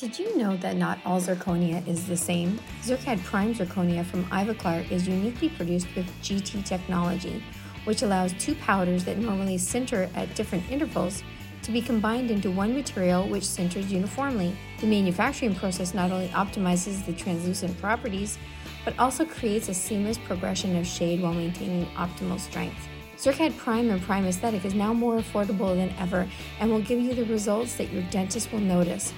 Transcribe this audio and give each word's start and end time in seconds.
Did 0.00 0.18
you 0.18 0.34
know 0.38 0.56
that 0.56 0.78
not 0.78 0.98
all 1.04 1.20
zirconia 1.20 1.86
is 1.86 2.06
the 2.06 2.16
same? 2.16 2.58
ZirCAD 2.80 3.22
Prime 3.22 3.54
Zirconia 3.54 4.02
from 4.02 4.24
Ivoclar 4.30 4.90
is 4.90 5.06
uniquely 5.06 5.50
produced 5.50 5.94
with 5.94 6.06
GT 6.22 6.64
technology, 6.64 7.42
which 7.84 8.00
allows 8.00 8.32
two 8.38 8.54
powders 8.54 9.04
that 9.04 9.18
normally 9.18 9.58
sinter 9.58 10.08
at 10.16 10.34
different 10.34 10.64
intervals 10.70 11.22
to 11.60 11.70
be 11.70 11.82
combined 11.82 12.30
into 12.30 12.50
one 12.50 12.72
material 12.72 13.28
which 13.28 13.42
sinters 13.42 13.90
uniformly. 13.90 14.56
The 14.80 14.86
manufacturing 14.86 15.54
process 15.54 15.92
not 15.92 16.10
only 16.10 16.28
optimizes 16.28 17.04
the 17.04 17.12
translucent 17.12 17.78
properties, 17.78 18.38
but 18.86 18.98
also 18.98 19.26
creates 19.26 19.68
a 19.68 19.74
seamless 19.74 20.16
progression 20.16 20.76
of 20.76 20.86
shade 20.86 21.20
while 21.20 21.34
maintaining 21.34 21.84
optimal 21.96 22.40
strength. 22.40 22.88
ZirCAD 23.18 23.54
Prime 23.58 23.90
and 23.90 24.00
Prime 24.00 24.24
Aesthetic 24.24 24.64
is 24.64 24.72
now 24.72 24.94
more 24.94 25.18
affordable 25.18 25.76
than 25.76 25.90
ever 25.98 26.26
and 26.58 26.70
will 26.70 26.80
give 26.80 26.98
you 27.00 27.12
the 27.12 27.26
results 27.26 27.74
that 27.74 27.92
your 27.92 28.02
dentist 28.04 28.50
will 28.50 28.60
notice. 28.60 29.12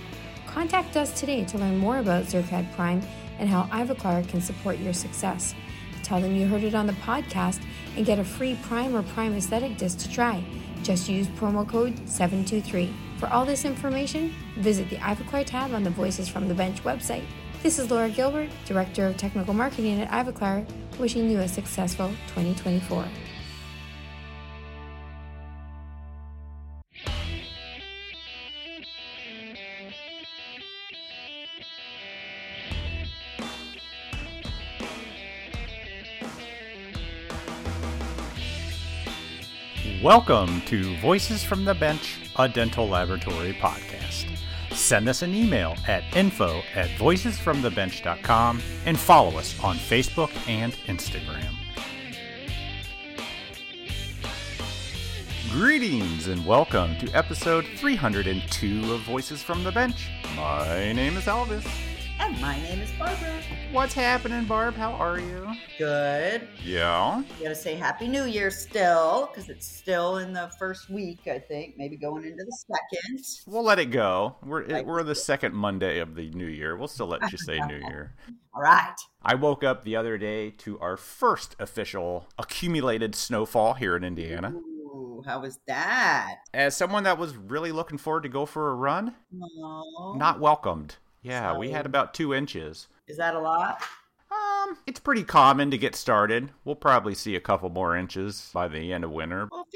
Contact 0.52 0.98
us 0.98 1.18
today 1.18 1.44
to 1.46 1.56
learn 1.56 1.78
more 1.78 1.96
about 1.96 2.26
ZirCAD 2.26 2.70
Prime 2.74 3.00
and 3.38 3.48
how 3.48 3.62
Ivoclar 3.72 4.28
can 4.28 4.42
support 4.42 4.76
your 4.76 4.92
success. 4.92 5.54
Tell 6.02 6.20
them 6.20 6.36
you 6.36 6.46
heard 6.46 6.62
it 6.62 6.74
on 6.74 6.86
the 6.86 6.92
podcast 6.92 7.62
and 7.96 8.04
get 8.04 8.18
a 8.18 8.24
free 8.24 8.58
Prime 8.62 8.94
or 8.94 9.02
Prime 9.02 9.34
Aesthetic 9.34 9.78
disc 9.78 9.98
to 10.00 10.10
try. 10.12 10.44
Just 10.82 11.08
use 11.08 11.26
promo 11.28 11.66
code 11.66 11.96
723. 12.06 12.92
For 13.16 13.28
all 13.28 13.46
this 13.46 13.64
information, 13.64 14.34
visit 14.58 14.90
the 14.90 14.96
Ivoclar 14.96 15.46
tab 15.46 15.72
on 15.72 15.84
the 15.84 15.90
Voices 15.90 16.28
from 16.28 16.48
the 16.48 16.54
Bench 16.54 16.84
website. 16.84 17.24
This 17.62 17.78
is 17.78 17.90
Laura 17.90 18.10
Gilbert, 18.10 18.50
Director 18.66 19.06
of 19.06 19.16
Technical 19.16 19.54
Marketing 19.54 20.02
at 20.02 20.10
Ivoclar, 20.10 20.68
wishing 20.98 21.30
you 21.30 21.38
a 21.38 21.48
successful 21.48 22.08
2024. 22.34 23.06
Welcome 40.02 40.62
to 40.62 40.96
Voices 40.96 41.44
from 41.44 41.64
the 41.64 41.74
Bench, 41.74 42.18
a 42.34 42.48
dental 42.48 42.88
laboratory 42.88 43.52
podcast. 43.52 44.36
Send 44.72 45.08
us 45.08 45.22
an 45.22 45.32
email 45.32 45.76
at 45.86 46.02
info 46.16 46.60
at 46.74 46.88
voicesfromthebench.com 46.98 48.60
and 48.84 48.98
follow 48.98 49.38
us 49.38 49.56
on 49.62 49.76
Facebook 49.76 50.32
and 50.48 50.72
Instagram. 50.88 51.54
Greetings 55.52 56.26
and 56.26 56.44
welcome 56.44 56.98
to 56.98 57.08
episode 57.12 57.64
302 57.76 58.92
of 58.92 59.02
Voices 59.02 59.40
from 59.40 59.62
the 59.62 59.70
Bench. 59.70 60.10
My 60.34 60.92
name 60.92 61.16
is 61.16 61.26
Elvis. 61.26 61.91
And 62.22 62.40
my 62.40 62.56
name 62.62 62.80
is 62.80 62.92
Barbara. 62.92 63.42
What's 63.72 63.94
happening, 63.94 64.44
Barb? 64.44 64.74
How 64.76 64.92
are 64.92 65.18
you? 65.18 65.44
Good. 65.76 66.46
Yeah. 66.62 67.18
You 67.18 67.42
gotta 67.42 67.54
say 67.56 67.74
Happy 67.74 68.06
New 68.06 68.26
Year 68.26 68.48
still, 68.48 69.26
because 69.26 69.48
it's 69.48 69.66
still 69.66 70.18
in 70.18 70.32
the 70.32 70.48
first 70.56 70.88
week, 70.88 71.26
I 71.26 71.40
think. 71.40 71.74
Maybe 71.76 71.96
going 71.96 72.24
into 72.24 72.44
the 72.44 72.56
second. 72.68 73.24
We'll 73.46 73.64
let 73.64 73.80
it 73.80 73.86
go. 73.86 74.36
We're 74.44 74.64
right. 74.66 74.86
we're 74.86 75.02
the 75.02 75.16
second 75.16 75.52
Monday 75.52 75.98
of 75.98 76.14
the 76.14 76.30
new 76.30 76.46
year. 76.46 76.76
We'll 76.76 76.86
still 76.86 77.08
let 77.08 77.32
you 77.32 77.38
say 77.38 77.58
New 77.58 77.78
Year. 77.88 78.14
All 78.54 78.62
right. 78.62 78.94
I 79.24 79.34
woke 79.34 79.64
up 79.64 79.82
the 79.82 79.96
other 79.96 80.16
day 80.16 80.50
to 80.58 80.78
our 80.78 80.96
first 80.96 81.56
official 81.58 82.28
accumulated 82.38 83.16
snowfall 83.16 83.74
here 83.74 83.96
in 83.96 84.04
Indiana. 84.04 84.50
Ooh, 84.54 85.24
how 85.26 85.40
was 85.40 85.58
that? 85.66 86.36
As 86.54 86.76
someone 86.76 87.02
that 87.02 87.18
was 87.18 87.34
really 87.36 87.72
looking 87.72 87.98
forward 87.98 88.22
to 88.22 88.28
go 88.28 88.46
for 88.46 88.70
a 88.70 88.74
run, 88.76 89.16
Aww. 89.34 90.16
not 90.16 90.38
welcomed. 90.38 90.98
Yeah, 91.22 91.56
we 91.56 91.70
had 91.70 91.86
about 91.86 92.14
two 92.14 92.34
inches. 92.34 92.88
Is 93.06 93.16
that 93.16 93.34
a 93.34 93.40
lot? 93.40 93.82
Um, 94.30 94.76
it's 94.86 95.00
pretty 95.00 95.24
common 95.24 95.70
to 95.70 95.78
get 95.78 95.94
started. 95.94 96.50
We'll 96.64 96.74
probably 96.74 97.14
see 97.14 97.36
a 97.36 97.40
couple 97.40 97.68
more 97.68 97.96
inches 97.96 98.50
by 98.52 98.68
the 98.68 98.92
end 98.92 99.04
of 99.04 99.10
winter. 99.10 99.48
Well, 99.50 99.66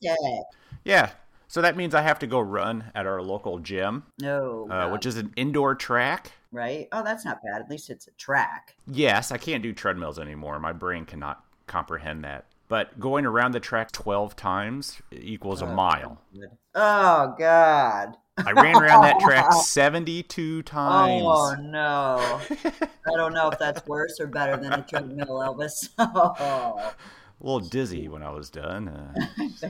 fantastic. 0.00 0.44
Yeah, 0.84 1.10
so 1.48 1.62
that 1.62 1.76
means 1.76 1.94
I 1.94 2.02
have 2.02 2.18
to 2.20 2.26
go 2.26 2.40
run 2.40 2.84
at 2.94 3.06
our 3.06 3.22
local 3.22 3.58
gym. 3.58 4.04
No. 4.20 4.68
Uh, 4.70 4.90
which 4.90 5.06
is 5.06 5.16
an 5.16 5.32
indoor 5.34 5.74
track. 5.74 6.32
Right? 6.52 6.88
Oh, 6.92 7.02
that's 7.02 7.24
not 7.24 7.40
bad. 7.42 7.62
At 7.62 7.70
least 7.70 7.88
it's 7.88 8.06
a 8.06 8.12
track. 8.12 8.76
Yes, 8.86 9.32
I 9.32 9.38
can't 9.38 9.62
do 9.62 9.72
treadmills 9.72 10.18
anymore. 10.18 10.60
My 10.60 10.72
brain 10.72 11.06
cannot 11.06 11.42
comprehend 11.66 12.24
that. 12.24 12.46
But 12.68 13.00
going 13.00 13.24
around 13.24 13.52
the 13.52 13.60
track 13.60 13.92
12 13.92 14.36
times 14.36 15.00
equals 15.10 15.62
oh, 15.62 15.66
a 15.66 15.74
mile. 15.74 16.20
Oh, 16.74 17.34
God. 17.38 18.16
I 18.46 18.52
ran 18.52 18.76
around 18.76 19.02
that 19.02 19.20
track 19.20 19.52
72 19.64 20.62
times. 20.62 21.22
Oh, 21.24 21.56
no. 21.60 22.40
I 23.06 23.16
don't 23.16 23.32
know 23.32 23.48
if 23.48 23.58
that's 23.58 23.86
worse 23.86 24.18
or 24.20 24.26
better 24.26 24.56
than 24.56 24.72
a 24.72 24.82
treadmill, 24.82 25.38
Elvis. 25.38 25.88
oh. 25.98 26.94
A 27.40 27.44
little 27.44 27.60
dizzy 27.68 28.08
when 28.08 28.22
I 28.22 28.30
was 28.30 28.50
done. 28.50 28.88
Uh... 28.88 29.68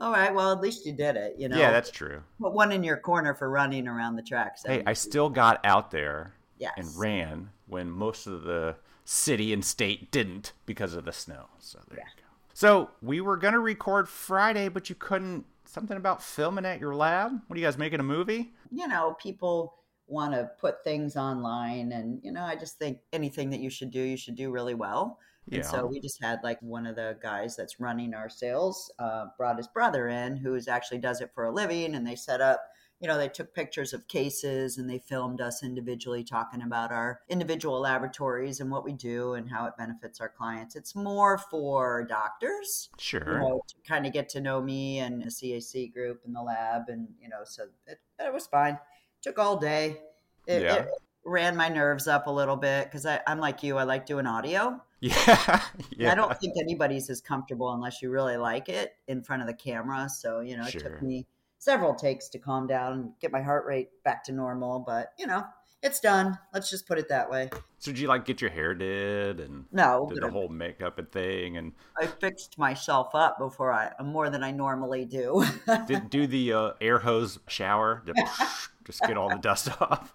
All 0.00 0.12
right. 0.12 0.34
Well, 0.34 0.52
at 0.52 0.60
least 0.60 0.84
you 0.84 0.92
did 0.92 1.16
it, 1.16 1.36
you 1.38 1.48
know? 1.48 1.56
Yeah, 1.56 1.70
that's 1.70 1.90
true. 1.90 2.22
Put 2.40 2.52
one 2.52 2.72
in 2.72 2.82
your 2.82 2.96
corner 2.96 3.34
for 3.34 3.48
running 3.48 3.86
around 3.86 4.16
the 4.16 4.22
track. 4.22 4.56
Hey, 4.64 4.82
I 4.84 4.92
still 4.94 5.30
got 5.30 5.64
out 5.64 5.90
there 5.92 6.34
yes. 6.58 6.72
and 6.76 6.88
ran 6.96 7.50
when 7.66 7.90
most 7.90 8.26
of 8.26 8.42
the 8.42 8.76
city 9.04 9.52
and 9.52 9.64
state 9.64 10.10
didn't 10.10 10.52
because 10.66 10.94
of 10.94 11.04
the 11.04 11.12
snow. 11.12 11.46
So 11.58 11.78
there 11.88 11.98
yeah. 11.98 12.04
you 12.16 12.22
go. 12.22 12.28
So 12.54 12.90
we 13.00 13.20
were 13.20 13.36
going 13.36 13.54
to 13.54 13.60
record 13.60 14.08
Friday, 14.08 14.68
but 14.68 14.88
you 14.88 14.96
couldn't 14.96 15.46
something 15.72 15.96
about 15.96 16.22
filming 16.22 16.66
at 16.66 16.80
your 16.80 16.94
lab? 16.94 17.32
What 17.46 17.56
are 17.56 17.60
you 17.60 17.66
guys 17.66 17.78
making 17.78 18.00
a 18.00 18.04
movie? 18.04 18.52
You 18.70 18.88
know, 18.88 19.16
people 19.20 19.74
want 20.06 20.34
to 20.34 20.50
put 20.60 20.84
things 20.84 21.16
online, 21.16 21.92
and 21.92 22.20
you 22.22 22.32
know, 22.32 22.42
I 22.42 22.56
just 22.56 22.78
think 22.78 22.98
anything 23.12 23.50
that 23.50 23.60
you 23.60 23.70
should 23.70 23.90
do, 23.90 24.00
you 24.00 24.16
should 24.16 24.36
do 24.36 24.50
really 24.50 24.74
well. 24.74 25.18
Yeah. 25.48 25.58
And 25.58 25.66
so 25.66 25.86
we 25.86 26.00
just 26.00 26.22
had 26.22 26.38
like 26.44 26.60
one 26.60 26.86
of 26.86 26.96
the 26.96 27.16
guys 27.20 27.56
that's 27.56 27.80
running 27.80 28.14
our 28.14 28.28
sales 28.28 28.92
uh, 28.98 29.26
brought 29.36 29.56
his 29.56 29.66
brother 29.66 30.08
in, 30.08 30.36
who 30.36 30.58
actually 30.68 30.98
does 30.98 31.20
it 31.20 31.30
for 31.34 31.44
a 31.44 31.52
living, 31.52 31.94
and 31.94 32.06
they 32.06 32.14
set 32.14 32.40
up 32.40 32.62
you 33.02 33.08
know, 33.08 33.18
they 33.18 33.28
took 33.28 33.52
pictures 33.52 33.92
of 33.92 34.06
cases 34.06 34.78
and 34.78 34.88
they 34.88 34.98
filmed 34.98 35.40
us 35.40 35.64
individually 35.64 36.22
talking 36.22 36.62
about 36.62 36.92
our 36.92 37.20
individual 37.28 37.80
laboratories 37.80 38.60
and 38.60 38.70
what 38.70 38.84
we 38.84 38.92
do 38.92 39.34
and 39.34 39.50
how 39.50 39.66
it 39.66 39.72
benefits 39.76 40.20
our 40.20 40.28
clients. 40.28 40.76
It's 40.76 40.94
more 40.94 41.36
for 41.36 42.06
doctors, 42.08 42.90
sure, 42.98 43.24
you 43.26 43.38
know, 43.40 43.62
to 43.66 43.74
kind 43.84 44.06
of 44.06 44.12
get 44.12 44.28
to 44.30 44.40
know 44.40 44.62
me 44.62 45.00
and 45.00 45.20
the 45.20 45.30
CAC 45.30 45.92
group 45.92 46.22
and 46.24 46.34
the 46.34 46.42
lab, 46.42 46.82
and 46.88 47.08
you 47.20 47.28
know, 47.28 47.40
so 47.44 47.64
it, 47.88 47.98
it 48.20 48.32
was 48.32 48.46
fine. 48.46 48.74
It 48.74 49.22
took 49.22 49.38
all 49.38 49.56
day. 49.56 50.00
It, 50.46 50.62
yeah. 50.62 50.74
it 50.76 50.88
ran 51.24 51.56
my 51.56 51.68
nerves 51.68 52.06
up 52.06 52.28
a 52.28 52.30
little 52.30 52.56
bit 52.56 52.84
because 52.84 53.04
I'm 53.04 53.40
like 53.40 53.64
you. 53.64 53.78
I 53.78 53.82
like 53.82 54.06
doing 54.06 54.26
audio. 54.26 54.80
Yeah, 55.04 55.60
yeah. 55.96 56.12
I 56.12 56.14
don't 56.14 56.38
think 56.38 56.54
anybody's 56.56 57.10
as 57.10 57.20
comfortable 57.20 57.72
unless 57.72 58.02
you 58.02 58.10
really 58.12 58.36
like 58.36 58.68
it 58.68 58.92
in 59.08 59.24
front 59.24 59.42
of 59.42 59.48
the 59.48 59.54
camera. 59.54 60.08
So 60.08 60.38
you 60.38 60.56
know, 60.56 60.64
it 60.64 60.78
took 60.78 61.02
me 61.02 61.26
several 61.62 61.94
takes 61.94 62.28
to 62.28 62.40
calm 62.40 62.66
down 62.66 62.92
and 62.92 63.10
get 63.20 63.30
my 63.30 63.40
heart 63.40 63.64
rate 63.66 63.90
back 64.02 64.24
to 64.24 64.32
normal. 64.32 64.80
But 64.80 65.12
you 65.16 65.28
know, 65.28 65.44
it's 65.80 66.00
done. 66.00 66.36
Let's 66.52 66.68
just 66.68 66.88
put 66.88 66.98
it 66.98 67.08
that 67.08 67.30
way. 67.30 67.50
So 67.78 67.92
did 67.92 68.00
you 68.00 68.08
like 68.08 68.24
get 68.24 68.40
your 68.40 68.50
hair 68.50 68.74
did 68.74 69.38
and 69.38 69.64
no 69.70 70.10
did 70.12 70.22
the 70.22 70.30
whole 70.30 70.48
makeup 70.48 70.98
and 70.98 71.10
thing 71.10 71.56
and 71.56 71.72
I 72.00 72.06
fixed 72.06 72.58
myself 72.58 73.14
up 73.14 73.38
before 73.38 73.72
I 73.72 73.92
more 74.02 74.28
than 74.28 74.42
I 74.42 74.50
normally 74.50 75.04
do. 75.04 75.44
did 75.86 76.10
do 76.10 76.26
the 76.26 76.52
uh, 76.52 76.72
air 76.80 76.98
hose 76.98 77.38
shower 77.46 78.02
to 78.06 78.12
just 78.84 79.00
get 79.02 79.16
all 79.16 79.28
the 79.28 79.36
dust 79.36 79.68
off. 79.80 80.14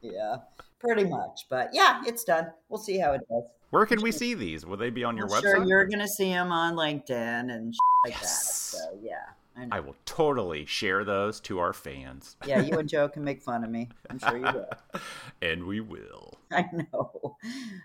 Yeah, 0.00 0.38
pretty 0.80 1.04
much. 1.04 1.46
But 1.48 1.70
yeah, 1.72 2.02
it's 2.04 2.24
done. 2.24 2.48
We'll 2.68 2.80
see 2.80 2.98
how 2.98 3.12
it 3.12 3.20
does. 3.30 3.44
Where 3.70 3.86
can 3.86 4.02
we 4.02 4.10
see 4.10 4.34
these? 4.34 4.66
Will 4.66 4.76
they 4.76 4.90
be 4.90 5.04
on 5.04 5.16
your 5.16 5.26
I'm 5.26 5.40
website? 5.40 5.42
Sure, 5.42 5.64
you're 5.64 5.86
gonna 5.86 6.08
see 6.08 6.30
them 6.30 6.50
on 6.50 6.74
LinkedIn 6.74 7.54
and 7.54 7.72
like 8.04 8.20
that. 8.20 8.26
So 8.26 8.78
yeah. 9.00 9.14
I, 9.56 9.78
I, 9.78 9.80
will 9.80 9.96
totally 10.06 10.64
share 10.64 11.04
those 11.04 11.40
to 11.40 11.58
our 11.58 11.72
fans. 11.72 12.36
Yeah, 12.46 12.60
you 12.60 12.78
and 12.78 12.88
Joe 12.88 13.08
can 13.08 13.22
make 13.22 13.42
fun 13.42 13.64
of 13.64 13.70
me. 13.70 13.88
I'm 14.10 14.18
sure 14.18 14.36
you 14.36 14.42
will. 14.42 14.68
and 15.42 15.64
we 15.64 15.80
will. 15.80 16.38
I 16.50 16.64
know. 16.72 16.86
All 16.92 17.36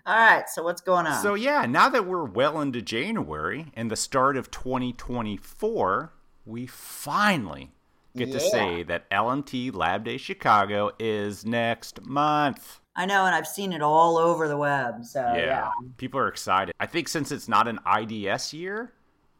right, 0.06 0.48
so 0.48 0.62
what's 0.62 0.80
going 0.80 1.06
on? 1.06 1.22
So, 1.22 1.34
yeah, 1.34 1.66
now 1.66 1.88
that 1.88 2.06
we're 2.06 2.24
well 2.24 2.60
into 2.60 2.82
January 2.82 3.66
and 3.74 3.90
the 3.90 3.96
start 3.96 4.36
of 4.36 4.50
2024, 4.50 6.12
we 6.44 6.66
finally 6.66 7.72
get 8.16 8.28
yeah. 8.28 8.34
to 8.34 8.40
say 8.40 8.82
that 8.84 9.08
LMT 9.10 9.74
Lab 9.74 10.04
Day 10.04 10.16
Chicago 10.16 10.90
is 10.98 11.46
next 11.46 12.04
month. 12.04 12.80
I 12.96 13.06
know, 13.06 13.26
and 13.26 13.34
I've 13.34 13.46
seen 13.46 13.72
it 13.72 13.80
all 13.80 14.18
over 14.18 14.48
the 14.48 14.56
web. 14.56 15.04
So, 15.04 15.20
yeah, 15.20 15.36
yeah. 15.36 15.70
people 15.98 16.18
are 16.18 16.28
excited. 16.28 16.74
I 16.80 16.86
think 16.86 17.08
since 17.08 17.30
it's 17.30 17.48
not 17.48 17.68
an 17.68 17.78
IDS 17.86 18.52
year, 18.52 18.92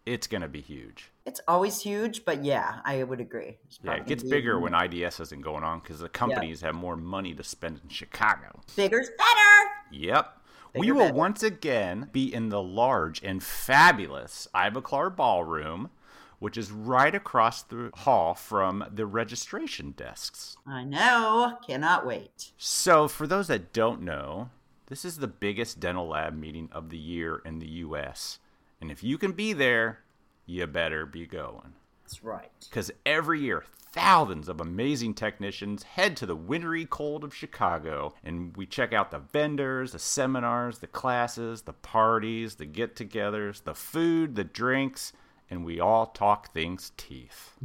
it's 0.09 0.27
going 0.27 0.43
to 0.43 0.49
be 0.49 0.61
huge. 0.61 1.11
It's 1.27 1.41
always 1.47 1.81
huge, 1.81 2.25
but 2.25 2.45
yeah, 2.45 2.81
I 2.85 3.03
would 3.03 3.21
agree. 3.21 3.59
Yeah, 3.83 3.95
it 3.95 4.07
gets 4.07 4.23
bigger 4.23 4.59
when 4.59 4.75
IDS 4.75 5.21
isn't 5.21 5.43
going 5.43 5.63
on 5.63 5.81
because 5.81 6.01
the 6.01 6.09
companies 6.09 6.63
have 6.63 6.75
more 6.75 6.97
money 6.97 7.35
to 7.35 7.45
spend 7.45 7.81
in 7.83 7.91
Chicago. 7.91 8.61
Bigger's 8.77 9.11
better. 9.11 9.71
Yep. 9.93 10.41
Bigger 10.73 10.81
we 10.81 10.93
will 10.93 11.07
better. 11.07 11.15
once 11.15 11.43
again 11.43 12.09
be 12.13 12.33
in 12.33 12.49
the 12.49 12.63
large 12.63 13.23
and 13.23 13.43
fabulous 13.43 14.49
Ivoclar 14.55 15.15
Ballroom 15.15 15.91
which 16.39 16.57
is 16.57 16.71
right 16.71 17.15
across 17.15 17.63
the 17.63 17.91
hall 17.95 18.35
from 18.35 18.85
the 18.93 19.07
registration 19.07 19.93
desks. 19.97 20.57
I 20.67 20.85
know. 20.85 21.59
Cannot 21.67 22.07
wait. 22.07 22.53
So, 22.57 23.09
for 23.09 23.27
those 23.27 23.49
that 23.49 23.73
don't 23.73 24.03
know, 24.03 24.51
this 24.87 25.05
is 25.05 25.19
the 25.19 25.27
biggest 25.27 25.81
dental 25.81 26.09
lab 26.09 26.37
meeting 26.37 26.69
of 26.73 26.91
the 26.91 26.97
year 26.97 27.43
in 27.45 27.59
the 27.59 27.67
U.S. 27.67 28.39
And 28.81 28.91
if 28.91 29.03
you 29.03 29.19
can 29.19 29.33
be 29.33 29.53
there, 29.53 30.01
you 30.47 30.67
better 30.67 31.05
be 31.07 31.27
going. 31.27 31.75
That's 32.03 32.25
right. 32.25 32.51
Because 32.69 32.91
every 33.05 33.41
year, 33.41 33.65
thousands 33.93 34.49
of 34.49 34.61
amazing 34.61 35.15
technicians 35.15 35.83
head 35.83 36.17
to 36.17 36.27
the 36.27 36.37
wintry 36.37 36.87
cold 36.87 37.25
of 37.25 37.35
Chicago 37.35 38.15
and 38.25 38.57
we 38.57 38.65
check 38.65 38.93
out 38.93 39.11
the 39.11 39.19
vendors, 39.19 39.93
the 39.93 39.99
seminars, 39.99 40.79
the 40.79 40.87
classes, 40.87 41.63
the 41.63 41.73
parties, 41.73 42.55
the 42.55 42.65
get 42.65 42.97
togethers, 42.97 43.65
the 43.65 43.75
food, 43.75 44.37
the 44.37 44.45
drinks, 44.45 45.13
and 45.51 45.65
we 45.65 45.81
all 45.81 46.07
talk 46.07 46.53
things 46.53 46.93
teeth. 46.97 47.59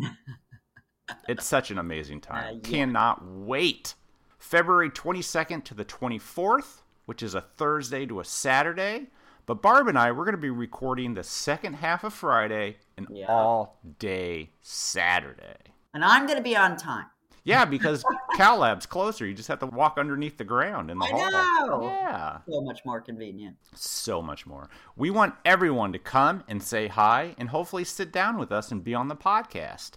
it's 1.28 1.46
such 1.46 1.72
an 1.72 1.78
amazing 1.78 2.22
time. 2.22 2.46
Uh, 2.46 2.52
yeah. 2.52 2.60
Cannot 2.64 3.26
wait. 3.26 3.96
February 4.38 4.90
22nd 4.90 5.64
to 5.64 5.74
the 5.74 5.86
24th, 5.86 6.82
which 7.06 7.24
is 7.24 7.34
a 7.34 7.42
Thursday 7.42 8.06
to 8.06 8.20
a 8.20 8.26
Saturday. 8.26 9.08
But 9.46 9.62
Barb 9.62 9.88
and 9.88 9.98
I, 9.98 10.12
we're 10.12 10.24
going 10.24 10.36
to 10.36 10.42
be 10.42 10.50
recording 10.50 11.14
the 11.14 11.24
second 11.24 11.74
half 11.74 12.04
of 12.06 12.14
Friday 12.14 12.78
and 12.98 13.08
yeah. 13.12 13.26
all 13.28 13.78
day 14.00 14.52
Saturday. 14.62 15.58
And 15.94 16.04
I'm 16.04 16.26
going 16.26 16.38
to 16.38 16.44
be 16.44 16.56
on 16.56 16.78
time. 16.78 17.08
Yeah, 17.44 17.66
because 17.76 18.06
Cal 18.36 18.60
Lab's 18.60 18.86
closer. 18.86 19.26
You 19.26 19.34
just 19.34 19.50
have 19.50 19.60
to 19.60 19.66
walk 19.66 19.98
underneath 19.98 20.38
the 20.38 20.46
ground 20.46 20.90
in 20.90 20.98
the 20.98 21.06
I 21.06 21.10
hall. 21.10 21.68
Know. 21.68 21.88
Yeah. 21.90 22.38
So 22.50 22.62
much 22.62 22.86
more 22.86 23.02
convenient. 23.02 23.58
So 23.76 24.22
much 24.22 24.46
more. 24.46 24.70
We 24.96 25.10
want 25.10 25.36
everyone 25.44 25.92
to 25.92 26.00
come 26.00 26.46
and 26.48 26.64
say 26.64 26.88
hi 26.88 27.36
and 27.38 27.50
hopefully 27.50 27.84
sit 27.84 28.14
down 28.14 28.38
with 28.38 28.52
us 28.52 28.72
and 28.72 28.82
be 28.82 28.94
on 28.94 29.10
the 29.10 29.16
podcast. 29.16 29.92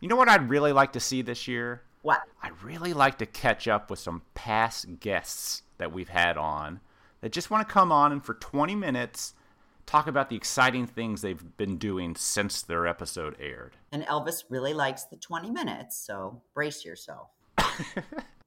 You 0.00 0.08
know 0.08 0.16
what 0.16 0.30
I'd 0.30 0.48
really 0.48 0.72
like 0.72 0.92
to 0.94 1.00
see 1.00 1.20
this 1.20 1.46
year? 1.46 1.82
What? 2.02 2.22
I'd 2.42 2.62
really 2.62 2.94
like 2.94 3.18
to 3.18 3.26
catch 3.26 3.68
up 3.68 3.90
with 3.90 3.98
some 3.98 4.22
past 4.34 5.00
guests 5.00 5.62
that 5.76 5.92
we've 5.92 6.08
had 6.08 6.38
on 6.38 6.80
that 7.20 7.32
just 7.32 7.50
want 7.50 7.66
to 7.66 7.72
come 7.72 7.92
on 7.92 8.12
and 8.12 8.24
for 8.24 8.34
20 8.34 8.74
minutes 8.74 9.34
talk 9.88 10.06
about 10.06 10.28
the 10.28 10.36
exciting 10.36 10.86
things 10.86 11.22
they've 11.22 11.56
been 11.56 11.78
doing 11.78 12.14
since 12.14 12.60
their 12.60 12.86
episode 12.86 13.34
aired. 13.40 13.76
And 13.90 14.04
Elvis 14.04 14.44
really 14.50 14.74
likes 14.74 15.04
the 15.04 15.16
20 15.16 15.50
minutes, 15.50 15.96
so 15.96 16.42
brace 16.54 16.84
yourself. 16.84 17.30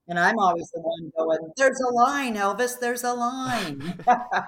and 0.07 0.19
I'm 0.19 0.37
always 0.37 0.69
the 0.71 0.81
one 0.81 1.11
going, 1.17 1.51
There's 1.57 1.79
a 1.79 1.93
line, 1.93 2.35
Elvis, 2.35 2.79
there's 2.79 3.03
a 3.03 3.13
line. 3.13 3.99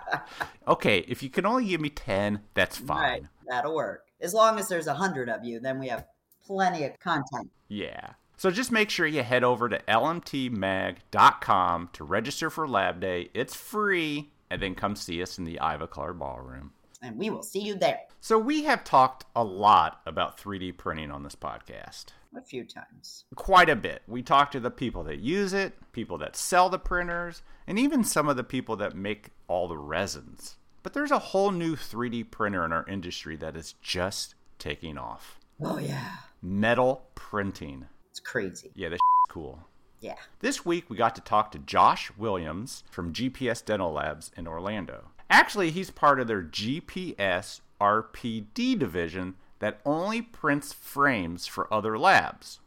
okay, 0.67 0.99
if 1.07 1.23
you 1.23 1.29
can 1.29 1.45
only 1.45 1.65
give 1.65 1.81
me 1.81 1.89
10, 1.89 2.41
that's 2.53 2.77
fine. 2.77 2.99
Right, 2.99 3.23
that'll 3.49 3.75
work. 3.75 4.05
As 4.21 4.33
long 4.33 4.59
as 4.59 4.69
there's 4.69 4.87
a 4.87 4.91
100 4.91 5.29
of 5.29 5.43
you, 5.43 5.59
then 5.59 5.79
we 5.79 5.87
have 5.87 6.05
plenty 6.45 6.85
of 6.85 6.99
content. 6.99 7.49
Yeah. 7.67 8.11
So 8.37 8.51
just 8.51 8.71
make 8.71 8.89
sure 8.89 9.07
you 9.07 9.23
head 9.23 9.43
over 9.43 9.69
to 9.69 9.79
lmtmag.com 9.87 11.89
to 11.93 12.03
register 12.03 12.49
for 12.49 12.67
Lab 12.67 12.99
Day. 12.99 13.29
It's 13.33 13.55
free, 13.55 14.31
and 14.49 14.61
then 14.61 14.75
come 14.75 14.95
see 14.95 15.21
us 15.21 15.37
in 15.37 15.45
the 15.45 15.59
Ivoclar 15.61 16.17
Ballroom 16.17 16.71
and 17.03 17.17
we 17.17 17.29
will 17.29 17.43
see 17.43 17.59
you 17.59 17.75
there. 17.75 17.99
So, 18.21 18.39
we 18.39 18.63
have 18.63 18.85
talked 18.85 19.25
a 19.35 19.43
lot 19.43 20.01
about 20.05 20.39
3D 20.39 20.77
printing 20.77 21.11
on 21.11 21.23
this 21.23 21.35
podcast. 21.35 22.05
A 22.35 22.41
few 22.41 22.63
times. 22.63 23.25
Quite 23.35 23.69
a 23.69 23.75
bit. 23.75 24.01
We 24.07 24.23
talked 24.23 24.53
to 24.53 24.59
the 24.59 24.71
people 24.71 25.03
that 25.03 25.19
use 25.19 25.53
it, 25.53 25.73
people 25.91 26.17
that 26.19 26.37
sell 26.37 26.69
the 26.69 26.79
printers, 26.79 27.43
and 27.67 27.77
even 27.77 28.03
some 28.03 28.29
of 28.29 28.37
the 28.37 28.43
people 28.43 28.77
that 28.77 28.95
make 28.95 29.31
all 29.47 29.67
the 29.67 29.77
resins. 29.77 30.55
But 30.81 30.93
there's 30.93 31.11
a 31.11 31.19
whole 31.19 31.51
new 31.51 31.75
3D 31.75 32.31
printer 32.31 32.65
in 32.65 32.71
our 32.71 32.87
industry 32.87 33.35
that 33.35 33.55
is 33.55 33.73
just 33.81 34.33
taking 34.57 34.97
off. 34.97 35.37
Oh, 35.61 35.77
yeah. 35.77 36.15
Metal 36.41 37.09
printing. 37.13 37.87
It's 38.13 38.19
crazy. 38.19 38.69
Yeah, 38.75 38.89
that's 38.89 39.01
cool. 39.27 39.57
Yeah. 39.99 40.17
This 40.39 40.63
week 40.63 40.87
we 40.87 40.95
got 40.95 41.15
to 41.15 41.21
talk 41.21 41.51
to 41.51 41.57
Josh 41.57 42.11
Williams 42.15 42.83
from 42.91 43.11
GPS 43.11 43.65
Dental 43.65 43.91
Labs 43.91 44.29
in 44.37 44.47
Orlando. 44.47 45.05
Actually, 45.31 45.71
he's 45.71 45.89
part 45.89 46.19
of 46.19 46.27
their 46.27 46.43
GPS 46.43 47.61
RPD 47.81 48.77
division 48.77 49.33
that 49.57 49.81
only 49.83 50.21
prints 50.21 50.71
frames 50.71 51.47
for 51.47 51.73
other 51.73 51.97
labs. 51.97 52.59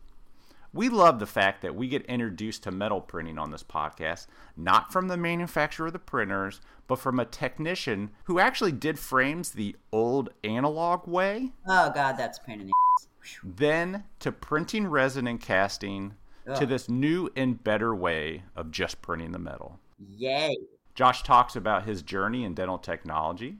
We 0.73 0.89
love 0.89 1.21
the 1.21 1.27
fact 1.27 1.63
that 1.63 1.77
we 1.77 1.87
get 1.87 2.05
introduced 2.07 2.65
to 2.65 2.73
metal 2.73 3.01
printing 3.01 3.39
on 3.39 3.53
this 3.53 3.63
podcast, 3.63 4.27
not 4.57 4.93
from 4.93 5.07
the 5.07 5.17
manufacturer 5.17 5.87
of 5.87 5.93
the 5.93 6.01
printers, 6.01 6.61
but 6.89 6.99
from 6.99 7.21
a 7.21 7.25
technician 7.25 8.11
who 8.25 8.41
actually 8.41 8.73
did 8.73 8.99
frames 8.99 9.53
the 9.53 9.77
old 9.93 10.31
analog 10.43 11.07
way. 11.07 11.53
Oh, 11.69 11.93
God, 11.95 12.17
that's 12.19 12.41
pain 12.41 12.61
in 12.61 12.67
the 12.67 12.73
ass. 12.99 13.07
Then 13.43 14.05
to 14.20 14.32
printing 14.32 14.87
resin 14.87 15.26
and 15.26 15.40
casting 15.40 16.14
to 16.55 16.67
this 16.67 16.88
new 16.88 17.28
and 17.34 17.62
better 17.62 17.94
way 17.94 18.44
of 18.55 18.70
just 18.70 19.02
printing 19.02 19.32
the 19.32 19.38
metal. 19.38 19.81
Yay. 19.99 20.56
Josh 20.94 21.23
talks 21.23 21.56
about 21.56 21.84
his 21.84 22.02
journey 22.02 22.44
in 22.44 22.55
dental 22.55 22.78
technology, 22.78 23.56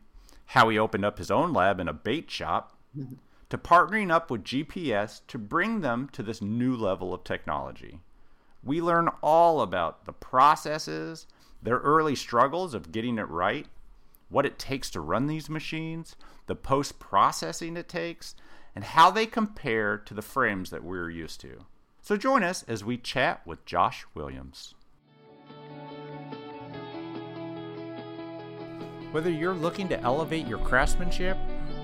how 0.47 0.69
he 0.69 0.79
opened 0.79 1.05
up 1.05 1.19
his 1.19 1.31
own 1.31 1.53
lab 1.53 1.81
in 1.81 1.89
a 1.89 1.93
bait 1.93 2.31
shop, 2.31 2.79
to 3.49 3.59
partnering 3.59 4.11
up 4.11 4.31
with 4.31 4.45
GPS 4.45 5.21
to 5.29 5.39
bring 5.39 5.81
them 5.81 6.09
to 6.13 6.23
this 6.23 6.41
new 6.41 6.75
level 6.77 7.13
of 7.13 7.25
technology. 7.25 8.01
We 8.63 8.81
learn 8.81 9.09
all 9.23 9.61
about 9.61 10.05
the 10.05 10.13
processes, 10.13 11.27
their 11.63 11.79
early 11.79 12.15
struggles 12.15 12.75
of 12.75 12.91
getting 12.91 13.19
it 13.19 13.29
right, 13.29 13.67
what 14.29 14.47
it 14.47 14.59
takes 14.59 14.91
to 14.91 15.01
run 15.01 15.27
these 15.27 15.49
machines, 15.49 16.17
the 16.47 16.57
post 16.57 16.99
processing 16.99 17.77
it 17.77 17.89
takes, 17.89 18.35
and 18.77 18.85
how 18.85 19.11
they 19.11 19.25
compare 19.25 19.97
to 19.97 20.13
the 20.13 20.23
frames 20.23 20.69
that 20.69 20.85
we're 20.85 21.09
used 21.09 21.41
to. 21.41 21.65
So 22.03 22.19
join 22.19 22.45
us 22.45 22.63
as 22.69 22.85
we 22.85 22.99
chat 22.99 23.45
with 23.47 23.65
Josh 23.65 24.05
Williams. 24.15 24.75
Whether 29.11 29.31
you're 29.31 29.55
looking 29.55 29.89
to 29.89 30.01
elevate 30.03 30.47
your 30.47 30.59
craftsmanship 30.59 31.39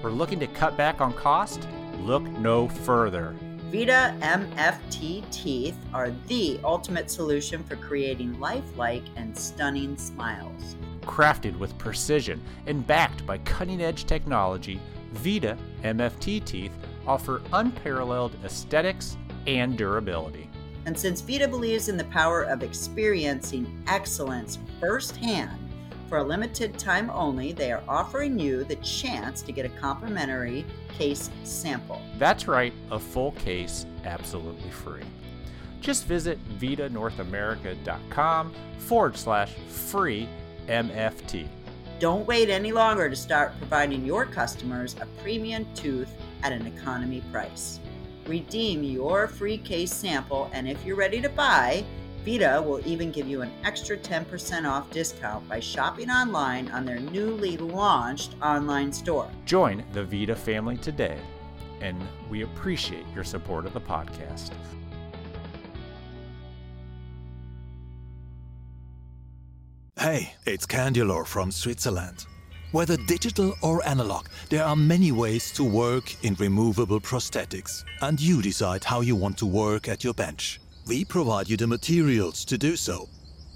or 0.04 0.10
looking 0.10 0.38
to 0.40 0.46
cut 0.46 0.76
back 0.76 1.00
on 1.00 1.14
cost, 1.14 1.66
look 2.00 2.22
no 2.24 2.68
further. 2.68 3.34
Vita 3.70 4.14
MFT 4.20 5.28
teeth 5.32 5.78
are 5.94 6.10
the 6.26 6.60
ultimate 6.62 7.10
solution 7.10 7.64
for 7.64 7.76
creating 7.76 8.38
lifelike 8.38 9.04
and 9.16 9.36
stunning 9.36 9.96
smiles. 9.96 10.76
Crafted 11.00 11.58
with 11.58 11.76
precision 11.78 12.38
and 12.66 12.86
backed 12.86 13.26
by 13.26 13.38
cutting 13.38 13.80
edge 13.80 14.04
technology, 14.04 14.78
Vita 15.12 15.56
MFT 15.82 16.44
teeth 16.44 16.72
offer 17.06 17.42
unparalleled 17.52 18.36
aesthetics 18.44 19.16
and 19.46 19.76
durability. 19.76 20.48
And 20.86 20.98
since 20.98 21.20
Vita 21.20 21.46
believes 21.46 21.88
in 21.88 21.96
the 21.96 22.04
power 22.04 22.42
of 22.42 22.62
experiencing 22.62 23.82
excellence 23.86 24.58
firsthand, 24.80 25.58
for 26.08 26.18
a 26.18 26.24
limited 26.24 26.78
time 26.78 27.08
only, 27.08 27.52
they 27.52 27.72
are 27.72 27.82
offering 27.88 28.38
you 28.38 28.64
the 28.64 28.76
chance 28.76 29.40
to 29.40 29.50
get 29.50 29.64
a 29.64 29.70
complimentary 29.70 30.66
case 30.92 31.30
sample. 31.42 32.02
That's 32.18 32.46
right, 32.46 32.74
a 32.90 32.98
full 32.98 33.32
case 33.32 33.86
absolutely 34.04 34.70
free. 34.70 35.04
Just 35.80 36.04
visit 36.04 36.38
vitanorthamerica.com 36.58 38.52
forward 38.78 39.16
slash 39.16 39.54
free 39.68 40.28
MFT. 40.66 41.48
Don't 42.02 42.26
wait 42.26 42.50
any 42.50 42.72
longer 42.72 43.08
to 43.08 43.14
start 43.14 43.56
providing 43.58 44.04
your 44.04 44.26
customers 44.26 44.96
a 45.00 45.06
premium 45.22 45.64
tooth 45.76 46.10
at 46.42 46.50
an 46.50 46.66
economy 46.66 47.22
price. 47.30 47.78
Redeem 48.26 48.82
your 48.82 49.28
free 49.28 49.56
case 49.56 49.94
sample, 49.94 50.50
and 50.52 50.68
if 50.68 50.84
you're 50.84 50.96
ready 50.96 51.20
to 51.20 51.28
buy, 51.28 51.84
Vita 52.24 52.60
will 52.66 52.84
even 52.84 53.12
give 53.12 53.28
you 53.28 53.42
an 53.42 53.52
extra 53.62 53.96
10% 53.96 54.68
off 54.68 54.90
discount 54.90 55.48
by 55.48 55.60
shopping 55.60 56.10
online 56.10 56.68
on 56.72 56.84
their 56.84 56.98
newly 56.98 57.56
launched 57.56 58.34
online 58.42 58.92
store. 58.92 59.30
Join 59.46 59.84
the 59.92 60.02
Vita 60.02 60.34
family 60.34 60.78
today, 60.78 61.20
and 61.80 61.96
we 62.28 62.42
appreciate 62.42 63.06
your 63.14 63.22
support 63.22 63.64
of 63.64 63.74
the 63.74 63.80
podcast. 63.80 64.50
Hey, 69.98 70.32
it's 70.46 70.66
Candulor 70.66 71.26
from 71.26 71.50
Switzerland. 71.50 72.24
Whether 72.72 72.96
digital 73.06 73.54
or 73.62 73.86
analog, 73.86 74.26
there 74.48 74.64
are 74.64 74.74
many 74.74 75.12
ways 75.12 75.52
to 75.52 75.64
work 75.64 76.24
in 76.24 76.34
removable 76.36 76.98
prosthetics, 76.98 77.84
and 78.00 78.18
you 78.18 78.40
decide 78.40 78.84
how 78.84 79.02
you 79.02 79.14
want 79.14 79.36
to 79.38 79.46
work 79.46 79.88
at 79.88 80.02
your 80.02 80.14
bench. 80.14 80.60
We 80.86 81.04
provide 81.04 81.48
you 81.48 81.58
the 81.58 81.66
materials 81.66 82.44
to 82.46 82.56
do 82.56 82.74
so. 82.74 83.06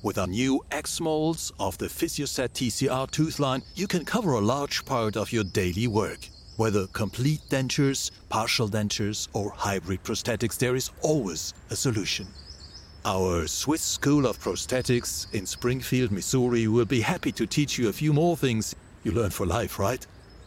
With 0.03 0.19
our 0.19 0.27
new 0.27 0.63
X 0.71 1.01
molds 1.01 1.53
of 1.59 1.79
the 1.79 1.87
Physioset 1.87 2.51
TCR 2.51 3.11
tooth 3.11 3.41
line, 3.41 3.63
you 3.75 3.89
can 3.89 4.05
cover 4.05 4.35
a 4.35 4.41
large 4.41 4.85
part 4.85 5.17
of 5.17 5.33
your 5.33 5.45
daily 5.45 5.89
work. 5.89 6.29
Whether 6.59 6.87
complete 6.89 7.41
dentures, 7.49 8.11
partial 8.29 8.69
dentures, 8.69 9.29
or 9.33 9.51
hybrid 9.57 10.05
prosthetics, 10.05 10.59
there 10.59 10.77
is 10.77 10.91
always 11.01 11.55
a 11.71 11.77
solution. 11.77 12.27
Our 13.07 13.47
Swiss 13.47 13.83
School 13.83 14.27
of 14.27 14.37
Prosthetics 14.41 15.33
in 15.33 15.47
Springfield, 15.47 16.11
Missouri 16.11 16.67
will 16.67 16.85
be 16.85 17.01
happy 17.01 17.31
to 17.31 17.47
teach 17.47 17.79
you 17.79 17.89
a 17.89 17.93
few 17.93 18.13
more 18.13 18.37
things 18.37 18.75
you 19.05 19.13
learn 19.13 19.31
for 19.31 19.47
life, 19.47 19.79
right? 19.79 20.05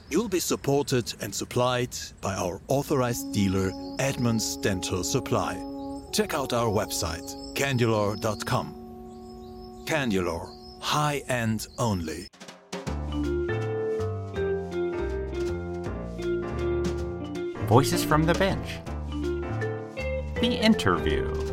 You'll 0.10 0.28
be 0.28 0.42
supported 0.42 1.14
and 1.22 1.34
supplied 1.34 1.96
by 2.20 2.36
our 2.36 2.60
authorized 2.68 3.32
dealer, 3.32 3.72
Edmunds 4.00 4.58
Dental 4.58 5.06
Supply. 5.06 5.54
Check 6.12 6.34
out 6.34 6.52
our 6.52 6.68
website, 6.68 7.34
Candulor.com. 7.56 8.76
Candulor, 9.86 10.82
high 10.82 11.24
end 11.30 11.68
only. 11.78 12.28
Voices 17.70 18.04
from 18.04 18.26
the 18.26 18.34
Bench. 18.34 18.68
The 20.42 20.60
interview. 20.62 21.49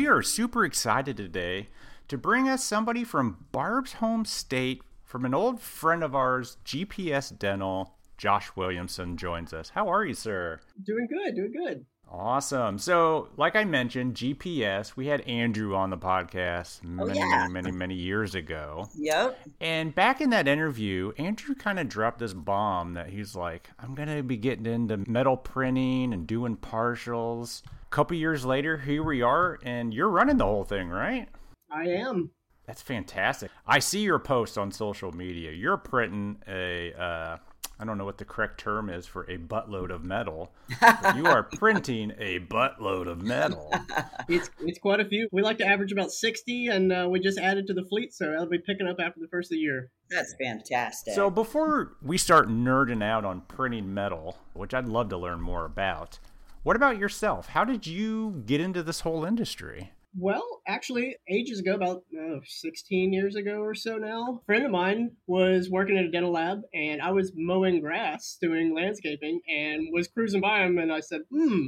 We 0.00 0.06
are 0.06 0.22
super 0.22 0.64
excited 0.64 1.18
today 1.18 1.68
to 2.08 2.16
bring 2.16 2.48
us 2.48 2.64
somebody 2.64 3.04
from 3.04 3.44
Barb's 3.52 3.92
home 3.92 4.24
state, 4.24 4.80
from 5.04 5.26
an 5.26 5.34
old 5.34 5.60
friend 5.60 6.02
of 6.02 6.14
ours, 6.14 6.56
GPS 6.64 7.38
Dental. 7.38 7.98
Josh 8.16 8.50
Williamson 8.56 9.18
joins 9.18 9.52
us. 9.52 9.68
How 9.68 9.92
are 9.92 10.06
you, 10.06 10.14
sir? 10.14 10.60
Doing 10.82 11.06
good, 11.06 11.36
doing 11.36 11.52
good. 11.52 11.84
Awesome. 12.12 12.78
So, 12.78 13.28
like 13.36 13.54
I 13.54 13.64
mentioned, 13.64 14.14
GPS, 14.16 14.96
we 14.96 15.06
had 15.06 15.20
Andrew 15.22 15.76
on 15.76 15.90
the 15.90 15.96
podcast 15.96 16.80
Oh, 16.84 16.88
many, 17.06 17.18
yeah. 17.20 17.46
many, 17.46 17.52
many, 17.52 17.70
many 17.70 17.94
years 17.94 18.34
ago. 18.34 18.88
Yep. 18.96 19.38
And 19.60 19.94
back 19.94 20.20
in 20.20 20.30
that 20.30 20.48
interview, 20.48 21.12
Andrew 21.18 21.54
kind 21.54 21.78
of 21.78 21.88
dropped 21.88 22.18
this 22.18 22.34
bomb 22.34 22.94
that 22.94 23.10
he's 23.10 23.36
like, 23.36 23.70
I'm 23.78 23.94
going 23.94 24.08
to 24.14 24.24
be 24.24 24.36
getting 24.36 24.66
into 24.66 24.96
metal 25.08 25.36
printing 25.36 26.12
and 26.12 26.26
doing 26.26 26.56
partials. 26.56 27.62
A 27.64 27.90
couple 27.90 28.16
years 28.16 28.44
later, 28.44 28.76
here 28.78 29.04
we 29.04 29.22
are, 29.22 29.60
and 29.62 29.94
you're 29.94 30.08
running 30.10 30.36
the 30.36 30.44
whole 30.46 30.64
thing, 30.64 30.88
right? 30.88 31.28
I 31.70 31.84
am. 31.84 32.32
That's 32.66 32.82
fantastic. 32.82 33.50
I 33.66 33.78
see 33.78 34.00
your 34.00 34.18
posts 34.18 34.56
on 34.56 34.72
social 34.72 35.12
media. 35.12 35.52
You're 35.52 35.76
printing 35.76 36.38
a, 36.48 36.92
uh, 36.92 37.36
I 37.80 37.84
don't 37.84 37.96
know 37.96 38.04
what 38.04 38.18
the 38.18 38.26
correct 38.26 38.60
term 38.60 38.90
is 38.90 39.06
for 39.06 39.22
a 39.24 39.38
buttload 39.38 39.90
of 39.90 40.04
metal. 40.04 40.52
but 40.80 41.16
you 41.16 41.26
are 41.26 41.42
printing 41.42 42.12
a 42.18 42.40
buttload 42.40 43.08
of 43.08 43.22
metal. 43.22 43.72
It's 44.28 44.48
it's 44.60 44.78
quite 44.78 45.00
a 45.00 45.04
few. 45.04 45.28
We 45.32 45.42
like 45.42 45.58
to 45.58 45.66
average 45.66 45.90
about 45.90 46.12
sixty, 46.12 46.68
and 46.68 46.92
uh, 46.92 47.08
we 47.10 47.18
just 47.18 47.36
added 47.36 47.66
to 47.66 47.74
the 47.74 47.82
fleet, 47.82 48.14
so 48.14 48.30
that'll 48.30 48.46
be 48.46 48.58
picking 48.58 48.86
up 48.86 48.98
after 49.00 49.18
the 49.18 49.26
first 49.26 49.50
of 49.50 49.56
the 49.56 49.60
year. 49.60 49.90
That's 50.08 50.36
fantastic. 50.40 51.14
So 51.14 51.30
before 51.30 51.96
we 52.00 52.16
start 52.16 52.48
nerding 52.48 53.02
out 53.02 53.24
on 53.24 53.40
printing 53.40 53.92
metal, 53.92 54.38
which 54.52 54.72
I'd 54.72 54.86
love 54.86 55.08
to 55.08 55.16
learn 55.16 55.40
more 55.40 55.64
about, 55.64 56.20
what 56.62 56.76
about 56.76 56.96
yourself? 56.96 57.48
How 57.48 57.64
did 57.64 57.88
you 57.88 58.44
get 58.46 58.60
into 58.60 58.84
this 58.84 59.00
whole 59.00 59.24
industry? 59.24 59.90
Well, 60.16 60.62
actually, 60.66 61.16
ages 61.28 61.60
ago, 61.60 61.74
about 61.74 62.02
uh, 62.18 62.40
16 62.44 63.12
years 63.12 63.36
ago 63.36 63.60
or 63.60 63.74
so 63.76 63.96
now, 63.96 64.40
a 64.40 64.44
friend 64.44 64.64
of 64.64 64.72
mine 64.72 65.12
was 65.28 65.70
working 65.70 65.96
at 65.96 66.04
a 66.04 66.10
dental 66.10 66.32
lab, 66.32 66.62
and 66.74 67.00
I 67.00 67.12
was 67.12 67.32
mowing 67.36 67.80
grass, 67.80 68.36
doing 68.40 68.74
landscaping, 68.74 69.40
and 69.48 69.88
was 69.92 70.08
cruising 70.08 70.40
by 70.40 70.64
him, 70.64 70.78
and 70.78 70.92
I 70.92 70.98
said, 70.98 71.20
"Hmm, 71.30 71.66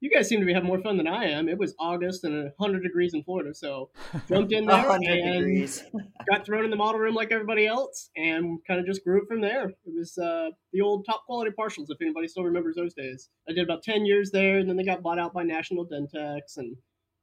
you 0.00 0.10
guys 0.10 0.28
seem 0.28 0.40
to 0.40 0.46
be 0.46 0.52
having 0.52 0.66
more 0.66 0.80
fun 0.80 0.96
than 0.96 1.06
I 1.06 1.26
am." 1.26 1.48
It 1.48 1.56
was 1.56 1.76
August 1.78 2.24
and 2.24 2.50
100 2.56 2.82
degrees 2.82 3.14
in 3.14 3.22
Florida, 3.22 3.54
so 3.54 3.90
jumped 4.28 4.52
in 4.52 4.66
there 4.66 4.90
and 4.90 5.04
degrees. 5.04 5.84
got 6.28 6.44
thrown 6.44 6.64
in 6.64 6.70
the 6.70 6.76
model 6.76 7.00
room 7.00 7.14
like 7.14 7.30
everybody 7.30 7.64
else, 7.64 8.10
and 8.16 8.58
kind 8.66 8.80
of 8.80 8.86
just 8.86 9.04
grew 9.04 9.22
it 9.22 9.28
from 9.28 9.40
there. 9.40 9.68
It 9.68 9.94
was 9.96 10.18
uh, 10.18 10.50
the 10.72 10.80
old 10.80 11.06
top 11.06 11.26
quality 11.26 11.52
partials, 11.56 11.86
if 11.90 12.02
anybody 12.02 12.26
still 12.26 12.42
remembers 12.42 12.74
those 12.74 12.94
days. 12.94 13.28
I 13.48 13.52
did 13.52 13.62
about 13.62 13.84
10 13.84 14.04
years 14.04 14.32
there, 14.32 14.58
and 14.58 14.68
then 14.68 14.76
they 14.76 14.84
got 14.84 15.02
bought 15.02 15.20
out 15.20 15.32
by 15.32 15.44
National 15.44 15.86
Dentex 15.86 16.56
and 16.56 16.76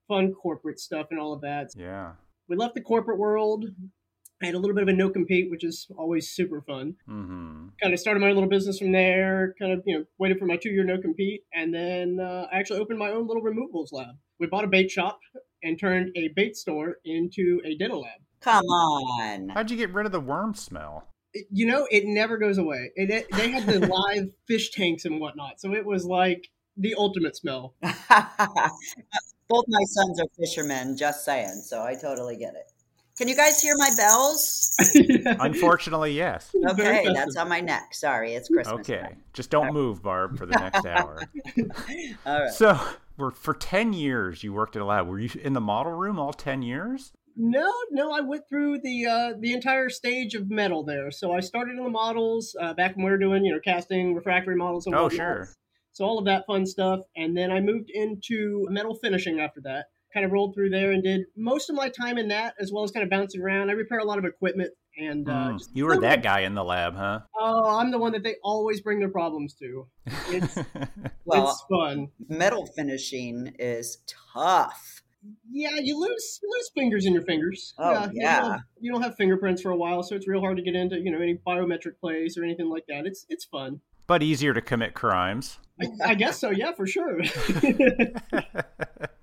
fun 0.08 0.34
corporate 0.34 0.80
stuff 0.80 1.08
and 1.12 1.20
all 1.20 1.34
of 1.34 1.42
that. 1.42 1.70
Yeah. 1.76 2.14
We 2.48 2.56
left 2.56 2.76
the 2.76 2.82
corporate 2.82 3.18
world. 3.18 3.66
I 4.42 4.48
had 4.48 4.56
a 4.56 4.60
little 4.60 4.76
bit 4.76 4.84
of 4.84 4.90
a 4.90 4.94
no 4.94 5.10
compete, 5.10 5.50
which 5.50 5.64
is 5.64 5.88
always 5.98 6.30
super 6.30 6.62
fun. 6.62 6.96
Mm-hmm. 7.10 7.68
Kind 7.82 7.94
of 7.94 8.00
started 8.00 8.20
my 8.20 8.28
own 8.28 8.34
little 8.36 8.50
business 8.50 8.80
from 8.80 8.92
there. 8.92 9.56
Kind 9.60 9.72
of 9.72 9.82
you 9.86 9.98
know 10.00 10.06
waited 10.20 10.40
for 10.40 10.46
my 10.46 10.58
two 10.58 10.70
year 10.70 10.84
no 10.84 11.00
compete, 11.00 11.44
and 11.54 11.74
then 11.74 12.20
uh, 12.20 12.48
I 12.52 12.60
actually 12.60 12.80
opened 12.80 13.00
my 13.00 13.12
own 13.12 13.28
little 13.28 13.42
removables 13.42 13.94
lab. 13.94 14.16
We 14.40 14.48
bought 14.48 14.66
a 14.66 14.68
bait 14.68 14.92
shop 14.92 15.20
and 15.64 15.80
turned 15.80 16.12
a 16.18 16.30
bait 16.36 16.58
store 16.58 16.98
into 17.06 17.62
a 17.66 17.78
dental 17.78 18.02
lab. 18.02 18.20
Come 18.42 18.66
on. 18.66 19.50
How'd 19.50 19.72
you 19.72 19.78
get 19.78 19.94
rid 19.94 20.06
of 20.06 20.12
the 20.12 20.20
worm 20.20 20.54
smell? 20.54 21.08
It- 21.34 21.48
you 21.50 21.66
know, 21.66 21.88
it 21.90 22.04
never 22.06 22.38
goes 22.38 22.58
away. 22.58 22.92
It, 22.96 23.10
it, 23.10 23.32
they 23.32 23.50
had 23.50 23.66
the 23.66 23.80
live 23.88 24.26
fish 24.48 24.72
tanks 24.72 25.06
and 25.06 25.20
whatnot, 25.20 25.60
so 25.62 25.74
it 25.74 25.86
was 25.86 26.06
like 26.06 26.50
the 26.78 26.96
ultimate 26.96 27.36
smell. 27.36 27.76
Both 27.82 29.66
my 29.68 29.84
sons 29.86 30.20
are 30.20 30.26
fishermen, 30.40 30.98
just 30.98 31.24
saying, 31.24 31.62
so 31.66 31.84
I 31.84 31.96
totally 31.96 32.36
get 32.36 32.56
it. 32.56 32.72
Can 33.18 33.30
you 33.30 33.36
guys 33.36 33.62
hear 33.62 33.76
my 33.78 33.90
bells? 33.96 34.76
Unfortunately, 35.40 36.12
yes. 36.12 36.54
Okay, 36.68 37.08
that's 37.14 37.38
on 37.38 37.48
my 37.48 37.62
neck. 37.62 37.94
Sorry, 37.94 38.34
it's 38.34 38.50
Christmas. 38.50 38.80
Okay. 38.82 39.00
time. 39.00 39.24
Just 39.32 39.50
don't 39.50 39.74
move, 39.74 40.04
Barb, 40.04 40.38
for 40.38 40.46
the 40.46 40.58
next 40.60 40.86
hour. 40.86 41.22
All 42.26 42.42
right. 42.42 42.52
So, 42.52 42.78
for, 43.16 43.32
for 43.32 43.54
10 43.54 43.94
years, 43.94 44.44
you 44.44 44.52
worked 44.52 44.76
at 44.76 44.82
a 44.82 44.86
lab. 44.86 45.08
Were 45.08 45.20
you 45.20 45.30
in 45.42 45.54
the 45.54 45.62
model 45.62 45.94
room 45.94 46.20
all 46.20 46.34
10 46.34 46.62
years? 46.62 47.14
No, 47.38 47.72
no, 47.92 48.12
I 48.12 48.22
went 48.22 48.44
through 48.50 48.80
the 48.80 49.06
uh, 49.06 49.34
the 49.38 49.52
entire 49.52 49.90
stage 49.90 50.36
of 50.36 50.50
metal 50.50 50.84
there. 50.84 51.12
So 51.12 51.34
I 51.34 51.42
started 51.42 51.78
in 51.78 51.84
the 51.84 51.90
models 51.90 52.56
uh, 52.62 52.74
back 52.74 52.96
when 52.96 53.04
we 53.06 53.12
were 53.12 53.18
doing 53.18 53.44
you 53.44 53.52
know 53.52 53.60
casting 53.60 54.16
refractory 54.16 54.56
models 54.56 54.86
and 54.86 54.96
Oh, 54.96 55.04
whatnot. 55.04 55.18
sure. 55.18 55.50
So 55.96 56.04
all 56.04 56.20
of 56.20 56.26
that 56.26 56.46
fun 56.46 56.66
stuff, 56.66 57.00
and 57.16 57.38
then 57.38 57.52
I 57.52 57.62
moved 57.62 57.90
into 57.90 58.68
metal 58.70 58.96
finishing 58.96 59.40
after 59.40 59.62
that. 59.62 59.86
Kind 60.14 60.26
of 60.26 60.34
rolled 60.34 60.54
through 60.54 60.70
there 60.70 60.92
and 60.92 61.02
did 61.02 61.22
most 61.38 61.70
of 61.70 61.76
my 61.78 61.88
time 61.88 62.18
in 62.18 62.28
that, 62.28 62.54
as 62.60 62.70
well 62.74 62.84
as 62.84 62.92
kind 62.92 63.04
of 63.06 63.10
bouncing 63.10 63.42
around. 63.42 63.70
I 63.70 63.74
repair 63.74 64.00
a 64.00 64.04
lot 64.04 64.18
of 64.18 64.26
equipment, 64.26 64.72
and 64.98 65.28
uh, 65.30 65.32
Mm, 65.32 65.58
just- 65.58 65.74
you 65.74 65.86
were 65.86 65.98
that 66.02 66.22
guy 66.22 66.42
in 66.42 66.54
the 66.54 66.66
lab, 66.66 66.96
huh? 66.98 67.22
Oh, 67.40 67.78
I'm 67.80 67.92
the 67.92 67.98
one 67.98 68.12
that 68.12 68.24
they 68.24 68.36
always 68.44 68.82
bring 68.82 69.00
their 69.00 69.10
problems 69.10 69.54
to. 69.56 69.88
It's 70.32 70.56
Well, 71.26 71.50
it's 71.50 71.64
fun. 71.70 72.10
metal 72.28 72.66
finishing 72.66 73.56
is 73.58 74.00
tough. 74.34 75.02
Yeah, 75.50 75.80
you 75.82 75.98
lose 75.98 76.40
you 76.44 76.50
lose 76.52 76.70
fingers 76.76 77.06
in 77.06 77.14
your 77.14 77.24
fingers. 77.24 77.74
Oh, 77.78 77.90
You 77.90 77.96
don't, 78.00 78.12
yeah. 78.16 78.44
have, 78.52 78.62
you 78.82 78.92
don't 78.92 79.02
have 79.02 79.16
fingerprints 79.16 79.62
for 79.62 79.72
a 79.72 79.78
while, 79.78 80.04
so 80.04 80.14
it's 80.16 80.28
real 80.28 80.42
hard 80.42 80.58
to 80.58 80.64
get 80.64 80.76
into 80.76 81.00
you 81.00 81.10
know 81.12 81.22
any 81.22 81.40
biometric 81.48 82.00
place 82.02 82.38
or 82.38 82.44
anything 82.44 82.70
like 82.70 82.84
that. 82.90 83.06
It's 83.06 83.26
it's 83.30 83.46
fun. 83.46 83.80
But 84.08 84.24
easier 84.24 84.54
to 84.54 84.62
commit 84.62 84.94
crimes. 84.94 85.60
I, 85.82 86.12
I 86.12 86.16
guess 86.16 86.40
so. 86.40 86.52
Yeah, 86.52 86.72
for 86.74 86.88
sure. 86.88 87.20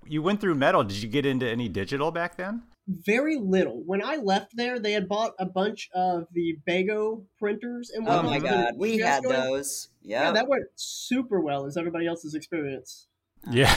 you 0.07 0.23
went 0.23 0.41
through 0.41 0.57
metal. 0.57 0.85
Did 0.85 1.03
you 1.03 1.09
get 1.09 1.25
into 1.25 1.49
any 1.49 1.69
digital 1.69 2.11
back 2.11 2.37
then? 2.37 2.63
Very 2.89 3.37
little. 3.37 3.83
When 3.87 4.05
I 4.05 4.17
left 4.17 4.57
there, 4.57 4.79
they 4.81 4.93
had 4.93 5.09
bought 5.09 5.33
a 5.39 5.47
bunch 5.47 5.89
of 5.95 6.25
the 6.33 6.57
Bego 6.69 7.25
printers 7.39 7.91
and 7.95 8.07
Oh 8.09 8.23
my 8.23 8.41
Mhm. 8.41 8.43
God, 8.43 8.73
we 8.77 8.99
had 8.99 9.23
going- 9.23 9.35
those. 9.37 9.89
Yeah, 10.03 10.25
Yeah. 10.25 10.33
that 10.33 10.49
went 10.49 10.65
super 10.75 11.41
well 11.41 11.65
Is 11.67 11.77
everybody 11.77 12.07
else's 12.07 12.35
experience. 12.35 13.07
Yeah. 13.51 13.77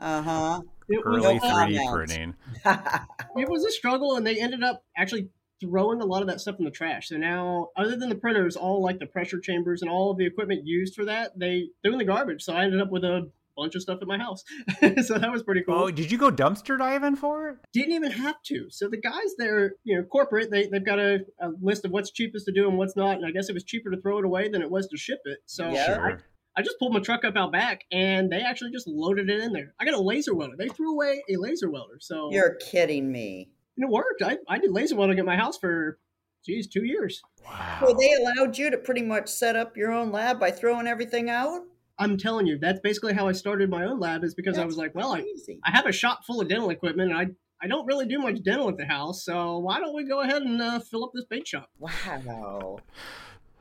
Uh 0.00 0.22
huh. 0.22 0.60
It 0.88 1.00
Early 1.04 1.34
no 1.34 1.40
3D 1.40 1.92
printing. 1.92 2.34
it 2.64 3.48
was 3.48 3.64
a 3.64 3.70
struggle, 3.70 4.16
and 4.16 4.26
they 4.26 4.40
ended 4.40 4.62
up 4.62 4.84
actually 4.96 5.28
throwing 5.60 6.00
a 6.00 6.04
lot 6.04 6.22
of 6.22 6.28
that 6.28 6.40
stuff 6.40 6.56
in 6.58 6.64
the 6.64 6.70
trash. 6.70 7.08
So 7.08 7.16
now, 7.16 7.68
other 7.76 7.96
than 7.96 8.08
the 8.08 8.14
printers, 8.14 8.56
all 8.56 8.82
like 8.82 8.98
the 8.98 9.06
pressure 9.06 9.40
chambers 9.40 9.82
and 9.82 9.90
all 9.90 10.10
of 10.10 10.18
the 10.18 10.26
equipment 10.26 10.66
used 10.66 10.94
for 10.94 11.04
that, 11.06 11.38
they 11.38 11.68
threw 11.82 11.92
in 11.92 11.98
the 11.98 12.04
garbage. 12.04 12.42
So 12.42 12.54
I 12.54 12.64
ended 12.64 12.80
up 12.80 12.90
with 12.90 13.04
a 13.04 13.30
bunch 13.56 13.74
of 13.74 13.82
stuff 13.82 13.98
at 14.00 14.08
my 14.08 14.18
house. 14.18 14.44
so 15.04 15.18
that 15.18 15.30
was 15.30 15.42
pretty 15.42 15.62
cool. 15.62 15.74
Oh, 15.74 15.90
did 15.90 16.10
you 16.10 16.18
go 16.18 16.30
dumpster 16.30 16.78
diving 16.78 17.16
for 17.16 17.48
it? 17.50 17.56
Didn't 17.72 17.92
even 17.92 18.12
have 18.12 18.40
to. 18.44 18.68
So 18.70 18.88
the 18.88 18.96
guys 18.96 19.34
there, 19.36 19.72
you 19.84 19.96
know, 19.96 20.04
corporate, 20.04 20.50
they, 20.50 20.68
they've 20.68 20.84
got 20.84 20.98
a, 20.98 21.20
a 21.40 21.50
list 21.60 21.84
of 21.84 21.90
what's 21.90 22.10
cheapest 22.10 22.46
to 22.46 22.52
do 22.52 22.68
and 22.68 22.78
what's 22.78 22.96
not. 22.96 23.16
And 23.16 23.26
I 23.26 23.30
guess 23.30 23.48
it 23.48 23.54
was 23.54 23.64
cheaper 23.64 23.90
to 23.90 24.00
throw 24.00 24.18
it 24.18 24.24
away 24.24 24.48
than 24.48 24.62
it 24.62 24.70
was 24.70 24.86
to 24.88 24.96
ship 24.96 25.20
it. 25.24 25.38
So 25.46 25.70
Yeah. 25.70 25.86
Sure. 25.86 26.24
I 26.56 26.62
just 26.62 26.78
pulled 26.80 26.92
my 26.92 26.98
truck 26.98 27.24
up 27.24 27.36
out 27.36 27.52
back 27.52 27.84
and 27.92 28.32
they 28.32 28.40
actually 28.40 28.72
just 28.72 28.88
loaded 28.88 29.30
it 29.30 29.40
in 29.40 29.52
there. 29.52 29.74
I 29.78 29.84
got 29.84 29.94
a 29.94 30.00
laser 30.00 30.34
welder. 30.34 30.56
They 30.56 30.68
threw 30.68 30.92
away 30.92 31.22
a 31.30 31.36
laser 31.36 31.70
welder. 31.70 31.98
So 32.00 32.30
You're 32.32 32.56
kidding 32.56 33.12
me. 33.12 33.50
And 33.78 33.88
it 33.88 33.92
worked. 33.92 34.22
I, 34.22 34.38
I 34.48 34.58
did 34.58 34.72
laser 34.72 34.96
welding 34.96 35.18
at 35.20 35.24
my 35.24 35.36
house 35.36 35.56
for, 35.56 35.98
geez, 36.44 36.66
two 36.66 36.84
years. 36.84 37.22
Wow. 37.46 37.86
So 37.86 37.96
they 37.98 38.12
allowed 38.14 38.58
you 38.58 38.70
to 38.70 38.76
pretty 38.76 39.02
much 39.02 39.28
set 39.28 39.54
up 39.54 39.76
your 39.76 39.92
own 39.92 40.10
lab 40.10 40.40
by 40.40 40.50
throwing 40.50 40.88
everything 40.88 41.30
out? 41.30 41.62
I'm 42.00 42.16
telling 42.16 42.46
you, 42.46 42.58
that's 42.58 42.80
basically 42.80 43.14
how 43.14 43.28
I 43.28 43.32
started 43.32 43.70
my 43.70 43.84
own 43.84 43.98
lab 44.00 44.24
is 44.24 44.34
because 44.34 44.58
I 44.58 44.64
was 44.64 44.76
like, 44.76 44.94
well, 44.94 45.14
I. 45.14 45.24
I 45.64 45.70
have 45.70 45.86
a 45.86 45.92
shop 45.92 46.24
full 46.24 46.40
of 46.40 46.48
dental 46.48 46.70
equipment 46.70 47.10
and 47.10 47.18
I, 47.18 47.26
I 47.62 47.66
don't 47.66 47.86
really 47.86 48.06
do 48.06 48.18
much 48.18 48.42
dental 48.42 48.68
at 48.68 48.76
the 48.76 48.84
house. 48.84 49.24
So 49.24 49.58
why 49.58 49.80
don't 49.80 49.94
we 49.94 50.04
go 50.04 50.20
ahead 50.20 50.42
and 50.42 50.60
uh, 50.60 50.80
fill 50.80 51.04
up 51.04 51.10
this 51.14 51.24
bait 51.24 51.46
shop? 51.46 51.70
Wow. 51.78 52.78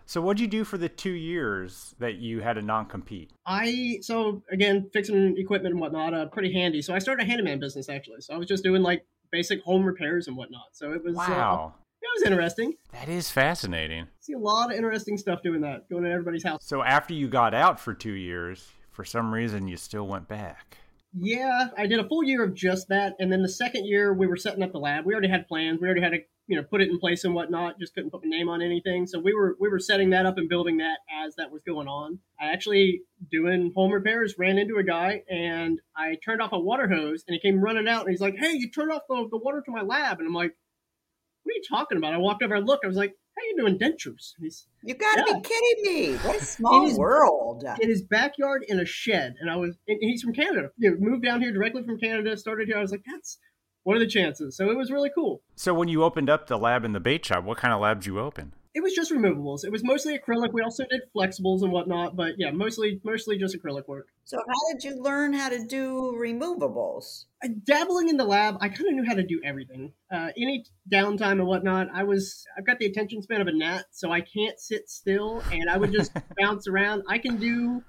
So 0.05 0.21
what'd 0.21 0.39
you 0.39 0.47
do 0.47 0.63
for 0.63 0.77
the 0.77 0.87
two 0.87 1.11
years 1.11 1.93
that 1.99 2.15
you 2.15 2.39
had 2.39 2.57
a 2.57 2.61
non-compete? 2.61 3.31
I 3.45 3.99
so 4.01 4.41
again 4.49 4.89
fixing 4.93 5.35
equipment 5.37 5.73
and 5.73 5.81
whatnot, 5.81 6.13
uh, 6.13 6.27
pretty 6.27 6.53
handy. 6.53 6.81
So 6.81 6.93
I 6.93 6.99
started 6.99 7.23
a 7.23 7.25
handyman 7.25 7.59
business 7.59 7.89
actually. 7.89 8.21
So 8.21 8.33
I 8.33 8.37
was 8.37 8.47
just 8.47 8.63
doing 8.63 8.83
like 8.83 9.05
basic 9.31 9.61
home 9.63 9.83
repairs 9.83 10.27
and 10.27 10.35
whatnot. 10.37 10.67
So 10.73 10.91
it 10.93 11.03
was 11.03 11.15
uh, 11.15 11.19
Wow. 11.27 11.75
it 12.01 12.07
was 12.15 12.23
interesting. 12.29 12.73
That 12.91 13.09
is 13.09 13.29
fascinating. 13.29 14.07
See 14.21 14.33
a 14.33 14.39
lot 14.39 14.71
of 14.71 14.77
interesting 14.77 15.17
stuff 15.17 15.41
doing 15.43 15.61
that, 15.61 15.89
going 15.89 16.03
to 16.03 16.11
everybody's 16.11 16.43
house. 16.43 16.59
So 16.65 16.83
after 16.83 17.13
you 17.13 17.27
got 17.27 17.53
out 17.53 17.79
for 17.79 17.93
two 17.93 18.13
years, 18.13 18.69
for 18.91 19.05
some 19.05 19.33
reason 19.33 19.67
you 19.67 19.77
still 19.77 20.07
went 20.07 20.27
back. 20.27 20.77
Yeah, 21.13 21.69
I 21.77 21.87
did 21.87 21.99
a 21.99 22.07
full 22.07 22.23
year 22.23 22.43
of 22.43 22.53
just 22.53 22.89
that, 22.89 23.13
and 23.19 23.31
then 23.31 23.41
the 23.41 23.49
second 23.49 23.85
year 23.85 24.13
we 24.13 24.27
were 24.27 24.35
setting 24.37 24.61
up 24.61 24.71
the 24.71 24.77
lab. 24.79 25.05
We 25.05 25.13
already 25.13 25.29
had 25.29 25.47
plans. 25.47 25.79
We 25.81 25.87
already 25.87 26.01
had 26.01 26.13
a 26.13 26.25
you 26.47 26.55
know 26.55 26.63
put 26.63 26.81
it 26.81 26.89
in 26.89 26.99
place 26.99 27.23
and 27.23 27.35
whatnot. 27.35 27.79
Just 27.79 27.93
couldn't 27.93 28.09
put 28.09 28.23
my 28.23 28.29
name 28.29 28.49
on 28.49 28.61
anything. 28.61 29.05
So 29.05 29.19
we 29.19 29.33
were 29.33 29.55
we 29.59 29.69
were 29.69 29.79
setting 29.79 30.09
that 30.11 30.25
up 30.25 30.37
and 30.37 30.49
building 30.49 30.77
that 30.77 30.99
as 31.25 31.35
that 31.35 31.51
was 31.51 31.61
going 31.63 31.87
on. 31.87 32.19
I 32.39 32.51
actually 32.51 33.01
doing 33.31 33.71
home 33.75 33.91
repairs 33.91 34.35
ran 34.37 34.57
into 34.57 34.77
a 34.77 34.83
guy 34.83 35.23
and 35.29 35.79
I 35.95 36.17
turned 36.23 36.41
off 36.41 36.53
a 36.53 36.59
water 36.59 36.87
hose 36.87 37.23
and 37.27 37.33
he 37.33 37.39
came 37.39 37.61
running 37.61 37.87
out 37.87 38.01
and 38.01 38.11
he's 38.11 38.21
like, 38.21 38.35
"Hey, 38.37 38.53
you 38.53 38.71
turned 38.71 38.91
off 38.91 39.03
the, 39.09 39.27
the 39.29 39.37
water 39.37 39.61
to 39.65 39.71
my 39.71 39.81
lab," 39.81 40.19
and 40.19 40.27
I'm 40.27 40.33
like, 40.33 40.55
"What 41.43 41.51
are 41.51 41.55
you 41.55 41.63
talking 41.69 41.97
about?" 41.97 42.13
I 42.13 42.17
walked 42.17 42.41
over 42.43 42.55
and 42.55 42.65
looked. 42.65 42.85
I 42.85 42.87
was 42.87 42.97
like, 42.97 43.13
"How 43.35 43.43
you 43.43 43.57
doing 43.57 43.77
dentures?" 43.77 44.33
He's, 44.39 44.67
you 44.83 44.95
got 44.95 45.15
to 45.15 45.25
yeah. 45.27 45.33
be 45.33 45.41
kidding 45.41 45.93
me! 45.93 46.17
What 46.17 46.41
a 46.41 46.45
small 46.45 46.83
in 46.83 46.89
his, 46.89 46.97
world! 46.97 47.65
In 47.81 47.89
his 47.89 48.03
backyard 48.03 48.63
in 48.67 48.79
a 48.79 48.85
shed, 48.85 49.35
and 49.41 49.51
I 49.51 49.57
was. 49.57 49.75
And 49.87 49.97
he's 49.99 50.23
from 50.23 50.33
Canada. 50.33 50.69
You 50.77 50.91
know, 50.91 50.97
moved 50.99 51.23
down 51.23 51.41
here 51.41 51.51
directly 51.51 51.83
from 51.83 51.99
Canada. 51.99 52.37
Started 52.37 52.67
here. 52.67 52.77
I 52.77 52.81
was 52.81 52.91
like, 52.91 53.03
"That's." 53.05 53.37
What 53.87 53.95
are 53.95 54.01
the 54.01 54.07
chances? 54.07 54.57
So 54.57 54.69
it 54.69 54.75
was 54.75 54.91
really 54.91 55.09
cool. 55.15 55.41
So 55.55 55.73
when 55.73 55.87
you 55.87 56.03
opened 56.03 56.29
up 56.29 56.47
the 56.47 56.57
lab 56.57 56.83
in 56.83 56.91
the 56.91 56.99
bait 56.99 57.25
shop, 57.25 57.45
what 57.45 57.57
kind 57.57 57.73
of 57.73 57.79
labs 57.79 58.05
you 58.05 58.19
open? 58.19 58.51
It 58.73 58.83
was 58.83 58.91
just 58.91 59.13
removables. 59.13 59.63
It 59.63 59.71
was 59.71 59.81
mostly 59.81 60.19
acrylic. 60.19 60.51
We 60.51 60.61
also 60.61 60.83
did 60.89 61.03
flexibles 61.15 61.61
and 61.61 61.71
whatnot, 61.71 62.17
but 62.17 62.33
yeah, 62.37 62.51
mostly 62.51 62.99
mostly 63.05 63.37
just 63.37 63.57
acrylic 63.57 63.87
work. 63.87 64.09
So 64.25 64.39
how 64.45 64.73
did 64.73 64.83
you 64.83 65.01
learn 65.01 65.31
how 65.31 65.47
to 65.47 65.65
do 65.65 66.13
removables? 66.21 67.27
Uh, 67.41 67.47
dabbling 67.63 68.09
in 68.09 68.17
the 68.17 68.25
lab, 68.25 68.57
I 68.59 68.67
kind 68.67 68.89
of 68.89 68.95
knew 68.95 69.05
how 69.05 69.13
to 69.13 69.23
do 69.23 69.39
everything. 69.41 69.93
Uh, 70.11 70.31
any 70.35 70.65
downtime 70.91 71.39
and 71.39 71.47
whatnot, 71.47 71.87
I 71.93 72.03
was 72.03 72.45
I've 72.57 72.65
got 72.65 72.79
the 72.79 72.87
attention 72.87 73.21
span 73.21 73.39
of 73.39 73.47
a 73.47 73.53
gnat, 73.53 73.85
so 73.91 74.11
I 74.11 74.19
can't 74.19 74.59
sit 74.59 74.89
still, 74.89 75.41
and 75.49 75.69
I 75.69 75.77
would 75.77 75.93
just 75.93 76.11
bounce 76.37 76.67
around. 76.67 77.03
I 77.07 77.19
can 77.19 77.37
do 77.37 77.85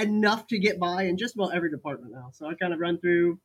enough 0.00 0.46
to 0.46 0.58
get 0.58 0.80
by 0.80 1.02
in 1.02 1.18
just 1.18 1.34
about 1.34 1.54
every 1.54 1.70
department 1.70 2.14
now. 2.14 2.30
So 2.32 2.46
I 2.46 2.54
kind 2.54 2.72
of 2.72 2.80
run 2.80 2.98
through 2.98 3.40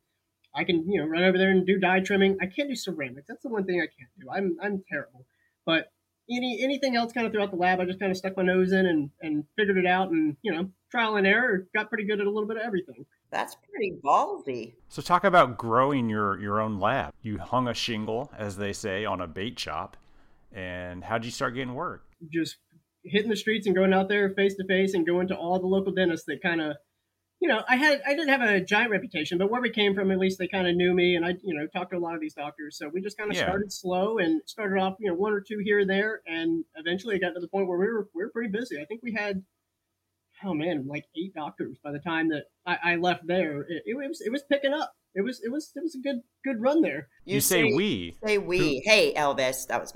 I 0.54 0.64
can, 0.64 0.90
you 0.90 1.00
know, 1.00 1.06
run 1.06 1.22
over 1.22 1.38
there 1.38 1.50
and 1.50 1.66
do 1.66 1.78
die 1.78 2.00
trimming. 2.00 2.36
I 2.40 2.46
can't 2.46 2.68
do 2.68 2.76
ceramics. 2.76 3.26
That's 3.28 3.42
the 3.42 3.48
one 3.48 3.64
thing 3.64 3.80
I 3.80 3.86
can't 3.86 4.10
do. 4.20 4.28
I'm 4.30 4.56
I'm 4.62 4.82
terrible. 4.90 5.26
But 5.64 5.92
any 6.28 6.60
anything 6.62 6.96
else 6.96 7.12
kind 7.12 7.26
of 7.26 7.32
throughout 7.32 7.50
the 7.50 7.56
lab, 7.56 7.80
I 7.80 7.84
just 7.84 8.00
kind 8.00 8.10
of 8.10 8.16
stuck 8.16 8.36
my 8.36 8.42
nose 8.42 8.72
in 8.72 8.86
and 8.86 9.10
and 9.20 9.44
figured 9.56 9.78
it 9.78 9.86
out 9.86 10.10
and, 10.10 10.36
you 10.42 10.52
know, 10.52 10.70
trial 10.90 11.16
and 11.16 11.26
error, 11.26 11.68
got 11.74 11.88
pretty 11.88 12.04
good 12.04 12.20
at 12.20 12.26
a 12.26 12.30
little 12.30 12.48
bit 12.48 12.56
of 12.56 12.62
everything. 12.62 13.06
That's 13.30 13.54
pretty 13.54 13.98
ballsy. 14.04 14.74
So 14.88 15.02
talk 15.02 15.24
about 15.24 15.56
growing 15.56 16.08
your 16.08 16.40
your 16.40 16.60
own 16.60 16.80
lab. 16.80 17.12
You 17.22 17.38
hung 17.38 17.68
a 17.68 17.74
shingle, 17.74 18.30
as 18.36 18.56
they 18.56 18.72
say, 18.72 19.04
on 19.04 19.20
a 19.20 19.26
bait 19.26 19.58
shop. 19.58 19.96
And 20.52 21.04
how'd 21.04 21.24
you 21.24 21.30
start 21.30 21.54
getting 21.54 21.74
work? 21.74 22.04
Just 22.32 22.56
hitting 23.04 23.30
the 23.30 23.36
streets 23.36 23.66
and 23.66 23.76
going 23.76 23.92
out 23.92 24.08
there 24.08 24.30
face 24.30 24.54
to 24.56 24.64
face 24.66 24.94
and 24.94 25.06
going 25.06 25.28
to 25.28 25.34
all 25.36 25.60
the 25.60 25.66
local 25.66 25.92
dentists 25.92 26.26
that 26.26 26.42
kind 26.42 26.60
of 26.60 26.76
you 27.40 27.48
know, 27.48 27.62
I 27.66 27.76
had 27.76 28.02
I 28.06 28.10
didn't 28.10 28.28
have 28.28 28.42
a 28.42 28.60
giant 28.60 28.90
reputation, 28.90 29.38
but 29.38 29.50
where 29.50 29.62
we 29.62 29.70
came 29.70 29.94
from, 29.94 30.10
at 30.10 30.18
least 30.18 30.38
they 30.38 30.46
kind 30.46 30.68
of 30.68 30.76
knew 30.76 30.92
me, 30.92 31.16
and 31.16 31.24
I, 31.24 31.36
you 31.42 31.54
know, 31.54 31.66
talked 31.66 31.92
to 31.92 31.96
a 31.96 31.98
lot 31.98 32.14
of 32.14 32.20
these 32.20 32.34
doctors. 32.34 32.76
So 32.76 32.90
we 32.92 33.00
just 33.00 33.16
kind 33.16 33.30
of 33.30 33.36
yeah. 33.36 33.44
started 33.44 33.72
slow 33.72 34.18
and 34.18 34.42
started 34.44 34.78
off, 34.78 34.96
you 35.00 35.08
know, 35.08 35.14
one 35.14 35.32
or 35.32 35.40
two 35.40 35.58
here 35.64 35.78
and 35.78 35.88
there, 35.88 36.20
and 36.26 36.64
eventually 36.76 37.16
it 37.16 37.20
got 37.20 37.30
to 37.30 37.40
the 37.40 37.48
point 37.48 37.66
where 37.66 37.78
we 37.78 37.86
were 37.86 38.08
we 38.14 38.22
were 38.22 38.30
pretty 38.30 38.50
busy. 38.50 38.78
I 38.78 38.84
think 38.84 39.00
we 39.02 39.14
had, 39.14 39.42
oh 40.44 40.54
man, 40.54 40.86
like 40.86 41.04
eight 41.16 41.34
doctors 41.34 41.78
by 41.82 41.92
the 41.92 41.98
time 41.98 42.28
that 42.30 42.44
I, 42.66 42.92
I 42.92 42.96
left 42.96 43.26
there. 43.26 43.62
It, 43.62 43.82
it 43.86 43.96
was 43.96 44.20
it 44.20 44.30
was 44.30 44.42
picking 44.50 44.72
up 44.72 44.92
it 45.14 45.22
was 45.22 45.40
it 45.42 45.50
was 45.50 45.72
it 45.74 45.82
was 45.82 45.94
a 45.96 45.98
good 45.98 46.20
good 46.44 46.60
run 46.60 46.82
there. 46.82 47.08
You, 47.24 47.34
you 47.34 47.40
say, 47.40 47.68
say, 47.68 47.74
we. 47.74 48.16
Say 48.24 48.38
we. 48.38 48.82
Hey 48.84 49.12
Elvis, 49.14 49.66
that 49.66 49.80
was. 49.80 49.92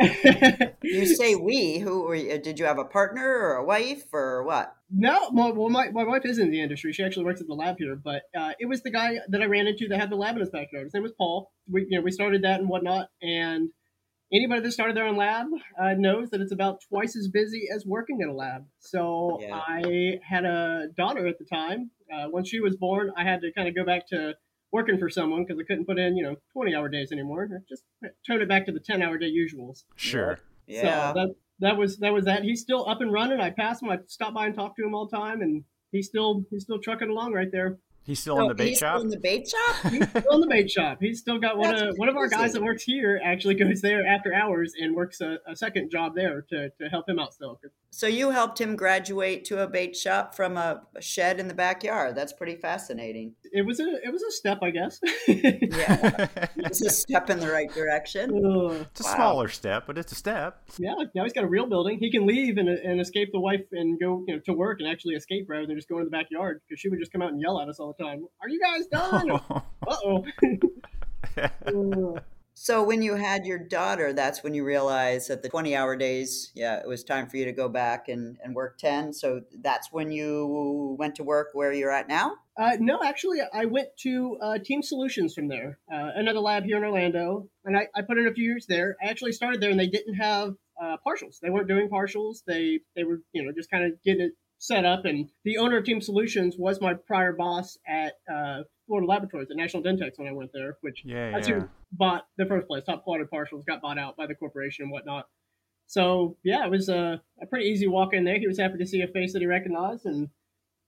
you 0.82 1.06
say 1.06 1.34
we. 1.34 1.78
Who 1.78 2.04
were 2.04 2.14
you, 2.14 2.38
did 2.38 2.58
you 2.58 2.64
have 2.64 2.78
a 2.78 2.84
partner 2.84 3.26
or 3.26 3.56
a 3.56 3.64
wife 3.64 4.04
or 4.12 4.42
what? 4.42 4.74
No, 4.90 5.30
well, 5.32 5.68
my, 5.70 5.90
my 5.90 6.04
wife 6.04 6.24
is 6.24 6.38
in 6.38 6.50
the 6.50 6.62
industry. 6.62 6.92
She 6.92 7.02
actually 7.02 7.24
works 7.24 7.40
at 7.40 7.46
the 7.46 7.54
lab 7.54 7.76
here, 7.78 7.96
but 7.96 8.22
uh, 8.38 8.52
it 8.60 8.66
was 8.66 8.82
the 8.82 8.90
guy 8.90 9.18
that 9.28 9.42
I 9.42 9.46
ran 9.46 9.66
into 9.66 9.88
that 9.88 10.00
had 10.00 10.10
the 10.10 10.16
lab 10.16 10.36
in 10.36 10.40
his 10.40 10.50
backyard. 10.50 10.84
His 10.84 10.94
name 10.94 11.02
was 11.02 11.12
Paul. 11.12 11.50
We 11.70 11.86
you 11.88 11.98
know 11.98 12.02
we 12.02 12.10
started 12.10 12.42
that 12.44 12.60
and 12.60 12.68
whatnot, 12.68 13.08
and 13.20 13.68
anybody 14.34 14.60
that 14.60 14.72
started 14.72 14.96
their 14.96 15.06
own 15.06 15.16
lab 15.16 15.46
uh, 15.80 15.94
knows 15.96 16.30
that 16.30 16.40
it's 16.40 16.52
about 16.52 16.80
twice 16.88 17.16
as 17.16 17.28
busy 17.28 17.68
as 17.74 17.86
working 17.86 18.20
in 18.20 18.28
a 18.28 18.34
lab. 18.34 18.66
So 18.80 19.38
yeah. 19.40 19.54
I 19.54 20.18
had 20.26 20.44
a 20.44 20.88
daughter 20.96 21.26
at 21.26 21.38
the 21.38 21.44
time. 21.44 21.90
Uh, 22.12 22.26
when 22.30 22.44
she 22.44 22.60
was 22.60 22.76
born, 22.76 23.10
I 23.16 23.24
had 23.24 23.40
to 23.42 23.52
kind 23.52 23.68
of 23.68 23.74
go 23.74 23.84
back 23.84 24.06
to 24.08 24.34
working 24.72 24.98
for 24.98 25.08
someone 25.08 25.44
because 25.44 25.60
I 25.60 25.64
couldn't 25.64 25.86
put 25.86 25.98
in, 25.98 26.16
you 26.16 26.24
know, 26.24 26.36
20 26.52 26.74
hour 26.74 26.88
days 26.88 27.12
anymore. 27.12 27.48
Just 27.68 27.84
tone 28.26 28.42
it 28.42 28.48
back 28.48 28.66
to 28.66 28.72
the 28.72 28.80
10 28.80 29.02
hour 29.02 29.16
day 29.18 29.30
usuals. 29.30 29.84
Sure. 29.96 30.38
Yeah. 30.66 31.12
So 31.12 31.20
that, 31.20 31.34
that 31.60 31.76
was, 31.76 31.98
that 31.98 32.12
was 32.12 32.24
that. 32.24 32.42
He's 32.42 32.60
still 32.60 32.88
up 32.88 33.00
and 33.00 33.12
running. 33.12 33.40
I 33.40 33.50
pass 33.50 33.80
him. 33.80 33.88
I 33.88 33.98
stop 34.08 34.34
by 34.34 34.46
and 34.46 34.54
talk 34.54 34.76
to 34.76 34.84
him 34.84 34.94
all 34.94 35.06
the 35.06 35.16
time 35.16 35.40
and 35.42 35.64
he's 35.92 36.08
still, 36.08 36.44
he's 36.50 36.64
still 36.64 36.80
trucking 36.80 37.08
along 37.08 37.32
right 37.32 37.50
there. 37.52 37.78
He's 38.04 38.20
still 38.20 38.38
in 38.40 38.48
the 38.48 38.54
bait 38.54 38.76
shop. 38.76 39.00
in 39.00 39.08
the 39.08 39.18
bait 39.18 39.48
shop. 39.48 39.90
he's 39.90 40.08
still 40.08 40.34
in 40.34 40.40
the 40.40 40.46
bait 40.46 40.70
shop. 40.70 40.98
He's 41.00 41.20
still 41.20 41.38
got 41.38 41.56
one 41.56 41.74
of 41.74 41.96
one 41.96 42.10
of 42.10 42.16
our 42.16 42.28
guys 42.28 42.52
that 42.52 42.62
works 42.62 42.82
here. 42.82 43.18
Actually, 43.24 43.54
goes 43.54 43.80
there 43.80 44.06
after 44.06 44.34
hours 44.34 44.74
and 44.78 44.94
works 44.94 45.22
a, 45.22 45.38
a 45.48 45.56
second 45.56 45.90
job 45.90 46.14
there 46.14 46.42
to, 46.50 46.68
to 46.68 46.88
help 46.90 47.08
him 47.08 47.18
out 47.18 47.32
still. 47.32 47.58
So 47.90 48.06
you 48.06 48.30
helped 48.30 48.60
him 48.60 48.76
graduate 48.76 49.44
to 49.46 49.62
a 49.62 49.68
bait 49.68 49.96
shop 49.96 50.34
from 50.34 50.56
a 50.56 50.82
shed 51.00 51.38
in 51.38 51.48
the 51.48 51.54
backyard. 51.54 52.16
That's 52.16 52.32
pretty 52.32 52.56
fascinating. 52.56 53.34
It 53.52 53.64
was 53.64 53.80
a 53.80 54.00
it 54.04 54.12
was 54.12 54.22
a 54.22 54.32
step, 54.32 54.58
I 54.62 54.70
guess. 54.70 55.00
yeah, 55.28 56.26
it's 56.56 56.82
a 56.82 56.90
step 56.90 57.30
in 57.30 57.38
the 57.38 57.50
right 57.50 57.72
direction. 57.72 58.30
Uh, 58.30 58.84
it's 58.90 59.00
a 59.00 59.04
wow. 59.04 59.14
smaller 59.14 59.48
step, 59.48 59.84
but 59.86 59.96
it's 59.96 60.12
a 60.12 60.16
step. 60.16 60.60
Yeah, 60.76 60.94
now 61.14 61.22
he's 61.22 61.32
got 61.32 61.44
a 61.44 61.48
real 61.48 61.66
building. 61.66 61.98
He 62.00 62.10
can 62.10 62.26
leave 62.26 62.58
and, 62.58 62.68
and 62.68 63.00
escape 63.00 63.30
the 63.32 63.40
wife 63.40 63.64
and 63.72 63.98
go 63.98 64.24
you 64.26 64.34
know 64.34 64.40
to 64.44 64.52
work 64.52 64.80
and 64.80 64.88
actually 64.88 65.14
escape 65.14 65.46
rather 65.48 65.66
than 65.66 65.76
just 65.76 65.88
go 65.88 65.98
in 65.98 66.04
the 66.04 66.10
backyard 66.10 66.60
because 66.68 66.80
she 66.80 66.88
would 66.88 66.98
just 66.98 67.12
come 67.12 67.22
out 67.22 67.30
and 67.30 67.40
yell 67.40 67.60
at 67.60 67.68
us 67.68 67.78
all 67.78 67.88
the 67.88 67.93
time. 67.98 68.26
Are 68.42 68.48
you 68.48 68.60
guys 68.60 68.86
done? 68.86 69.30
uh 69.40 69.60
oh. 69.88 70.24
So 72.56 72.84
when 72.84 73.02
you 73.02 73.16
had 73.16 73.46
your 73.46 73.58
daughter, 73.58 74.12
that's 74.12 74.44
when 74.44 74.54
you 74.54 74.64
realized 74.64 75.28
that 75.28 75.42
the 75.42 75.48
20 75.48 75.74
hour 75.74 75.96
days, 75.96 76.52
yeah, 76.54 76.78
it 76.78 76.86
was 76.86 77.02
time 77.02 77.28
for 77.28 77.36
you 77.36 77.44
to 77.46 77.52
go 77.52 77.68
back 77.68 78.08
and, 78.08 78.38
and 78.44 78.54
work 78.54 78.78
10. 78.78 79.12
So 79.12 79.42
that's 79.60 79.90
when 79.90 80.12
you 80.12 80.94
went 80.96 81.16
to 81.16 81.24
work 81.24 81.48
where 81.52 81.72
you're 81.72 81.90
at 81.90 82.08
now? 82.08 82.36
Uh, 82.56 82.76
no, 82.78 83.02
actually, 83.02 83.38
I 83.52 83.64
went 83.64 83.88
to 84.02 84.38
uh, 84.40 84.58
Team 84.64 84.82
Solutions 84.82 85.34
from 85.34 85.48
there, 85.48 85.80
uh, 85.92 86.10
another 86.14 86.38
lab 86.38 86.64
here 86.64 86.76
in 86.76 86.84
Orlando. 86.84 87.48
And 87.64 87.76
I, 87.76 87.88
I, 87.96 88.02
put 88.02 88.18
in 88.18 88.28
a 88.28 88.32
few 88.32 88.44
years 88.44 88.66
there. 88.68 88.96
I 89.04 89.08
actually 89.08 89.32
started 89.32 89.60
there 89.60 89.70
and 89.70 89.80
they 89.80 89.88
didn't 89.88 90.14
have 90.14 90.54
uh, 90.80 90.96
partials. 91.04 91.40
They 91.42 91.50
weren't 91.50 91.66
doing 91.66 91.88
partials. 91.88 92.44
They, 92.46 92.78
they 92.94 93.02
were, 93.02 93.20
you 93.32 93.44
know, 93.44 93.50
just 93.50 93.70
kind 93.70 93.84
of 93.84 94.00
getting 94.04 94.26
it 94.26 94.32
set 94.58 94.84
up. 94.84 95.04
And 95.04 95.28
the 95.44 95.58
owner 95.58 95.78
of 95.78 95.84
Team 95.84 96.00
Solutions 96.00 96.56
was 96.58 96.80
my 96.80 96.94
prior 96.94 97.32
boss 97.32 97.78
at 97.86 98.14
uh, 98.32 98.62
Florida 98.86 99.06
Laboratories 99.06 99.50
at 99.50 99.56
National 99.56 99.82
Dentex 99.82 100.12
when 100.16 100.28
I 100.28 100.32
went 100.32 100.50
there, 100.52 100.78
which 100.80 101.02
yeah, 101.04 101.32
that's 101.32 101.48
yeah. 101.48 101.60
who 101.60 101.68
bought 101.92 102.26
the 102.38 102.46
first 102.46 102.66
place. 102.66 102.84
Top 102.84 103.04
quality 103.04 103.24
partials 103.32 103.66
got 103.66 103.82
bought 103.82 103.98
out 103.98 104.16
by 104.16 104.26
the 104.26 104.34
corporation 104.34 104.84
and 104.84 104.92
whatnot. 104.92 105.26
So 105.86 106.36
yeah, 106.42 106.64
it 106.64 106.70
was 106.70 106.88
a, 106.88 107.20
a 107.40 107.46
pretty 107.46 107.66
easy 107.66 107.86
walk 107.86 108.14
in 108.14 108.24
there. 108.24 108.38
He 108.38 108.46
was 108.46 108.58
happy 108.58 108.78
to 108.78 108.86
see 108.86 109.02
a 109.02 109.08
face 109.08 109.32
that 109.32 109.40
he 109.40 109.46
recognized 109.46 110.06
and 110.06 110.28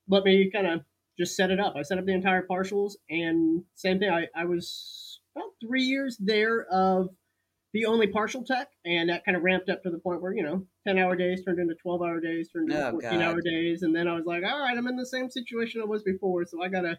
let 0.09 0.25
me 0.25 0.51
kind 0.53 0.67
of 0.67 0.81
just 1.19 1.37
set 1.37 1.51
it 1.51 1.61
up. 1.61 1.75
I 1.77 1.83
set 1.83 1.99
up 1.99 2.07
the 2.07 2.15
entire 2.15 2.47
partials 2.47 2.93
and 3.09 3.65
same 3.75 3.99
thing. 3.99 4.11
I, 4.11 4.27
I 4.35 4.45
was 4.45 5.21
about 5.35 5.51
three 5.61 5.83
years 5.83 6.17
there 6.19 6.65
of 6.71 7.09
the 7.73 7.87
only 7.87 8.07
partial 8.07 8.43
tech, 8.43 8.69
and 8.85 9.11
that 9.11 9.25
kind 9.25 9.37
of 9.37 9.43
ramped 9.43 9.69
up 9.69 9.83
to 9.83 9.91
the 9.91 9.99
point 9.99 10.23
where 10.23 10.35
you 10.35 10.43
know, 10.43 10.67
ten 10.87 10.99
hour 10.99 11.17
days 11.17 11.43
turned 11.45 11.59
into 11.59 11.75
twelve 11.75 12.03
hour 12.03 12.21
days, 12.21 12.49
turned 12.49 12.71
into 12.71 12.87
oh, 12.87 12.91
fourteen 12.93 13.21
God. 13.21 13.23
hour 13.23 13.41
days, 13.41 13.83
and 13.83 13.95
then 13.95 14.09
I 14.09 14.15
was 14.15 14.25
like, 14.27 14.43
all 14.45 14.61
right, 14.61 14.77
I'm 14.77 14.87
in 14.87 14.97
the 14.97 15.07
same 15.07 15.31
situation 15.31 15.81
I 15.81 15.85
was 15.85 16.03
before, 16.03 16.45
so 16.45 16.63
I 16.63 16.69
gotta, 16.69 16.99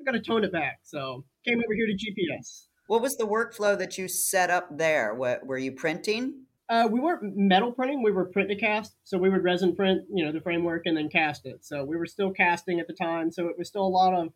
I 0.00 0.04
gotta 0.04 0.20
tone 0.20 0.44
it 0.44 0.52
back. 0.52 0.80
So 0.82 1.24
came 1.44 1.58
over 1.58 1.74
here 1.74 1.86
to 1.86 1.92
GPS. 1.92 2.66
What 2.86 3.00
was 3.00 3.16
the 3.16 3.26
workflow 3.26 3.78
that 3.78 3.96
you 3.96 4.08
set 4.08 4.50
up 4.50 4.76
there? 4.76 5.14
What 5.14 5.46
were 5.46 5.58
you 5.58 5.72
printing? 5.72 6.44
Uh, 6.68 6.88
we 6.90 7.00
weren't 7.00 7.36
metal 7.36 7.72
printing. 7.72 8.02
We 8.02 8.10
were 8.10 8.24
print 8.26 8.48
to 8.48 8.56
cast. 8.56 8.94
So 9.04 9.18
we 9.18 9.28
would 9.28 9.42
resin 9.42 9.76
print, 9.76 10.02
you 10.10 10.24
know, 10.24 10.32
the 10.32 10.40
framework 10.40 10.82
and 10.86 10.96
then 10.96 11.08
cast 11.10 11.44
it. 11.46 11.64
So 11.64 11.84
we 11.84 11.96
were 11.96 12.06
still 12.06 12.30
casting 12.30 12.80
at 12.80 12.86
the 12.86 12.94
time. 12.94 13.30
So 13.30 13.48
it 13.48 13.58
was 13.58 13.68
still 13.68 13.86
a 13.86 13.88
lot 13.88 14.14
of 14.14 14.32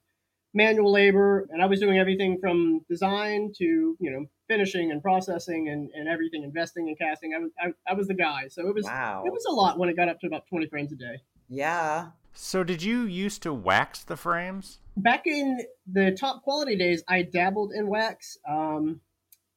manual 0.59 0.92
labor. 0.92 1.47
And 1.51 1.62
I 1.62 1.66
was 1.66 1.81
doing 1.81 1.99
everything 1.99 2.38
from 2.40 2.81
design 2.90 3.53
to, 3.59 3.64
you 3.64 4.11
know, 4.11 4.27
finishing 4.49 4.90
and 4.90 5.03
processing 5.03 5.68
and, 5.68 5.88
and 5.94 6.09
everything, 6.09 6.42
investing 6.42 6.88
and 6.88 6.99
casting. 6.99 7.33
I 7.35 7.38
was 7.38 7.51
I, 7.61 7.92
I 7.92 7.94
was 7.94 8.09
the 8.09 8.14
guy. 8.14 8.49
So 8.49 8.68
it 8.68 8.75
was 8.75 8.85
wow. 8.85 9.23
it 9.25 9.33
was 9.33 9.44
a 9.49 9.53
lot 9.53 9.79
when 9.79 9.88
it 9.88 9.97
got 9.97 10.09
up 10.09 10.21
to 10.21 10.27
about 10.27 10.44
twenty 10.51 10.66
frames 10.66 10.92
a 10.92 10.97
day. 10.97 11.16
Yeah. 11.49 12.09
So 12.35 12.62
did 12.62 12.83
you 12.83 13.03
used 13.03 13.42
to 13.42 13.53
wax 13.53 14.05
the 14.05 14.16
frames? 14.16 14.81
Back 14.97 15.27
in 15.27 15.59
the 15.90 16.12
top 16.12 16.42
quality 16.42 16.77
days, 16.77 17.03
I 17.09 17.23
dabbled 17.23 17.73
in 17.73 17.88
wax. 17.88 18.37
Um, 18.49 19.01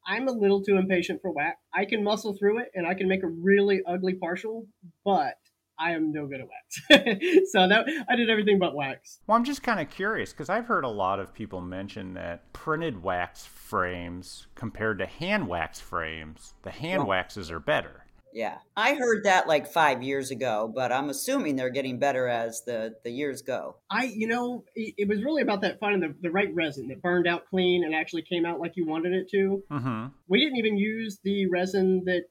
I'm 0.07 0.27
a 0.27 0.31
little 0.31 0.63
too 0.63 0.77
impatient 0.77 1.21
for 1.21 1.31
wax. 1.31 1.57
I 1.73 1.85
can 1.85 2.03
muscle 2.03 2.35
through 2.37 2.59
it 2.59 2.71
and 2.73 2.87
I 2.87 2.95
can 2.95 3.07
make 3.07 3.23
a 3.23 3.27
really 3.27 3.81
ugly 3.85 4.15
partial, 4.15 4.65
but 5.05 5.35
I 5.81 5.91
am 5.91 6.11
no 6.11 6.27
good 6.27 6.41
at 6.41 6.47
wax. 6.47 7.49
so 7.51 7.67
that 7.67 7.85
I 8.09 8.15
did 8.15 8.29
everything 8.29 8.59
but 8.59 8.75
wax. 8.75 9.19
Well, 9.25 9.37
I'm 9.37 9.43
just 9.43 9.63
kind 9.63 9.79
of 9.79 9.89
curious 9.89 10.31
because 10.31 10.49
I've 10.49 10.65
heard 10.65 10.83
a 10.83 10.89
lot 10.89 11.19
of 11.19 11.33
people 11.33 11.61
mention 11.61 12.13
that 12.13 12.51
printed 12.53 13.01
wax 13.03 13.45
frames 13.45 14.47
compared 14.55 14.99
to 14.99 15.05
hand 15.05 15.47
wax 15.47 15.79
frames, 15.79 16.53
the 16.63 16.71
hand 16.71 17.07
waxes 17.07 17.49
are 17.49 17.59
better. 17.59 18.05
Yeah, 18.33 18.57
I 18.77 18.95
heard 18.95 19.25
that 19.25 19.47
like 19.47 19.67
five 19.67 20.01
years 20.01 20.31
ago, 20.31 20.71
but 20.73 20.91
I'm 20.91 21.09
assuming 21.09 21.55
they're 21.55 21.69
getting 21.69 21.99
better 21.99 22.27
as 22.27 22.63
the 22.65 22.95
the 23.03 23.11
years 23.11 23.41
go. 23.41 23.75
I, 23.89 24.05
you 24.05 24.27
know, 24.27 24.63
it, 24.75 24.93
it 24.99 25.07
was 25.07 25.23
really 25.23 25.41
about 25.41 25.61
that 25.61 25.79
finding 25.79 26.01
the, 26.01 26.15
the 26.21 26.31
right 26.31 26.53
resin 26.53 26.87
that 26.87 27.01
burned 27.01 27.27
out 27.27 27.45
clean 27.49 27.83
and 27.83 27.93
actually 27.93 28.21
came 28.21 28.45
out 28.45 28.59
like 28.59 28.73
you 28.75 28.85
wanted 28.85 29.13
it 29.13 29.29
to. 29.31 29.63
Mm-hmm. 29.69 30.05
We 30.27 30.39
didn't 30.39 30.57
even 30.57 30.77
use 30.77 31.19
the 31.23 31.47
resin 31.47 32.03
that 32.05 32.23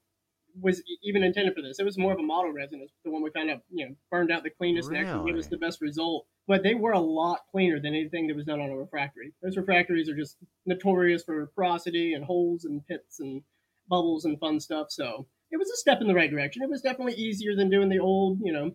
was 0.61 0.83
even 1.03 1.23
intended 1.23 1.55
for 1.55 1.63
this. 1.63 1.79
It 1.79 1.85
was 1.85 1.99
more 1.99 2.13
of 2.13 2.19
a 2.19 2.23
model 2.23 2.53
resin. 2.53 2.81
It's 2.83 2.93
the 3.05 3.11
one 3.11 3.23
we 3.23 3.31
kind 3.31 3.51
of, 3.51 3.61
you 3.71 3.89
know, 3.89 3.95
burned 4.11 4.31
out 4.31 4.43
the 4.43 4.51
cleanest 4.51 4.89
really? 4.89 5.01
and 5.01 5.09
actually 5.09 5.33
gave 5.33 5.41
us 5.41 5.49
the 5.49 5.57
best 5.57 5.81
result. 5.81 6.27
But 6.47 6.63
they 6.63 6.75
were 6.75 6.93
a 6.93 7.01
lot 7.01 7.41
cleaner 7.51 7.81
than 7.81 7.95
anything 7.95 8.27
that 8.27 8.37
was 8.37 8.45
done 8.45 8.61
on 8.61 8.71
a 8.71 8.77
refractory. 8.77 9.33
Those 9.43 9.57
refractories 9.57 10.09
are 10.09 10.17
just 10.17 10.37
notorious 10.67 11.23
for 11.23 11.51
porosity 11.55 12.15
and 12.15 12.25
holes 12.25 12.65
and 12.65 12.87
pits 12.87 13.21
and 13.21 13.43
bubbles 13.89 14.25
and 14.25 14.39
fun 14.39 14.61
stuff. 14.61 14.89
So 14.91 15.27
it 15.51 15.59
was 15.59 15.71
a 15.71 15.77
step 15.77 16.01
in 16.01 16.09
the 16.09 16.15
right 16.15 16.31
direction. 16.31 16.63
It 16.63 16.71
was 16.71 16.83
definitely 16.83 17.15
easier 17.15 17.57
than 17.57 17.71
doing 17.71 17.89
the 17.89 17.99
old, 17.99 18.39
you 18.43 18.53
know, 18.53 18.73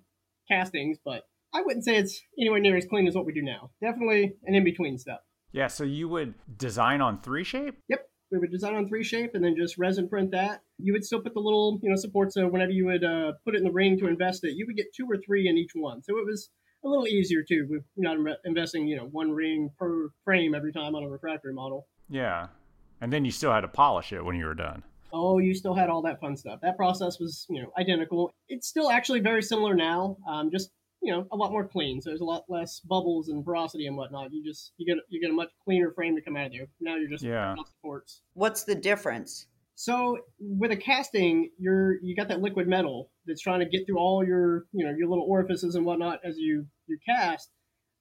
castings, 0.50 0.98
but 1.04 1.24
I 1.54 1.62
wouldn't 1.62 1.86
say 1.86 1.96
it's 1.96 2.22
anywhere 2.40 2.60
near 2.60 2.78
as 2.78 2.86
clean 2.86 3.08
as 3.08 3.16
what 3.16 3.26
we 3.26 3.34
do 3.34 3.42
now. 3.42 3.72
Definitely 3.82 4.34
an 4.44 4.56
in 4.56 4.64
between 4.64 4.98
step. 4.98 5.22
Yeah, 5.52 5.68
so 5.68 5.86
you 5.86 6.10
would 6.10 6.34
design 6.58 7.00
on 7.00 7.20
3Shape? 7.20 7.76
Yep. 7.88 8.10
We 8.32 8.40
would 8.40 8.52
design 8.52 8.76
on 8.76 8.90
3Shape 8.90 9.36
and 9.36 9.44
then 9.44 9.56
just 9.56 9.78
resin 9.78 10.10
print 10.10 10.32
that. 10.32 10.62
You 10.78 10.94
would 10.94 11.06
still 11.06 11.22
put 11.22 11.34
the 11.34 11.40
little, 11.40 11.80
you 11.82 11.90
know, 11.90 11.96
supports. 11.96 12.34
So 12.34 12.48
whenever 12.48 12.72
you 12.72 12.86
would 12.86 13.04
uh, 13.04 13.34
put 13.44 13.56
it 13.56 13.60
in 13.60 13.64
the 13.64 13.72
ring 13.72 13.98
to 14.00 14.08
invest 14.08 14.44
it, 14.44 14.56
you 14.56 14.66
would 14.66 14.76
get 14.76 14.94
two 14.96 15.06
or 15.10 15.18
three 15.18 15.48
in 15.48 15.58
each 15.58 15.72
one. 15.76 16.02
So 16.04 16.18
it 16.18 16.26
was 16.26 16.50
a 16.84 16.88
little 16.88 17.08
easier 17.08 17.44
too. 17.48 17.68
We're 17.70 17.84
not 17.98 18.18
investing, 18.46 18.88
you 18.88 18.98
know, 18.98 19.06
one 19.06 19.32
ring 19.32 19.70
per 19.78 20.10
frame 20.24 20.56
every 20.56 20.74
time 20.74 20.96
on 20.96 21.04
a 21.04 21.10
refractory 21.10 21.54
model. 21.54 21.88
Yeah, 22.10 22.48
and 23.02 23.12
then 23.12 23.26
you 23.26 23.32
still 23.32 23.52
had 23.52 23.62
to 23.62 23.68
polish 23.68 24.12
it 24.12 24.24
when 24.24 24.36
you 24.36 24.46
were 24.46 24.54
done 24.54 24.84
oh, 25.16 25.40
you 25.40 25.56
still 25.56 25.74
had 25.74 25.90
all 25.90 26.02
that 26.04 26.20
fun 26.20 26.36
stuff. 26.36 26.60
That 26.62 26.76
process 26.76 27.20
was, 27.20 27.46
you 27.50 27.62
know, 27.62 27.72
identical. 27.80 28.34
It's 28.50 28.68
still 28.68 28.92
actually 28.92 29.22
very 29.22 29.42
similar 29.42 29.74
now, 29.74 30.18
um, 30.28 30.52
just 30.52 30.72
you 31.06 31.12
know, 31.12 31.28
a 31.32 31.38
lot 31.38 31.52
more 31.52 31.68
clean. 31.68 32.02
So 32.02 32.10
there's 32.10 32.22
a 32.22 32.26
lot 32.26 32.46
less 32.50 32.80
bubbles 32.80 33.30
and 33.30 33.46
porosity 33.46 33.86
and 33.86 33.96
whatnot. 33.96 34.34
You 34.34 34.44
just 34.44 34.74
you 34.78 34.88
get 34.88 35.02
you 35.10 35.22
get 35.22 35.30
a 35.30 35.34
much 35.34 35.50
cleaner 35.64 35.92
frame 35.92 36.16
to 36.16 36.22
come 36.22 36.36
out 36.36 36.48
of 36.48 36.52
there. 36.52 36.66
Now 36.82 36.96
you're 36.96 37.10
just 37.10 37.24
yeah. 37.24 37.54
supports. 37.68 38.22
What's 38.34 38.64
the 38.64 38.74
difference? 38.74 39.46
So 39.76 40.18
with 40.40 40.72
a 40.72 40.78
casting, 40.78 41.52
you're 41.60 42.02
you 42.02 42.16
got 42.16 42.30
that 42.30 42.42
liquid 42.42 42.68
metal 42.68 43.12
that's 43.28 43.42
trying 43.42 43.60
to 43.60 43.68
get 43.68 43.86
through 43.86 44.00
all 44.00 44.26
your 44.26 44.66
you 44.72 44.84
know 44.84 44.96
your 44.98 45.08
little 45.08 45.26
orifices 45.30 45.76
and 45.76 45.86
whatnot 45.86 46.20
as 46.26 46.38
you 46.38 46.66
you 46.88 46.98
cast 47.08 47.52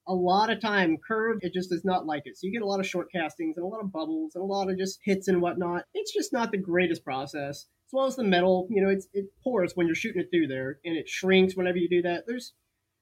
a 0.07 0.13
lot 0.13 0.51
of 0.51 0.61
time 0.61 0.97
curved 1.07 1.43
it 1.43 1.51
just 1.51 1.71
does 1.71 1.83
not 1.83 2.05
like 2.05 2.21
it 2.25 2.37
so 2.37 2.41
you 2.45 2.53
get 2.53 2.61
a 2.61 2.67
lot 2.67 2.79
of 2.79 2.85
short 2.85 3.07
castings 3.11 3.57
and 3.57 3.63
a 3.63 3.67
lot 3.67 3.81
of 3.81 3.91
bubbles 3.91 4.33
and 4.35 4.43
a 4.43 4.45
lot 4.45 4.69
of 4.69 4.77
just 4.77 4.99
hits 5.03 5.27
and 5.27 5.41
whatnot 5.41 5.83
it's 5.95 6.13
just 6.13 6.31
not 6.31 6.51
the 6.51 6.59
greatest 6.59 7.03
process 7.03 7.65
as 7.87 7.91
well 7.91 8.05
as 8.05 8.15
the 8.15 8.23
metal 8.23 8.67
you 8.69 8.83
know 8.83 8.89
it's 8.89 9.07
it 9.13 9.25
pours 9.43 9.71
when 9.73 9.87
you're 9.87 9.95
shooting 9.95 10.21
it 10.21 10.27
through 10.31 10.45
there 10.45 10.77
and 10.85 10.95
it 10.95 11.09
shrinks 11.09 11.55
whenever 11.55 11.77
you 11.77 11.89
do 11.89 12.03
that 12.03 12.23
there's 12.27 12.53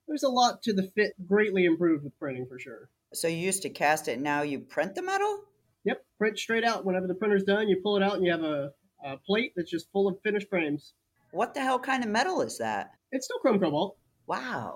there's 0.07 0.23
a 0.23 0.29
lot 0.29 0.61
to 0.63 0.73
the 0.73 0.91
fit 0.95 1.13
greatly 1.27 1.65
improved 1.65 2.03
with 2.03 2.17
printing 2.19 2.45
for 2.47 2.59
sure 2.59 2.89
so 3.13 3.27
you 3.27 3.37
used 3.37 3.61
to 3.61 3.69
cast 3.69 4.07
it 4.07 4.19
now 4.19 4.41
you 4.41 4.59
print 4.59 4.95
the 4.95 5.01
metal 5.01 5.39
yep 5.83 6.03
print 6.17 6.37
straight 6.37 6.63
out 6.63 6.85
whenever 6.85 7.07
the 7.07 7.15
printer's 7.15 7.43
done 7.43 7.67
you 7.67 7.79
pull 7.83 7.97
it 7.97 8.03
out 8.03 8.15
and 8.15 8.25
you 8.25 8.31
have 8.31 8.43
a, 8.43 8.71
a 9.05 9.17
plate 9.17 9.53
that's 9.55 9.71
just 9.71 9.91
full 9.91 10.07
of 10.07 10.17
finished 10.23 10.49
frames 10.49 10.93
what 11.31 11.53
the 11.53 11.61
hell 11.61 11.79
kind 11.79 12.03
of 12.03 12.09
metal 12.09 12.41
is 12.41 12.57
that 12.57 12.91
it's 13.11 13.25
still 13.25 13.39
chrome 13.39 13.59
cobalt 13.59 13.97
wow 14.27 14.75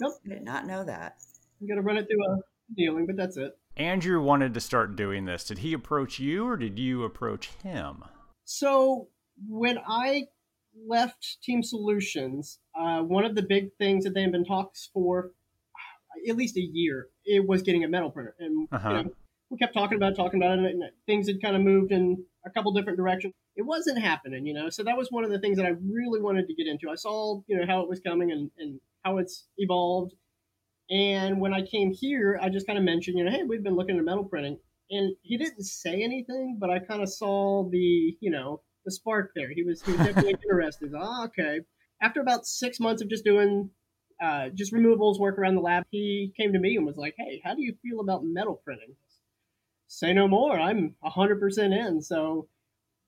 Nope. 0.00 0.14
I 0.24 0.28
did 0.28 0.44
not 0.44 0.66
know 0.66 0.84
that. 0.84 1.16
You 1.60 1.68
got 1.68 1.74
to 1.74 1.82
run 1.82 1.96
it 1.96 2.06
through 2.06 2.24
a 2.24 2.38
annealing, 2.70 3.06
but 3.06 3.16
that's 3.16 3.36
it. 3.36 3.56
Andrew 3.76 4.20
wanted 4.22 4.54
to 4.54 4.60
start 4.60 4.96
doing 4.96 5.24
this. 5.24 5.44
Did 5.44 5.58
he 5.58 5.72
approach 5.72 6.18
you 6.18 6.46
or 6.46 6.56
did 6.56 6.78
you 6.78 7.04
approach 7.04 7.50
him? 7.62 8.04
So 8.44 9.08
when 9.48 9.78
I 9.86 10.24
left 10.86 11.38
Team 11.42 11.62
Solutions, 11.62 12.58
uh, 12.78 13.00
one 13.00 13.24
of 13.24 13.34
the 13.34 13.42
big 13.42 13.70
things 13.78 14.04
that 14.04 14.14
they 14.14 14.22
had 14.22 14.32
been 14.32 14.44
talks 14.44 14.90
for 14.92 15.30
at 16.28 16.36
least 16.36 16.56
a 16.56 16.60
year, 16.60 17.08
it 17.24 17.46
was 17.46 17.62
getting 17.62 17.84
a 17.84 17.88
metal 17.88 18.10
printer, 18.10 18.34
and 18.38 18.68
uh-huh. 18.72 18.88
you 18.88 18.94
know, 18.96 19.10
we 19.50 19.56
kept 19.56 19.72
talking 19.72 19.96
about 19.96 20.12
it, 20.12 20.16
talking 20.16 20.42
about 20.42 20.58
it, 20.58 20.64
and 20.64 20.82
things 21.06 21.28
had 21.28 21.40
kind 21.40 21.56
of 21.56 21.62
moved 21.62 21.92
in 21.92 22.24
a 22.44 22.50
couple 22.50 22.72
different 22.72 22.98
directions. 22.98 23.32
It 23.56 23.62
wasn't 23.62 23.98
happening, 23.98 24.46
you 24.46 24.54
know. 24.54 24.68
So 24.68 24.82
that 24.84 24.96
was 24.96 25.08
one 25.10 25.24
of 25.24 25.30
the 25.30 25.38
things 25.38 25.56
that 25.56 25.66
I 25.66 25.70
really 25.70 26.20
wanted 26.20 26.46
to 26.48 26.54
get 26.54 26.66
into. 26.66 26.90
I 26.90 26.96
saw, 26.96 27.40
you 27.46 27.56
know, 27.56 27.66
how 27.66 27.80
it 27.80 27.88
was 27.88 28.00
coming 28.00 28.30
and, 28.30 28.50
and 28.58 28.80
how 29.04 29.18
it's 29.18 29.46
evolved 29.56 30.12
and 30.90 31.40
when 31.40 31.52
I 31.52 31.62
came 31.62 31.92
here, 31.92 32.38
I 32.42 32.48
just 32.48 32.66
kind 32.66 32.78
of 32.78 32.84
mentioned, 32.84 33.18
you 33.18 33.24
know, 33.24 33.30
hey, 33.30 33.42
we've 33.42 33.62
been 33.62 33.76
looking 33.76 33.98
at 33.98 34.04
metal 34.04 34.24
printing. 34.24 34.58
And 34.90 35.14
he 35.22 35.36
didn't 35.36 35.64
say 35.64 36.02
anything, 36.02 36.56
but 36.58 36.70
I 36.70 36.78
kind 36.78 37.02
of 37.02 37.10
saw 37.10 37.68
the, 37.68 38.16
you 38.20 38.30
know, 38.30 38.62
the 38.88 38.92
spark 38.92 39.32
there. 39.34 39.50
He 39.52 39.62
was, 39.62 39.82
he 39.82 39.92
was 39.92 40.00
definitely 40.00 40.30
interested. 40.50 40.92
Oh, 40.96 41.26
okay. 41.26 41.60
After 42.00 42.20
about 42.20 42.46
six 42.46 42.80
months 42.80 43.02
of 43.02 43.10
just 43.10 43.24
doing 43.24 43.70
uh, 44.22 44.48
just 44.54 44.72
removals, 44.72 45.20
work 45.20 45.38
around 45.38 45.54
the 45.56 45.60
lab, 45.60 45.84
he 45.90 46.32
came 46.36 46.52
to 46.52 46.58
me 46.58 46.76
and 46.76 46.86
was 46.86 46.96
like, 46.96 47.14
hey, 47.18 47.40
how 47.44 47.54
do 47.54 47.62
you 47.62 47.74
feel 47.82 48.00
about 48.00 48.24
metal 48.24 48.60
printing? 48.64 48.96
Say 49.86 50.12
no 50.12 50.26
more. 50.26 50.58
I'm 50.58 50.94
100% 51.04 51.88
in. 51.88 52.02
So 52.02 52.48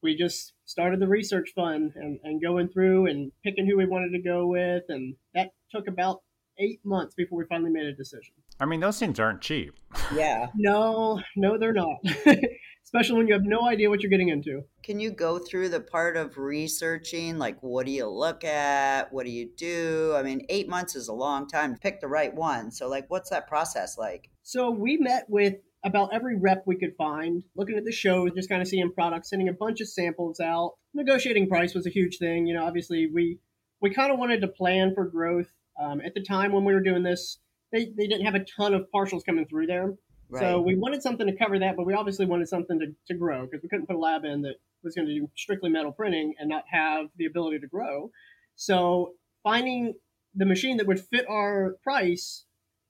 we 0.03 0.17
just 0.17 0.53
started 0.65 1.01
the 1.01 1.09
research 1.09 1.51
fund 1.55 1.93
and, 1.97 2.19
and 2.23 2.43
going 2.43 2.69
through 2.69 3.07
and 3.07 3.33
picking 3.45 3.67
who 3.67 3.77
we 3.77 3.87
wanted 3.87 4.13
to 4.13 4.23
go 4.23 4.47
with. 4.47 4.85
And 4.89 5.15
that 5.35 5.51
took 5.73 5.89
about 5.89 6.21
eight 6.59 6.81
months 6.85 7.15
before 7.15 7.39
we 7.39 7.45
finally 7.49 7.71
made 7.71 7.87
a 7.87 7.95
decision. 7.95 8.35
I 8.59 8.67
mean, 8.67 8.81
those 8.81 8.99
things 8.99 9.19
aren't 9.19 9.41
cheap. 9.41 9.75
Yeah. 10.15 10.49
no, 10.55 11.21
no, 11.37 11.59
they're 11.59 11.73
not. 11.73 11.97
Especially 12.93 13.19
when 13.19 13.29
you 13.29 13.35
have 13.35 13.45
no 13.45 13.69
idea 13.69 13.89
what 13.89 14.03
you're 14.03 14.11
getting 14.11 14.31
into. 14.31 14.63
Can 14.83 14.99
you 14.99 15.13
go 15.13 15.39
through 15.39 15.69
the 15.69 15.79
part 15.79 16.17
of 16.17 16.37
researching? 16.37 17.39
Like, 17.39 17.57
what 17.61 17.87
do 17.87 17.93
you 17.93 18.09
look 18.09 18.43
at? 18.43 19.13
What 19.13 19.27
do 19.27 19.31
you 19.31 19.49
do? 19.57 20.13
I 20.17 20.25
mean, 20.25 20.45
eight 20.49 20.69
months 20.69 20.97
is 20.97 21.07
a 21.07 21.13
long 21.13 21.47
time 21.47 21.75
to 21.75 21.81
pick 21.81 22.01
the 22.01 22.09
right 22.09 22.35
one. 22.35 22.73
So, 22.73 22.89
like, 22.89 23.05
what's 23.09 23.31
that 23.31 23.47
process 23.47 23.97
like? 23.97 24.29
So, 24.43 24.73
we 24.73 24.97
met 24.97 25.27
with 25.29 25.55
about 25.85 26.13
every 26.13 26.37
rep 26.37 26.65
we 26.67 26.77
could 26.77 26.97
find, 26.99 27.45
looking 27.55 27.79
at 27.79 27.85
the 27.85 27.93
shows, 27.93 28.33
just 28.35 28.49
kind 28.49 28.61
of 28.61 28.67
seeing 28.67 28.91
products, 28.93 29.31
sending 29.31 29.49
a 29.49 29.53
bunch 29.53 29.81
of 29.81 29.89
samples 29.89 30.41
out. 30.41 30.73
Negotiating 30.93 31.49
price 31.49 31.75
was 31.75 31.87
a 31.87 31.91
huge 31.91 32.19
thing. 32.19 32.49
You 32.49 32.55
know, 32.55 32.65
obviously, 32.65 33.07
we 33.07 33.39
we 33.81 33.95
kind 33.95 34.13
of 34.13 34.19
wanted 34.19 34.41
to 34.41 34.49
plan 34.49 34.95
for 34.97 35.05
growth 35.05 35.47
um, 35.81 36.01
at 36.05 36.15
the 36.15 36.23
time 36.23 36.53
when 36.53 36.65
we 36.65 36.75
were 36.75 36.83
doing 36.83 37.03
this, 37.03 37.39
they, 37.73 37.87
they 37.97 38.07
didn't 38.07 38.27
have 38.27 38.35
a 38.35 38.45
ton 38.45 38.75
of 38.75 38.87
partials 38.95 39.25
coming 39.25 39.47
through 39.47 39.67
there. 39.67 39.95
Right. 40.31 40.41
So 40.41 40.61
we 40.61 40.77
wanted 40.77 41.03
something 41.03 41.27
to 41.27 41.37
cover 41.37 41.59
that, 41.59 41.77
but 41.77 41.87
we 41.87 41.95
obviously 41.95 42.27
wanted 42.27 42.49
something 42.49 42.79
to, 42.79 42.87
to 43.09 43.19
grow 43.19 43.47
because 43.47 43.63
we 43.63 43.69
couldn't 43.69 43.87
put 43.87 43.97
a 43.97 43.99
lab 43.99 44.25
in 44.25 44.43
that 44.43 44.55
was 44.85 44.95
going 44.95 45.09
to 45.09 45.15
do 45.15 45.29
strictly 45.37 45.71
metal 45.71 45.93
printing 45.93 46.35
and 46.39 46.49
not 46.49 46.65
have 46.71 47.07
the 47.17 47.27
ability 47.27 47.59
to 47.59 47.67
grow. 47.67 48.11
So 48.57 49.15
finding 49.43 49.95
the 50.35 50.47
machine 50.47 50.77
that 50.77 50.87
would 50.87 51.01
fit 51.01 51.27
our 51.29 51.77
price 51.83 52.45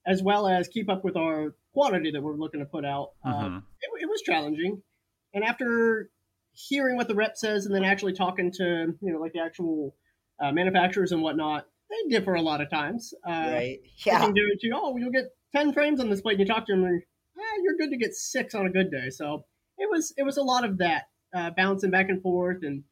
as 0.07 0.23
well 0.23 0.47
as 0.47 0.69
keep 0.69 0.89
up 0.91 1.05
with 1.05 1.17
our 1.17 1.55
quantity 1.73 2.11
that 2.11 2.23
we're 2.23 2.35
looking 2.35 2.61
to 2.61 2.67
put 2.67 2.85
out, 2.85 3.11
uh, 3.25 3.33
mm-hmm. 3.33 3.57
uh, 3.57 3.59
it, 3.59 4.03
it, 4.03 4.09
was 4.09 4.23
challenging. 4.23 4.83
And 5.33 5.45
after 5.45 6.11
hearing 6.53 6.97
what 6.97 7.09
the 7.09 7.15
rep 7.15 7.37
says 7.37 7.67
and 7.67 7.75
then 7.75 7.85
actually 7.85 8.15
talking 8.15 8.51
to, 8.53 8.95
you 9.01 9.13
know, 9.13 9.21
like 9.21 9.33
the 9.33 9.41
actual 9.41 9.95
uh, 10.43 10.53
manufacturers 10.53 11.13
and 11.13 11.23
whatnot, 11.23 11.67
they 11.91 12.19
differ 12.19 12.35
a 12.35 12.43
lot 12.43 12.61
of 12.61 12.71
times. 12.71 13.15
Uh, 13.27 13.31
right. 13.31 13.79
Yeah. 14.05 14.19
They 14.19 14.25
can 14.27 14.35
do 14.35 14.49
it 14.53 14.61
to, 14.61 14.71
oh, 14.75 14.97
you'll 14.97 15.13
get 15.13 15.31
10 15.55 15.73
frames 15.73 16.01
on 16.01 16.09
this 16.09 16.21
plate. 16.21 16.39
And 16.39 16.41
you 16.41 16.47
talk 16.47 16.67
to 16.67 16.73
them 16.73 16.85
and 16.85 17.03
ah, 17.51 17.61
you're 17.63 17.77
good 17.77 17.91
to 17.91 17.97
get 17.97 18.15
six 18.15 18.55
on 18.55 18.67
a 18.67 18.71
good 18.71 18.91
day. 18.91 19.11
So 19.11 19.45
it 19.79 19.89
was, 19.91 20.13
it 20.17 20.23
was 20.23 20.37
a 20.37 20.43
lot 20.43 20.65
of 20.65 20.79
that 20.79 21.05
uh, 21.35 21.51
bouncing 21.57 21.91
back 21.91 22.09
and 22.09 22.23
forth 22.23 22.59
and 22.63 22.85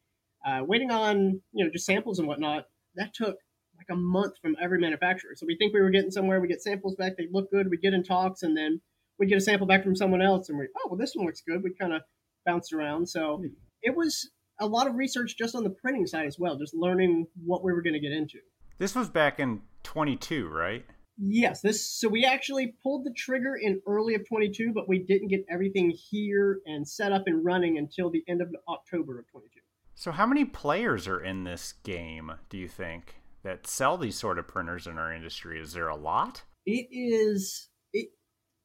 uh, 0.45 0.63
waiting 0.65 0.91
on, 0.91 1.41
you 1.51 1.65
know, 1.65 1.71
just 1.71 1.85
samples 1.85 2.19
and 2.19 2.27
whatnot. 2.27 2.65
That 2.95 3.13
took 3.13 3.37
like 3.77 3.87
a 3.91 3.95
month 3.95 4.33
from 4.41 4.55
every 4.61 4.79
manufacturer. 4.79 5.31
So 5.35 5.45
we 5.45 5.57
think 5.57 5.73
we 5.73 5.81
were 5.81 5.89
getting 5.89 6.11
somewhere. 6.11 6.39
We 6.39 6.47
get 6.47 6.61
samples 6.61 6.95
back. 6.95 7.13
They 7.17 7.27
look 7.31 7.51
good. 7.51 7.69
We 7.69 7.77
get 7.77 7.93
in 7.93 8.03
talks 8.03 8.43
and 8.43 8.55
then 8.55 8.81
we 9.17 9.27
get 9.27 9.37
a 9.37 9.41
sample 9.41 9.67
back 9.67 9.83
from 9.83 9.95
someone 9.95 10.21
else 10.21 10.49
and 10.49 10.57
we, 10.57 10.67
oh, 10.77 10.89
well, 10.89 10.97
this 10.97 11.13
one 11.13 11.25
looks 11.25 11.41
good. 11.41 11.63
We 11.63 11.73
kind 11.79 11.93
of 11.93 12.01
bounced 12.45 12.73
around. 12.73 13.07
So 13.07 13.37
hmm. 13.37 13.47
it 13.81 13.95
was 13.95 14.29
a 14.59 14.67
lot 14.67 14.87
of 14.87 14.95
research 14.95 15.37
just 15.37 15.55
on 15.55 15.63
the 15.63 15.69
printing 15.69 16.05
side 16.05 16.25
as 16.25 16.37
well, 16.37 16.57
just 16.57 16.73
learning 16.73 17.27
what 17.45 17.63
we 17.63 17.73
were 17.73 17.81
going 17.81 17.93
to 17.93 17.99
get 17.99 18.11
into. 18.11 18.39
This 18.77 18.95
was 18.95 19.09
back 19.09 19.39
in 19.39 19.61
22, 19.83 20.47
right? 20.47 20.85
Yes, 21.21 21.61
this 21.61 21.85
so 21.85 22.07
we 22.07 22.23
actually 22.23 22.75
pulled 22.81 23.03
the 23.03 23.11
trigger 23.11 23.55
in 23.55 23.81
early 23.85 24.15
of 24.15 24.25
22, 24.27 24.71
but 24.73 24.87
we 24.87 24.99
didn't 24.99 25.27
get 25.27 25.45
everything 25.49 25.91
here 25.91 26.59
and 26.65 26.87
set 26.87 27.11
up 27.11 27.23
and 27.25 27.43
running 27.43 27.77
until 27.77 28.09
the 28.09 28.23
end 28.27 28.41
of 28.41 28.55
October 28.69 29.19
of 29.19 29.29
22. 29.29 29.59
So 29.95 30.11
how 30.11 30.25
many 30.25 30.45
players 30.45 31.09
are 31.09 31.19
in 31.19 31.43
this 31.43 31.73
game, 31.83 32.31
do 32.49 32.57
you 32.57 32.69
think, 32.69 33.15
that 33.43 33.67
sell 33.67 33.97
these 33.97 34.17
sort 34.17 34.39
of 34.39 34.47
printers 34.47 34.87
in 34.87 34.97
our 34.97 35.13
industry? 35.13 35.59
Is 35.59 35.73
there 35.73 35.89
a 35.89 35.95
lot? 35.95 36.43
It 36.65 36.87
is 36.89 37.67
it 37.91 38.11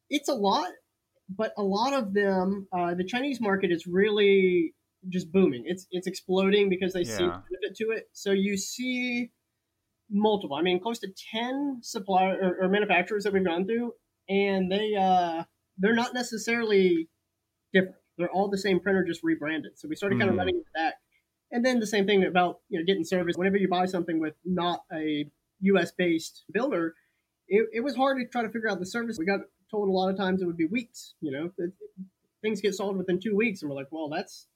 it's 0.09 0.29
a 0.29 0.35
lot, 0.35 0.71
but 1.29 1.53
a 1.59 1.63
lot 1.63 1.93
of 1.93 2.15
them 2.15 2.69
uh, 2.73 2.95
the 2.95 3.05
Chinese 3.05 3.41
market 3.41 3.73
is 3.73 3.85
really 3.85 4.75
just 5.09 5.33
booming. 5.33 5.65
It's 5.67 5.89
it's 5.91 6.07
exploding 6.07 6.69
because 6.69 6.93
they 6.93 7.03
yeah. 7.03 7.17
see 7.17 7.25
benefit 7.25 7.77
to 7.79 7.91
it. 7.91 8.09
So 8.13 8.31
you 8.31 8.57
see 8.57 9.33
multiple. 10.11 10.57
I 10.57 10.63
mean, 10.63 10.81
close 10.81 10.99
to 11.01 11.09
ten 11.33 11.79
supplier 11.83 12.39
or, 12.41 12.65
or 12.65 12.69
manufacturers 12.69 13.25
that 13.25 13.33
we've 13.33 13.45
gone 13.45 13.67
through, 13.67 13.93
and 14.29 14.71
they 14.71 14.95
uh, 14.95 15.45
they're 15.79 15.95
not 15.95 16.15
necessarily 16.15 17.09
different. 17.73 17.97
They're 18.17 18.31
all 18.31 18.49
the 18.49 18.59
same 18.59 18.81
printer, 18.81 19.05
just 19.05 19.23
rebranded. 19.25 19.73
So 19.77 19.89
we 19.89 19.97
started 19.97 20.19
kind 20.19 20.31
of 20.31 20.37
mm. 20.37 20.39
running 20.39 20.57
into 20.57 20.71
that. 20.77 20.95
And 21.51 21.65
then 21.65 21.81
the 21.81 21.87
same 21.87 22.07
thing 22.07 22.25
about 22.25 22.61
you 22.69 22.79
know 22.79 22.85
getting 22.85 23.05
service. 23.05 23.37
Whenever 23.37 23.57
you 23.57 23.69
buy 23.69 23.87
something 23.87 24.21
with 24.21 24.35
not 24.45 24.85
a 24.93 25.27
U.S. 25.61 25.93
based 25.93 26.45
builder, 26.53 26.95
it, 27.49 27.69
it 27.73 27.81
was 27.81 27.97
hard 27.97 28.19
to 28.19 28.27
try 28.27 28.43
to 28.43 28.49
figure 28.49 28.69
out 28.69 28.79
the 28.79 28.87
service. 28.87 29.19
We 29.19 29.25
got 29.25 29.41
told 29.71 29.89
a 29.89 29.93
lot 29.93 30.11
of 30.11 30.17
times 30.17 30.43
it 30.43 30.47
would 30.47 30.57
be 30.57 30.67
weeks. 30.67 31.15
You 31.21 31.33
know, 31.33 31.51
it, 31.59 31.73
things 32.43 32.61
get 32.61 32.75
solved 32.75 32.99
within 32.99 33.21
two 33.21 33.37
weeks, 33.37 33.63
and 33.63 33.71
we're 33.71 33.77
like, 33.77 33.89
well, 33.91 34.09
that's 34.09 34.47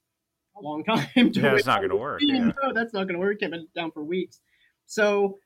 a 0.56 0.62
long 0.62 0.84
time. 0.88 1.32
To 1.32 1.40
yeah, 1.40 1.54
it's 1.54 1.66
not 1.66 1.78
going 1.78 1.90
to 1.90 1.96
work. 1.96 2.20
Yeah. 2.22 2.52
No, 2.62 2.72
that's 2.74 2.92
not 2.92 3.04
going 3.04 3.14
to 3.14 3.20
work. 3.20 3.40
Kept 3.40 3.52
been 3.52 3.68
down 3.74 3.90
for 3.90 4.04
weeks. 4.04 4.40
So 4.88 5.38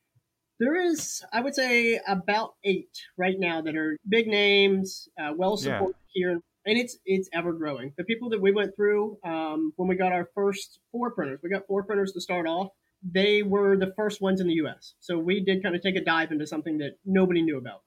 there 0.61 0.76
is, 0.76 1.22
I 1.33 1.40
would 1.40 1.55
say, 1.55 2.00
about 2.07 2.55
eight 2.64 2.96
right 3.18 3.35
now 3.38 3.61
that 3.62 3.76
are 3.76 3.98
big 4.09 4.28
names, 4.28 5.09
uh, 5.20 5.33
well 5.37 5.57
supported 5.57 5.96
yeah. 6.14 6.31
here, 6.31 6.40
and 6.64 6.78
it's 6.78 6.96
it's 7.05 7.28
ever 7.35 7.52
growing. 7.52 7.92
The 7.98 8.05
people 8.05 8.31
that 8.31 8.40
we 8.40 8.52
went 8.52 8.74
through 8.76 9.18
um, 9.24 9.72
when 9.76 9.88
we 9.88 9.96
got 9.96 10.12
our 10.12 10.28
first 10.35 10.78
four 10.92 11.11
printers, 11.11 11.40
we 11.42 11.50
got 11.50 11.66
four 11.66 11.83
printers 11.83 12.12
to 12.12 12.20
start 12.20 12.46
off. 12.46 12.68
They 13.02 13.42
were 13.42 13.76
the 13.76 13.92
first 13.96 14.22
ones 14.22 14.40
in 14.40 14.46
the 14.46 14.55
U.S., 14.55 14.94
so 15.00 15.18
we 15.18 15.44
did 15.44 15.62
kind 15.62 15.74
of 15.74 15.83
take 15.83 15.96
a 15.96 16.05
dive 16.05 16.31
into 16.31 16.46
something 16.46 16.78
that 16.78 16.98
nobody 17.05 17.42
knew 17.42 17.59
about. 17.59 17.83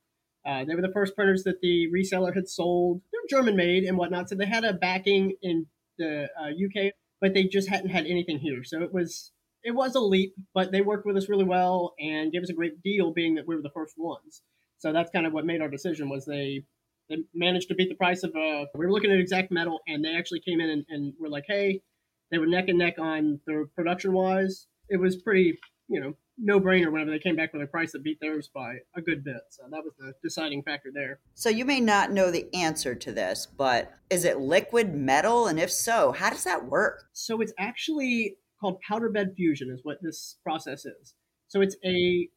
Uh, 0.45 0.65
they 0.65 0.75
were 0.75 0.81
the 0.81 0.93
first 0.93 1.15
printers 1.15 1.43
that 1.43 1.61
the 1.61 1.87
reseller 1.95 2.35
had 2.35 2.49
sold. 2.49 3.01
They're 3.11 3.39
German 3.39 3.55
made 3.55 3.85
and 3.85 3.97
whatnot, 3.97 4.27
so 4.27 4.35
they 4.35 4.45
had 4.45 4.65
a 4.65 4.73
backing 4.73 5.37
in 5.41 5.67
the 5.97 6.27
uh, 6.37 6.49
UK, 6.49 6.91
but 7.21 7.33
they 7.33 7.45
just 7.45 7.69
hadn't 7.69 7.91
had 7.91 8.05
anything 8.05 8.39
here. 8.39 8.65
So 8.65 8.81
it 8.83 8.93
was 8.93 9.31
it 9.65 9.71
was 9.71 9.95
a 9.95 9.99
leap, 9.99 10.35
but 10.53 10.71
they 10.71 10.81
worked 10.81 11.07
with 11.07 11.17
us 11.17 11.27
really 11.27 11.43
well 11.43 11.95
and 11.99 12.31
gave 12.31 12.43
us 12.43 12.49
a 12.49 12.53
great 12.53 12.83
deal, 12.83 13.11
being 13.11 13.35
that 13.35 13.47
we 13.47 13.55
were 13.55 13.63
the 13.63 13.71
first 13.71 13.95
ones. 13.97 14.43
So 14.77 14.93
that's 14.93 15.09
kind 15.09 15.25
of 15.25 15.33
what 15.33 15.45
made 15.45 15.61
our 15.61 15.69
decision 15.69 16.07
was 16.07 16.25
they 16.25 16.63
they 17.09 17.17
managed 17.33 17.67
to 17.69 17.75
beat 17.75 17.89
the 17.89 17.95
price 17.95 18.23
of 18.23 18.31
uh 18.35 18.65
we 18.75 18.85
were 18.85 18.91
looking 18.91 19.11
at 19.11 19.17
Xact 19.27 19.51
Metal 19.51 19.79
and 19.87 20.05
they 20.05 20.15
actually 20.15 20.41
came 20.41 20.59
in 20.59 20.69
and, 20.69 20.85
and 20.89 21.13
were 21.19 21.29
like, 21.29 21.45
hey, 21.47 21.81
they 22.31 22.37
were 22.37 22.45
neck 22.45 22.65
and 22.67 22.77
neck 22.77 22.95
on 22.99 23.39
the 23.47 23.67
production 23.75 24.13
wise. 24.13 24.67
It 24.87 24.97
was 24.97 25.15
pretty, 25.15 25.57
you 25.87 25.99
know, 25.99 26.13
no 26.37 26.59
brainer 26.59 26.91
whenever 26.91 27.09
they 27.09 27.19
came 27.19 27.35
back 27.35 27.51
with 27.51 27.63
a 27.63 27.67
price 27.67 27.93
that 27.93 28.03
beat 28.03 28.19
theirs 28.21 28.49
by 28.53 28.75
a 28.95 29.01
good 29.01 29.23
bit. 29.23 29.41
So 29.49 29.63
that 29.71 29.83
was 29.83 29.93
the 29.97 30.13
deciding 30.23 30.61
factor 30.61 30.89
there. 30.93 31.19
So 31.33 31.49
you 31.49 31.65
may 31.65 31.79
not 31.79 32.11
know 32.11 32.29
the 32.29 32.53
answer 32.53 32.93
to 32.93 33.11
this, 33.11 33.47
but 33.47 33.91
is 34.11 34.25
it 34.25 34.39
liquid 34.39 34.93
metal? 34.93 35.47
And 35.47 35.59
if 35.59 35.71
so, 35.71 36.11
how 36.11 36.29
does 36.29 36.43
that 36.43 36.65
work? 36.65 37.05
So 37.13 37.41
it's 37.41 37.53
actually 37.57 38.37
called 38.59 38.79
powder 38.87 39.09
bed 39.09 39.33
fusion 39.35 39.69
is 39.69 39.81
what 39.83 39.97
this 40.01 40.37
process 40.43 40.85
is. 40.85 41.13
So 41.47 41.61
it's 41.61 41.75
a 41.85 42.29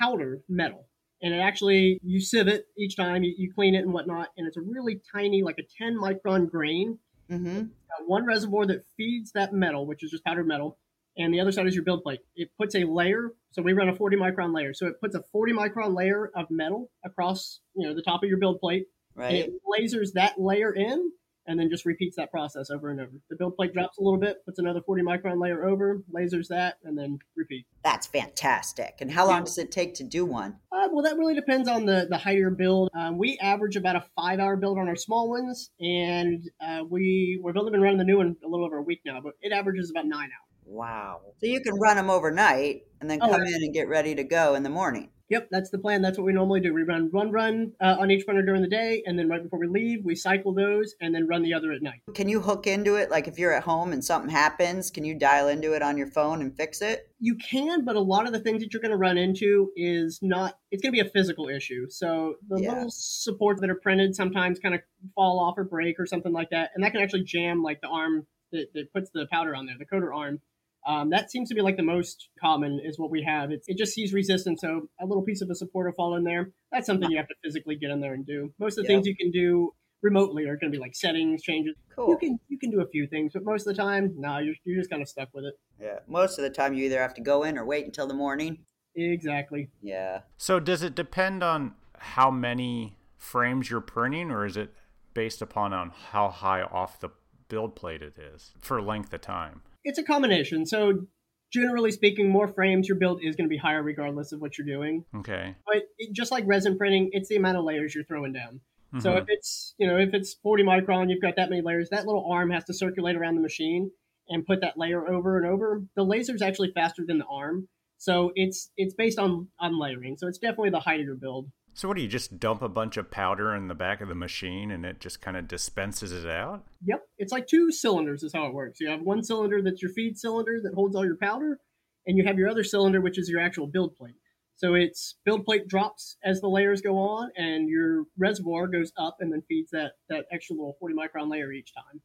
powder 0.00 0.42
metal. 0.48 0.86
And 1.22 1.32
it 1.32 1.38
actually, 1.38 1.98
you 2.02 2.20
sieve 2.20 2.48
it 2.48 2.66
each 2.76 2.96
time, 2.96 3.22
you, 3.22 3.32
you 3.36 3.52
clean 3.54 3.74
it 3.74 3.84
and 3.84 3.92
whatnot, 3.92 4.28
and 4.36 4.46
it's 4.46 4.56
a 4.56 4.60
really 4.60 5.00
tiny, 5.14 5.42
like 5.42 5.58
a 5.58 5.62
10 5.78 5.96
micron 5.96 6.50
grain. 6.50 6.98
Mm-hmm. 7.30 7.62
one 8.06 8.26
reservoir 8.26 8.66
that 8.66 8.84
feeds 8.96 9.32
that 9.32 9.54
metal, 9.54 9.86
which 9.86 10.02
is 10.02 10.10
just 10.10 10.24
powdered 10.24 10.46
metal, 10.46 10.76
and 11.16 11.32
the 11.32 11.40
other 11.40 11.52
side 11.52 11.66
is 11.66 11.74
your 11.74 11.84
build 11.84 12.02
plate. 12.02 12.20
It 12.34 12.50
puts 12.58 12.74
a 12.74 12.84
layer, 12.84 13.32
so 13.52 13.62
we 13.62 13.72
run 13.72 13.88
a 13.88 13.94
40 13.94 14.16
micron 14.16 14.54
layer. 14.54 14.72
So 14.74 14.86
it 14.86 15.00
puts 15.00 15.14
a 15.14 15.22
40 15.32 15.52
micron 15.52 15.96
layer 15.96 16.30
of 16.34 16.46
metal 16.50 16.90
across, 17.04 17.60
you 17.74 17.86
know, 17.86 17.94
the 17.94 18.02
top 18.02 18.22
of 18.22 18.28
your 18.28 18.38
build 18.38 18.60
plate. 18.60 18.86
Right. 19.14 19.34
it 19.34 19.52
lasers 19.68 20.14
that 20.14 20.40
layer 20.40 20.72
in, 20.72 21.12
and 21.46 21.58
then 21.58 21.68
just 21.70 21.84
repeats 21.84 22.16
that 22.16 22.30
process 22.30 22.70
over 22.70 22.90
and 22.90 23.00
over. 23.00 23.10
The 23.30 23.36
build 23.36 23.56
plate 23.56 23.72
drops 23.72 23.98
a 23.98 24.02
little 24.02 24.18
bit, 24.18 24.44
puts 24.44 24.58
another 24.58 24.80
40 24.80 25.02
micron 25.02 25.40
layer 25.40 25.64
over, 25.64 26.02
lasers 26.14 26.48
that, 26.48 26.78
and 26.84 26.96
then 26.96 27.18
repeat. 27.36 27.66
That's 27.84 28.06
fantastic. 28.06 28.96
And 29.00 29.10
how 29.10 29.26
long 29.26 29.40
yeah. 29.40 29.44
does 29.44 29.58
it 29.58 29.70
take 29.70 29.94
to 29.94 30.04
do 30.04 30.24
one? 30.24 30.56
Uh, 30.70 30.88
well, 30.92 31.02
that 31.04 31.16
really 31.16 31.34
depends 31.34 31.68
on 31.68 31.86
the, 31.86 32.06
the 32.08 32.18
height 32.18 32.36
of 32.36 32.40
your 32.40 32.50
build. 32.50 32.90
Um, 32.96 33.18
we 33.18 33.38
average 33.40 33.76
about 33.76 33.96
a 33.96 34.04
five 34.16 34.38
hour 34.38 34.56
build 34.56 34.78
on 34.78 34.88
our 34.88 34.96
small 34.96 35.28
ones, 35.28 35.70
and 35.80 36.48
uh, 36.64 36.84
we, 36.88 37.40
we've 37.42 37.56
only 37.56 37.70
been 37.70 37.80
running 37.80 37.98
the 37.98 38.04
new 38.04 38.18
one 38.18 38.36
a 38.44 38.48
little 38.48 38.64
over 38.64 38.78
a 38.78 38.82
week 38.82 39.00
now, 39.04 39.20
but 39.22 39.34
it 39.40 39.52
averages 39.52 39.90
about 39.90 40.06
nine 40.06 40.28
hours. 40.28 40.52
Wow. 40.64 41.20
So 41.38 41.46
you 41.46 41.60
can 41.60 41.74
run 41.74 41.96
them 41.96 42.08
overnight 42.08 42.82
and 43.00 43.10
then 43.10 43.18
oh, 43.20 43.28
come 43.28 43.42
in 43.42 43.54
and 43.54 43.74
get 43.74 43.88
ready 43.88 44.14
to 44.14 44.24
go 44.24 44.54
in 44.54 44.62
the 44.62 44.70
morning. 44.70 45.10
Yep, 45.28 45.48
that's 45.50 45.70
the 45.70 45.78
plan. 45.78 46.02
That's 46.02 46.18
what 46.18 46.24
we 46.24 46.32
normally 46.32 46.60
do. 46.60 46.74
We 46.74 46.82
run 46.82 47.08
one 47.10 47.30
run 47.30 47.72
uh, 47.80 47.96
on 47.98 48.10
each 48.10 48.24
runner 48.26 48.42
during 48.42 48.62
the 48.62 48.68
day, 48.68 49.02
and 49.06 49.18
then 49.18 49.28
right 49.28 49.42
before 49.42 49.58
we 49.58 49.66
leave, 49.66 50.04
we 50.04 50.14
cycle 50.14 50.52
those 50.52 50.94
and 51.00 51.14
then 51.14 51.26
run 51.26 51.42
the 51.42 51.54
other 51.54 51.72
at 51.72 51.82
night. 51.82 52.00
Can 52.14 52.28
you 52.28 52.40
hook 52.40 52.66
into 52.66 52.96
it? 52.96 53.10
Like 53.10 53.28
if 53.28 53.38
you're 53.38 53.52
at 53.52 53.62
home 53.62 53.92
and 53.92 54.04
something 54.04 54.30
happens, 54.30 54.90
can 54.90 55.04
you 55.04 55.14
dial 55.14 55.48
into 55.48 55.74
it 55.74 55.82
on 55.82 55.96
your 55.96 56.08
phone 56.08 56.40
and 56.40 56.54
fix 56.56 56.82
it? 56.82 57.08
You 57.18 57.36
can, 57.36 57.84
but 57.84 57.96
a 57.96 58.00
lot 58.00 58.26
of 58.26 58.32
the 58.32 58.40
things 58.40 58.62
that 58.62 58.72
you're 58.72 58.82
going 58.82 58.90
to 58.90 58.96
run 58.96 59.16
into 59.16 59.70
is 59.76 60.18
not, 60.22 60.58
it's 60.70 60.82
going 60.82 60.92
to 60.92 61.02
be 61.02 61.08
a 61.08 61.10
physical 61.10 61.48
issue. 61.48 61.88
So 61.88 62.34
the 62.48 62.60
yeah. 62.60 62.72
little 62.72 62.90
supports 62.90 63.60
that 63.60 63.70
are 63.70 63.76
printed 63.76 64.16
sometimes 64.16 64.58
kind 64.58 64.74
of 64.74 64.80
fall 65.14 65.38
off 65.38 65.56
or 65.56 65.64
break 65.64 66.00
or 66.00 66.06
something 66.06 66.32
like 66.32 66.50
that. 66.50 66.70
And 66.74 66.82
that 66.82 66.92
can 66.92 67.00
actually 67.00 67.24
jam 67.24 67.62
like 67.62 67.80
the 67.80 67.88
arm 67.88 68.26
that, 68.50 68.72
that 68.74 68.92
puts 68.92 69.10
the 69.14 69.26
powder 69.30 69.54
on 69.54 69.66
there, 69.66 69.76
the 69.78 69.86
coater 69.86 70.12
arm 70.12 70.40
um, 70.86 71.10
that 71.10 71.30
seems 71.30 71.48
to 71.48 71.54
be 71.54 71.60
like 71.60 71.76
the 71.76 71.82
most 71.82 72.28
common 72.40 72.80
is 72.84 72.98
what 72.98 73.10
we 73.10 73.22
have. 73.22 73.50
It's, 73.50 73.68
it 73.68 73.78
just 73.78 73.94
sees 73.94 74.12
resistance, 74.12 74.60
so 74.60 74.88
a 75.00 75.06
little 75.06 75.22
piece 75.22 75.40
of 75.40 75.50
a 75.50 75.54
supporter 75.54 75.92
fall 75.92 76.16
in 76.16 76.24
there. 76.24 76.50
That's 76.72 76.86
something 76.86 77.10
you 77.10 77.16
have 77.18 77.28
to 77.28 77.34
physically 77.44 77.76
get 77.76 77.90
in 77.90 78.00
there 78.00 78.14
and 78.14 78.26
do. 78.26 78.52
Most 78.58 78.78
of 78.78 78.84
the 78.84 78.92
yep. 78.92 78.98
things 78.98 79.06
you 79.06 79.16
can 79.16 79.30
do 79.30 79.72
remotely 80.02 80.44
are 80.46 80.56
going 80.56 80.72
to 80.72 80.76
be 80.76 80.80
like 80.80 80.94
settings 80.94 81.42
changes. 81.42 81.74
Cool. 81.94 82.10
You 82.10 82.18
can 82.18 82.40
you 82.48 82.58
can 82.58 82.70
do 82.70 82.80
a 82.80 82.86
few 82.88 83.06
things, 83.06 83.32
but 83.32 83.44
most 83.44 83.66
of 83.66 83.76
the 83.76 83.80
time, 83.80 84.14
no, 84.16 84.38
you're 84.38 84.54
you're 84.64 84.78
just 84.78 84.90
kind 84.90 85.02
of 85.02 85.08
stuck 85.08 85.28
with 85.32 85.44
it. 85.44 85.54
Yeah, 85.80 85.98
most 86.08 86.38
of 86.38 86.42
the 86.42 86.50
time 86.50 86.74
you 86.74 86.84
either 86.86 87.00
have 87.00 87.14
to 87.14 87.22
go 87.22 87.44
in 87.44 87.56
or 87.56 87.64
wait 87.64 87.84
until 87.84 88.06
the 88.06 88.14
morning. 88.14 88.58
Exactly. 88.94 89.70
Yeah. 89.80 90.20
So 90.36 90.60
does 90.60 90.82
it 90.82 90.94
depend 90.94 91.42
on 91.42 91.74
how 91.98 92.30
many 92.30 92.98
frames 93.16 93.70
you're 93.70 93.80
printing, 93.80 94.30
or 94.30 94.44
is 94.44 94.56
it 94.56 94.74
based 95.14 95.40
upon 95.40 95.72
on 95.72 95.92
how 96.10 96.28
high 96.28 96.62
off 96.62 97.00
the 97.00 97.10
build 97.48 97.76
plate 97.76 98.02
it 98.02 98.18
is 98.18 98.52
for 98.60 98.82
length 98.82 99.12
of 99.12 99.20
time? 99.20 99.62
It's 99.84 99.98
a 99.98 100.02
combination. 100.02 100.66
So 100.66 101.06
generally 101.52 101.90
speaking, 101.92 102.28
more 102.28 102.48
frames 102.48 102.88
your 102.88 102.96
build 102.96 103.22
is 103.22 103.36
going 103.36 103.48
to 103.48 103.52
be 103.52 103.58
higher 103.58 103.82
regardless 103.82 104.32
of 104.32 104.40
what 104.40 104.56
you're 104.56 104.66
doing. 104.66 105.04
Okay. 105.14 105.54
But 105.66 105.82
it, 105.98 106.12
just 106.12 106.32
like 106.32 106.44
resin 106.46 106.78
printing, 106.78 107.10
it's 107.12 107.28
the 107.28 107.36
amount 107.36 107.58
of 107.58 107.64
layers 107.64 107.94
you're 107.94 108.04
throwing 108.04 108.32
down. 108.32 108.60
Mm-hmm. 108.92 109.00
So 109.00 109.16
if 109.16 109.24
it's 109.28 109.74
you 109.78 109.86
know 109.86 109.96
if 109.96 110.12
it's 110.12 110.34
40 110.34 110.64
micron, 110.64 111.10
you've 111.10 111.22
got 111.22 111.36
that 111.36 111.50
many 111.50 111.62
layers. 111.62 111.90
That 111.90 112.06
little 112.06 112.30
arm 112.30 112.50
has 112.50 112.64
to 112.64 112.74
circulate 112.74 113.16
around 113.16 113.36
the 113.36 113.40
machine 113.40 113.90
and 114.28 114.46
put 114.46 114.60
that 114.60 114.78
layer 114.78 115.06
over 115.08 115.38
and 115.38 115.46
over. 115.46 115.82
The 115.96 116.04
laser 116.04 116.34
is 116.34 116.42
actually 116.42 116.72
faster 116.72 117.02
than 117.06 117.18
the 117.18 117.24
arm, 117.24 117.68
so 117.96 118.32
it's 118.34 118.70
it's 118.76 118.94
based 118.94 119.18
on 119.18 119.48
on 119.58 119.78
layering. 119.78 120.16
So 120.18 120.28
it's 120.28 120.38
definitely 120.38 120.70
the 120.70 120.80
height 120.80 121.00
of 121.00 121.06
your 121.06 121.14
build. 121.14 121.50
So 121.74 121.88
what 121.88 121.96
do 121.96 122.02
you 122.02 122.08
just 122.08 122.38
dump 122.38 122.62
a 122.62 122.68
bunch 122.68 122.96
of 122.96 123.10
powder 123.10 123.54
in 123.54 123.68
the 123.68 123.74
back 123.74 124.00
of 124.00 124.08
the 124.08 124.14
machine 124.14 124.70
and 124.70 124.84
it 124.84 125.00
just 125.00 125.20
kind 125.22 125.36
of 125.36 125.48
dispenses 125.48 126.12
it 126.12 126.30
out? 126.30 126.64
Yep, 126.84 127.02
it's 127.18 127.32
like 127.32 127.46
two 127.46 127.72
cylinders 127.72 128.22
is 128.22 128.32
how 128.34 128.46
it 128.46 128.54
works. 128.54 128.80
You 128.80 128.90
have 128.90 129.00
one 129.00 129.22
cylinder 129.22 129.62
that's 129.62 129.80
your 129.80 129.92
feed 129.92 130.18
cylinder 130.18 130.60
that 130.62 130.74
holds 130.74 130.94
all 130.94 131.04
your 131.04 131.16
powder, 131.16 131.58
and 132.06 132.18
you 132.18 132.24
have 132.26 132.38
your 132.38 132.48
other 132.48 132.64
cylinder 132.64 133.00
which 133.00 133.18
is 133.18 133.28
your 133.28 133.40
actual 133.40 133.66
build 133.66 133.96
plate. 133.96 134.16
So 134.56 134.74
its 134.74 135.16
build 135.24 135.44
plate 135.44 135.66
drops 135.66 136.16
as 136.22 136.40
the 136.40 136.48
layers 136.48 136.82
go 136.82 136.98
on, 136.98 137.30
and 137.36 137.68
your 137.68 138.04
reservoir 138.18 138.66
goes 138.66 138.92
up 138.98 139.16
and 139.20 139.32
then 139.32 139.42
feeds 139.48 139.70
that 139.70 139.92
that 140.08 140.26
extra 140.30 140.54
little 140.54 140.76
40 140.78 140.94
micron 140.94 141.30
layer 141.30 141.52
each 141.52 141.74
time. 141.74 142.02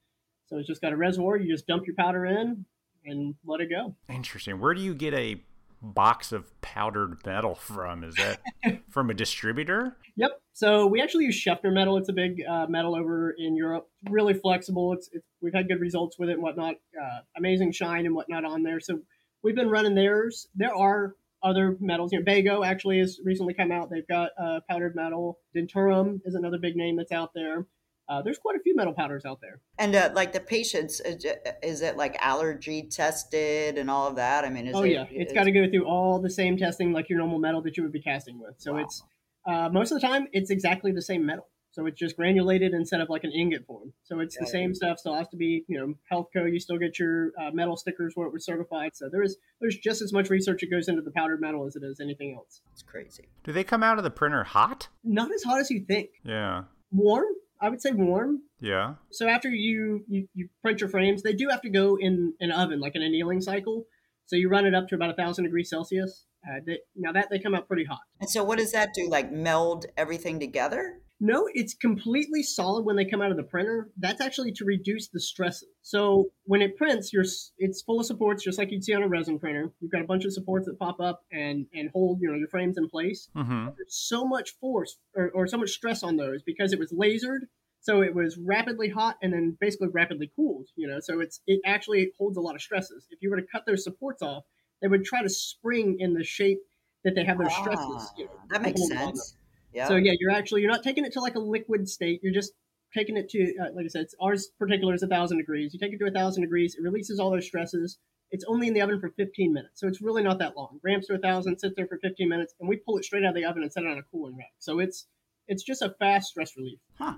So 0.48 0.58
it's 0.58 0.68
just 0.68 0.82
got 0.82 0.94
a 0.94 0.98
reservoir. 0.98 1.38
You 1.38 1.54
just 1.54 1.68
dump 1.68 1.86
your 1.86 1.96
powder 1.96 2.26
in 2.26 2.66
and 3.06 3.36
let 3.46 3.62
it 3.62 3.70
go. 3.70 3.96
Interesting. 4.10 4.60
Where 4.60 4.74
do 4.74 4.82
you 4.82 4.94
get 4.94 5.14
a 5.14 5.42
box 5.82 6.32
of 6.32 6.60
powdered 6.62 7.18
metal 7.26 7.56
from? 7.56 8.04
Is 8.04 8.16
that 8.16 8.40
from 8.90 9.10
a 9.10 9.14
distributor? 9.14 9.98
Yep. 10.16 10.32
So 10.54 10.88
we 10.88 11.02
actually 11.02 11.26
use 11.26 11.44
Scheftner 11.44 11.74
metal. 11.74 11.98
It's 11.98 12.10
a 12.10 12.14
big 12.14 12.42
uh, 12.50 12.66
metal 12.68 12.96
over 12.96 13.36
in 13.38 13.56
Europe. 13.56 13.88
Really 14.10 14.34
flexible. 14.34 14.94
It's, 14.94 15.10
it's 15.12 15.26
we've 15.42 15.54
had 15.54 15.68
good 15.68 15.80
results 15.80 16.18
with 16.18 16.30
it 16.30 16.34
and 16.34 16.42
whatnot. 16.42 16.76
Uh, 17.00 17.20
amazing 17.38 17.72
shine 17.72 18.06
and 18.06 18.16
whatnot 18.16 18.44
on 18.44 18.64
there. 18.64 18.80
So 18.80 19.00
we've 19.44 19.56
been 19.56 19.70
running 19.70 19.96
theirs. 19.96 20.48
There 20.56 20.76
are 20.76 21.14
other 21.44 21.78
metals. 21.80 22.12
You 22.12 22.20
know, 22.20 22.26
Bego 22.26 22.66
actually 22.66 23.00
has 23.00 23.20
recently 23.24 23.54
come 23.54 23.72
out. 23.72 23.90
They've 23.90 24.08
got 24.08 24.32
uh, 24.42 24.60
powdered 24.70 24.96
metal. 24.96 25.38
Dentaurum 25.56 26.20
is 26.26 26.36
another 26.36 26.58
big 26.58 26.76
name 26.76 26.98
that's 26.98 27.12
out 27.12 27.32
there. 27.36 27.68
Uh, 28.10 28.22
there's 28.22 28.38
quite 28.38 28.56
a 28.56 28.60
few 28.60 28.76
metal 28.76 28.94
powders 28.94 29.26
out 29.26 29.40
there. 29.42 29.60
And 29.78 29.96
uh, 29.96 30.12
like 30.14 30.32
the 30.32 30.40
patients, 30.40 31.02
is 31.02 31.82
it 31.82 31.98
like 31.98 32.18
allergy 32.22 32.84
tested 32.84 33.78
and 33.78 33.90
all 33.90 34.08
of 34.08 34.16
that? 34.16 34.46
I 34.46 34.50
mean, 34.50 34.72
oh 34.74 34.84
it, 34.84 34.92
yeah, 34.92 35.04
it's, 35.04 35.12
it's 35.32 35.34
got 35.34 35.44
to 35.44 35.52
go 35.52 35.70
through 35.70 35.86
all 35.86 36.20
the 36.20 36.30
same 36.30 36.58
testing 36.58 36.94
like 36.94 37.10
your 37.10 37.20
normal 37.20 37.40
metal 37.40 37.62
that 37.64 37.76
you 37.76 37.84
would 37.84 37.92
be 37.92 38.02
casting 38.02 38.40
with. 38.40 38.56
So 38.58 38.74
wow. 38.74 38.80
it's 38.80 39.04
uh, 39.46 39.70
most 39.70 39.92
of 39.92 40.00
the 40.00 40.08
time 40.08 40.28
it's 40.32 40.50
exactly 40.50 40.92
the 40.92 41.02
same 41.02 41.26
metal. 41.26 41.48
So 41.72 41.86
it's 41.86 42.00
just 42.00 42.16
granulated 42.16 42.74
instead 42.74 43.02
of 43.02 43.10
like 43.10 43.24
an 43.24 43.32
ingot 43.32 43.68
form. 43.68 43.94
So 44.04 44.20
it's 44.20 44.36
yeah, 44.36 44.46
the 44.46 44.50
same 44.50 44.74
stuff. 44.74 44.98
Still 44.98 45.14
has 45.14 45.28
to 45.28 45.38
be, 45.38 45.64
you 45.68 45.78
know, 45.78 45.94
health 46.10 46.30
code. 46.34 46.52
You 46.52 46.60
still 46.60 46.80
get 46.80 46.98
your 46.98 47.34
uh, 47.40 47.52
metal 47.52 47.78
stickers 47.78 48.14
where 48.16 48.26
it 48.26 48.34
was 48.34 48.44
certified. 48.46 48.96
So 48.96 49.10
there 49.12 49.22
is 49.22 49.38
there's 49.62 49.78
just 49.78 50.02
as 50.02 50.12
much 50.12 50.32
research 50.32 50.62
that 50.62 50.72
goes 50.72 50.88
into 50.88 51.04
the 51.04 51.12
powdered 51.12 51.40
metal 51.40 51.68
as 51.68 51.76
it 51.76 51.84
is 51.84 52.00
anything 52.00 52.34
else. 52.36 52.62
It's 52.72 52.82
crazy. 52.82 53.26
Do 53.44 53.52
they 53.52 53.64
come 53.64 53.84
out 53.84 54.00
of 54.00 54.04
the 54.04 54.10
printer 54.10 54.44
hot? 54.44 54.88
Not 55.04 55.32
as 55.32 55.44
hot 55.44 55.60
as 55.60 55.70
you 55.70 55.86
think. 55.86 56.10
Yeah. 56.24 56.64
Warm, 56.90 57.26
I 57.62 57.70
would 57.70 57.82
say 57.82 57.92
warm. 57.92 58.42
Yeah. 58.60 58.96
So 59.12 59.28
after 59.28 59.50
you, 59.50 60.04
you, 60.08 60.28
you 60.34 60.50
print 60.62 60.82
your 60.82 60.90
frames, 60.90 61.24
they 61.24 61.34
do 61.34 61.48
have 61.50 61.62
to 61.62 61.70
go 61.70 61.98
in 62.00 62.34
an 62.40 62.52
oven, 62.52 62.80
like 62.80 62.96
an 62.96 63.02
annealing 63.02 63.42
cycle. 63.42 63.86
So 64.26 64.36
you 64.36 64.50
run 64.50 64.66
it 64.66 64.76
up 64.76 64.88
to 64.90 64.96
about 64.96 65.10
a 65.10 65.14
thousand 65.14 65.46
degrees 65.46 65.70
Celsius. 65.70 66.26
Uh, 66.48 66.60
they, 66.66 66.80
now 66.96 67.12
that 67.12 67.30
they 67.30 67.40
come 67.40 67.56
out 67.56 67.68
pretty 67.68 67.86
hot. 67.86 68.02
And 68.20 68.30
so 68.30 68.44
what 68.44 68.60
does 68.60 68.72
that 68.72 68.90
do? 68.94 69.10
Like 69.10 69.32
meld 69.32 69.86
everything 69.98 70.40
together? 70.40 71.02
No, 71.20 71.50
it's 71.54 71.74
completely 71.74 72.44
solid 72.44 72.86
when 72.86 72.96
they 72.96 73.06
come 73.06 73.22
out 73.22 73.32
of 73.32 73.38
the 73.38 73.44
printer. 73.44 73.90
That's 73.98 74.22
actually 74.22 74.52
to 74.54 74.66
reduce 74.66 75.08
the 75.08 75.20
stress. 75.20 75.64
So 75.82 76.28
when 76.44 76.62
it 76.62 76.78
prints, 76.78 77.12
you're, 77.12 77.26
it's 77.58 77.82
full 77.82 78.00
of 78.00 78.06
supports, 78.06 78.44
just 78.44 78.60
like 78.60 78.72
you'd 78.72 78.84
see 78.84 78.94
on 78.94 79.02
a 79.02 79.08
resin 79.08 79.40
printer. 79.40 79.72
You've 79.80 79.92
got 79.92 80.02
a 80.02 80.06
bunch 80.06 80.26
of 80.26 80.34
supports 80.34 80.68
that 80.68 80.78
pop 80.78 81.00
up 81.00 81.22
and, 81.32 81.66
and 81.74 81.90
hold 81.92 82.20
you 82.22 82.30
know 82.30 82.38
your 82.38 82.48
frames 82.48 82.78
in 82.78 82.88
place. 82.88 83.30
Mm-hmm. 83.36 83.70
There's 83.78 83.96
so 83.96 84.26
much 84.26 84.58
force 84.60 84.98
or, 85.16 85.32
or 85.34 85.48
so 85.48 85.58
much 85.58 85.72
stress 85.72 86.04
on 86.04 86.18
those 86.18 86.44
because 86.44 86.72
it 86.72 86.80
was 86.80 86.94
lasered. 86.94 87.48
So 87.80 88.02
it 88.02 88.14
was 88.14 88.38
rapidly 88.38 88.90
hot 88.90 89.16
and 89.22 89.34
then 89.34 89.58
basically 89.60 89.88
rapidly 89.88 90.32
cooled. 90.36 90.68
You 90.76 90.88
know, 90.88 91.00
so 91.00 91.20
it's 91.20 91.42
it 91.48 91.62
actually 91.66 92.12
holds 92.20 92.38
a 92.38 92.42
lot 92.42 92.54
of 92.54 92.62
stresses. 92.62 93.08
If 93.10 93.24
you 93.24 93.32
were 93.32 93.38
to 93.38 93.48
cut 93.52 93.64
those 93.66 93.84
supports 93.84 94.22
off, 94.22 94.44
they 94.84 94.88
would 94.88 95.04
try 95.04 95.24
to 95.24 95.30
spring 95.30 95.98
in 96.00 96.14
the 96.14 96.24
shape 96.24 96.60
that 97.04 97.16
they 97.16 97.24
have 97.24 97.40
their 97.40 97.48
ah, 97.50 97.62
stresses. 97.62 98.12
You 98.18 98.26
know, 98.26 98.32
that 98.50 98.62
makes 98.62 98.86
sense. 98.88 99.37
Yeah. 99.78 99.88
So 99.88 99.96
yeah, 99.96 100.14
you're 100.20 100.32
actually 100.32 100.62
you're 100.62 100.72
not 100.72 100.82
taking 100.82 101.06
it 101.06 101.14
to 101.14 101.20
like 101.20 101.36
a 101.36 101.40
liquid 101.40 101.88
state. 101.88 102.20
You're 102.24 102.34
just 102.34 102.52
taking 102.96 103.16
it 103.16 103.30
to 103.30 103.54
uh, 103.62 103.66
like 103.76 103.86
I 103.86 103.90
said, 103.90 104.02
it's, 104.02 104.16
ours 104.20 104.50
particular 104.58 104.96
is 104.96 105.04
a 105.04 105.08
thousand 105.08 105.38
degrees. 105.38 105.72
You 105.72 105.80
take 105.80 105.94
it 105.94 106.00
to 106.00 106.08
a 106.08 106.12
thousand 106.12 106.42
degrees, 106.42 106.76
it 106.76 106.82
releases 106.82 107.20
all 107.20 107.30
those 107.30 107.46
stresses. 107.46 108.00
It's 108.32 108.44
only 108.48 108.68
in 108.68 108.74
the 108.74 108.82
oven 108.82 109.00
for 109.00 109.10
15 109.16 109.54
minutes, 109.54 109.80
so 109.80 109.88
it's 109.88 110.02
really 110.02 110.24
not 110.24 110.40
that 110.40 110.58
long. 110.58 110.80
Ramps 110.84 111.08
to 111.08 111.14
a 111.14 111.20
thousand, 111.20 111.60
sits 111.60 111.76
there 111.78 111.88
for 111.88 111.98
15 112.02 112.28
minutes, 112.28 112.56
and 112.60 112.68
we 112.68 112.76
pull 112.76 112.98
it 112.98 113.06
straight 113.06 113.24
out 113.24 113.30
of 113.30 113.36
the 113.36 113.46
oven 113.46 113.62
and 113.62 113.72
set 113.72 113.84
it 113.84 113.90
on 113.90 114.00
a 114.00 114.04
cooling 114.12 114.36
rack. 114.36 114.52
So 114.58 114.80
it's 114.80 115.06
it's 115.48 115.64
just 115.64 115.84
a 115.84 115.94
fast 116.00 116.30
stress 116.30 116.58
relief. 116.58 116.80
Huh. 116.98 117.14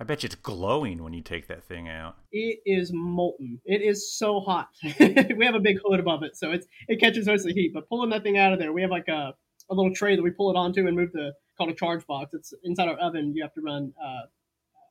I 0.00 0.04
bet 0.04 0.22
you 0.22 0.28
it's 0.28 0.36
glowing 0.36 1.02
when 1.02 1.12
you 1.12 1.20
take 1.20 1.48
that 1.48 1.64
thing 1.64 1.88
out. 1.88 2.16
It 2.30 2.60
is 2.64 2.92
molten. 2.94 3.60
It 3.64 3.82
is 3.82 4.16
so 4.16 4.40
hot. 4.40 4.68
we 5.00 5.44
have 5.44 5.54
a 5.56 5.60
big 5.60 5.78
hood 5.84 5.98
above 5.98 6.22
it, 6.22 6.36
so 6.36 6.52
it's 6.52 6.66
it 6.86 7.00
catches 7.00 7.26
most 7.26 7.40
of 7.40 7.48
the 7.48 7.60
heat. 7.60 7.72
But 7.74 7.88
pulling 7.88 8.10
that 8.10 8.22
thing 8.22 8.38
out 8.38 8.52
of 8.52 8.60
there, 8.60 8.72
we 8.72 8.82
have 8.82 8.90
like 8.92 9.08
a, 9.08 9.34
a 9.68 9.74
little 9.74 9.92
tray 9.92 10.14
that 10.14 10.22
we 10.22 10.30
pull 10.30 10.50
it 10.52 10.56
onto 10.56 10.86
and 10.86 10.96
move 10.96 11.10
the 11.12 11.32
called 11.56 11.70
a 11.70 11.74
charge 11.74 12.06
box. 12.06 12.34
It's 12.34 12.52
inside 12.62 12.88
our 12.88 12.96
oven. 12.96 13.34
You 13.34 13.42
have 13.42 13.54
to 13.54 13.60
run 13.60 13.92
uh, 14.02 14.26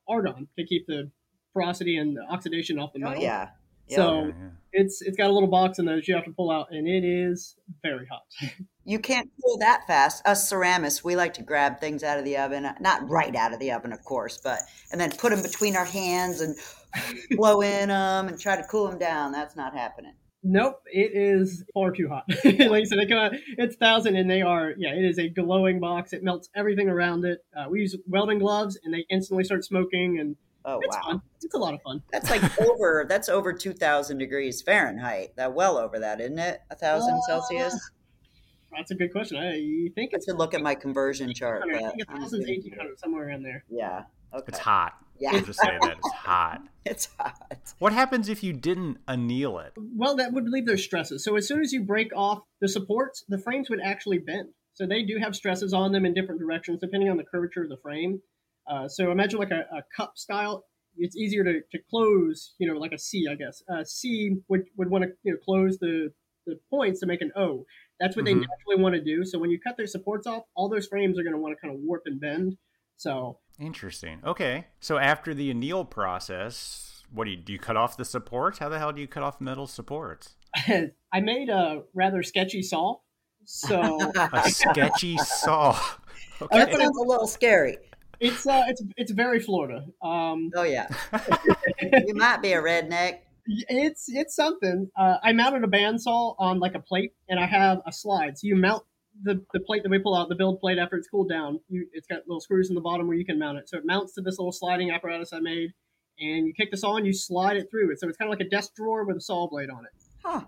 argon 0.08 0.48
to 0.58 0.64
keep 0.64 0.86
the 0.86 1.10
porosity 1.52 1.96
and 1.96 2.16
the 2.16 2.22
oxidation 2.22 2.78
off 2.78 2.92
the 2.92 3.00
oh, 3.00 3.08
metal. 3.08 3.22
Oh, 3.22 3.26
yeah. 3.26 3.48
Yep. 3.88 3.96
So 3.96 4.18
yeah, 4.20 4.26
yeah. 4.26 4.32
it's 4.72 5.02
it's 5.02 5.16
got 5.16 5.28
a 5.28 5.32
little 5.32 5.48
box 5.48 5.78
in 5.78 5.84
those 5.84 6.08
you 6.08 6.14
have 6.14 6.24
to 6.24 6.30
pull 6.30 6.50
out, 6.50 6.68
and 6.70 6.88
it 6.88 7.04
is 7.04 7.56
very 7.82 8.06
hot. 8.06 8.24
you 8.84 8.98
can't 8.98 9.30
pull 9.42 9.58
that 9.58 9.82
fast. 9.86 10.26
Us 10.26 10.50
ceramists, 10.50 11.04
we 11.04 11.16
like 11.16 11.34
to 11.34 11.42
grab 11.42 11.80
things 11.80 12.02
out 12.02 12.18
of 12.18 12.24
the 12.24 12.36
oven, 12.38 12.66
not 12.80 13.08
right 13.08 13.34
out 13.36 13.52
of 13.52 13.60
the 13.60 13.72
oven, 13.72 13.92
of 13.92 14.02
course, 14.02 14.40
but 14.42 14.60
and 14.90 14.98
then 14.98 15.10
put 15.12 15.30
them 15.30 15.42
between 15.42 15.76
our 15.76 15.84
hands 15.84 16.40
and 16.40 16.56
blow 17.32 17.60
in 17.60 17.88
them 17.88 18.28
and 18.28 18.40
try 18.40 18.56
to 18.56 18.64
cool 18.64 18.88
them 18.88 18.98
down. 18.98 19.32
That's 19.32 19.54
not 19.54 19.74
happening. 19.74 20.14
Nope, 20.46 20.82
it 20.92 21.12
is 21.14 21.64
far 21.72 21.90
too 21.90 22.06
hot. 22.06 22.24
like 22.44 22.70
I 22.70 22.84
said, 22.84 22.98
they 22.98 23.06
come 23.06 23.16
out, 23.16 23.32
it's 23.56 23.76
thousand, 23.76 24.16
and 24.16 24.30
they 24.30 24.42
are 24.42 24.74
yeah, 24.76 24.90
it 24.90 25.02
is 25.02 25.18
a 25.18 25.26
glowing 25.26 25.80
box. 25.80 26.12
It 26.12 26.22
melts 26.22 26.50
everything 26.54 26.90
around 26.90 27.24
it. 27.24 27.42
Uh, 27.56 27.64
we 27.70 27.80
use 27.80 27.96
welding 28.06 28.40
gloves, 28.40 28.78
and 28.84 28.92
they 28.92 29.06
instantly 29.08 29.42
start 29.42 29.64
smoking, 29.64 30.20
and 30.20 30.36
oh 30.66 30.80
it's 30.82 30.94
wow, 30.96 31.02
fun. 31.02 31.22
It's 31.42 31.54
a 31.54 31.58
lot 31.58 31.72
of 31.72 31.80
fun. 31.80 32.02
That's 32.12 32.28
like 32.28 32.42
over 32.60 33.06
that's 33.08 33.30
over 33.30 33.54
two 33.54 33.72
thousand 33.72 34.18
degrees 34.18 34.60
Fahrenheit. 34.60 35.34
That 35.36 35.54
well 35.54 35.78
over 35.78 35.98
that, 35.98 36.20
isn't 36.20 36.38
it? 36.38 36.60
A 36.70 36.76
thousand 36.76 37.14
uh, 37.14 37.20
Celsius. 37.22 37.90
That's 38.76 38.90
a 38.90 38.94
good 38.94 39.12
question. 39.12 39.38
I 39.38 39.88
think 39.94 40.12
it's. 40.12 40.28
I 40.28 40.32
should 40.32 40.38
look 40.38 40.52
at 40.52 40.60
my 40.60 40.74
conversion 40.74 41.32
chart. 41.32 41.62
I 41.74 41.78
think 41.78 42.02
a 42.06 42.18
thousand 42.18 42.46
eighteen 42.50 42.76
hundred 42.76 42.98
somewhere 42.98 43.30
in 43.30 43.42
there. 43.42 43.64
Yeah. 43.70 44.02
Okay. 44.34 44.44
It's 44.48 44.58
hot. 44.58 44.92
Yeah. 45.18 45.30
I'll 45.32 45.40
just 45.40 45.60
say 45.60 45.78
that 45.80 45.96
it's 45.96 46.12
hot. 46.12 46.62
It's 46.86 47.08
hot. 47.18 47.72
What 47.78 47.94
happens 47.94 48.28
if 48.28 48.42
you 48.42 48.52
didn't 48.52 48.98
anneal 49.08 49.58
it? 49.58 49.72
Well, 49.78 50.16
that 50.16 50.34
would 50.34 50.46
leave 50.46 50.66
those 50.66 50.84
stresses. 50.84 51.24
So 51.24 51.34
as 51.34 51.48
soon 51.48 51.62
as 51.62 51.72
you 51.72 51.82
break 51.82 52.14
off 52.14 52.42
the 52.60 52.68
supports, 52.68 53.24
the 53.26 53.38
frames 53.38 53.70
would 53.70 53.80
actually 53.82 54.18
bend. 54.18 54.50
So 54.74 54.86
they 54.86 55.02
do 55.02 55.16
have 55.18 55.34
stresses 55.34 55.72
on 55.72 55.92
them 55.92 56.04
in 56.04 56.12
different 56.12 56.42
directions 56.42 56.80
depending 56.80 57.08
on 57.08 57.16
the 57.16 57.24
curvature 57.24 57.62
of 57.62 57.70
the 57.70 57.78
frame. 57.82 58.20
Uh, 58.70 58.86
so 58.86 59.10
imagine 59.10 59.38
like 59.38 59.50
a, 59.50 59.64
a, 59.74 59.82
cup 59.96 60.18
style. 60.18 60.64
It's 60.98 61.16
easier 61.16 61.42
to, 61.42 61.60
to 61.72 61.78
close, 61.88 62.54
you 62.58 62.70
know, 62.70 62.78
like 62.78 62.92
a 62.92 62.98
C, 62.98 63.26
I 63.30 63.34
guess. 63.34 63.62
Uh, 63.66 63.84
C 63.84 64.36
would, 64.48 64.64
would 64.76 64.90
want 64.90 65.04
to 65.04 65.10
you 65.22 65.32
know, 65.32 65.38
close 65.42 65.78
the, 65.78 66.10
the 66.46 66.58
points 66.68 67.00
to 67.00 67.06
make 67.06 67.22
an 67.22 67.32
O. 67.34 67.64
That's 67.98 68.14
what 68.14 68.26
mm-hmm. 68.26 68.40
they 68.40 68.46
naturally 68.46 68.82
want 68.82 68.94
to 68.94 69.00
do. 69.00 69.24
So 69.24 69.38
when 69.38 69.50
you 69.50 69.58
cut 69.58 69.76
their 69.78 69.86
supports 69.86 70.26
off, 70.26 70.42
all 70.54 70.68
those 70.68 70.86
frames 70.86 71.18
are 71.18 71.22
going 71.22 71.34
to 71.34 71.40
want 71.40 71.56
to 71.56 71.60
kind 71.60 71.74
of 71.74 71.80
warp 71.82 72.02
and 72.06 72.20
bend. 72.20 72.56
So 72.96 73.38
Interesting. 73.58 74.20
Okay. 74.24 74.66
So 74.80 74.98
after 74.98 75.34
the 75.34 75.50
anneal 75.50 75.84
process, 75.84 77.02
what 77.12 77.24
do 77.24 77.30
you 77.30 77.36
do? 77.36 77.52
You 77.52 77.58
cut 77.58 77.76
off 77.76 77.96
the 77.96 78.04
supports? 78.04 78.58
How 78.58 78.68
the 78.68 78.78
hell 78.78 78.92
do 78.92 79.00
you 79.00 79.06
cut 79.06 79.22
off 79.22 79.40
metal 79.40 79.66
supports? 79.66 80.34
I 80.66 81.20
made 81.20 81.48
a 81.48 81.82
rather 81.94 82.22
sketchy 82.22 82.62
saw. 82.62 82.96
So 83.44 84.12
a 84.32 84.50
sketchy 84.50 85.16
saw. 85.18 85.78
Okay. 86.42 86.58
That 86.58 86.72
sounds 86.72 86.98
a 86.98 87.02
little 87.02 87.28
scary. 87.28 87.76
It's 88.18 88.44
uh, 88.44 88.64
it's 88.66 88.82
it's 88.96 89.12
very 89.12 89.38
Florida. 89.38 89.84
Um, 90.02 90.50
oh 90.56 90.64
yeah, 90.64 90.88
you 91.80 92.14
might 92.14 92.42
be 92.42 92.52
a 92.52 92.60
redneck. 92.60 93.20
It's 93.46 94.06
it's 94.08 94.34
something. 94.34 94.90
Uh, 94.98 95.18
I 95.22 95.32
mounted 95.32 95.62
a 95.62 95.68
bandsaw 95.68 96.34
on 96.40 96.58
like 96.58 96.74
a 96.74 96.80
plate, 96.80 97.12
and 97.28 97.38
I 97.38 97.46
have 97.46 97.82
a 97.86 97.92
slide. 97.92 98.36
So 98.36 98.48
you 98.48 98.56
mount 98.56 98.82
the, 99.22 99.44
the 99.52 99.60
plate 99.60 99.82
that 99.82 99.90
we 99.90 99.98
pull 99.98 100.16
out, 100.16 100.28
the 100.28 100.34
build 100.34 100.60
plate 100.60 100.78
after 100.78 100.96
it's 100.96 101.08
cooled 101.08 101.28
down, 101.28 101.60
you, 101.68 101.86
it's 101.92 102.06
got 102.06 102.20
little 102.26 102.40
screws 102.40 102.68
in 102.68 102.74
the 102.74 102.80
bottom 102.80 103.06
where 103.06 103.16
you 103.16 103.24
can 103.24 103.38
mount 103.38 103.58
it. 103.58 103.68
So 103.68 103.78
it 103.78 103.84
mounts 103.86 104.14
to 104.14 104.20
this 104.20 104.38
little 104.38 104.52
sliding 104.52 104.90
apparatus 104.90 105.32
I 105.32 105.40
made, 105.40 105.70
and 106.18 106.46
you 106.46 106.52
kick 106.54 106.70
the 106.70 106.76
saw 106.76 106.96
and 106.96 107.06
you 107.06 107.12
slide 107.12 107.56
it 107.56 107.68
through 107.70 107.92
it. 107.92 108.00
So 108.00 108.08
it's 108.08 108.16
kind 108.16 108.32
of 108.32 108.38
like 108.38 108.46
a 108.46 108.50
desk 108.50 108.74
drawer 108.74 109.04
with 109.04 109.16
a 109.16 109.20
saw 109.20 109.48
blade 109.48 109.70
on 109.70 109.84
it. 109.84 109.92
Huh. 110.24 110.42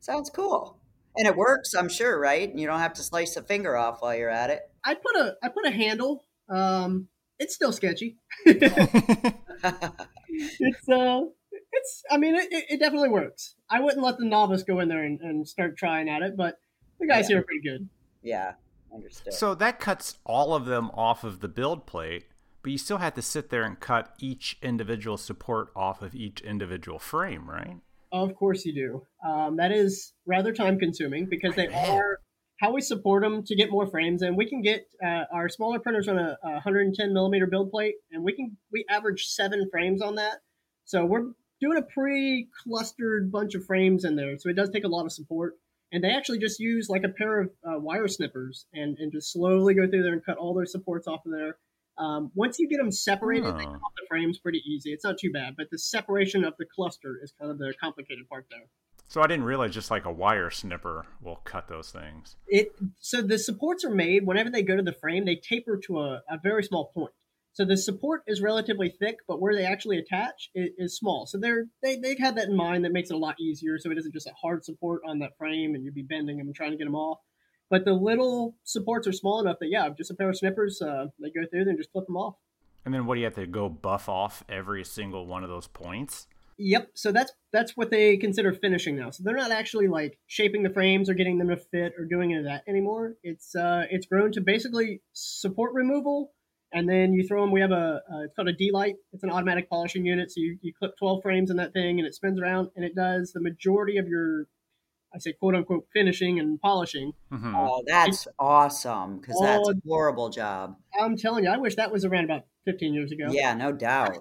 Sounds 0.00 0.30
cool. 0.30 0.78
And 1.16 1.28
it 1.28 1.36
works, 1.36 1.74
I'm 1.74 1.88
sure, 1.88 2.18
right? 2.18 2.48
And 2.48 2.58
you 2.58 2.66
don't 2.66 2.80
have 2.80 2.94
to 2.94 3.02
slice 3.02 3.36
a 3.36 3.42
finger 3.42 3.76
off 3.76 4.00
while 4.00 4.16
you're 4.16 4.30
at 4.30 4.50
it. 4.50 4.62
I 4.84 4.94
put 4.94 5.14
a 5.16 5.36
I 5.42 5.48
put 5.48 5.66
a 5.66 5.70
handle. 5.70 6.24
Um, 6.48 7.08
it's 7.38 7.54
still 7.54 7.72
sketchy. 7.72 8.16
it's 8.46 9.28
uh, 10.88 11.20
it's. 11.72 12.02
I 12.10 12.16
mean, 12.16 12.34
it, 12.34 12.48
it 12.50 12.80
definitely 12.80 13.10
works. 13.10 13.54
I 13.70 13.80
wouldn't 13.80 14.02
let 14.02 14.18
the 14.18 14.24
novice 14.24 14.62
go 14.62 14.80
in 14.80 14.88
there 14.88 15.04
and, 15.04 15.20
and 15.20 15.46
start 15.46 15.76
trying 15.76 16.08
at 16.08 16.22
it, 16.22 16.36
but 16.36 16.56
the 17.02 17.08
guys 17.08 17.24
yeah. 17.24 17.34
here 17.34 17.38
are 17.40 17.44
pretty 17.44 17.62
good. 17.62 17.88
Yeah, 18.22 18.52
understood. 18.94 19.34
So 19.34 19.54
that 19.56 19.80
cuts 19.80 20.18
all 20.24 20.54
of 20.54 20.66
them 20.66 20.90
off 20.94 21.24
of 21.24 21.40
the 21.40 21.48
build 21.48 21.86
plate, 21.86 22.24
but 22.62 22.72
you 22.72 22.78
still 22.78 22.98
have 22.98 23.14
to 23.14 23.22
sit 23.22 23.50
there 23.50 23.64
and 23.64 23.78
cut 23.78 24.14
each 24.18 24.56
individual 24.62 25.16
support 25.16 25.70
off 25.76 26.00
of 26.00 26.14
each 26.14 26.40
individual 26.40 26.98
frame, 26.98 27.50
right? 27.50 27.76
Of 28.12 28.34
course 28.34 28.64
you 28.64 28.74
do. 28.74 29.28
Um, 29.28 29.56
that 29.56 29.72
is 29.72 30.12
rather 30.26 30.52
time 30.52 30.78
consuming 30.78 31.26
because 31.26 31.54
they 31.54 31.68
are 31.68 32.18
how 32.60 32.72
we 32.72 32.80
support 32.80 33.24
them 33.24 33.42
to 33.44 33.56
get 33.56 33.70
more 33.72 33.88
frames, 33.88 34.22
and 34.22 34.36
we 34.36 34.48
can 34.48 34.62
get 34.62 34.86
uh, 35.04 35.24
our 35.32 35.48
smaller 35.48 35.80
printers 35.80 36.06
on 36.06 36.16
a, 36.16 36.36
a 36.44 36.52
110 36.52 37.12
millimeter 37.12 37.46
build 37.46 37.72
plate, 37.72 37.96
and 38.12 38.22
we 38.22 38.32
can 38.34 38.56
we 38.70 38.84
average 38.88 39.26
seven 39.26 39.68
frames 39.70 40.00
on 40.00 40.14
that. 40.14 40.38
So 40.84 41.04
we're 41.04 41.32
doing 41.60 41.78
a 41.78 41.82
pretty 41.82 42.48
clustered 42.62 43.32
bunch 43.32 43.56
of 43.56 43.64
frames 43.64 44.04
in 44.04 44.14
there, 44.14 44.38
so 44.38 44.48
it 44.48 44.54
does 44.54 44.70
take 44.70 44.84
a 44.84 44.88
lot 44.88 45.06
of 45.06 45.12
support 45.12 45.54
and 45.92 46.02
they 46.02 46.10
actually 46.10 46.38
just 46.38 46.58
use 46.58 46.88
like 46.88 47.04
a 47.04 47.08
pair 47.08 47.40
of 47.40 47.50
uh, 47.66 47.78
wire 47.78 48.08
snippers 48.08 48.66
and, 48.72 48.96
and 48.98 49.12
just 49.12 49.32
slowly 49.32 49.74
go 49.74 49.88
through 49.88 50.02
there 50.02 50.14
and 50.14 50.24
cut 50.24 50.38
all 50.38 50.54
those 50.54 50.72
supports 50.72 51.06
off 51.06 51.24
of 51.26 51.32
there. 51.32 51.58
Um, 51.98 52.32
once 52.34 52.58
you 52.58 52.68
get 52.68 52.78
them 52.78 52.90
separated, 52.90 53.46
oh. 53.46 53.52
they 53.52 53.64
cut 53.64 53.74
off 53.74 53.92
the 53.96 54.06
frames 54.08 54.38
pretty 54.38 54.62
easy. 54.66 54.92
It's 54.92 55.04
not 55.04 55.18
too 55.18 55.30
bad, 55.30 55.54
but 55.56 55.66
the 55.70 55.78
separation 55.78 56.44
of 56.44 56.54
the 56.58 56.64
cluster 56.74 57.18
is 57.22 57.32
kind 57.38 57.50
of 57.50 57.58
the 57.58 57.74
complicated 57.80 58.28
part 58.28 58.46
there. 58.50 58.66
So 59.08 59.20
I 59.20 59.26
didn't 59.26 59.44
realize 59.44 59.74
just 59.74 59.90
like 59.90 60.06
a 60.06 60.10
wire 60.10 60.48
snipper 60.48 61.04
will 61.20 61.36
cut 61.44 61.68
those 61.68 61.90
things. 61.90 62.36
It 62.46 62.74
so 62.98 63.20
the 63.20 63.38
supports 63.38 63.84
are 63.84 63.90
made 63.90 64.24
whenever 64.26 64.48
they 64.48 64.62
go 64.62 64.74
to 64.74 64.82
the 64.82 64.94
frame, 64.94 65.26
they 65.26 65.36
taper 65.36 65.78
to 65.86 66.00
a, 66.00 66.22
a 66.30 66.38
very 66.42 66.64
small 66.64 66.86
point. 66.94 67.12
So 67.54 67.66
the 67.66 67.76
support 67.76 68.22
is 68.26 68.40
relatively 68.40 68.88
thick, 68.88 69.16
but 69.28 69.40
where 69.40 69.54
they 69.54 69.66
actually 69.66 69.98
attach 69.98 70.48
is, 70.54 70.70
is, 70.78 70.96
small. 70.96 71.26
So 71.26 71.38
they're 71.38 71.66
they 71.82 71.96
they've 71.96 72.18
had 72.18 72.36
that 72.36 72.48
in 72.48 72.56
mind. 72.56 72.84
That 72.84 72.92
makes 72.92 73.10
it 73.10 73.14
a 73.14 73.18
lot 73.18 73.38
easier. 73.38 73.78
So 73.78 73.90
it 73.90 73.98
isn't 73.98 74.14
just 74.14 74.26
a 74.26 74.32
hard 74.40 74.64
support 74.64 75.02
on 75.06 75.18
that 75.18 75.36
frame, 75.36 75.74
and 75.74 75.84
you'd 75.84 75.94
be 75.94 76.02
bending 76.02 76.38
them 76.38 76.46
and 76.46 76.56
trying 76.56 76.70
to 76.70 76.78
get 76.78 76.84
them 76.84 76.94
off. 76.94 77.18
But 77.68 77.84
the 77.84 77.92
little 77.92 78.56
supports 78.64 79.06
are 79.06 79.12
small 79.12 79.40
enough 79.40 79.56
that 79.60 79.68
yeah, 79.68 79.88
just 79.96 80.10
a 80.10 80.14
pair 80.14 80.30
of 80.30 80.36
snippers, 80.36 80.80
uh, 80.80 81.06
they 81.20 81.30
go 81.30 81.46
through 81.50 81.62
and 81.62 81.78
just 81.78 81.92
clip 81.92 82.06
them 82.06 82.16
off. 82.16 82.36
And 82.84 82.92
then 82.92 83.06
what 83.06 83.14
do 83.14 83.20
you 83.20 83.26
have 83.26 83.34
to 83.36 83.46
go 83.46 83.68
buff 83.68 84.08
off 84.08 84.44
every 84.48 84.84
single 84.84 85.26
one 85.26 85.44
of 85.44 85.50
those 85.50 85.68
points? 85.68 86.26
Yep. 86.58 86.90
So 86.94 87.12
that's 87.12 87.32
that's 87.52 87.76
what 87.76 87.90
they 87.90 88.16
consider 88.16 88.52
finishing 88.52 88.96
now. 88.96 89.10
So 89.10 89.22
they're 89.24 89.36
not 89.36 89.52
actually 89.52 89.88
like 89.88 90.18
shaping 90.26 90.62
the 90.62 90.70
frames 90.70 91.08
or 91.08 91.14
getting 91.14 91.38
them 91.38 91.48
to 91.48 91.56
fit 91.56 91.94
or 91.98 92.04
doing 92.04 92.32
any 92.32 92.40
of 92.40 92.44
that 92.44 92.62
anymore. 92.68 93.14
It's 93.22 93.54
uh, 93.54 93.84
it's 93.90 94.06
grown 94.06 94.32
to 94.32 94.40
basically 94.40 95.02
support 95.12 95.72
removal 95.74 96.32
and 96.72 96.88
then 96.88 97.12
you 97.12 97.26
throw 97.26 97.42
them. 97.42 97.52
We 97.52 97.60
have 97.60 97.70
a 97.70 98.00
uh, 98.10 98.20
it's 98.24 98.34
called 98.34 98.48
a 98.48 98.54
DLyte. 98.54 98.94
It's 99.12 99.22
an 99.22 99.30
automatic 99.30 99.68
polishing 99.68 100.06
unit. 100.06 100.30
So 100.30 100.40
you, 100.40 100.58
you 100.62 100.72
clip 100.76 100.92
12 100.98 101.22
frames 101.22 101.50
in 101.50 101.56
that 101.56 101.72
thing, 101.72 101.98
and 101.98 102.06
it 102.06 102.14
spins 102.14 102.40
around, 102.40 102.70
and 102.76 102.84
it 102.84 102.94
does 102.94 103.32
the 103.32 103.40
majority 103.40 103.98
of 103.98 104.08
your, 104.08 104.46
I 105.14 105.18
say 105.18 105.34
quote 105.34 105.54
unquote 105.54 105.86
finishing 105.92 106.40
and 106.40 106.60
polishing. 106.60 107.12
Mm-hmm. 107.32 107.54
Oh, 107.54 107.82
that's 107.86 108.26
it's, 108.26 108.28
awesome 108.38 109.20
because 109.20 109.38
that's 109.40 109.68
a 109.68 109.74
horrible 109.86 110.30
job. 110.30 110.76
I'm 110.98 111.16
telling 111.16 111.44
you, 111.44 111.50
I 111.50 111.58
wish 111.58 111.76
that 111.76 111.92
was 111.92 112.04
around 112.04 112.24
about 112.24 112.42
15 112.64 112.94
years 112.94 113.12
ago. 113.12 113.26
Yeah, 113.30 113.54
no 113.54 113.72
doubt. 113.72 114.16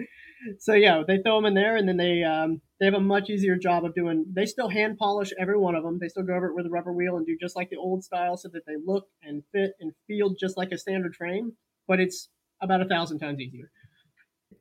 so 0.58 0.74
yeah, 0.74 1.02
they 1.06 1.18
throw 1.22 1.36
them 1.36 1.46
in 1.46 1.54
there, 1.54 1.76
and 1.76 1.88
then 1.88 1.96
they 1.96 2.22
um, 2.22 2.60
they 2.80 2.86
have 2.86 2.94
a 2.94 3.00
much 3.00 3.30
easier 3.30 3.56
job 3.56 3.84
of 3.84 3.94
doing. 3.94 4.26
They 4.34 4.44
still 4.44 4.68
hand 4.68 4.98
polish 4.98 5.30
every 5.40 5.58
one 5.58 5.74
of 5.74 5.82
them. 5.82 5.98
They 6.00 6.08
still 6.08 6.24
go 6.24 6.34
over 6.34 6.48
it 6.48 6.54
with 6.54 6.66
a 6.66 6.70
rubber 6.70 6.92
wheel 6.92 7.16
and 7.16 7.26
do 7.26 7.36
just 7.40 7.56
like 7.56 7.70
the 7.70 7.76
old 7.76 8.04
style, 8.04 8.36
so 8.36 8.48
that 8.52 8.66
they 8.66 8.74
look 8.84 9.06
and 9.22 9.42
fit 9.52 9.72
and 9.80 9.92
feel 10.06 10.34
just 10.38 10.58
like 10.58 10.70
a 10.70 10.78
standard 10.78 11.14
frame 11.16 11.52
but 11.86 12.00
it's 12.00 12.28
about 12.62 12.80
a 12.80 12.86
thousand 12.86 13.18
times 13.18 13.40
easier. 13.40 13.70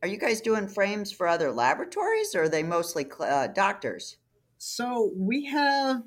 Are 0.02 0.08
you 0.08 0.18
guys 0.18 0.42
doing 0.42 0.68
frames 0.68 1.12
for 1.12 1.28
other 1.28 1.52
laboratories, 1.52 2.36
or 2.36 2.44
are 2.44 2.50
they 2.50 2.64
mostly 2.64 3.06
uh, 3.20 3.48
doctors? 3.48 4.18
So 4.58 5.12
we 5.16 5.46
have 5.46 6.04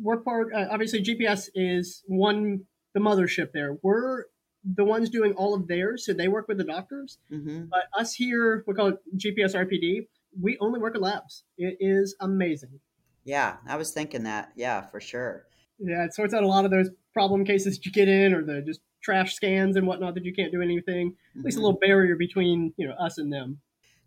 we're 0.00 0.18
part. 0.18 0.48
Uh, 0.54 0.66
obviously, 0.70 1.02
GPS 1.02 1.48
is 1.54 2.02
one 2.06 2.64
the 2.94 3.00
mothership. 3.00 3.52
There, 3.52 3.76
we're 3.82 4.24
the 4.64 4.84
ones 4.84 5.10
doing 5.10 5.34
all 5.34 5.54
of 5.54 5.68
theirs, 5.68 6.04
so 6.06 6.12
they 6.12 6.28
work 6.28 6.48
with 6.48 6.58
the 6.58 6.64
doctors. 6.64 7.18
Mm-hmm. 7.32 7.66
But 7.70 7.84
us 7.98 8.14
here, 8.14 8.64
we 8.66 8.74
call 8.74 8.88
it 8.88 8.98
GPS 9.16 9.54
RPD. 9.54 10.08
We 10.40 10.58
only 10.60 10.80
work 10.80 10.94
at 10.94 11.02
labs. 11.02 11.44
It 11.56 11.76
is 11.80 12.16
amazing. 12.20 12.80
Yeah, 13.24 13.56
I 13.66 13.76
was 13.76 13.90
thinking 13.90 14.24
that. 14.24 14.52
Yeah, 14.56 14.82
for 14.82 15.00
sure. 15.00 15.44
Yeah, 15.78 16.04
it 16.04 16.14
sorts 16.14 16.32
out 16.32 16.42
a 16.42 16.48
lot 16.48 16.64
of 16.64 16.70
those 16.70 16.90
problem 17.12 17.44
cases 17.44 17.78
you 17.84 17.92
get 17.92 18.08
in, 18.08 18.34
or 18.34 18.42
the 18.42 18.62
just 18.62 18.80
trash 19.06 19.34
scans 19.34 19.76
and 19.76 19.86
whatnot 19.86 20.14
that 20.14 20.24
you 20.24 20.34
can't 20.34 20.52
do 20.52 20.60
anything. 20.60 21.12
Mm-hmm. 21.12 21.38
At 21.38 21.44
least 21.44 21.56
a 21.56 21.58
mm-hmm. 21.58 21.64
little 21.66 21.78
barrier 21.78 22.16
between 22.16 22.74
you 22.76 22.88
know 22.88 22.94
us 22.94 23.18
and 23.18 23.32
them. 23.32 23.60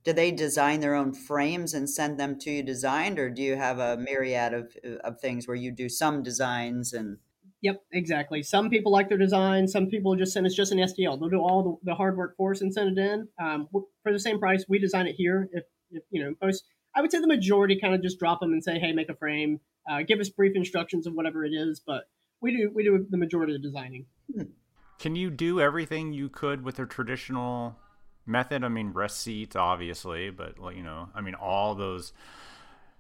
Do 0.04 0.14
they 0.14 0.32
design 0.32 0.80
their 0.80 0.96
own 0.96 1.14
frames 1.14 1.74
and 1.74 1.90
send 1.90 2.20
them 2.20 2.38
to 2.40 2.52
you 2.52 2.64
designed, 2.64 3.18
or 3.18 3.30
do 3.30 3.42
you 3.42 3.56
have 3.56 3.80
a 3.80 3.98
myriad 3.98 4.54
of 4.54 4.76
of 5.04 5.20
things 5.20 5.48
where 5.48 5.58
you 5.58 5.72
do 5.72 5.90
some 5.90 6.22
designs 6.22 6.94
and? 6.94 7.18
Yep, 7.62 7.84
exactly. 7.92 8.42
Some 8.42 8.70
people 8.70 8.90
like 8.90 9.10
their 9.10 9.18
design. 9.18 9.68
Some 9.68 9.88
people 9.88 10.16
just 10.16 10.32
send 10.32 10.46
us 10.46 10.54
just 10.54 10.72
an 10.72 10.78
STL. 10.78 11.20
They'll 11.20 11.28
do 11.28 11.42
all 11.42 11.82
the, 11.84 11.92
the 11.92 11.96
hard 11.96 12.16
work 12.16 12.38
for 12.38 12.52
us 12.52 12.62
and 12.62 12.74
send 12.74 12.98
it 12.98 13.02
in 13.02 13.28
um, 13.38 13.68
for 13.72 14.14
the 14.14 14.20
same 14.20 14.40
price. 14.40 14.64
We 14.70 14.80
design 14.80 15.08
it 15.08 15.16
here. 15.18 15.50
If, 15.52 15.66
if 15.92 16.04
you 16.10 16.24
know, 16.24 16.36
most 16.42 16.64
I 16.96 17.02
would 17.02 17.12
say 17.12 17.20
the 17.20 17.28
majority 17.28 17.78
kind 17.80 17.94
of 17.94 18.02
just 18.02 18.18
drop 18.18 18.40
them 18.40 18.54
and 18.54 18.64
say, 18.64 18.80
"Hey, 18.80 18.94
make 18.94 19.10
a 19.10 19.16
frame." 19.16 19.60
Uh, 19.90 20.04
give 20.08 20.20
us 20.20 20.30
brief 20.30 20.56
instructions 20.56 21.08
of 21.08 21.14
whatever 21.14 21.44
it 21.44 21.52
is, 21.52 21.82
but 21.86 22.04
we 22.42 22.56
do 22.56 22.72
we 22.74 22.84
do 22.84 23.06
the 23.10 23.18
majority 23.18 23.56
of 23.56 23.62
the 23.62 23.68
designing. 23.68 24.06
Hmm. 24.34 24.44
Can 25.00 25.16
you 25.16 25.30
do 25.30 25.62
everything 25.62 26.12
you 26.12 26.28
could 26.28 26.64
with 26.64 26.78
a 26.78 26.86
traditional 26.86 27.78
method? 28.26 28.64
I 28.66 28.68
mean, 28.68 28.90
rest 28.90 29.22
seats, 29.22 29.56
obviously, 29.56 30.30
but 30.30 30.58
you 30.76 30.84
know, 30.84 31.10
I 31.16 31.22
mean, 31.22 31.36
all 31.36 31.74
those 31.74 32.12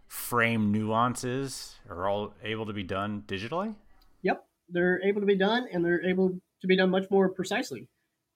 frame 0.07 0.71
nuances 0.71 1.75
are 1.89 2.07
all 2.07 2.33
able 2.41 2.65
to 2.65 2.73
be 2.73 2.83
done 2.83 3.23
digitally. 3.27 3.75
Yep, 4.23 4.45
they're 4.69 5.01
able 5.03 5.19
to 5.19 5.27
be 5.27 5.37
done, 5.37 5.67
and 5.71 5.83
they're 5.83 6.03
able 6.05 6.39
to 6.61 6.67
be 6.67 6.77
done 6.77 6.89
much 6.89 7.05
more 7.11 7.29
precisely. 7.29 7.87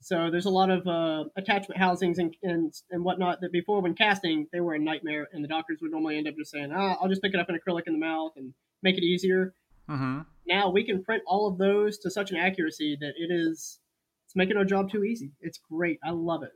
So 0.01 0.29
there's 0.29 0.45
a 0.45 0.49
lot 0.49 0.69
of 0.69 0.85
uh, 0.85 1.29
attachment 1.37 1.79
housings 1.79 2.19
and, 2.19 2.35
and 2.43 2.73
and 2.91 3.05
whatnot 3.05 3.39
that 3.39 3.53
before 3.53 3.81
when 3.81 3.95
casting 3.95 4.47
they 4.51 4.59
were 4.59 4.73
a 4.73 4.79
nightmare, 4.79 5.29
and 5.31 5.41
the 5.41 5.47
doctors 5.47 5.79
would 5.81 5.91
normally 5.91 6.17
end 6.17 6.27
up 6.27 6.35
just 6.35 6.51
saying, 6.51 6.73
"Ah, 6.75 6.97
I'll 7.01 7.07
just 7.07 7.21
pick 7.21 7.33
it 7.33 7.39
up 7.39 7.49
in 7.49 7.57
acrylic 7.57 7.87
in 7.87 7.93
the 7.93 7.99
mouth 7.99 8.33
and 8.35 8.53
make 8.81 8.97
it 8.97 9.03
easier." 9.03 9.53
Mm-hmm. 9.89 10.21
Now 10.47 10.69
we 10.69 10.83
can 10.83 11.03
print 11.03 11.23
all 11.25 11.47
of 11.47 11.57
those 11.57 11.97
to 11.99 12.11
such 12.11 12.31
an 12.31 12.37
accuracy 12.37 12.97
that 12.99 13.13
it 13.17 13.31
is 13.31 13.79
it's 14.25 14.35
making 14.35 14.57
our 14.57 14.65
job 14.65 14.91
too 14.91 15.03
easy. 15.03 15.31
It's 15.41 15.59
great. 15.71 15.99
I 16.03 16.11
love 16.11 16.43
it. 16.43 16.51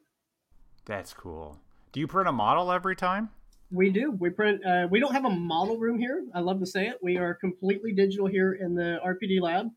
That's 0.86 1.14
cool. 1.14 1.60
Do 1.92 2.00
you 2.00 2.08
print 2.08 2.28
a 2.28 2.32
model 2.32 2.72
every 2.72 2.96
time? 2.96 3.30
We 3.72 3.90
do. 3.90 4.12
We 4.12 4.30
print. 4.30 4.66
Uh, 4.66 4.88
we 4.90 5.00
don't 5.00 5.14
have 5.14 5.26
a 5.26 5.30
model 5.30 5.78
room 5.78 6.00
here. 6.00 6.24
I 6.34 6.40
love 6.40 6.60
to 6.60 6.66
say 6.66 6.88
it. 6.88 6.98
We 7.04 7.18
are 7.18 7.34
completely 7.34 7.94
digital 7.94 8.28
here 8.28 8.54
in 8.54 8.76
the 8.76 8.98
RPD 9.06 9.42
lab, 9.42 9.68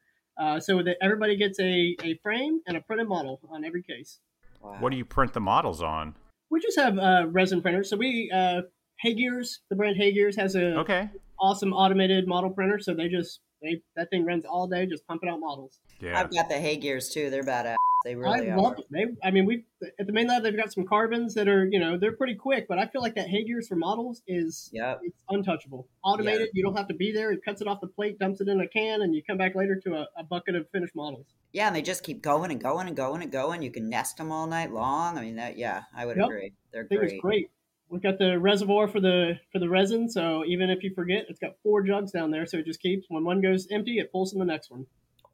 uh, 0.40 0.60
so 0.60 0.82
that 0.82 0.96
everybody 1.02 1.36
gets 1.36 1.58
a, 1.58 1.96
a 2.04 2.18
frame 2.22 2.60
and 2.66 2.76
a 2.76 2.80
printed 2.80 3.08
model 3.08 3.40
on 3.50 3.64
every 3.64 3.82
case. 3.82 4.20
Wow. 4.62 4.76
What 4.78 4.90
do 4.90 4.96
you 4.96 5.04
print 5.04 5.32
the 5.32 5.40
models 5.40 5.82
on? 5.82 6.14
We 6.50 6.60
just 6.60 6.78
have 6.78 6.98
uh, 6.98 7.26
resin 7.28 7.62
printers. 7.62 7.90
So 7.90 7.96
we 7.96 8.30
uh, 8.32 8.62
HeyGears, 9.04 9.58
the 9.70 9.76
brand 9.76 9.96
HeyGears 10.00 10.36
has 10.36 10.54
a 10.54 10.78
okay 10.78 11.10
awesome 11.40 11.72
automated 11.72 12.28
model 12.28 12.50
printer. 12.50 12.78
So 12.80 12.94
they 12.94 13.08
just 13.08 13.40
they 13.62 13.82
that 13.96 14.10
thing 14.10 14.24
runs 14.24 14.44
all 14.44 14.66
day, 14.66 14.86
just 14.86 15.06
pumping 15.06 15.28
out 15.28 15.40
models. 15.40 15.78
Yeah, 16.00 16.18
I've 16.18 16.32
got 16.32 16.48
the 16.48 16.54
HeyGears 16.54 17.12
too. 17.12 17.30
They're 17.30 17.42
badass. 17.42 17.76
They 18.04 18.14
really 18.14 18.48
I 18.48 18.54
are. 18.54 18.58
love 18.58 18.76
They, 18.90 19.04
I 19.22 19.30
mean, 19.30 19.44
we 19.44 19.64
at 19.98 20.06
the 20.06 20.12
main 20.12 20.26
lab 20.26 20.42
they've 20.42 20.56
got 20.56 20.72
some 20.72 20.86
carbons 20.86 21.34
that 21.34 21.48
are 21.48 21.66
you 21.66 21.78
know 21.78 21.98
they're 21.98 22.16
pretty 22.16 22.34
quick, 22.34 22.66
but 22.66 22.78
I 22.78 22.86
feel 22.86 23.02
like 23.02 23.14
that 23.16 23.28
HeyGears 23.28 23.68
for 23.68 23.76
models 23.76 24.22
is 24.26 24.70
yeah 24.72 24.94
it's 25.02 25.16
untouchable. 25.28 25.86
Automated, 26.02 26.48
you 26.54 26.62
don't 26.62 26.76
have 26.76 26.88
to 26.88 26.94
be 26.94 27.12
there. 27.12 27.30
It 27.32 27.44
cuts 27.44 27.60
it 27.60 27.68
off 27.68 27.80
the 27.80 27.88
plate, 27.88 28.18
dumps 28.18 28.40
it 28.40 28.48
in 28.48 28.60
a 28.60 28.68
can, 28.68 29.02
and 29.02 29.14
you 29.14 29.22
come 29.22 29.36
back 29.36 29.54
later 29.54 29.76
to 29.84 29.94
a, 29.96 30.06
a 30.16 30.24
bucket 30.24 30.54
of 30.54 30.66
finished 30.70 30.94
models. 30.94 31.26
Yeah, 31.52 31.66
and 31.66 31.76
they 31.76 31.82
just 31.82 32.02
keep 32.02 32.22
going 32.22 32.50
and 32.50 32.60
going 32.60 32.86
and 32.86 32.96
going 32.96 33.22
and 33.22 33.30
going. 33.30 33.62
You 33.62 33.70
can 33.70 33.90
nest 33.90 34.16
them 34.16 34.32
all 34.32 34.46
night 34.46 34.72
long. 34.72 35.18
I 35.18 35.20
mean, 35.20 35.36
that 35.36 35.58
yeah, 35.58 35.82
I 35.94 36.06
would 36.06 36.16
yep. 36.16 36.26
agree. 36.26 36.52
They're 36.72 36.84
great. 36.84 37.20
great. 37.20 37.50
We've 37.90 38.02
got 38.02 38.18
the 38.18 38.38
reservoir 38.38 38.86
for 38.86 39.00
the 39.00 39.40
for 39.52 39.58
the 39.58 39.68
resin, 39.68 40.08
so 40.08 40.44
even 40.46 40.70
if 40.70 40.84
you 40.84 40.94
forget, 40.94 41.24
it's 41.28 41.40
got 41.40 41.56
four 41.62 41.82
jugs 41.82 42.12
down 42.12 42.30
there, 42.30 42.46
so 42.46 42.58
it 42.58 42.64
just 42.64 42.80
keeps 42.80 43.06
when 43.08 43.24
one 43.24 43.40
goes 43.40 43.66
empty, 43.70 43.98
it 43.98 44.12
pulls 44.12 44.32
in 44.32 44.38
the 44.38 44.44
next 44.44 44.70
one. 44.70 44.86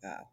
Wow. 0.03 0.29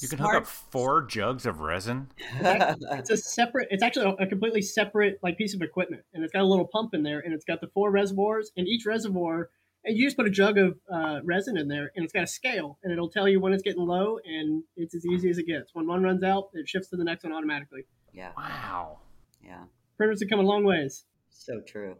You 0.00 0.08
can 0.08 0.18
Smart. 0.18 0.34
hook 0.34 0.42
up 0.42 0.48
four 0.48 1.02
jugs 1.02 1.46
of 1.46 1.60
resin. 1.60 2.08
it's 2.40 3.10
a 3.10 3.16
separate. 3.16 3.68
It's 3.70 3.82
actually 3.82 4.14
a 4.18 4.26
completely 4.26 4.62
separate 4.62 5.18
like 5.22 5.36
piece 5.36 5.54
of 5.54 5.62
equipment, 5.62 6.02
and 6.14 6.22
it's 6.22 6.32
got 6.32 6.42
a 6.42 6.46
little 6.46 6.66
pump 6.66 6.94
in 6.94 7.02
there, 7.02 7.20
and 7.20 7.34
it's 7.34 7.44
got 7.44 7.60
the 7.60 7.68
four 7.68 7.90
reservoirs, 7.90 8.52
and 8.56 8.68
each 8.68 8.86
reservoir, 8.86 9.50
and 9.84 9.96
you 9.96 10.04
just 10.04 10.16
put 10.16 10.26
a 10.26 10.30
jug 10.30 10.56
of 10.56 10.78
uh, 10.92 11.20
resin 11.24 11.56
in 11.56 11.68
there, 11.68 11.90
and 11.96 12.04
it's 12.04 12.12
got 12.12 12.24
a 12.24 12.28
scale, 12.28 12.78
and 12.82 12.92
it'll 12.92 13.10
tell 13.10 13.28
you 13.28 13.40
when 13.40 13.52
it's 13.52 13.62
getting 13.62 13.86
low, 13.86 14.18
and 14.24 14.62
it's 14.76 14.94
as 14.94 15.04
easy 15.06 15.30
as 15.30 15.38
it 15.38 15.46
gets. 15.46 15.74
When 15.74 15.86
one 15.86 16.02
runs 16.02 16.22
out, 16.22 16.50
it 16.54 16.68
shifts 16.68 16.88
to 16.90 16.96
the 16.96 17.04
next 17.04 17.24
one 17.24 17.32
automatically. 17.32 17.86
Yeah. 18.12 18.30
Wow. 18.36 18.98
Yeah. 19.44 19.64
Printers 19.96 20.20
have 20.20 20.30
come 20.30 20.40
a 20.40 20.42
long 20.42 20.64
ways. 20.64 21.04
So 21.34 21.60
true. 21.60 21.96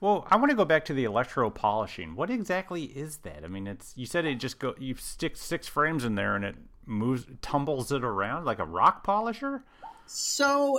Well, 0.00 0.26
I 0.30 0.36
want 0.36 0.50
to 0.50 0.56
go 0.56 0.64
back 0.64 0.84
to 0.86 0.94
the 0.94 1.04
electro 1.04 1.50
polishing. 1.50 2.16
What 2.16 2.30
exactly 2.30 2.84
is 2.84 3.18
that? 3.18 3.44
I 3.44 3.48
mean, 3.48 3.66
it's 3.66 3.92
you 3.96 4.06
said 4.06 4.24
it 4.24 4.36
just 4.36 4.58
go 4.58 4.74
you 4.78 4.94
stick 4.94 5.36
six 5.36 5.66
frames 5.66 6.04
in 6.04 6.14
there 6.14 6.36
and 6.36 6.44
it 6.44 6.56
moves 6.86 7.26
tumbles 7.42 7.90
it 7.92 8.04
around 8.04 8.44
like 8.44 8.58
a 8.58 8.64
rock 8.64 9.04
polisher. 9.04 9.64
So 10.06 10.78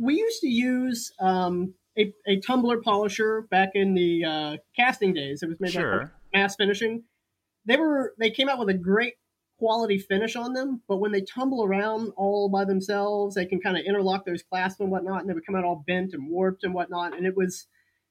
we 0.00 0.14
used 0.14 0.40
to 0.40 0.48
use 0.48 1.12
um, 1.18 1.74
a, 1.98 2.12
a 2.26 2.40
tumbler 2.40 2.80
polisher 2.80 3.42
back 3.50 3.70
in 3.74 3.94
the 3.94 4.24
uh, 4.24 4.56
casting 4.76 5.14
days. 5.14 5.42
It 5.42 5.48
was 5.48 5.60
made 5.60 5.72
sure. 5.72 5.98
like 5.98 6.08
mass 6.34 6.56
finishing. 6.56 7.04
They 7.66 7.76
were 7.76 8.14
they 8.18 8.30
came 8.30 8.48
out 8.48 8.58
with 8.58 8.68
a 8.68 8.74
great 8.74 9.14
quality 9.58 9.98
finish 9.98 10.36
on 10.36 10.52
them, 10.52 10.80
but 10.88 10.98
when 10.98 11.12
they 11.12 11.20
tumble 11.20 11.64
around 11.64 12.12
all 12.16 12.48
by 12.48 12.64
themselves, 12.64 13.34
they 13.34 13.44
can 13.44 13.60
kind 13.60 13.76
of 13.76 13.84
interlock 13.84 14.24
those 14.24 14.42
clasps 14.42 14.80
and 14.80 14.90
whatnot, 14.90 15.20
and 15.20 15.28
they 15.28 15.34
would 15.34 15.46
come 15.46 15.56
out 15.56 15.64
all 15.64 15.84
bent 15.86 16.14
and 16.14 16.28
warped 16.28 16.64
and 16.64 16.72
whatnot, 16.72 17.16
and 17.16 17.26
it 17.26 17.36
was 17.36 17.66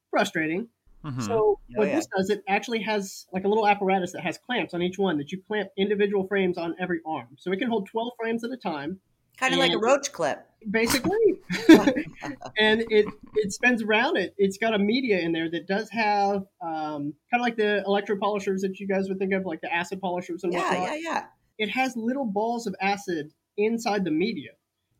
frustrating. 0.10 0.68
Mm-hmm. 1.06 1.22
So 1.22 1.34
oh, 1.34 1.60
what 1.76 1.88
yeah. 1.88 1.96
this 1.96 2.08
does, 2.16 2.30
it 2.30 2.44
actually 2.48 2.82
has 2.82 3.28
like 3.32 3.46
a 3.46 3.48
little 3.48 3.68
apparatus 3.68 4.12
that 4.12 4.24
has 4.24 4.38
clamps 4.38 4.74
on 4.74 4.82
each 4.82 4.98
one 4.98 5.18
that 5.18 5.32
you 5.32 5.42
clamp 5.48 5.70
individual 5.78 6.28
frames 6.28 6.58
on 6.58 6.76
every 6.80 7.00
arm, 7.06 7.30
so 7.38 7.52
it 7.52 7.58
can 7.58 7.70
hold 7.70 7.88
twelve 7.88 8.14
frames 8.20 8.44
at 8.44 8.52
a 8.52 8.58
time. 8.58 9.00
Kind 9.38 9.54
of 9.54 9.60
like 9.60 9.72
a 9.72 9.78
roach 9.78 10.12
clip, 10.12 10.48
basically. 10.72 11.16
and 12.58 12.84
it 12.90 13.06
it 13.36 13.54
spins 13.54 13.84
around. 13.84 14.18
It 14.18 14.34
it's 14.40 14.58
got 14.58 14.74
a 14.74 14.80
media 14.80 15.20
in 15.20 15.32
there 15.32 15.50
that 15.52 15.68
does 15.68 15.88
have 15.92 16.44
um, 16.60 17.14
kind 17.30 17.36
of 17.36 17.42
like 17.42 17.56
the 17.56 17.84
electro 17.86 18.18
polishers 18.18 18.62
that 18.62 18.80
you 18.80 18.88
guys 18.88 19.08
would 19.08 19.20
think 19.20 19.34
of, 19.34 19.46
like 19.46 19.62
the 19.62 19.72
acid 19.72 20.02
polishers 20.02 20.44
and 20.44 20.52
yeah, 20.52 20.60
whatnot. 20.60 20.88
Yeah, 20.88 20.96
yeah, 20.96 21.26
it 21.58 21.70
has 21.70 21.96
little 21.96 22.26
balls 22.26 22.68
of 22.68 22.76
acid 22.82 23.34
inside 23.58 24.04
the 24.04 24.12
media. 24.12 24.52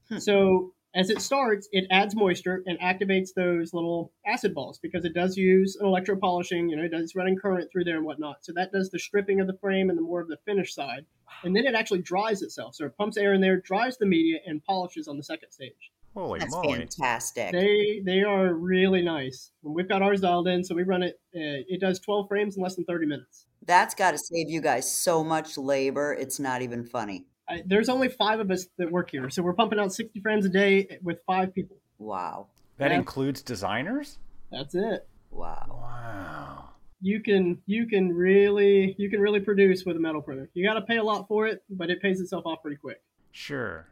Hmm. 0.10 0.18
So 0.18 0.74
as 0.96 1.10
it 1.10 1.22
starts, 1.22 1.68
it 1.72 1.86
adds 1.92 2.16
moisture 2.16 2.64
and 2.66 2.80
activates 2.80 3.30
those 3.36 3.74
little 3.74 4.12
acid 4.26 4.56
balls 4.56 4.80
because 4.80 5.06
it 5.06 5.14
does 5.14 5.38
use 5.38 5.76
an 5.76 5.86
electro 5.86 6.16
polishing, 6.16 6.70
you 6.70 6.76
know, 6.76 6.84
it 6.84 6.92
does 6.92 7.14
running 7.16 7.38
current 7.38 7.72
through 7.72 7.84
there 7.84 7.98
and 7.98 8.06
whatnot. 8.06 8.44
So 8.44 8.54
that 8.54 8.72
does 8.72 8.90
the 8.90 9.00
stripping 9.00 9.40
of 9.40 9.48
the 9.48 9.58
frame 9.62 9.90
and 9.90 9.98
the 9.98 10.02
more 10.02 10.22
of 10.22 10.28
the 10.28 10.38
finish 10.46 10.74
side. 10.74 11.06
And 11.44 11.56
then 11.56 11.66
it 11.66 11.76
actually 11.76 12.02
dries 12.02 12.42
itself. 12.42 12.76
So 12.76 12.86
it 12.86 12.98
pumps 12.98 13.18
air 13.18 13.34
in 13.34 13.42
there, 13.42 13.62
dries 13.62 13.98
the 13.98 14.06
media, 14.06 14.40
and 14.46 14.64
polishes 14.64 15.08
on 15.08 15.18
the 15.18 15.24
second 15.24 15.52
stage. 15.52 15.92
Holy 16.16 16.40
That's 16.40 16.56
moly. 16.56 16.80
fantastic. 16.80 17.52
They 17.52 18.02
they 18.04 18.24
are 18.24 18.52
really 18.52 19.04
nice. 19.04 19.52
we've 19.62 19.88
got 19.88 20.02
ours 20.02 20.22
dialed 20.22 20.48
in, 20.48 20.64
so 20.64 20.74
we 20.74 20.82
run 20.82 21.04
it. 21.04 21.20
Uh, 21.36 21.62
it 21.68 21.80
does 21.80 22.00
12 22.00 22.28
frames 22.28 22.58
in 22.58 22.64
less 22.64 22.76
than 22.76 22.86
30 22.86 23.06
minutes. 23.06 23.46
That's 23.68 23.94
got 23.94 24.12
to 24.12 24.18
save 24.18 24.50
you 24.50 24.62
guys 24.62 24.92
so 24.92 25.24
much 25.24 25.58
labor. 25.58 26.14
It's 26.14 26.40
not 26.40 26.62
even 26.62 26.86
funny. 26.86 27.26
I, 27.50 27.64
there's 27.66 27.90
only 27.90 28.10
five 28.10 28.40
of 28.40 28.50
us 28.50 28.68
that 28.78 28.92
work 28.92 29.12
here, 29.12 29.30
so 29.30 29.44
we're 29.44 29.54
pumping 29.54 29.80
out 29.80 29.94
60 29.94 30.20
frames 30.22 30.46
a 30.46 30.50
day 30.50 30.98
with 31.04 31.20
five 31.28 31.54
people. 31.54 31.78
Wow. 32.00 32.48
That 32.78 32.90
that's, 32.90 32.98
includes 32.98 33.42
designers. 33.42 34.20
That's 34.52 34.74
it. 34.74 35.08
Wow. 35.32 35.66
Wow. 35.82 36.70
You 37.02 37.22
can 37.22 37.62
you 37.68 37.86
can 37.86 38.12
really 38.12 38.96
you 38.98 39.10
can 39.10 39.20
really 39.20 39.40
produce 39.40 39.86
with 39.86 39.98
a 39.98 40.00
metal 40.00 40.22
printer. 40.22 40.50
You 40.54 40.68
got 40.68 40.76
to 40.76 40.82
pay 40.82 40.98
a 40.98 41.04
lot 41.04 41.28
for 41.28 41.46
it, 41.46 41.62
but 41.70 41.90
it 41.90 42.02
pays 42.02 42.20
itself 42.20 42.46
off 42.46 42.62
pretty 42.62 42.78
quick. 42.78 43.02
Sure. 43.32 43.88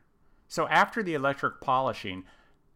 So 0.48 0.68
after 0.68 1.04
the 1.04 1.14
electric 1.14 1.62
polishing, 1.62 2.24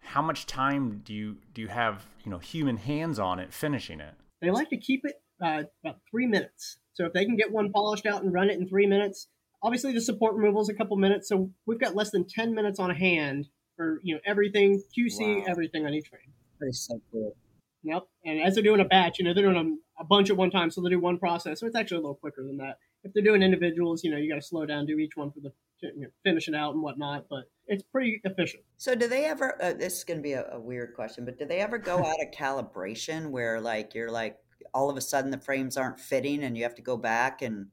how 0.02 0.22
much 0.22 0.46
time 0.46 1.02
do 1.04 1.14
you 1.14 1.38
do 1.54 1.62
you 1.62 1.68
have 1.68 2.06
you 2.24 2.32
know 2.32 2.38
human 2.38 2.78
hands 2.78 3.18
on 3.18 3.40
it 3.40 3.54
finishing 3.54 4.00
it? 4.00 4.14
They 4.42 4.52
like 4.52 4.70
to 4.70 4.78
keep 4.78 5.04
it 5.04 5.22
uh, 5.42 5.64
about 5.84 6.00
three 6.10 6.28
minutes. 6.28 6.78
So 7.00 7.06
if 7.06 7.14
they 7.14 7.24
can 7.24 7.38
get 7.38 7.50
one 7.50 7.72
polished 7.72 8.06
out 8.06 8.24
and 8.24 8.34
run 8.34 8.50
it 8.50 8.60
in 8.60 8.68
three 8.68 8.86
minutes, 8.86 9.30
obviously 9.64 9.94
the 9.94 10.02
support 10.02 10.36
removal 10.36 10.62
is 10.62 10.68
a 10.68 10.74
couple 10.74 10.98
minutes. 10.98 11.30
So 11.30 11.50
we've 11.66 11.80
got 11.80 11.96
less 11.96 12.12
than 12.12 12.26
ten 12.28 12.54
minutes 12.54 12.78
on 12.78 12.90
hand 12.90 13.48
for 13.78 14.02
you 14.04 14.16
know 14.16 14.22
everything 14.26 14.84
QC, 14.98 15.38
wow. 15.38 15.46
everything 15.48 15.86
on 15.86 15.94
each 15.94 16.10
frame. 16.10 16.34
That's 16.60 16.86
so 16.88 17.00
cool. 17.10 17.38
Yep. 17.84 18.04
And 18.26 18.42
as 18.42 18.56
they're 18.56 18.64
doing 18.64 18.82
a 18.82 18.86
batch, 18.86 19.18
you 19.18 19.24
know, 19.24 19.34
they're 19.34 19.50
doing 19.50 19.80
a, 19.98 20.02
a 20.02 20.06
bunch 20.06 20.30
at 20.30 20.36
one 20.36 20.52
time, 20.52 20.70
so 20.70 20.82
they 20.82 20.90
do 20.90 21.00
one 21.00 21.18
process. 21.18 21.62
So 21.62 21.68
it's 21.68 21.78
actually 21.78 22.00
a 22.00 22.02
little 22.02 22.16
quicker 22.16 22.44
than 22.44 22.58
that. 22.58 22.80
If 23.06 23.14
they're 23.14 23.24
doing 23.24 23.42
individuals, 23.42 24.04
you 24.04 24.12
know, 24.12 24.18
you 24.18 24.30
got 24.30 24.42
to 24.42 24.46
slow 24.46 24.66
down, 24.66 24.86
do 24.86 25.00
each 25.00 25.16
one 25.16 25.32
for 25.32 25.40
the 25.40 25.54
you 25.82 26.02
know, 26.02 26.10
finish 26.26 26.50
it 26.50 26.56
out 26.56 26.74
and 26.74 26.84
whatnot. 26.84 27.28
But 27.30 27.46
it's 27.68 27.84
pretty 27.84 28.20
efficient. 28.26 28.64
So, 28.76 28.96
do 28.96 29.08
they 29.08 29.24
ever? 29.24 29.58
Uh, 29.64 29.72
this 29.72 30.00
is 30.00 30.04
going 30.04 30.18
to 30.18 30.24
be 30.24 30.34
a, 30.34 30.46
a 30.52 30.60
weird 30.60 30.94
question, 30.94 31.24
but 31.24 31.40
do 31.40 31.46
they 31.46 31.60
ever 31.60 31.78
go 31.78 31.98
out 32.06 32.22
of 32.22 32.32
calibration 32.38 33.30
where, 33.30 33.62
like, 33.62 33.96
you're 33.96 34.12
like, 34.12 34.38
all 34.74 34.90
of 34.90 34.98
a 34.98 35.02
sudden 35.02 35.32
the 35.32 35.40
frames 35.40 35.78
aren't 35.78 36.00
fitting, 36.00 36.44
and 36.44 36.58
you 36.58 36.64
have 36.64 36.76
to 36.76 36.82
go 36.82 36.98
back 36.98 37.42
and 37.42 37.68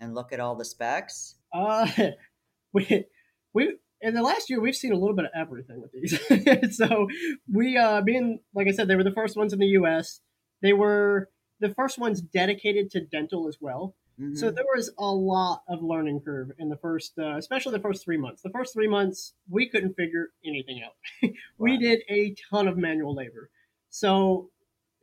and 0.00 0.14
look 0.14 0.32
at 0.32 0.40
all 0.40 0.54
the 0.54 0.64
specs? 0.64 1.36
Uh, 1.52 1.86
we 2.72 3.04
we 3.52 3.76
in 4.00 4.14
the 4.14 4.22
last 4.22 4.50
year 4.50 4.60
we've 4.60 4.76
seen 4.76 4.92
a 4.92 4.98
little 4.98 5.16
bit 5.16 5.26
of 5.26 5.30
everything 5.34 5.80
with 5.80 5.92
these. 5.92 6.76
so 6.76 7.08
we, 7.50 7.76
uh, 7.76 8.00
being 8.02 8.40
like 8.54 8.66
I 8.66 8.72
said, 8.72 8.88
they 8.88 8.96
were 8.96 9.04
the 9.04 9.12
first 9.12 9.36
ones 9.36 9.52
in 9.52 9.58
the 9.58 9.66
U.S. 9.66 10.20
They 10.60 10.72
were 10.72 11.30
the 11.60 11.70
first 11.70 11.98
ones 11.98 12.20
dedicated 12.20 12.90
to 12.90 13.00
dental 13.00 13.48
as 13.48 13.58
well. 13.60 13.94
Mm-hmm. 14.20 14.34
So 14.34 14.50
there 14.50 14.64
was 14.74 14.92
a 14.98 15.06
lot 15.06 15.62
of 15.68 15.82
learning 15.82 16.20
curve 16.24 16.50
in 16.58 16.68
the 16.68 16.76
first, 16.76 17.12
uh, 17.18 17.36
especially 17.36 17.72
the 17.72 17.82
first 17.82 18.04
three 18.04 18.18
months. 18.18 18.42
The 18.42 18.50
first 18.50 18.74
three 18.74 18.88
months, 18.88 19.34
we 19.48 19.68
couldn't 19.68 19.94
figure 19.94 20.30
anything 20.44 20.82
out. 20.84 21.30
we 21.58 21.78
did 21.78 22.02
a 22.10 22.34
ton 22.50 22.68
of 22.68 22.76
manual 22.76 23.14
labor. 23.14 23.50
So 23.88 24.50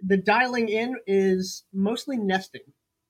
the 0.01 0.17
dialing 0.17 0.69
in 0.69 0.95
is 1.07 1.63
mostly 1.73 2.17
nesting. 2.17 2.61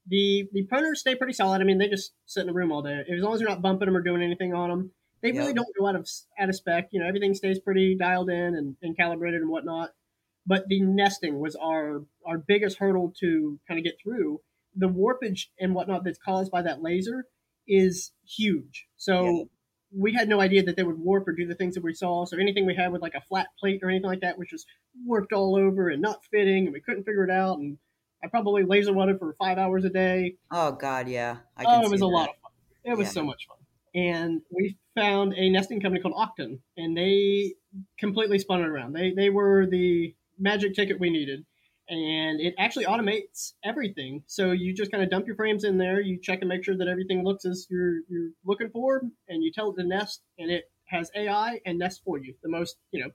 The 0.07 0.47
the 0.53 0.63
printers 0.63 1.01
stay 1.01 1.15
pretty 1.15 1.33
solid. 1.33 1.61
I 1.61 1.63
mean, 1.65 1.77
they 1.77 1.87
just 1.87 2.13
sit 2.25 2.43
in 2.43 2.49
a 2.49 2.53
room 2.53 2.71
all 2.71 2.81
day. 2.81 3.03
As 3.13 3.21
long 3.21 3.35
as 3.35 3.41
you're 3.41 3.49
not 3.49 3.61
bumping 3.61 3.85
them 3.85 3.97
or 3.97 4.01
doing 4.01 4.23
anything 4.23 4.53
on 4.53 4.69
them, 4.69 4.91
they 5.21 5.31
really 5.31 5.53
don't 5.53 5.67
go 5.77 5.87
out 5.87 5.95
of 5.95 6.07
out 6.39 6.49
of 6.49 6.55
spec. 6.55 6.89
You 6.91 7.01
know, 7.01 7.07
everything 7.07 7.33
stays 7.35 7.59
pretty 7.59 7.95
dialed 7.95 8.29
in 8.29 8.55
and, 8.55 8.75
and 8.81 8.97
calibrated 8.97 9.41
and 9.41 9.49
whatnot. 9.49 9.91
But 10.47 10.67
the 10.67 10.81
nesting 10.81 11.39
was 11.39 11.55
our 11.55 12.03
our 12.25 12.37
biggest 12.37 12.79
hurdle 12.79 13.13
to 13.19 13.59
kind 13.67 13.79
of 13.79 13.83
get 13.83 13.95
through 14.01 14.41
the 14.75 14.87
warpage 14.87 15.47
and 15.59 15.75
whatnot 15.75 16.03
that's 16.03 16.19
caused 16.19 16.51
by 16.51 16.63
that 16.63 16.81
laser 16.81 17.25
is 17.67 18.11
huge. 18.25 18.87
So. 18.97 19.49
We 19.95 20.13
had 20.13 20.29
no 20.29 20.39
idea 20.39 20.63
that 20.63 20.75
they 20.75 20.83
would 20.83 20.99
warp 20.99 21.27
or 21.27 21.33
do 21.33 21.47
the 21.47 21.55
things 21.55 21.75
that 21.75 21.83
we 21.83 21.93
saw. 21.93 22.25
So 22.25 22.37
anything 22.37 22.65
we 22.65 22.75
had 22.75 22.91
with 22.91 23.01
like 23.01 23.15
a 23.15 23.21
flat 23.21 23.47
plate 23.59 23.79
or 23.81 23.89
anything 23.89 24.09
like 24.09 24.21
that 24.21 24.37
which 24.37 24.51
was 24.51 24.61
just 24.61 24.67
warped 25.05 25.33
all 25.33 25.55
over 25.55 25.89
and 25.89 26.01
not 26.01 26.23
fitting, 26.31 26.65
and 26.65 26.73
we 26.73 26.81
couldn't 26.81 27.03
figure 27.03 27.23
it 27.23 27.31
out. 27.31 27.57
And 27.57 27.77
I 28.23 28.27
probably 28.27 28.63
laser 28.63 28.93
welded 28.93 29.19
for 29.19 29.35
five 29.39 29.57
hours 29.57 29.85
a 29.85 29.89
day. 29.89 30.35
Oh 30.51 30.73
God, 30.73 31.07
yeah. 31.07 31.37
oh, 31.65 31.83
it 31.83 31.91
was 31.91 32.01
that. 32.01 32.05
a 32.05 32.07
lot 32.07 32.29
of 32.29 32.35
fun. 32.41 32.51
It 32.83 32.97
was 32.97 33.07
yeah. 33.07 33.13
so 33.13 33.23
much 33.23 33.47
fun. 33.47 33.57
And 33.95 34.41
we 34.51 34.77
found 34.95 35.33
a 35.33 35.49
nesting 35.49 35.81
company 35.81 36.01
called 36.01 36.13
Oqton, 36.13 36.59
and 36.77 36.95
they 36.95 37.55
completely 37.97 38.37
spun 38.37 38.61
it 38.61 38.67
around. 38.67 38.93
They 38.93 39.13
they 39.15 39.29
were 39.29 39.65
the 39.65 40.13
magic 40.37 40.75
ticket 40.75 40.99
we 40.99 41.09
needed 41.09 41.45
and 41.89 42.39
it 42.39 42.53
actually 42.57 42.85
automates 42.85 43.53
everything. 43.63 44.23
So 44.27 44.51
you 44.51 44.73
just 44.73 44.91
kind 44.91 45.03
of 45.03 45.09
dump 45.09 45.25
your 45.25 45.35
frames 45.35 45.63
in 45.63 45.77
there, 45.77 45.99
you 45.99 46.19
check 46.21 46.39
and 46.41 46.49
make 46.49 46.63
sure 46.63 46.77
that 46.77 46.87
everything 46.87 47.23
looks 47.23 47.45
as 47.45 47.67
you're 47.69 48.01
you're 48.07 48.31
looking 48.45 48.69
for, 48.69 49.01
and 49.27 49.43
you 49.43 49.51
tell 49.51 49.71
it 49.71 49.81
to 49.81 49.87
nest, 49.87 50.21
and 50.37 50.51
it 50.51 50.65
has 50.85 51.11
AI 51.15 51.59
and 51.65 51.79
nest 51.79 52.01
for 52.05 52.17
you 52.17 52.33
the 52.43 52.49
most 52.49 52.77
you 52.91 53.03
know 53.03 53.11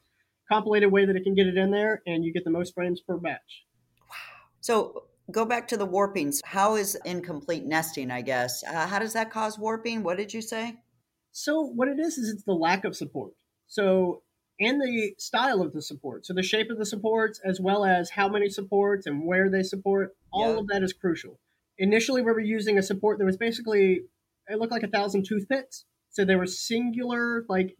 compiled 0.51 0.93
way 0.93 1.07
that 1.07 1.17
it 1.17 1.23
can 1.23 1.35
get 1.35 1.47
it 1.47 1.57
in 1.57 1.71
there, 1.71 2.03
and 2.07 2.25
you 2.25 2.33
get 2.33 2.45
the 2.45 2.51
most 2.51 2.75
frames 2.75 3.01
per 3.01 3.17
batch. 3.17 3.65
Wow. 4.11 4.17
So 4.61 5.05
go 5.31 5.45
back 5.45 5.69
to 5.69 5.77
the 5.77 5.87
warpings. 5.87 6.41
How 6.45 6.77
is 6.77 6.99
incomplete 7.05 7.65
nesting? 7.65 8.11
I 8.11 8.23
guess 8.23 8.65
uh, 8.65 8.87
how 8.87 8.99
does 8.99 9.13
that 9.13 9.31
cause 9.31 9.59
warping? 9.59 10.03
What 10.03 10.19
did 10.19 10.35
you 10.35 10.43
say? 10.43 10.77
So 11.33 11.63
what 11.63 11.89
it 11.89 11.99
is 11.99 12.19
is 12.19 12.29
it's 12.29 12.45
the 12.45 12.53
lack 12.53 12.85
of 12.85 12.97
support. 12.97 13.33
So 13.67 14.23
and 14.61 14.81
the 14.81 15.15
style 15.19 15.61
of 15.61 15.73
the 15.73 15.83
support. 15.83 16.27
So 16.27 16.35
the 16.35 16.43
shape 16.43 16.71
of 16.71 16.79
the 16.79 16.87
supports, 16.87 17.41
as 17.45 17.61
well 17.61 17.85
as 17.85 18.11
how 18.11 18.29
many 18.29 18.49
supports 18.49 19.07
and 19.07 19.27
where 19.27 19.51
they 19.51 19.63
support, 19.63 20.15
all 20.33 20.53
yeah. 20.53 20.61
of 20.61 20.69
that 20.69 20.83
is 20.83 20.93
crucial. 20.93 21.41
Initially, 21.79 22.23
we 22.23 22.31
were 22.31 22.41
using 22.41 22.79
a 22.79 22.83
support 22.83 23.19
that 23.19 23.25
was 23.25 23.37
basically 23.37 24.03
it 24.49 24.59
looked 24.59 24.73
like 24.73 24.83
a 24.83 24.89
thousand 24.89 25.25
toothpicks. 25.27 25.85
So 26.11 26.25
there 26.25 26.39
were 26.39 26.47
singular, 26.47 27.45
like 27.49 27.77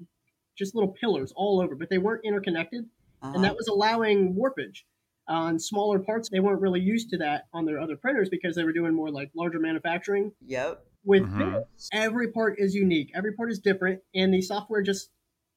just 0.59 0.75
little 0.75 0.93
pillars 0.93 1.33
all 1.37 1.61
over, 1.61 1.75
but 1.75 1.91
they 1.91 1.99
weren't 1.99 2.25
interconnected, 2.25 2.87
uh-huh. 3.23 3.33
and 3.35 3.45
that 3.45 3.55
was 3.55 3.69
allowing 3.69 4.35
warpage 4.35 4.83
on 5.29 5.59
smaller 5.59 5.99
parts. 5.99 6.29
They 6.31 6.41
weren't 6.41 6.61
really 6.61 6.81
used 6.81 7.11
to 7.11 7.19
that 7.19 7.45
on 7.53 7.65
their 7.65 7.81
other 7.81 7.97
printers 7.97 8.29
because 8.29 8.57
they 8.57 8.65
were 8.65 8.73
doing 8.73 8.95
more 8.95 9.11
like 9.11 9.31
larger 9.37 9.61
manufacturing. 9.61 10.33
Yep. 10.47 10.85
With 11.05 11.23
mm-hmm. 11.23 11.55
this, 11.55 11.89
every 11.93 12.33
part 12.33 12.57
is 12.59 12.75
unique. 12.75 13.11
Every 13.15 13.33
part 13.33 13.51
is 13.51 13.59
different, 13.59 14.01
and 14.15 14.33
the 14.33 14.41
software 14.41 14.83
just 14.83 15.11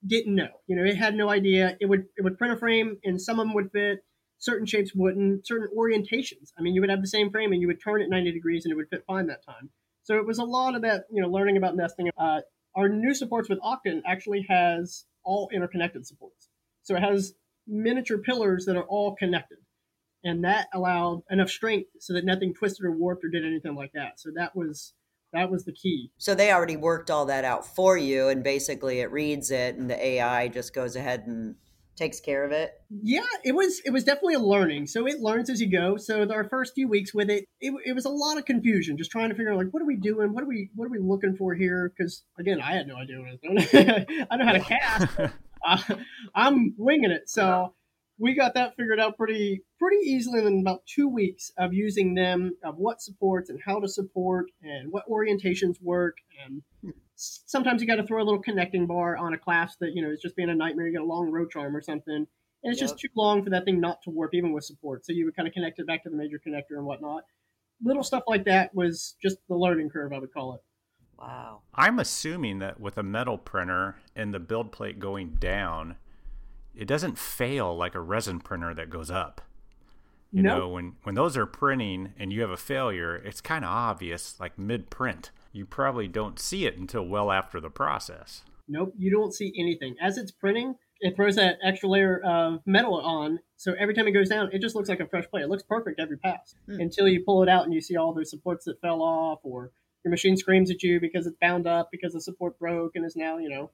didn't 0.05 0.35
know. 0.35 0.49
You 0.67 0.75
know, 0.75 0.83
it 0.83 0.97
had 0.97 1.15
no 1.15 1.29
idea. 1.29 1.77
It 1.79 1.87
would 1.87 2.05
it 2.17 2.23
would 2.23 2.37
print 2.37 2.53
a 2.53 2.57
frame, 2.57 2.97
and 3.03 3.21
some 3.21 3.39
of 3.39 3.47
them 3.47 3.55
would 3.55 3.71
fit, 3.71 3.99
certain 4.37 4.65
shapes 4.65 4.91
wouldn't, 4.93 5.47
certain 5.47 5.67
orientations. 5.77 6.51
I 6.57 6.61
mean, 6.61 6.73
you 6.73 6.81
would 6.81 6.89
have 6.89 7.01
the 7.01 7.07
same 7.07 7.31
frame, 7.31 7.51
and 7.51 7.61
you 7.61 7.67
would 7.67 7.81
turn 7.83 8.01
it 8.01 8.09
90 8.09 8.31
degrees, 8.31 8.65
and 8.65 8.71
it 8.71 8.75
would 8.75 8.89
fit 8.89 9.03
fine 9.07 9.27
that 9.27 9.45
time. 9.45 9.69
So 10.03 10.17
it 10.17 10.25
was 10.25 10.39
a 10.39 10.43
lot 10.43 10.75
of 10.75 10.83
that, 10.83 11.03
you 11.11 11.21
know, 11.21 11.27
learning 11.27 11.57
about 11.57 11.75
nesting. 11.75 12.09
Uh, 12.17 12.41
our 12.75 12.87
new 12.87 13.13
supports 13.13 13.49
with 13.49 13.59
Oqton 13.59 14.01
actually 14.05 14.45
has 14.47 15.05
all 15.23 15.49
interconnected 15.53 16.05
supports. 16.05 16.49
So 16.83 16.95
it 16.95 17.03
has 17.03 17.33
miniature 17.67 18.19
pillars 18.19 18.65
that 18.65 18.77
are 18.77 18.85
all 18.85 19.15
connected. 19.15 19.57
And 20.23 20.43
that 20.43 20.67
allowed 20.73 21.23
enough 21.29 21.49
strength 21.49 21.89
so 21.99 22.13
that 22.13 22.25
nothing 22.25 22.53
twisted 22.53 22.85
or 22.85 22.91
warped 22.91 23.25
or 23.25 23.29
did 23.29 23.45
anything 23.45 23.75
like 23.75 23.91
that. 23.93 24.19
So 24.19 24.29
that 24.35 24.55
was 24.55 24.93
that 25.33 25.51
was 25.51 25.65
the 25.65 25.73
key. 25.73 26.11
So 26.17 26.35
they 26.35 26.51
already 26.51 26.77
worked 26.77 27.11
all 27.11 27.25
that 27.25 27.43
out 27.43 27.65
for 27.75 27.97
you, 27.97 28.29
and 28.29 28.43
basically 28.43 28.99
it 28.99 29.11
reads 29.11 29.51
it, 29.51 29.75
and 29.75 29.89
the 29.89 30.05
AI 30.05 30.47
just 30.47 30.73
goes 30.73 30.95
ahead 30.95 31.23
and 31.27 31.55
takes 31.97 32.19
care 32.19 32.45
of 32.45 32.51
it. 32.51 32.73
Yeah, 33.01 33.25
it 33.43 33.53
was 33.53 33.81
it 33.83 33.91
was 33.91 34.03
definitely 34.03 34.35
a 34.35 34.39
learning. 34.39 34.87
So 34.87 35.07
it 35.07 35.19
learns 35.19 35.49
as 35.49 35.59
you 35.59 35.69
go. 35.69 35.97
So 35.97 36.29
our 36.31 36.47
first 36.47 36.73
few 36.75 36.87
weeks 36.87 37.13
with 37.13 37.29
it, 37.29 37.45
it, 37.59 37.73
it 37.85 37.93
was 37.93 38.05
a 38.05 38.09
lot 38.09 38.37
of 38.37 38.45
confusion, 38.45 38.97
just 38.97 39.11
trying 39.11 39.29
to 39.29 39.35
figure 39.35 39.51
out 39.51 39.57
like 39.57 39.71
what 39.71 39.81
are 39.81 39.87
we 39.87 39.97
doing, 39.97 40.33
what 40.33 40.43
are 40.43 40.47
we 40.47 40.69
what 40.75 40.85
are 40.85 40.91
we 40.91 40.99
looking 40.99 41.35
for 41.35 41.53
here? 41.55 41.91
Because 41.95 42.23
again, 42.39 42.61
I 42.61 42.73
had 42.73 42.87
no 42.87 42.95
idea 42.95 43.17
what 43.19 43.27
I 43.27 43.31
was 43.31 43.69
doing. 43.69 44.05
I 44.31 44.37
know 44.37 44.45
how 44.45 44.53
to 44.53 44.59
cast. 44.59 45.19
uh, 45.67 45.95
I'm 46.33 46.75
winging 46.77 47.11
it. 47.11 47.29
So 47.29 47.73
we 48.19 48.33
got 48.33 48.55
that 48.55 48.75
figured 48.75 48.99
out 48.99 49.17
pretty 49.17 49.61
pretty 49.79 49.97
easily 49.97 50.45
in 50.45 50.61
about 50.61 50.85
two 50.85 51.07
weeks 51.07 51.51
of 51.57 51.73
using 51.73 52.15
them 52.15 52.55
of 52.63 52.77
what 52.77 53.01
supports 53.01 53.49
and 53.49 53.59
how 53.63 53.79
to 53.79 53.87
support 53.87 54.47
and 54.63 54.91
what 54.91 55.07
orientations 55.07 55.81
work. 55.81 56.17
And 56.45 56.63
sometimes 57.15 57.81
you 57.81 57.87
got 57.87 57.95
to 57.95 58.07
throw 58.07 58.21
a 58.21 58.25
little 58.25 58.41
connecting 58.41 58.87
bar 58.87 59.17
on 59.17 59.33
a 59.33 59.37
class 59.37 59.75
that 59.81 59.91
you 59.93 60.01
know 60.01 60.09
is 60.09 60.21
just 60.21 60.35
being 60.35 60.49
a 60.49 60.55
nightmare. 60.55 60.87
You 60.87 60.93
get 60.93 61.01
a 61.01 61.05
long 61.05 61.31
roach 61.31 61.55
arm 61.55 61.75
or 61.75 61.81
something. 61.81 62.25
And 62.63 62.73
it's 62.73 62.81
yep. 62.81 62.89
just 62.89 62.99
too 62.99 63.09
long 63.15 63.43
for 63.43 63.51
that 63.51 63.65
thing 63.65 63.79
not 63.79 64.01
to 64.03 64.09
warp 64.09 64.33
even 64.33 64.51
with 64.51 64.63
support. 64.63 65.05
So 65.05 65.13
you 65.13 65.25
would 65.25 65.35
kind 65.35 65.47
of 65.47 65.53
connect 65.53 65.79
it 65.79 65.85
back 65.85 66.03
to 66.03 66.09
the 66.09 66.17
major 66.17 66.39
connector 66.45 66.77
and 66.77 66.85
whatnot. 66.85 67.23
Little 67.83 68.03
stuff 68.03 68.23
like 68.27 68.45
that 68.45 68.73
was 68.73 69.15
just 69.21 69.37
the 69.47 69.55
learning 69.55 69.91
curve 69.91 70.11
i 70.11 70.17
would 70.17 70.33
call 70.33 70.55
it. 70.55 70.61
Wow. 71.19 71.61
I'm 71.73 71.99
assuming 71.99 72.59
that 72.59 72.79
with 72.79 72.97
a 72.97 73.03
metal 73.03 73.37
printer 73.37 73.97
and 74.15 74.33
the 74.33 74.39
build 74.39 74.71
plate 74.71 74.99
going 74.99 75.35
down 75.39 75.97
it 76.77 76.87
doesn't 76.87 77.17
fail 77.17 77.75
like 77.75 77.95
a 77.95 77.99
resin 77.99 78.39
printer 78.39 78.73
that 78.73 78.89
goes 78.89 79.09
up. 79.09 79.41
You 80.31 80.43
nope. 80.43 80.57
know, 80.57 80.69
when 80.69 80.95
when 81.03 81.15
those 81.15 81.37
are 81.37 81.45
printing 81.45 82.13
and 82.19 82.31
you 82.33 82.41
have 82.41 82.49
a 82.49 82.57
failure, 82.57 83.15
it's 83.15 83.41
kind 83.41 83.63
of 83.63 83.71
obvious, 83.71 84.39
like 84.39 84.57
mid 84.59 84.89
print. 84.89 85.31
You 85.53 85.65
probably 85.65 86.07
don't 86.07 86.37
see 86.37 86.65
it 86.65 86.77
until 86.77 87.03
well 87.03 87.31
after 87.31 87.59
the 87.59 87.69
process. 87.69 88.43
Nope, 88.67 88.93
you 88.97 89.09
don't 89.09 89.33
see 89.33 89.53
anything. 89.57 89.95
As 90.01 90.17
it's 90.17 90.31
printing, 90.31 90.75
it 90.99 91.15
throws 91.15 91.37
that 91.37 91.57
extra 91.63 91.87
layer 91.87 92.21
of 92.25 92.59
metal 92.65 92.99
on, 92.99 93.39
so 93.55 93.73
every 93.79 93.93
time 93.93 94.07
it 94.07 94.11
goes 94.11 94.29
down, 94.29 94.49
it 94.51 94.61
just 94.61 94.75
looks 94.75 94.89
like 94.89 94.99
a 94.99 95.07
fresh 95.07 95.25
plate. 95.29 95.43
It 95.43 95.49
looks 95.49 95.63
perfect 95.63 95.99
every 95.99 96.17
pass 96.17 96.53
hmm. 96.65 96.81
until 96.81 97.07
you 97.07 97.23
pull 97.25 97.41
it 97.43 97.49
out 97.49 97.63
and 97.63 97.73
you 97.73 97.81
see 97.81 97.95
all 97.95 98.13
those 98.13 98.29
supports 98.29 98.65
that 98.65 98.81
fell 98.81 99.01
off, 99.01 99.39
or 99.43 99.71
your 100.03 100.11
machine 100.11 100.35
screams 100.35 100.69
at 100.69 100.83
you 100.83 100.99
because 100.99 101.25
it's 101.25 101.37
bound 101.39 101.67
up 101.67 101.89
because 101.91 102.13
the 102.13 102.21
support 102.21 102.59
broke 102.59 102.95
and 102.95 103.05
is 103.05 103.15
now, 103.15 103.37
you 103.37 103.49
know, 103.49 103.71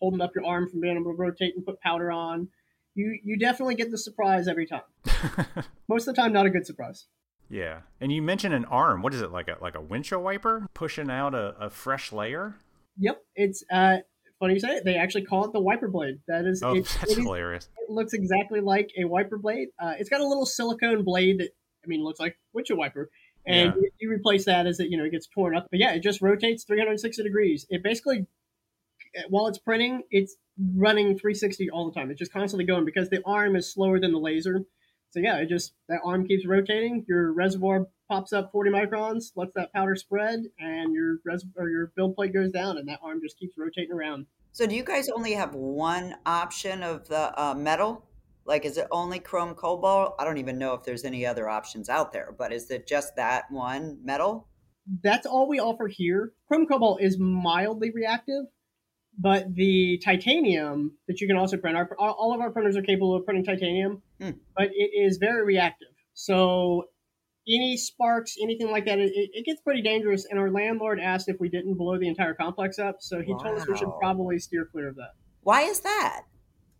holding 0.00 0.20
up 0.20 0.32
your 0.34 0.44
arm 0.44 0.68
from 0.68 0.80
being 0.80 0.96
able 0.96 1.12
to 1.12 1.16
rotate 1.16 1.54
and 1.56 1.64
put 1.64 1.80
powder 1.80 2.10
on. 2.10 2.48
You 2.94 3.18
you 3.22 3.38
definitely 3.38 3.74
get 3.74 3.90
the 3.90 3.98
surprise 3.98 4.48
every 4.48 4.66
time. 4.66 4.82
Most 5.88 6.08
of 6.08 6.14
the 6.14 6.22
time, 6.22 6.32
not 6.32 6.46
a 6.46 6.50
good 6.50 6.66
surprise. 6.66 7.06
Yeah, 7.48 7.80
and 8.00 8.10
you 8.10 8.22
mentioned 8.22 8.54
an 8.54 8.64
arm. 8.64 9.02
What 9.02 9.14
is 9.14 9.20
it 9.20 9.30
like 9.30 9.48
a 9.48 9.56
like 9.60 9.74
a 9.74 9.80
windshield 9.80 10.22
wiper 10.22 10.66
pushing 10.74 11.10
out 11.10 11.34
a, 11.34 11.54
a 11.60 11.70
fresh 11.70 12.12
layer? 12.12 12.56
Yep, 12.98 13.22
it's 13.36 13.62
uh, 13.70 13.98
funny 14.40 14.54
you 14.54 14.60
say 14.60 14.76
it. 14.76 14.84
They 14.84 14.96
actually 14.96 15.24
call 15.24 15.44
it 15.44 15.52
the 15.52 15.60
wiper 15.60 15.88
blade. 15.88 16.20
That 16.26 16.46
is, 16.46 16.62
oh, 16.62 16.74
it, 16.74 16.86
that's 17.00 17.12
it 17.12 17.18
hilarious. 17.18 17.64
Is, 17.64 17.70
it 17.88 17.90
looks 17.90 18.12
exactly 18.14 18.60
like 18.60 18.90
a 18.98 19.04
wiper 19.04 19.38
blade. 19.38 19.68
Uh, 19.80 19.94
it's 19.98 20.08
got 20.08 20.20
a 20.20 20.26
little 20.26 20.46
silicone 20.46 21.04
blade 21.04 21.38
that 21.40 21.50
I 21.84 21.86
mean 21.86 22.02
looks 22.02 22.18
like 22.18 22.36
windshield 22.52 22.78
wiper, 22.78 23.10
and 23.46 23.74
yeah. 23.74 23.80
you, 23.80 23.90
you, 24.00 24.10
replace 24.10 24.44
that 24.46 24.66
as 24.66 24.80
it 24.80 24.88
you 24.90 24.96
know 24.96 25.04
it 25.04 25.10
gets 25.10 25.28
torn 25.28 25.56
up. 25.56 25.68
But 25.70 25.80
yeah, 25.80 25.92
it 25.92 26.02
just 26.02 26.22
rotates 26.22 26.64
360 26.64 27.22
degrees. 27.22 27.66
It 27.70 27.82
basically 27.82 28.26
while 29.28 29.46
it's 29.46 29.58
printing, 29.58 30.02
it's 30.10 30.36
running 30.74 31.18
360 31.18 31.70
all 31.70 31.90
the 31.90 31.98
time. 31.98 32.10
It's 32.10 32.18
just 32.18 32.32
constantly 32.32 32.64
going 32.64 32.84
because 32.84 33.08
the 33.08 33.22
arm 33.24 33.56
is 33.56 33.72
slower 33.72 34.00
than 34.00 34.12
the 34.12 34.18
laser. 34.18 34.60
So 35.10 35.20
yeah, 35.20 35.36
it 35.38 35.48
just 35.48 35.74
that 35.88 36.00
arm 36.04 36.26
keeps 36.26 36.46
rotating. 36.46 37.04
Your 37.08 37.32
reservoir 37.32 37.86
pops 38.08 38.32
up 38.32 38.50
40 38.52 38.70
microns, 38.70 39.32
lets 39.34 39.52
that 39.54 39.72
powder 39.72 39.96
spread, 39.96 40.40
and 40.58 40.92
your 40.92 41.18
res- 41.24 41.46
or 41.56 41.68
your 41.68 41.92
build 41.96 42.16
plate 42.16 42.34
goes 42.34 42.50
down, 42.50 42.78
and 42.78 42.88
that 42.88 43.00
arm 43.02 43.20
just 43.22 43.38
keeps 43.38 43.56
rotating 43.56 43.92
around. 43.92 44.26
So 44.52 44.66
do 44.66 44.74
you 44.74 44.84
guys 44.84 45.08
only 45.08 45.32
have 45.32 45.54
one 45.54 46.16
option 46.24 46.82
of 46.82 47.08
the 47.08 47.32
uh, 47.40 47.54
metal? 47.54 48.04
Like, 48.44 48.64
is 48.64 48.78
it 48.78 48.86
only 48.90 49.18
chrome 49.18 49.54
cobalt? 49.54 50.14
I 50.18 50.24
don't 50.24 50.38
even 50.38 50.58
know 50.58 50.74
if 50.74 50.84
there's 50.84 51.04
any 51.04 51.26
other 51.26 51.48
options 51.48 51.88
out 51.88 52.12
there, 52.12 52.34
but 52.36 52.52
is 52.52 52.70
it 52.70 52.86
just 52.86 53.16
that 53.16 53.50
one 53.50 53.98
metal? 54.04 54.48
that's 55.02 55.26
all 55.26 55.48
we 55.48 55.60
offer 55.60 55.88
here. 55.88 56.32
Chrome 56.48 56.66
Cobalt 56.66 57.00
is 57.00 57.18
mildly 57.18 57.90
reactive, 57.90 58.44
but 59.18 59.54
the 59.54 60.00
titanium 60.04 60.92
that 61.08 61.20
you 61.20 61.26
can 61.26 61.36
also 61.36 61.56
print, 61.56 61.76
our, 61.76 61.88
all 61.98 62.34
of 62.34 62.40
our 62.40 62.50
printers 62.50 62.76
are 62.76 62.82
capable 62.82 63.16
of 63.16 63.24
printing 63.24 63.44
titanium, 63.44 64.02
hmm. 64.20 64.30
but 64.56 64.68
it 64.72 64.90
is 64.94 65.16
very 65.16 65.44
reactive. 65.44 65.88
So 66.14 66.84
any 67.48 67.76
sparks, 67.76 68.36
anything 68.42 68.70
like 68.70 68.84
that, 68.86 68.98
it, 68.98 69.12
it, 69.14 69.44
gets 69.44 69.60
pretty 69.60 69.82
dangerous. 69.82 70.26
And 70.28 70.38
our 70.38 70.50
landlord 70.50 70.98
asked 71.00 71.28
if 71.28 71.38
we 71.38 71.48
didn't 71.48 71.74
blow 71.74 71.98
the 71.98 72.08
entire 72.08 72.34
complex 72.34 72.78
up, 72.78 72.96
so 73.00 73.22
he 73.22 73.32
wow. 73.32 73.38
told 73.38 73.58
us 73.58 73.68
we 73.68 73.76
should 73.76 73.90
probably 74.00 74.38
steer 74.38 74.68
clear 74.70 74.88
of 74.88 74.96
that. 74.96 75.12
Why 75.42 75.62
is 75.62 75.80
that? 75.80 76.22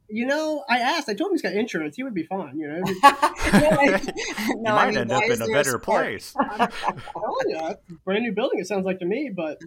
You 0.08 0.26
know, 0.26 0.64
I 0.68 0.78
asked. 0.78 1.08
I 1.08 1.14
told 1.14 1.30
him 1.30 1.34
he's 1.34 1.42
got 1.42 1.52
insurance. 1.52 1.96
He 1.96 2.04
would 2.04 2.14
be 2.14 2.22
fine. 2.24 2.58
You 2.58 2.68
know, 2.68 2.80
no, 2.82 2.92
I, 3.02 4.00
no, 4.56 4.72
might 4.72 4.82
I 4.82 4.86
mean, 4.90 4.98
end 4.98 5.12
up 5.12 5.22
in 5.24 5.42
a 5.42 5.46
better 5.46 5.74
a 5.76 5.80
place. 5.80 6.34
oh 6.38 7.40
yeah, 7.48 7.74
brand 8.04 8.22
new 8.22 8.32
building. 8.32 8.60
It 8.60 8.66
sounds 8.66 8.84
like 8.84 9.00
to 9.00 9.04
me, 9.04 9.32
but 9.34 9.58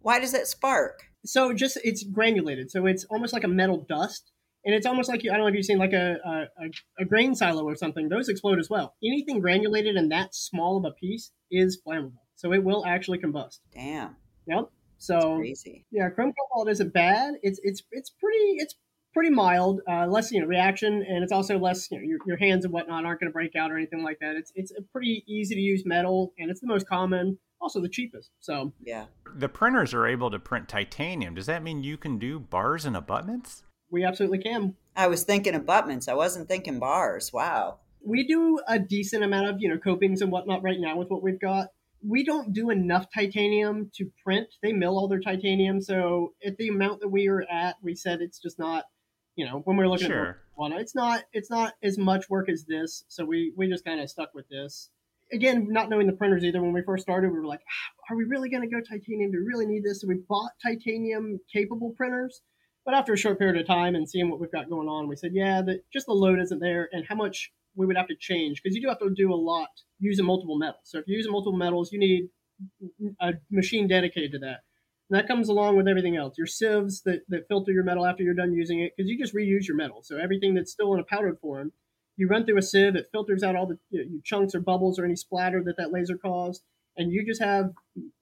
why 0.00 0.18
does 0.18 0.32
it 0.32 0.46
spark? 0.46 1.09
So 1.24 1.52
just 1.52 1.78
it's 1.84 2.04
granulated, 2.04 2.70
so 2.70 2.86
it's 2.86 3.04
almost 3.04 3.32
like 3.32 3.44
a 3.44 3.48
metal 3.48 3.84
dust 3.88 4.32
and 4.64 4.74
it's 4.74 4.86
almost 4.86 5.08
like 5.08 5.22
you, 5.22 5.30
I 5.30 5.34
don't 5.34 5.44
know 5.44 5.48
if 5.48 5.54
you've 5.54 5.64
seen 5.64 5.78
like 5.78 5.92
a, 5.92 6.16
a, 6.24 7.02
a, 7.02 7.04
grain 7.04 7.34
silo 7.34 7.64
or 7.64 7.76
something. 7.76 8.08
Those 8.08 8.28
explode 8.28 8.58
as 8.58 8.68
well. 8.68 8.94
Anything 9.02 9.40
granulated 9.40 9.96
and 9.96 10.10
that 10.12 10.34
small 10.34 10.76
of 10.76 10.84
a 10.84 10.90
piece 10.90 11.32
is 11.50 11.80
flammable, 11.86 12.24
so 12.36 12.52
it 12.52 12.62
will 12.62 12.84
actually 12.86 13.18
combust. 13.18 13.60
Damn. 13.72 14.16
Yep. 14.46 14.70
So 14.98 15.42
yeah, 15.90 16.10
chrome 16.10 16.32
cobalt 16.32 16.68
isn't 16.68 16.92
bad. 16.92 17.34
It's 17.42 17.58
it's 17.62 17.82
it's 17.90 18.10
pretty 18.10 18.56
it's 18.58 18.74
pretty 19.14 19.30
mild, 19.30 19.80
uh, 19.88 20.06
less 20.06 20.30
you 20.30 20.40
know 20.40 20.46
reaction, 20.46 20.92
and 21.08 21.24
it's 21.24 21.32
also 21.32 21.58
less 21.58 21.90
you 21.90 21.98
know 21.98 22.04
your, 22.04 22.18
your 22.26 22.36
hands 22.36 22.66
and 22.66 22.74
whatnot 22.74 23.06
aren't 23.06 23.18
going 23.18 23.30
to 23.30 23.32
break 23.32 23.56
out 23.56 23.72
or 23.72 23.78
anything 23.78 24.02
like 24.02 24.18
that. 24.20 24.36
It's 24.36 24.52
it's 24.54 24.72
a 24.72 24.82
pretty 24.92 25.24
easy 25.26 25.54
to 25.54 25.60
use 25.60 25.84
metal, 25.86 26.34
and 26.38 26.50
it's 26.50 26.60
the 26.60 26.66
most 26.66 26.86
common, 26.86 27.38
also 27.60 27.80
the 27.80 27.88
cheapest. 27.88 28.30
So 28.40 28.72
yeah, 28.82 29.06
the 29.34 29.48
printers 29.48 29.94
are 29.94 30.06
able 30.06 30.30
to 30.30 30.38
print 30.38 30.68
titanium. 30.68 31.34
Does 31.34 31.46
that 31.46 31.62
mean 31.62 31.82
you 31.82 31.96
can 31.96 32.18
do 32.18 32.38
bars 32.38 32.84
and 32.84 32.96
abutments? 32.96 33.64
we 33.90 34.04
absolutely 34.04 34.38
can. 34.38 34.74
I 34.96 35.08
was 35.08 35.24
thinking 35.24 35.54
abutments. 35.54 36.08
I 36.08 36.14
wasn't 36.14 36.48
thinking 36.48 36.78
bars. 36.78 37.32
Wow. 37.32 37.78
We 38.04 38.26
do 38.26 38.60
a 38.66 38.78
decent 38.78 39.24
amount 39.24 39.48
of, 39.48 39.56
you 39.60 39.68
know, 39.68 39.78
copings 39.78 40.22
and 40.22 40.32
whatnot 40.32 40.62
right 40.62 40.80
now 40.80 40.96
with 40.96 41.08
what 41.10 41.22
we've 41.22 41.40
got. 41.40 41.68
We 42.02 42.24
don't 42.24 42.54
do 42.54 42.70
enough 42.70 43.06
titanium 43.12 43.90
to 43.96 44.10
print. 44.24 44.48
They 44.62 44.72
mill 44.72 44.98
all 44.98 45.08
their 45.08 45.20
titanium. 45.20 45.82
So 45.82 46.32
at 46.44 46.56
the 46.56 46.68
amount 46.68 47.00
that 47.00 47.08
we 47.08 47.28
are 47.28 47.42
at, 47.42 47.76
we 47.82 47.94
said 47.94 48.22
it's 48.22 48.38
just 48.38 48.58
not, 48.58 48.84
you 49.36 49.44
know, 49.44 49.60
when 49.64 49.76
we 49.76 49.84
are 49.84 49.88
looking 49.88 50.08
sure. 50.08 50.28
at 50.28 50.36
one, 50.54 50.72
it's 50.72 50.94
not 50.94 51.24
it's 51.32 51.50
not 51.50 51.74
as 51.82 51.98
much 51.98 52.30
work 52.30 52.48
as 52.48 52.64
this. 52.64 53.04
So 53.08 53.24
we 53.24 53.52
we 53.54 53.68
just 53.68 53.84
kind 53.84 54.00
of 54.00 54.08
stuck 54.08 54.34
with 54.34 54.48
this. 54.48 54.88
Again, 55.32 55.68
not 55.70 55.88
knowing 55.88 56.06
the 56.06 56.12
printers 56.12 56.44
either. 56.44 56.60
When 56.60 56.72
we 56.72 56.82
first 56.82 57.02
started, 57.02 57.30
we 57.30 57.38
were 57.38 57.46
like, 57.46 57.60
ah, 57.60 58.12
are 58.12 58.16
we 58.16 58.24
really 58.24 58.48
going 58.48 58.62
to 58.62 58.68
go 58.68 58.80
titanium? 58.80 59.30
Do 59.30 59.38
we 59.38 59.46
really 59.46 59.66
need 59.66 59.84
this? 59.84 60.00
So 60.00 60.08
we 60.08 60.16
bought 60.28 60.50
titanium 60.62 61.38
capable 61.52 61.94
printers 61.96 62.42
but 62.84 62.94
after 62.94 63.12
a 63.12 63.16
short 63.16 63.38
period 63.38 63.60
of 63.60 63.66
time 63.66 63.94
and 63.94 64.08
seeing 64.08 64.30
what 64.30 64.40
we've 64.40 64.50
got 64.50 64.70
going 64.70 64.88
on, 64.88 65.08
we 65.08 65.16
said, 65.16 65.32
yeah, 65.34 65.62
that 65.62 65.90
just 65.92 66.06
the 66.06 66.12
load 66.12 66.40
isn't 66.40 66.60
there 66.60 66.88
and 66.92 67.04
how 67.06 67.14
much 67.14 67.52
we 67.76 67.86
would 67.86 67.96
have 67.96 68.08
to 68.08 68.16
change 68.18 68.62
because 68.62 68.74
you 68.74 68.82
do 68.82 68.88
have 68.88 68.98
to 68.98 69.10
do 69.14 69.32
a 69.32 69.36
lot 69.36 69.68
using 69.98 70.24
multiple 70.24 70.58
metals. 70.58 70.82
So 70.84 70.98
if 70.98 71.04
you're 71.06 71.18
using 71.18 71.32
multiple 71.32 71.56
metals, 71.56 71.92
you 71.92 71.98
need 71.98 72.28
a 73.20 73.34
machine 73.50 73.86
dedicated 73.86 74.32
to 74.32 74.38
that. 74.40 74.60
And 75.08 75.18
that 75.18 75.28
comes 75.28 75.48
along 75.48 75.76
with 75.76 75.88
everything 75.88 76.16
else. 76.16 76.34
Your 76.38 76.46
sieves 76.46 77.02
that, 77.02 77.20
that 77.28 77.48
filter 77.48 77.72
your 77.72 77.84
metal 77.84 78.06
after 78.06 78.22
you're 78.22 78.34
done 78.34 78.52
using 78.52 78.80
it, 78.80 78.92
because 78.96 79.10
you 79.10 79.18
just 79.18 79.34
reuse 79.34 79.66
your 79.66 79.76
metal. 79.76 80.00
So 80.02 80.16
everything 80.16 80.54
that's 80.54 80.72
still 80.72 80.94
in 80.94 81.00
a 81.00 81.04
powdered 81.04 81.38
form, 81.40 81.72
you 82.20 82.28
run 82.28 82.44
through 82.44 82.58
a 82.58 82.62
sieve, 82.62 82.96
it 82.96 83.08
filters 83.10 83.42
out 83.42 83.56
all 83.56 83.66
the 83.66 83.78
you 83.88 84.04
know, 84.04 84.20
chunks 84.22 84.54
or 84.54 84.60
bubbles 84.60 84.98
or 84.98 85.06
any 85.06 85.16
splatter 85.16 85.62
that 85.64 85.78
that 85.78 85.90
laser 85.90 86.18
caused, 86.18 86.62
and 86.98 87.10
you 87.10 87.24
just 87.24 87.42
have, 87.42 87.70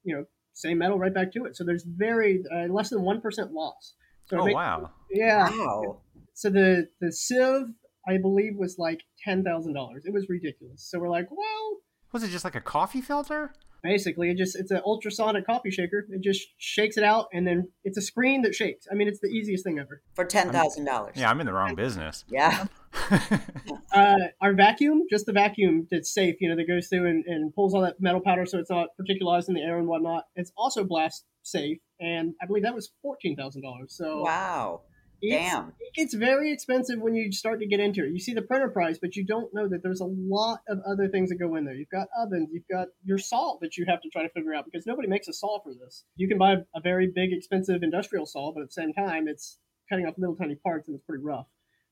you 0.05 0.17
know, 0.17 0.25
same 0.53 0.79
metal 0.79 0.99
right 0.99 1.13
back 1.13 1.33
to 1.33 1.45
it. 1.47 1.57
So 1.57 1.65
there's 1.65 1.85
very 1.85 2.45
uh, 2.55 2.73
less 2.73 2.91
than 2.91 3.01
1% 3.01 3.53
loss. 3.53 3.95
So 4.27 4.41
oh 4.41 4.53
wow! 4.53 4.91
Yeah. 5.11 5.51
Wow. 5.51 6.01
So 6.35 6.51
the 6.51 6.89
the 7.01 7.11
sieve, 7.11 7.69
I 8.07 8.19
believe, 8.19 8.57
was 8.57 8.77
like 8.79 9.01
ten 9.25 9.43
thousand 9.43 9.73
dollars. 9.73 10.05
It 10.05 10.13
was 10.13 10.29
ridiculous. 10.29 10.87
So 10.89 10.99
we're 10.99 11.09
like, 11.09 11.31
well, 11.31 11.79
was 12.13 12.23
it 12.23 12.29
just 12.29 12.45
like 12.45 12.55
a 12.55 12.61
coffee 12.61 13.01
filter? 13.01 13.53
Basically, 13.83 14.31
it 14.31 14.37
just 14.37 14.55
it's 14.55 14.71
an 14.71 14.83
ultrasonic 14.85 15.47
coffee 15.47 15.71
shaker. 15.71 16.07
It 16.11 16.23
just 16.23 16.47
shakes 16.59 16.99
it 16.99 17.05
out, 17.05 17.29
and 17.33 17.47
then 17.47 17.71
it's 17.85 17.97
a 17.97 18.03
screen 18.03 18.43
that 18.43 18.55
shakes. 18.55 18.87
I 18.93 18.95
mean, 18.95 19.09
it's 19.09 19.21
the 19.21 19.29
easiest 19.29 19.65
thing 19.65 19.79
ever. 19.79 20.03
For 20.15 20.27
ten 20.27 20.51
thousand 20.51 20.85
dollars. 20.85 21.15
Yeah, 21.17 21.31
I'm 21.31 21.41
in 21.41 21.47
the 21.47 21.55
wrong 21.55 21.75
business. 21.75 22.25
Yeah. 22.29 22.67
uh, 23.93 24.17
our 24.41 24.55
vacuum, 24.55 25.07
just 25.11 25.27
the 25.27 25.33
vacuum 25.33 25.87
that's 25.91 26.13
safe, 26.13 26.37
you 26.41 26.49
know, 26.49 26.57
that 26.57 26.69
goes 26.69 26.89
through 26.89 27.07
and, 27.07 27.25
and 27.27 27.55
pulls 27.55 27.75
all 27.75 27.83
that 27.83 28.01
metal 28.01 28.21
powder 28.21 28.47
so 28.47 28.59
it's 28.59 28.71
not 28.71 28.89
particularized 28.97 29.49
in 29.49 29.55
the 29.55 29.63
air 29.63 29.79
and 29.79 29.89
whatnot. 29.89 30.25
It's 30.35 30.53
also 30.57 30.85
blast 30.85 31.25
safe, 31.43 31.79
and 32.01 32.35
I 32.43 32.47
believe 32.47 32.65
that 32.65 32.75
was 32.75 32.91
fourteen 33.03 33.37
thousand 33.37 33.63
dollars. 33.63 33.95
So 33.97 34.23
wow, 34.23 34.83
damn, 35.23 35.73
it 35.81 35.95
gets 35.95 36.15
very 36.15 36.53
expensive 36.53 37.01
when 37.01 37.15
you 37.15 37.33
start 37.33 37.61
to 37.61 37.67
get 37.67 37.81
into 37.81 38.05
it. 38.05 38.13
You 38.13 38.21
see 38.21 38.35
the 38.35 38.43
printer 38.43 38.69
price, 38.69 38.99
but 39.01 39.17
you 39.17 39.25
don't 39.25 39.53
know 39.55 39.69
that 39.69 39.83
there's 39.83 40.01
a 40.01 40.09
lot 40.09 40.61
of 40.69 40.79
other 40.87 41.09
things 41.09 41.31
that 41.31 41.37
go 41.37 41.57
in 41.57 41.65
there. 41.65 41.75
You've 41.75 41.91
got 41.91 42.09
ovens, 42.19 42.51
you've 42.53 42.69
got 42.71 42.89
your 43.05 43.19
saw 43.19 43.57
that 43.61 43.77
you 43.77 43.87
have 43.89 44.01
to 44.03 44.09
try 44.11 44.23
to 44.23 44.31
figure 44.31 44.55
out 44.55 44.65
because 44.65 44.87
nobody 44.87 45.09
makes 45.09 45.29
a 45.29 45.33
saw 45.33 45.61
for 45.63 45.73
this. 45.75 46.05
You 46.17 46.29
can 46.29 46.39
buy 46.39 46.57
a 46.75 46.81
very 46.81 47.11
big, 47.15 47.33
expensive 47.33 47.83
industrial 47.83 48.27
saw, 48.27 48.53
but 48.53 48.63
at 48.63 48.69
the 48.69 48.73
same 48.73 48.93
time, 48.93 49.29
it's 49.29 49.59
cutting 49.89 50.07
off 50.07 50.15
little 50.19 50.37
tiny 50.37 50.57
parts 50.57 50.89
and 50.89 50.95
it's 50.95 51.05
pretty 51.05 51.23
rough. 51.25 51.47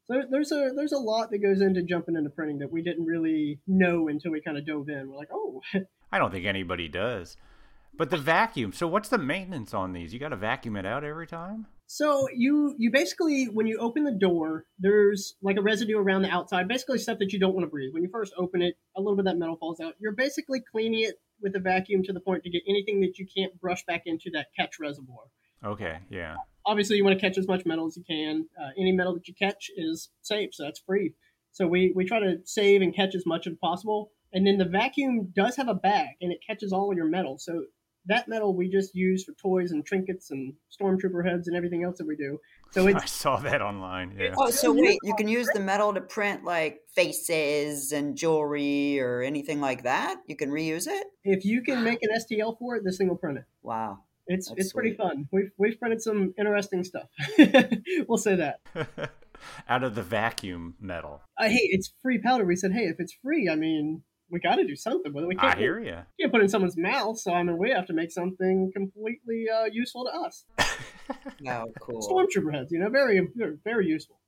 So 0.08 0.22
there's 0.30 0.52
a 0.52 0.70
there's 0.74 0.92
a 0.92 0.98
lot 0.98 1.30
that 1.30 1.38
goes 1.38 1.60
into 1.60 1.82
jumping 1.82 2.16
into 2.16 2.30
printing 2.30 2.58
that 2.58 2.70
we 2.70 2.82
didn't 2.82 3.04
really 3.04 3.60
know 3.66 4.08
until 4.08 4.30
we 4.32 4.40
kind 4.40 4.56
of 4.56 4.66
dove 4.66 4.88
in. 4.88 5.10
We're 5.10 5.16
like, 5.16 5.30
oh. 5.32 5.60
I 6.12 6.18
don't 6.18 6.30
think 6.30 6.46
anybody 6.46 6.88
does. 6.88 7.36
But 7.96 8.10
the 8.10 8.16
vacuum. 8.16 8.72
So 8.72 8.86
what's 8.86 9.08
the 9.08 9.18
maintenance 9.18 9.74
on 9.74 9.92
these? 9.92 10.12
You 10.12 10.20
got 10.20 10.28
to 10.28 10.36
vacuum 10.36 10.76
it 10.76 10.86
out 10.86 11.02
every 11.02 11.26
time. 11.26 11.66
So 11.86 12.28
you 12.34 12.74
you 12.78 12.90
basically 12.90 13.44
when 13.46 13.66
you 13.66 13.78
open 13.78 14.04
the 14.04 14.12
door, 14.12 14.66
there's 14.78 15.34
like 15.42 15.56
a 15.56 15.62
residue 15.62 15.98
around 15.98 16.22
the 16.22 16.30
outside, 16.30 16.68
basically 16.68 16.98
stuff 16.98 17.18
that 17.18 17.32
you 17.32 17.38
don't 17.38 17.54
want 17.54 17.64
to 17.64 17.70
breathe. 17.70 17.92
When 17.92 18.02
you 18.02 18.08
first 18.12 18.32
open 18.36 18.60
it, 18.62 18.76
a 18.96 19.00
little 19.00 19.16
bit 19.16 19.20
of 19.20 19.32
that 19.32 19.38
metal 19.38 19.56
falls 19.56 19.80
out. 19.80 19.94
You're 19.98 20.12
basically 20.12 20.60
cleaning 20.60 21.02
it 21.02 21.16
with 21.40 21.54
a 21.54 21.60
vacuum 21.60 22.02
to 22.04 22.12
the 22.12 22.20
point 22.20 22.42
to 22.44 22.50
get 22.50 22.62
anything 22.68 23.00
that 23.00 23.18
you 23.18 23.26
can't 23.36 23.58
brush 23.60 23.84
back 23.86 24.02
into 24.06 24.30
that 24.34 24.48
catch 24.56 24.78
reservoir. 24.80 25.24
Okay, 25.64 25.98
yeah. 26.10 26.36
Obviously, 26.64 26.96
you 26.96 27.04
want 27.04 27.18
to 27.18 27.20
catch 27.20 27.38
as 27.38 27.46
much 27.46 27.64
metal 27.64 27.86
as 27.86 27.96
you 27.96 28.04
can. 28.04 28.46
Uh, 28.60 28.70
any 28.78 28.92
metal 28.92 29.14
that 29.14 29.28
you 29.28 29.34
catch 29.34 29.70
is 29.76 30.10
safe, 30.22 30.50
so 30.52 30.64
that's 30.64 30.80
free. 30.80 31.14
So 31.52 31.66
we 31.66 31.92
we 31.94 32.04
try 32.04 32.20
to 32.20 32.38
save 32.44 32.82
and 32.82 32.94
catch 32.94 33.14
as 33.14 33.24
much 33.24 33.46
as 33.46 33.54
possible. 33.62 34.10
And 34.32 34.46
then 34.46 34.58
the 34.58 34.64
vacuum 34.64 35.32
does 35.34 35.56
have 35.56 35.68
a 35.68 35.74
bag, 35.74 36.16
and 36.20 36.32
it 36.32 36.40
catches 36.46 36.72
all 36.72 36.90
of 36.90 36.96
your 36.96 37.06
metal. 37.06 37.38
So 37.38 37.64
that 38.06 38.28
metal 38.28 38.54
we 38.54 38.68
just 38.68 38.94
use 38.94 39.24
for 39.24 39.32
toys 39.32 39.72
and 39.72 39.84
trinkets 39.84 40.30
and 40.30 40.54
stormtrooper 40.70 41.28
heads 41.28 41.48
and 41.48 41.56
everything 41.56 41.82
else 41.82 41.98
that 41.98 42.06
we 42.06 42.16
do. 42.16 42.38
So 42.70 42.86
I 42.94 43.04
saw 43.04 43.36
that 43.38 43.62
online. 43.62 44.16
Yeah. 44.18 44.34
Oh, 44.38 44.50
so 44.50 44.72
wait, 44.72 44.98
you 45.02 45.14
can 45.14 45.28
use 45.28 45.48
the 45.52 45.60
metal 45.60 45.92
to 45.94 46.00
print 46.00 46.44
like 46.44 46.80
faces 46.94 47.92
and 47.92 48.16
jewelry 48.16 49.00
or 49.00 49.22
anything 49.22 49.60
like 49.60 49.82
that. 49.84 50.16
You 50.26 50.36
can 50.36 50.50
reuse 50.50 50.86
it. 50.86 51.06
If 51.24 51.44
you 51.44 51.62
can 51.62 51.82
make 51.82 52.00
an 52.02 52.10
STL 52.10 52.58
for 52.58 52.76
it, 52.76 52.84
this 52.84 52.98
thing 52.98 53.08
will 53.08 53.16
print 53.16 53.38
it. 53.38 53.44
Wow. 53.62 54.00
It's 54.26 54.48
That's 54.48 54.60
it's 54.60 54.72
pretty 54.72 54.94
fun. 54.94 55.28
We've 55.32 55.50
we've 55.56 55.78
printed 55.78 56.02
some 56.02 56.34
interesting 56.38 56.84
stuff. 56.84 57.08
we'll 58.08 58.18
say 58.18 58.36
that. 58.36 58.60
Out 59.68 59.84
of 59.84 59.94
the 59.94 60.02
vacuum 60.02 60.74
metal. 60.80 61.20
Uh, 61.38 61.48
hey, 61.48 61.60
it's 61.62 61.92
free 62.02 62.18
powder. 62.18 62.44
We 62.44 62.56
said, 62.56 62.72
hey, 62.72 62.84
if 62.84 62.96
it's 62.98 63.14
free, 63.22 63.48
I 63.50 63.54
mean, 63.54 64.02
we 64.30 64.40
got 64.40 64.56
to 64.56 64.66
do 64.66 64.74
something 64.74 65.12
with 65.12 65.24
it. 65.24 65.26
We 65.28 65.36
can't 65.36 65.54
I 65.54 65.58
hear 65.58 65.78
you. 65.78 65.98
Can't 66.18 66.32
put 66.32 66.40
it 66.40 66.44
in 66.44 66.48
someone's 66.48 66.76
mouth. 66.76 67.18
So 67.18 67.32
I 67.32 67.42
mean, 67.42 67.58
we 67.58 67.70
have 67.70 67.86
to 67.86 67.92
make 67.92 68.10
something 68.10 68.70
completely 68.74 69.46
uh, 69.54 69.66
useful 69.70 70.04
to 70.04 70.18
us. 70.18 70.44
no, 71.40 71.66
cool. 71.80 72.00
Stormtrooper 72.00 72.52
heads, 72.52 72.72
you 72.72 72.80
know, 72.80 72.88
very, 72.88 73.20
very 73.64 73.86
useful. 73.86 74.18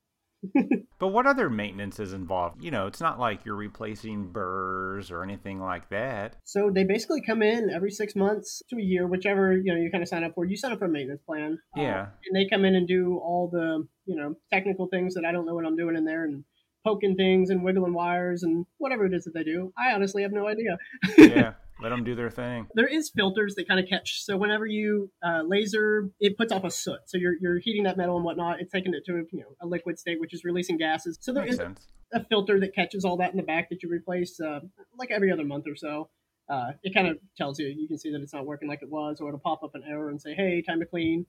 but 0.99 1.07
what 1.09 1.27
other 1.27 1.49
maintenance 1.49 1.99
is 1.99 2.13
involved? 2.13 2.63
You 2.63 2.71
know, 2.71 2.87
it's 2.87 3.01
not 3.01 3.19
like 3.19 3.45
you're 3.45 3.55
replacing 3.55 4.31
burrs 4.31 5.11
or 5.11 5.23
anything 5.23 5.59
like 5.59 5.89
that. 5.89 6.37
So 6.45 6.71
they 6.73 6.83
basically 6.83 7.21
come 7.21 7.41
in 7.41 7.69
every 7.69 7.91
six 7.91 8.15
months 8.15 8.61
to 8.69 8.77
a 8.77 8.81
year, 8.81 9.07
whichever 9.07 9.53
you 9.53 9.73
know 9.73 9.79
you 9.79 9.91
kind 9.91 10.01
of 10.01 10.07
sign 10.07 10.23
up 10.23 10.33
for. 10.35 10.45
You 10.45 10.57
sign 10.57 10.71
up 10.71 10.79
for 10.79 10.85
a 10.85 10.89
maintenance 10.89 11.21
plan. 11.25 11.59
Yeah. 11.75 12.01
Uh, 12.01 12.05
and 12.27 12.35
they 12.35 12.47
come 12.49 12.65
in 12.65 12.75
and 12.75 12.87
do 12.87 13.19
all 13.23 13.49
the 13.51 13.85
you 14.05 14.15
know 14.15 14.35
technical 14.51 14.87
things 14.87 15.13
that 15.15 15.25
I 15.25 15.31
don't 15.31 15.45
know 15.45 15.55
what 15.55 15.65
I'm 15.65 15.75
doing 15.75 15.95
in 15.95 16.05
there 16.05 16.23
and 16.23 16.43
poking 16.85 17.15
things 17.15 17.49
and 17.49 17.63
wiggling 17.63 17.93
wires 17.93 18.43
and 18.43 18.65
whatever 18.77 19.05
it 19.05 19.13
is 19.13 19.25
that 19.25 19.33
they 19.33 19.43
do. 19.43 19.73
I 19.77 19.93
honestly 19.93 20.23
have 20.23 20.31
no 20.31 20.47
idea. 20.47 20.77
yeah, 21.17 21.53
let 21.81 21.89
them 21.89 22.03
do 22.03 22.15
their 22.15 22.29
thing. 22.29 22.67
There 22.75 22.87
is 22.87 23.09
filters 23.09 23.55
that 23.55 23.67
kind 23.67 23.79
of 23.79 23.87
catch. 23.89 24.23
So 24.23 24.35
whenever 24.37 24.65
you 24.65 25.11
uh, 25.25 25.43
laser, 25.45 26.09
it 26.19 26.37
puts 26.37 26.51
off 26.51 26.63
a 26.63 26.71
soot. 26.71 26.99
So 27.05 27.17
you're, 27.17 27.35
you're 27.39 27.59
heating 27.59 27.83
that 27.83 27.97
metal 27.97 28.15
and 28.15 28.25
whatnot. 28.25 28.59
It's 28.59 28.71
taking 28.71 28.93
it 28.93 29.05
to 29.05 29.25
you 29.31 29.39
know 29.39 29.55
a 29.61 29.67
liquid 29.67 29.97
state, 29.97 30.19
which 30.19 30.33
is 30.33 30.43
releasing 30.43 30.77
gases. 30.77 31.17
So 31.21 31.33
there 31.33 31.43
Makes 31.43 31.53
is 31.53 31.59
sense. 31.59 31.87
a 32.13 32.23
filter 32.25 32.59
that 32.59 32.75
catches 32.75 33.05
all 33.05 33.17
that 33.17 33.31
in 33.31 33.37
the 33.37 33.43
back 33.43 33.69
that 33.69 33.81
you 33.81 33.89
replace 33.89 34.39
uh, 34.39 34.59
like 34.97 35.11
every 35.11 35.31
other 35.31 35.45
month 35.45 35.65
or 35.67 35.75
so. 35.75 36.09
Uh, 36.49 36.71
it 36.83 36.93
kind 36.93 37.07
of 37.07 37.17
tells 37.37 37.59
you 37.59 37.67
you 37.67 37.87
can 37.87 37.97
see 37.97 38.11
that 38.11 38.21
it's 38.21 38.33
not 38.33 38.45
working 38.45 38.67
like 38.67 38.81
it 38.81 38.89
was, 38.89 39.21
or 39.21 39.29
it'll 39.29 39.39
pop 39.39 39.63
up 39.63 39.75
an 39.75 39.83
error 39.87 40.09
and 40.09 40.21
say, 40.21 40.33
"Hey, 40.33 40.61
time 40.61 40.79
to 40.79 40.85
clean." 40.85 41.25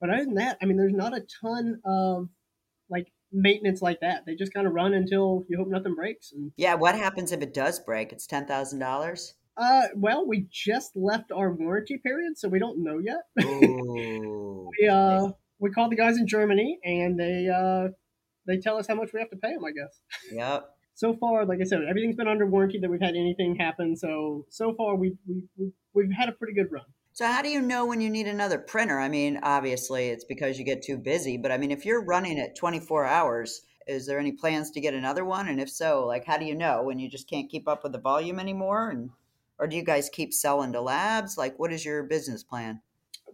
But 0.00 0.10
other 0.10 0.24
than 0.24 0.34
that, 0.34 0.58
I 0.60 0.64
mean, 0.64 0.76
there's 0.76 0.94
not 0.94 1.16
a 1.16 1.24
ton 1.40 1.80
of 1.84 2.28
like 2.90 3.06
maintenance 3.30 3.82
like 3.82 4.00
that. 4.00 4.26
They 4.26 4.34
just 4.34 4.52
kind 4.52 4.66
of 4.66 4.72
run 4.72 4.94
until 4.94 5.44
you 5.48 5.56
hope 5.58 5.68
nothing 5.68 5.94
breaks. 5.94 6.32
And 6.32 6.52
yeah, 6.56 6.74
what 6.74 6.96
happens 6.96 7.30
if 7.30 7.40
it 7.40 7.54
does 7.54 7.78
break? 7.78 8.12
It's 8.12 8.26
ten 8.26 8.46
thousand 8.46 8.80
dollars. 8.80 9.34
Uh, 9.56 9.82
well, 9.94 10.26
we 10.26 10.46
just 10.50 10.96
left 10.96 11.30
our 11.30 11.52
warranty 11.52 11.98
period, 11.98 12.38
so 12.38 12.48
we 12.48 12.58
don't 12.58 12.82
know 12.82 12.98
yet. 12.98 13.22
we 13.36 14.88
uh, 14.88 15.28
we 15.58 15.70
called 15.70 15.92
the 15.92 15.96
guys 15.96 16.16
in 16.16 16.26
Germany, 16.26 16.78
and 16.84 17.18
they 17.18 17.48
uh, 17.48 17.88
they 18.46 18.58
tell 18.58 18.78
us 18.78 18.86
how 18.86 18.94
much 18.94 19.10
we 19.12 19.20
have 19.20 19.30
to 19.30 19.36
pay 19.36 19.52
them. 19.52 19.64
I 19.64 19.72
guess. 19.72 20.00
Yep. 20.32 20.68
So 20.94 21.14
far, 21.14 21.46
like 21.46 21.58
I 21.58 21.64
said, 21.64 21.80
everything's 21.88 22.16
been 22.16 22.28
under 22.28 22.44
warranty 22.44 22.78
that 22.78 22.90
we've 22.90 23.00
had 23.00 23.16
anything 23.16 23.56
happen. 23.56 23.96
So 23.96 24.44
so 24.50 24.74
far, 24.74 24.94
we 24.94 25.16
we, 25.26 25.44
we 25.56 25.72
we've 25.94 26.12
had 26.12 26.28
a 26.28 26.32
pretty 26.32 26.52
good 26.52 26.70
run. 26.70 26.84
So 27.14 27.26
how 27.26 27.40
do 27.40 27.48
you 27.48 27.62
know 27.62 27.86
when 27.86 28.02
you 28.02 28.10
need 28.10 28.26
another 28.26 28.58
printer? 28.58 29.00
I 29.00 29.08
mean, 29.08 29.40
obviously 29.42 30.08
it's 30.08 30.24
because 30.24 30.58
you 30.58 30.66
get 30.66 30.82
too 30.82 30.98
busy, 30.98 31.38
but 31.38 31.50
I 31.50 31.56
mean, 31.56 31.70
if 31.70 31.86
you're 31.86 32.04
running 32.04 32.36
it 32.36 32.56
24 32.56 33.06
hours, 33.06 33.62
is 33.86 34.06
there 34.06 34.18
any 34.18 34.32
plans 34.32 34.70
to 34.72 34.80
get 34.80 34.92
another 34.94 35.24
one? 35.24 35.48
And 35.48 35.60
if 35.60 35.70
so, 35.70 36.06
like 36.06 36.26
how 36.26 36.36
do 36.36 36.44
you 36.44 36.54
know 36.54 36.82
when 36.82 36.98
you 36.98 37.08
just 37.08 37.28
can't 37.28 37.50
keep 37.50 37.66
up 37.66 37.82
with 37.82 37.92
the 37.92 37.98
volume 37.98 38.38
anymore? 38.38 38.90
And 38.90 39.10
or 39.62 39.68
do 39.68 39.76
you 39.76 39.84
guys 39.84 40.10
keep 40.12 40.34
selling 40.34 40.72
to 40.72 40.80
labs? 40.80 41.38
Like 41.38 41.56
what 41.56 41.72
is 41.72 41.84
your 41.84 42.02
business 42.02 42.42
plan? 42.42 42.80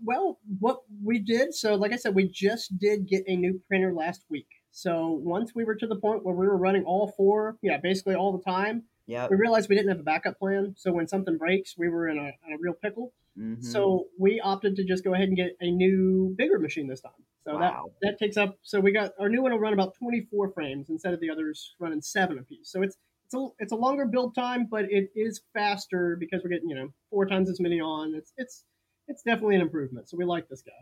Well, 0.05 0.39
what 0.61 0.83
we 1.03 1.19
did, 1.19 1.55
so 1.55 1.75
like 1.75 1.95
I 1.95 1.97
said, 1.97 2.15
we 2.15 2.29
just 2.29 2.79
did 2.79 3.09
get 3.09 3.25
a 3.27 3.35
new 3.35 3.63
printer 3.67 3.95
last 3.95 4.27
week. 4.29 4.47
So 4.71 5.19
once 5.25 5.53
we 5.55 5.65
were 5.65 5.75
to 5.75 5.87
the 5.87 5.97
point 5.97 6.27
where 6.27 6.35
we 6.35 6.47
were 6.47 6.59
running 6.59 6.85
all 6.85 7.15
four, 7.17 7.57
yeah, 7.63 7.79
basically 7.79 8.15
all 8.15 8.37
the 8.37 8.45
time, 8.45 8.83
yeah, 9.07 9.27
we 9.31 9.37
realized 9.37 9.71
we 9.71 9.75
didn't 9.75 9.89
have 9.89 10.01
a 10.01 10.05
backup 10.05 10.39
plan. 10.39 10.75
So 10.77 10.93
when 10.93 11.09
something 11.09 11.39
breaks, 11.39 11.77
we 11.79 11.89
were 11.89 12.09
in 12.09 12.19
a, 12.19 12.31
in 12.47 12.53
a 12.55 12.59
real 12.61 12.75
pickle. 12.75 13.15
Mm-hmm. 13.39 13.63
So 13.63 14.09
we 14.19 14.39
opted 14.39 14.77
to 14.77 14.85
just 14.85 15.03
go 15.05 15.15
ahead 15.15 15.29
and 15.29 15.37
get 15.37 15.57
a 15.61 15.71
new, 15.71 16.35
bigger 16.37 16.59
machine 16.59 16.89
this 16.89 17.01
time. 17.01 17.13
So 17.45 17.55
wow. 17.57 17.87
that 18.03 18.11
that 18.11 18.19
takes 18.19 18.37
up. 18.37 18.59
So 18.63 18.81
we 18.81 18.93
got 18.93 19.13
our 19.19 19.31
new 19.31 19.43
one 19.43 19.53
will 19.53 19.59
run 19.59 19.73
about 19.73 19.95
24 19.99 20.51
frames 20.51 20.91
instead 20.91 21.15
of 21.15 21.21
the 21.21 21.31
others 21.31 21.75
running 21.79 22.03
seven 22.03 22.39
apiece. 22.39 22.71
So 22.71 22.83
it's 22.83 22.99
it's 23.29 23.35
a 23.35 23.49
it's 23.59 23.73
a 23.73 23.77
longer 23.77 24.07
build 24.07 24.35
time, 24.35 24.67
but 24.71 24.87
it 24.91 25.11
is 25.15 25.43
faster 25.53 26.17
because 26.19 26.41
we're 26.43 26.51
getting 26.51 26.69
you 26.69 26.75
know 26.75 26.89
four 27.11 27.27
times 27.27 27.51
as 27.51 27.61
many 27.61 27.81
on. 27.81 28.15
It's 28.15 28.33
it's 28.37 28.65
it's 29.07 29.23
definitely 29.23 29.57
an 29.57 29.61
improvement. 29.61 30.09
So 30.09 30.17
we 30.17 30.25
like 30.25 30.49
this 30.49 30.63
guy. 30.63 30.73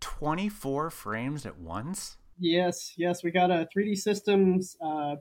24 0.00 0.90
frames 0.90 1.44
at 1.44 1.58
once. 1.58 2.16
Yes, 2.38 2.94
yes, 2.96 3.22
we 3.22 3.30
got 3.30 3.50
a 3.50 3.68
3D 3.76 3.98
Systems 3.98 4.76
uh, 4.82 5.16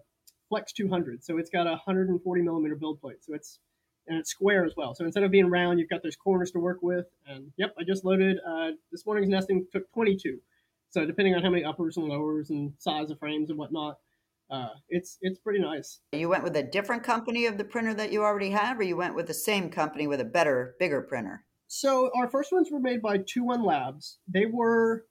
Flex 0.47 0.71
200, 0.71 1.23
so 1.23 1.37
it's 1.37 1.49
got 1.49 1.67
a 1.67 1.71
140 1.71 2.41
millimeter 2.41 2.75
build 2.75 3.01
plate. 3.01 3.17
So 3.23 3.33
it's 3.33 3.59
and 4.07 4.17
it's 4.17 4.31
square 4.31 4.65
as 4.65 4.73
well. 4.77 4.93
So 4.95 5.05
instead 5.05 5.23
of 5.23 5.31
being 5.31 5.49
round, 5.49 5.79
you've 5.79 5.89
got 5.89 6.03
those 6.03 6.15
corners 6.15 6.51
to 6.51 6.59
work 6.59 6.79
with. 6.81 7.05
And 7.27 7.51
yep, 7.57 7.73
I 7.79 7.83
just 7.83 8.05
loaded. 8.05 8.37
Uh, 8.47 8.71
this 8.91 9.05
morning's 9.05 9.29
nesting 9.29 9.65
took 9.71 9.91
22. 9.93 10.39
So 10.91 11.05
depending 11.05 11.35
on 11.35 11.43
how 11.43 11.49
many 11.49 11.63
uppers 11.63 11.97
and 11.97 12.07
lowers 12.07 12.49
and 12.49 12.73
size 12.79 13.11
of 13.11 13.19
frames 13.19 13.49
and 13.49 13.59
whatnot, 13.59 13.97
uh, 14.49 14.69
it's 14.89 15.17
it's 15.21 15.39
pretty 15.39 15.59
nice. 15.59 15.99
You 16.11 16.29
went 16.29 16.43
with 16.43 16.55
a 16.55 16.63
different 16.63 17.03
company 17.03 17.45
of 17.45 17.57
the 17.57 17.63
printer 17.63 17.93
that 17.93 18.11
you 18.11 18.23
already 18.23 18.49
have, 18.49 18.79
or 18.79 18.83
you 18.83 18.97
went 18.97 19.15
with 19.15 19.27
the 19.27 19.33
same 19.33 19.69
company 19.69 20.07
with 20.07 20.19
a 20.19 20.25
better, 20.25 20.75
bigger 20.79 21.01
printer? 21.01 21.45
So 21.67 22.09
our 22.15 22.29
first 22.29 22.51
ones 22.51 22.69
were 22.71 22.79
made 22.79 23.01
by 23.01 23.19
Two 23.19 23.43
One 23.43 23.63
Labs. 23.63 24.17
They 24.27 24.45
were 24.47 25.05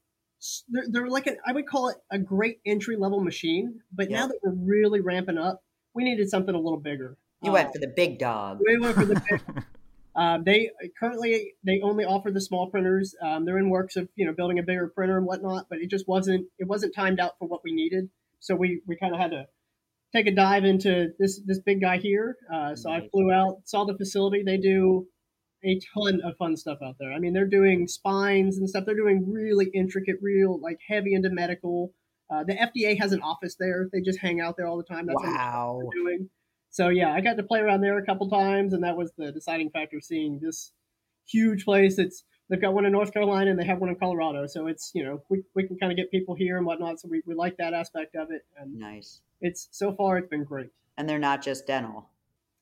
they're, 0.68 0.86
they're 0.88 1.08
like 1.08 1.26
an 1.26 1.36
I 1.46 1.52
would 1.52 1.68
call 1.68 1.88
it 1.88 1.96
a 2.10 2.18
great 2.18 2.60
entry 2.66 2.96
level 2.96 3.20
machine. 3.20 3.80
But 3.92 4.10
now 4.10 4.26
that 4.26 4.38
we're 4.42 4.52
really 4.52 5.00
ramping 5.00 5.38
up, 5.38 5.62
we 5.94 6.04
needed 6.04 6.28
something 6.28 6.54
a 6.54 6.60
little 6.60 6.80
bigger. 6.80 7.16
You 7.42 7.50
uh, 7.50 7.54
went 7.54 7.72
for 7.72 7.78
the 7.78 7.92
big 7.94 8.18
dog. 8.18 8.58
We 8.66 8.78
went 8.78 8.96
for 8.96 9.04
the 9.04 9.22
big. 9.28 9.64
Um, 10.16 10.42
they 10.46 10.70
currently 10.98 11.54
they 11.64 11.80
only 11.80 12.04
offer 12.04 12.32
the 12.32 12.40
small 12.40 12.68
printers. 12.70 13.14
Um, 13.22 13.44
they're 13.44 13.58
in 13.58 13.70
works 13.70 13.94
of 13.94 14.08
you 14.16 14.26
know 14.26 14.32
building 14.32 14.58
a 14.58 14.64
bigger 14.64 14.88
printer 14.88 15.16
and 15.16 15.26
whatnot, 15.26 15.66
but 15.70 15.78
it 15.78 15.90
just 15.90 16.08
wasn't 16.08 16.46
it 16.58 16.66
wasn't 16.66 16.94
timed 16.94 17.20
out 17.20 17.38
for 17.38 17.46
what 17.46 17.62
we 17.62 17.72
needed. 17.72 18.10
So 18.40 18.54
we 18.54 18.82
we 18.86 18.96
kind 18.96 19.14
of 19.14 19.20
had 19.20 19.30
to 19.30 19.46
take 20.14 20.26
a 20.26 20.34
dive 20.34 20.64
into 20.64 21.08
this 21.18 21.40
this 21.44 21.60
big 21.60 21.80
guy 21.80 21.98
here. 21.98 22.36
Uh, 22.52 22.74
so. 22.74 22.90
I 22.90 23.08
flew 23.10 23.30
out, 23.30 23.62
saw 23.64 23.84
the 23.84 23.96
facility. 23.96 24.42
They 24.44 24.56
do 24.56 25.06
a 25.64 25.80
ton 25.94 26.20
of 26.24 26.36
fun 26.36 26.56
stuff 26.56 26.78
out 26.84 26.96
there. 27.00 27.12
I 27.12 27.18
mean, 27.18 27.32
they're 27.32 27.46
doing 27.46 27.88
spines 27.88 28.58
and 28.58 28.68
stuff. 28.68 28.84
They're 28.86 28.96
doing 28.96 29.30
really 29.30 29.70
intricate, 29.74 30.16
real 30.22 30.60
like 30.60 30.78
heavy 30.88 31.14
into 31.14 31.30
medical. 31.30 31.92
Uh, 32.30 32.44
the 32.44 32.54
FDA 32.54 32.98
has 33.00 33.12
an 33.12 33.22
office 33.22 33.56
there. 33.58 33.88
They 33.92 34.00
just 34.00 34.20
hang 34.20 34.40
out 34.40 34.56
there 34.56 34.66
all 34.66 34.76
the 34.76 34.84
time. 34.84 35.06
That's 35.06 35.22
wow. 35.22 35.80
what 35.80 35.92
they're 35.92 36.02
doing. 36.02 36.30
So 36.70 36.88
yeah, 36.90 37.12
I 37.12 37.20
got 37.20 37.36
to 37.38 37.42
play 37.42 37.60
around 37.60 37.80
there 37.80 37.98
a 37.98 38.04
couple 38.04 38.28
times, 38.28 38.74
and 38.74 38.84
that 38.84 38.96
was 38.96 39.12
the 39.16 39.32
deciding 39.32 39.70
factor. 39.70 40.00
Seeing 40.00 40.38
this 40.42 40.72
huge 41.26 41.64
place, 41.64 41.98
it's 41.98 42.24
they've 42.48 42.60
got 42.60 42.74
one 42.74 42.86
in 42.86 42.92
North 42.92 43.12
Carolina 43.12 43.50
and 43.50 43.58
they 43.58 43.64
have 43.64 43.78
one 43.78 43.90
in 43.90 43.96
Colorado, 43.96 44.46
so 44.46 44.66
it's 44.66 44.90
you 44.94 45.04
know 45.04 45.22
we, 45.28 45.42
we 45.54 45.66
can 45.66 45.78
kind 45.78 45.92
of 45.92 45.96
get 45.96 46.10
people 46.10 46.34
here 46.34 46.56
and 46.56 46.66
whatnot. 46.66 47.00
So 47.00 47.08
we, 47.08 47.22
we 47.26 47.34
like 47.34 47.56
that 47.58 47.74
aspect 47.74 48.14
of 48.16 48.30
it. 48.30 48.44
And 48.56 48.78
nice. 48.78 49.20
It's 49.40 49.68
so 49.70 49.92
far 49.92 50.18
it's 50.18 50.28
been 50.28 50.44
great. 50.44 50.70
And 50.96 51.08
they're 51.08 51.18
not 51.18 51.42
just 51.42 51.66
dental. 51.66 52.08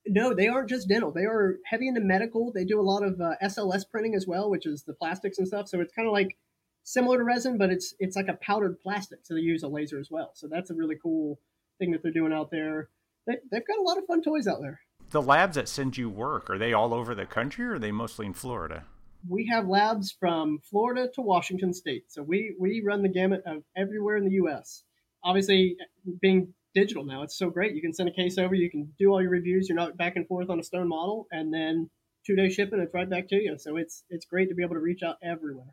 No, 0.07 0.35
they 0.35 0.47
aren't 0.47 0.69
just 0.69 0.89
dental. 0.89 1.11
They 1.11 1.25
are 1.25 1.57
heavy 1.65 1.89
into 1.89 2.01
medical. 2.01 2.53
They 2.53 2.65
do 2.65 2.81
a 2.81 2.83
lot 2.83 3.03
of 3.03 3.21
uh, 3.21 3.35
SLS 3.43 3.83
printing 3.91 4.15
as 4.15 4.27
well, 4.27 4.51
which 4.51 4.67
is 4.67 4.85
the 4.85 4.93
plastics 4.93 5.39
and 5.39 5.49
stuff. 5.49 5.69
So 5.69 5.81
it's 5.81 5.93
kind 5.93 6.07
of 6.07 6.13
like 6.13 6.37
similar 6.85 7.19
to 7.19 7.25
resin, 7.25 7.59
but 7.59 7.71
it's 7.71 7.95
it's 7.99 8.17
like 8.17 8.29
a 8.29 8.35
powdered 8.35 8.81
plastic. 8.81 9.21
So 9.23 9.35
they 9.35 9.41
use 9.41 9.63
a 9.63 9.69
laser 9.69 9.99
as 9.99 10.11
well. 10.11 10.33
So 10.35 10.49
that's 10.49 10.71
a 10.71 10.75
really 10.75 10.97
cool 11.03 11.41
thing 11.79 11.91
that 11.93 12.03
they're 12.03 12.13
doing 12.13 12.33
out 12.33 12.51
there. 12.51 12.89
They, 13.27 13.37
they've 13.51 13.67
got 13.67 13.79
a 13.79 13.83
lot 13.83 13.99
of 13.99 14.07
fun 14.07 14.23
toys 14.23 14.47
out 14.47 14.61
there. 14.61 14.81
The 15.11 15.23
labs 15.23 15.57
that 15.57 15.69
send 15.69 15.97
you 15.97 16.09
work 16.09 16.51
are 16.51 16.59
they 16.59 16.73
all 16.73 16.93
over 16.93 17.15
the 17.15 17.27
country, 17.27 17.65
or 17.65 17.75
are 17.75 17.79
they 17.79 17.93
mostly 17.93 18.27
in 18.27 18.35
Florida? 18.35 18.85
We 19.29 19.47
have 19.47 19.69
labs 19.69 20.13
from 20.19 20.61
Florida 20.71 21.09
to 21.15 21.21
Washington 21.21 21.73
State. 21.73 22.05
So 22.09 22.23
we 22.23 22.55
we 22.59 22.83
run 22.85 23.03
the 23.03 23.09
gamut 23.09 23.43
of 23.47 23.63
everywhere 23.77 24.17
in 24.17 24.25
the 24.25 24.33
U.S. 24.33 24.83
Obviously, 25.25 25.77
being 26.21 26.53
digital 26.75 27.05
now. 27.05 27.23
It's 27.23 27.39
so 27.39 27.51
great. 27.51 27.75
You 27.75 27.81
can 27.81 27.93
send 27.93 28.09
a 28.09 28.13
case 28.13 28.39
over, 28.39 28.55
you 28.55 28.71
can 28.71 28.93
do 28.99 29.11
all 29.11 29.21
your 29.23 29.31
reviews. 29.31 29.69
You're 29.69 29.77
not 29.77 29.97
back 29.97 30.15
and 30.17 30.29
forth 30.29 30.51
on 30.51 30.61
a 30.61 30.63
stone 30.63 30.89
model, 30.89 31.27
and 31.33 31.53
then 31.53 31.91
two 32.27 32.37
day 32.37 32.51
shipping, 32.51 32.81
it's 32.81 32.95
right 32.95 33.09
back 33.09 33.29
to 33.29 33.37
you. 33.37 33.57
So 33.59 33.77
it's 33.77 34.05
it's 34.11 34.27
great 34.27 34.49
to 34.49 34.55
be 34.55 34.63
able 34.63 34.75
to 34.75 34.81
reach 34.81 35.03
out 35.03 35.17
everywhere. 35.23 35.73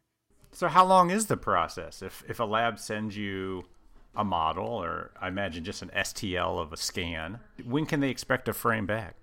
So 0.52 0.68
how 0.68 0.86
long 0.86 1.10
is 1.10 1.26
the 1.26 1.38
process? 1.38 2.02
If 2.02 2.24
if 2.28 2.40
a 2.40 2.46
lab 2.46 2.80
sends 2.80 3.18
you 3.18 3.66
a 4.16 4.24
model, 4.24 4.68
or 4.68 5.12
I 5.20 5.28
imagine 5.28 5.64
just 5.64 5.82
an 5.82 5.92
STL 5.96 6.62
of 6.62 6.72
a 6.72 6.78
scan, 6.78 7.40
when 7.66 7.86
can 7.86 8.00
they 8.00 8.10
expect 8.10 8.48
a 8.48 8.54
frame 8.54 8.86
back? 8.86 9.16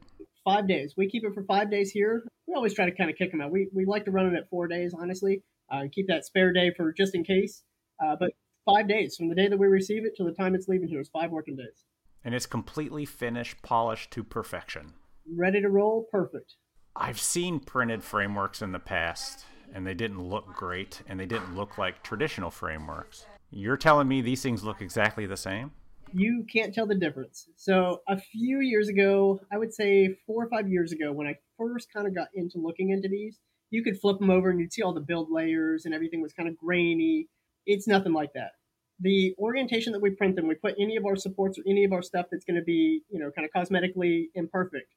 Five 0.44 0.68
days. 0.68 0.94
We 0.96 1.08
keep 1.08 1.24
it 1.24 1.34
for 1.34 1.44
five 1.44 1.70
days 1.70 1.90
here. 1.90 2.24
We 2.46 2.54
always 2.54 2.74
try 2.74 2.86
to 2.86 2.96
kind 2.96 3.10
of 3.10 3.16
kick 3.16 3.30
them 3.30 3.40
out. 3.40 3.50
We 3.50 3.68
we 3.74 3.84
like 3.84 4.04
to 4.06 4.10
run 4.10 4.26
it 4.26 4.36
at 4.36 4.48
four 4.48 4.68
days, 4.68 4.94
honestly, 4.98 5.42
uh, 5.70 5.82
keep 5.92 6.08
that 6.08 6.24
spare 6.24 6.52
day 6.52 6.72
for 6.76 6.92
just 6.92 7.14
in 7.14 7.24
case. 7.24 7.62
Uh, 8.02 8.16
but 8.18 8.32
five 8.64 8.88
days 8.88 9.16
from 9.16 9.28
the 9.28 9.34
day 9.34 9.48
that 9.48 9.58
we 9.58 9.66
receive 9.66 10.04
it 10.04 10.16
to 10.16 10.24
the 10.24 10.32
time 10.32 10.54
it's 10.54 10.68
leaving 10.68 10.88
here 10.88 11.00
is 11.00 11.10
five 11.12 11.30
working 11.30 11.56
days. 11.56 11.84
And 12.24 12.34
it's 12.34 12.46
completely 12.46 13.04
finished, 13.04 13.62
polished 13.62 14.10
to 14.12 14.24
perfection. 14.24 14.94
Ready 15.36 15.60
to 15.60 15.68
roll, 15.68 16.06
perfect. 16.10 16.54
I've 16.96 17.20
seen 17.20 17.60
printed 17.60 18.02
frameworks 18.02 18.62
in 18.62 18.72
the 18.72 18.78
past, 18.78 19.44
and 19.72 19.86
they 19.86 19.94
didn't 19.94 20.22
look 20.22 20.54
great, 20.54 21.02
and 21.06 21.18
they 21.18 21.26
didn't 21.26 21.54
look 21.54 21.78
like 21.78 22.02
traditional 22.02 22.50
frameworks. 22.50 23.26
You're 23.50 23.76
telling 23.76 24.08
me 24.08 24.20
these 24.20 24.42
things 24.42 24.64
look 24.64 24.82
exactly 24.82 25.26
the 25.26 25.36
same? 25.36 25.72
You 26.12 26.44
can't 26.52 26.74
tell 26.74 26.86
the 26.86 26.94
difference. 26.94 27.48
So, 27.56 28.00
a 28.08 28.18
few 28.18 28.60
years 28.60 28.88
ago, 28.88 29.40
I 29.52 29.58
would 29.58 29.72
say 29.72 30.16
four 30.26 30.44
or 30.44 30.48
five 30.48 30.68
years 30.68 30.92
ago, 30.92 31.12
when 31.12 31.26
I 31.26 31.36
first 31.56 31.92
kind 31.92 32.06
of 32.06 32.14
got 32.14 32.28
into 32.34 32.58
looking 32.58 32.90
into 32.90 33.08
these, 33.08 33.38
you 33.70 33.84
could 33.84 34.00
flip 34.00 34.18
them 34.18 34.30
over 34.30 34.50
and 34.50 34.58
you'd 34.58 34.72
see 34.72 34.82
all 34.82 34.92
the 34.92 35.00
build 35.00 35.30
layers 35.30 35.84
and 35.84 35.94
everything 35.94 36.20
was 36.20 36.32
kind 36.32 36.48
of 36.48 36.56
grainy 36.56 37.28
it's 37.66 37.86
nothing 37.86 38.12
like 38.12 38.32
that. 38.34 38.52
The 39.00 39.34
orientation 39.38 39.92
that 39.92 40.02
we 40.02 40.10
print 40.10 40.36
them, 40.36 40.46
we 40.46 40.54
put 40.54 40.74
any 40.78 40.96
of 40.96 41.06
our 41.06 41.16
supports 41.16 41.58
or 41.58 41.62
any 41.66 41.84
of 41.84 41.92
our 41.92 42.02
stuff 42.02 42.26
that's 42.30 42.44
going 42.44 42.56
to 42.56 42.64
be, 42.64 43.02
you 43.08 43.18
know, 43.18 43.30
kind 43.30 43.46
of 43.46 43.52
cosmetically 43.52 44.26
imperfect 44.34 44.94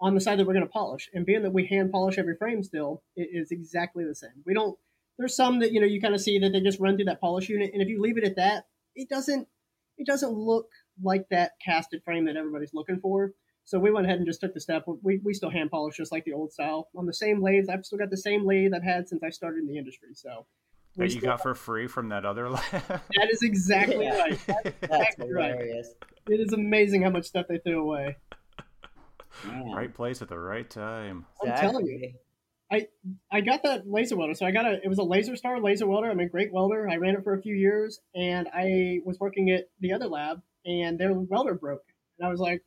on 0.00 0.14
the 0.14 0.20
side 0.20 0.38
that 0.38 0.46
we're 0.46 0.52
going 0.52 0.66
to 0.66 0.70
polish. 0.70 1.08
And 1.12 1.26
being 1.26 1.42
that 1.42 1.52
we 1.52 1.66
hand 1.66 1.90
polish 1.90 2.18
every 2.18 2.36
frame 2.36 2.62
still, 2.62 3.02
it 3.16 3.28
is 3.32 3.50
exactly 3.50 4.04
the 4.04 4.14
same. 4.14 4.42
We 4.46 4.54
don't, 4.54 4.78
there's 5.18 5.34
some 5.34 5.60
that, 5.60 5.72
you 5.72 5.80
know, 5.80 5.86
you 5.86 6.00
kind 6.00 6.14
of 6.14 6.20
see 6.20 6.38
that 6.38 6.50
they 6.50 6.60
just 6.60 6.80
run 6.80 6.96
through 6.96 7.06
that 7.06 7.20
polish 7.20 7.48
unit. 7.48 7.70
And 7.72 7.82
if 7.82 7.88
you 7.88 8.00
leave 8.00 8.18
it 8.18 8.24
at 8.24 8.36
that, 8.36 8.66
it 8.94 9.08
doesn't, 9.08 9.48
it 9.98 10.06
doesn't 10.06 10.32
look 10.32 10.66
like 11.02 11.26
that 11.30 11.52
casted 11.64 12.02
frame 12.04 12.26
that 12.26 12.36
everybody's 12.36 12.74
looking 12.74 13.00
for. 13.00 13.32
So 13.64 13.78
we 13.78 13.92
went 13.92 14.06
ahead 14.06 14.18
and 14.18 14.26
just 14.26 14.40
took 14.40 14.54
the 14.54 14.60
step. 14.60 14.84
We, 15.02 15.20
we 15.22 15.34
still 15.34 15.50
hand 15.50 15.70
polish 15.70 15.96
just 15.96 16.10
like 16.10 16.24
the 16.24 16.32
old 16.32 16.52
style 16.52 16.88
on 16.96 17.06
the 17.06 17.14
same 17.14 17.40
lathes. 17.40 17.68
I've 17.68 17.84
still 17.84 17.98
got 17.98 18.10
the 18.10 18.16
same 18.16 18.44
lathe 18.46 18.72
I've 18.74 18.82
had 18.82 19.08
since 19.08 19.22
I 19.22 19.30
started 19.30 19.60
in 19.60 19.68
the 19.68 19.78
industry. 19.78 20.08
So 20.14 20.46
that 20.96 21.14
you 21.14 21.20
got 21.20 21.42
for 21.42 21.54
free 21.54 21.86
from 21.86 22.08
that 22.10 22.26
other 22.26 22.50
lab. 22.50 22.62
that 22.72 23.28
is 23.30 23.42
exactly 23.42 24.04
yeah. 24.04 24.18
right. 24.18 24.38
That's, 24.46 24.66
exactly 24.82 25.28
hilarious. 25.28 25.94
Right. 26.28 26.38
It 26.38 26.40
is 26.40 26.52
amazing 26.52 27.02
how 27.02 27.10
much 27.10 27.26
stuff 27.26 27.46
they 27.48 27.58
threw 27.58 27.80
away. 27.80 28.16
Man. 29.46 29.70
Right 29.72 29.94
place 29.94 30.20
at 30.22 30.28
the 30.28 30.38
right 30.38 30.68
time. 30.68 31.24
I'm 31.42 31.56
telling 31.56 31.86
you. 31.86 32.12
I 32.72 32.86
I 33.30 33.42
got 33.42 33.62
that 33.64 33.82
laser 33.86 34.16
welder. 34.16 34.34
So 34.34 34.46
I 34.46 34.50
got 34.50 34.64
a 34.64 34.80
it 34.82 34.88
was 34.88 34.98
a 34.98 35.02
LaserStar 35.02 35.62
laser 35.62 35.86
welder. 35.86 36.10
I'm 36.10 36.20
a 36.20 36.28
great 36.28 36.52
welder. 36.52 36.88
I 36.88 36.96
ran 36.96 37.14
it 37.14 37.22
for 37.22 37.34
a 37.34 37.42
few 37.42 37.54
years 37.54 38.00
and 38.14 38.48
I 38.52 39.00
was 39.04 39.18
working 39.20 39.50
at 39.50 39.64
the 39.80 39.92
other 39.92 40.08
lab 40.08 40.40
and 40.64 40.98
their 40.98 41.12
welder 41.12 41.54
broke. 41.54 41.84
And 42.18 42.26
I 42.26 42.30
was 42.30 42.40
like, 42.40 42.62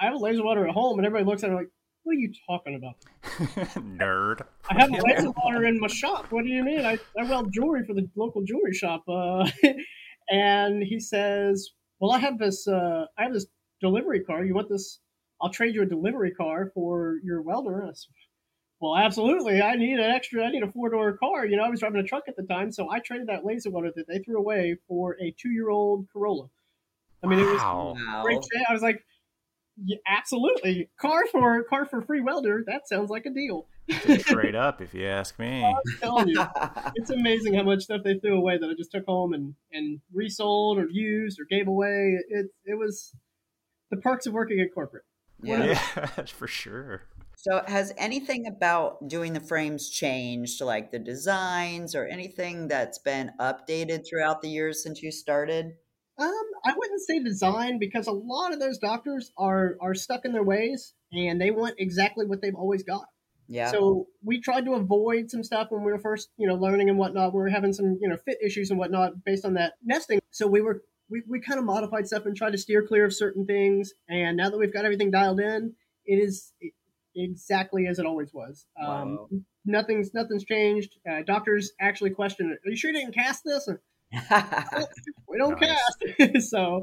I 0.00 0.06
have 0.06 0.14
a 0.14 0.18
laser 0.18 0.42
welder 0.42 0.66
at 0.66 0.74
home 0.74 0.98
and 0.98 1.06
everybody 1.06 1.28
looks 1.30 1.44
at 1.44 1.50
me 1.50 1.56
like, 1.56 1.70
what 2.04 2.12
are 2.12 2.18
you 2.18 2.32
talking 2.48 2.74
about? 2.74 2.94
Nerd. 3.76 4.40
I 4.70 4.80
have 4.80 4.90
a 4.90 5.02
laser 5.02 5.30
water 5.30 5.66
in 5.66 5.78
my 5.78 5.88
shop. 5.88 6.26
What 6.30 6.44
do 6.44 6.50
you 6.50 6.64
mean? 6.64 6.86
I, 6.86 6.98
I 7.18 7.24
weld 7.24 7.52
jewelry 7.52 7.84
for 7.86 7.92
the 7.92 8.08
local 8.16 8.42
jewelry 8.42 8.72
shop. 8.72 9.02
Uh, 9.06 9.46
and 10.30 10.82
he 10.82 10.98
says, 10.98 11.70
Well, 11.98 12.12
I 12.12 12.18
have 12.18 12.38
this 12.38 12.66
uh, 12.66 13.04
I 13.18 13.24
have 13.24 13.34
this 13.34 13.46
delivery 13.82 14.24
car. 14.24 14.42
You 14.42 14.54
want 14.54 14.70
this 14.70 15.00
I'll 15.42 15.50
trade 15.50 15.74
you 15.74 15.82
a 15.82 15.86
delivery 15.86 16.32
car 16.32 16.70
for 16.74 17.16
your 17.22 17.42
welder. 17.42 17.90
Said, 17.92 18.08
well, 18.80 18.96
absolutely. 18.96 19.60
I 19.60 19.76
need 19.76 19.98
an 19.98 20.10
extra. 20.10 20.42
I 20.44 20.50
need 20.50 20.62
a 20.62 20.72
four 20.72 20.88
door 20.88 21.12
car. 21.18 21.44
You 21.44 21.56
know, 21.56 21.64
I 21.64 21.68
was 21.68 21.80
driving 21.80 22.00
a 22.00 22.04
truck 22.04 22.24
at 22.28 22.36
the 22.36 22.42
time, 22.42 22.72
so 22.72 22.90
I 22.90 22.98
traded 22.98 23.28
that 23.28 23.44
laser 23.44 23.70
welder 23.70 23.92
that 23.94 24.08
they 24.08 24.20
threw 24.20 24.38
away 24.38 24.76
for 24.88 25.16
a 25.20 25.34
two 25.38 25.50
year 25.50 25.68
old 25.68 26.06
Corolla. 26.12 26.48
I 27.22 27.26
mean, 27.26 27.40
wow. 27.40 27.94
it 27.94 28.34
was 28.34 28.48
great. 28.48 28.62
I 28.66 28.72
was 28.72 28.80
like, 28.80 29.04
yeah, 29.84 29.98
absolutely. 30.06 30.88
Car 30.98 31.26
for 31.30 31.62
car 31.64 31.84
for 31.84 32.00
free 32.00 32.22
welder. 32.22 32.64
That 32.66 32.88
sounds 32.88 33.10
like 33.10 33.26
a 33.26 33.30
deal. 33.30 33.66
Straight 34.20 34.54
up, 34.54 34.80
if 34.80 34.94
you 34.94 35.06
ask 35.06 35.38
me. 35.38 35.64
I'm 35.64 35.98
telling 36.00 36.28
you, 36.28 36.42
it's 36.94 37.10
amazing 37.10 37.54
how 37.54 37.64
much 37.64 37.82
stuff 37.82 38.02
they 38.02 38.18
threw 38.18 38.36
away 38.36 38.56
that 38.56 38.66
I 38.66 38.74
just 38.74 38.92
took 38.92 39.04
home 39.04 39.34
and 39.34 39.54
and 39.72 40.00
resold 40.12 40.78
or 40.78 40.88
used 40.88 41.38
or 41.38 41.44
gave 41.44 41.68
away. 41.68 42.18
It 42.28 42.46
it 42.64 42.78
was 42.78 43.14
the 43.90 43.98
perks 43.98 44.26
of 44.26 44.32
working 44.32 44.60
at 44.60 44.72
corporate. 44.72 45.04
Yeah, 45.42 45.64
yeah 45.96 46.06
for 46.26 46.46
sure. 46.46 47.02
So, 47.42 47.62
has 47.66 47.94
anything 47.96 48.46
about 48.46 49.08
doing 49.08 49.32
the 49.32 49.40
frames 49.40 49.88
changed, 49.88 50.60
like 50.60 50.90
the 50.90 50.98
designs 50.98 51.94
or 51.94 52.04
anything 52.04 52.68
that's 52.68 52.98
been 52.98 53.32
updated 53.40 54.06
throughout 54.06 54.42
the 54.42 54.50
years 54.50 54.82
since 54.82 55.02
you 55.02 55.10
started? 55.10 55.72
Um, 56.18 56.42
I 56.66 56.74
wouldn't 56.76 57.00
say 57.00 57.18
design 57.22 57.78
because 57.78 58.08
a 58.08 58.12
lot 58.12 58.52
of 58.52 58.60
those 58.60 58.76
doctors 58.76 59.32
are 59.38 59.78
are 59.80 59.94
stuck 59.94 60.26
in 60.26 60.32
their 60.32 60.42
ways 60.42 60.92
and 61.12 61.40
they 61.40 61.50
want 61.50 61.76
exactly 61.78 62.26
what 62.26 62.42
they've 62.42 62.54
always 62.54 62.82
got. 62.82 63.06
Yeah. 63.48 63.70
So 63.70 64.08
we 64.22 64.42
tried 64.42 64.66
to 64.66 64.74
avoid 64.74 65.30
some 65.30 65.42
stuff 65.42 65.68
when 65.70 65.82
we 65.82 65.92
were 65.92 65.98
first, 65.98 66.28
you 66.36 66.46
know, 66.46 66.56
learning 66.56 66.90
and 66.90 66.98
whatnot. 66.98 67.32
We 67.32 67.40
were 67.40 67.48
having 67.48 67.72
some, 67.72 67.96
you 68.02 68.08
know, 68.10 68.18
fit 68.18 68.36
issues 68.44 68.68
and 68.68 68.78
whatnot 68.78 69.24
based 69.24 69.46
on 69.46 69.54
that 69.54 69.72
nesting. 69.82 70.20
So 70.30 70.46
we 70.46 70.60
were 70.60 70.82
we, 71.08 71.22
we 71.26 71.40
kind 71.40 71.58
of 71.58 71.64
modified 71.64 72.06
stuff 72.06 72.26
and 72.26 72.36
tried 72.36 72.52
to 72.52 72.58
steer 72.58 72.86
clear 72.86 73.06
of 73.06 73.14
certain 73.14 73.46
things. 73.46 73.94
And 74.10 74.36
now 74.36 74.50
that 74.50 74.58
we've 74.58 74.72
got 74.72 74.84
everything 74.84 75.10
dialed 75.10 75.40
in, 75.40 75.72
it 76.04 76.16
is 76.16 76.52
exactly 77.22 77.86
as 77.86 77.98
it 77.98 78.06
always 78.06 78.32
was. 78.32 78.66
Um, 78.80 78.86
wow. 78.88 79.28
Nothing's 79.64 80.14
nothing's 80.14 80.44
changed. 80.44 80.96
Uh, 81.08 81.22
doctors 81.26 81.72
actually 81.80 82.10
question 82.10 82.50
it. 82.50 82.66
Are 82.66 82.70
you 82.70 82.76
sure 82.76 82.90
you 82.90 82.98
didn't 82.98 83.14
cast 83.14 83.42
this? 83.44 83.68
we 85.28 85.38
don't 85.38 85.58
cast. 85.58 86.04
so 86.50 86.82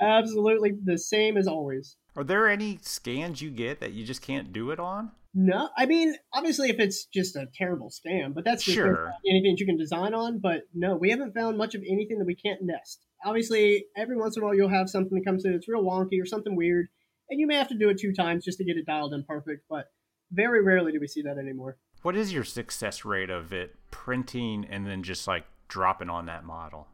absolutely 0.00 0.72
the 0.84 0.98
same 0.98 1.36
as 1.36 1.46
always. 1.46 1.96
Are 2.16 2.24
there 2.24 2.48
any 2.48 2.78
scans 2.82 3.40
you 3.40 3.50
get 3.50 3.80
that 3.80 3.92
you 3.92 4.04
just 4.04 4.22
can't 4.22 4.52
do 4.52 4.70
it 4.70 4.80
on? 4.80 5.12
No, 5.32 5.68
I 5.76 5.86
mean 5.86 6.14
obviously 6.34 6.70
if 6.70 6.78
it's 6.78 7.06
just 7.06 7.36
a 7.36 7.48
terrible 7.54 7.90
scam, 7.90 8.34
but 8.34 8.44
that's 8.44 8.62
sure. 8.62 9.12
anything 9.28 9.56
you 9.58 9.66
can 9.66 9.76
design 9.76 10.12
on. 10.14 10.38
But 10.38 10.62
no, 10.74 10.96
we 10.96 11.10
haven't 11.10 11.34
found 11.34 11.56
much 11.56 11.74
of 11.74 11.82
anything 11.88 12.18
that 12.18 12.26
we 12.26 12.34
can't 12.34 12.62
nest. 12.62 13.06
Obviously, 13.24 13.86
every 13.96 14.16
once 14.16 14.36
in 14.36 14.42
a 14.42 14.46
while 14.46 14.54
you'll 14.54 14.68
have 14.68 14.90
something 14.90 15.16
that 15.18 15.24
comes 15.24 15.44
in 15.44 15.52
that's 15.52 15.68
real 15.68 15.84
wonky 15.84 16.20
or 16.20 16.26
something 16.26 16.56
weird, 16.56 16.88
and 17.30 17.40
you 17.40 17.46
may 17.46 17.56
have 17.56 17.68
to 17.68 17.78
do 17.78 17.88
it 17.88 17.98
two 17.98 18.12
times 18.12 18.44
just 18.44 18.58
to 18.58 18.64
get 18.64 18.76
it 18.76 18.86
dialed 18.86 19.14
in 19.14 19.24
perfect. 19.24 19.64
But 19.70 19.86
very 20.32 20.62
rarely 20.62 20.92
do 20.92 21.00
we 21.00 21.06
see 21.06 21.22
that 21.22 21.38
anymore. 21.38 21.78
What 22.02 22.16
is 22.16 22.32
your 22.32 22.44
success 22.44 23.04
rate 23.04 23.30
of 23.30 23.52
it 23.52 23.76
printing 23.90 24.66
and 24.68 24.86
then 24.86 25.02
just 25.02 25.26
like 25.26 25.44
dropping 25.68 26.10
on 26.10 26.26
that 26.26 26.44
model? 26.44 26.88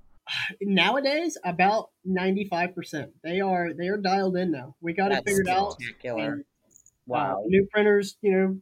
Nowadays, 0.61 1.39
about 1.45 1.91
ninety 2.05 2.49
five 2.49 2.74
percent. 2.74 3.12
They 3.22 3.41
are 3.41 3.72
they 3.72 3.87
are 3.87 3.97
dialed 3.97 4.37
in 4.37 4.51
now. 4.51 4.74
We 4.80 4.93
got 4.93 5.11
That's 5.11 5.20
it 5.20 5.30
figured 5.30 5.49
out. 5.49 5.76
And, 6.05 6.45
wow. 7.07 7.39
Uh, 7.39 7.47
new 7.47 7.68
printers, 7.70 8.16
you 8.22 8.32
know, 8.32 8.59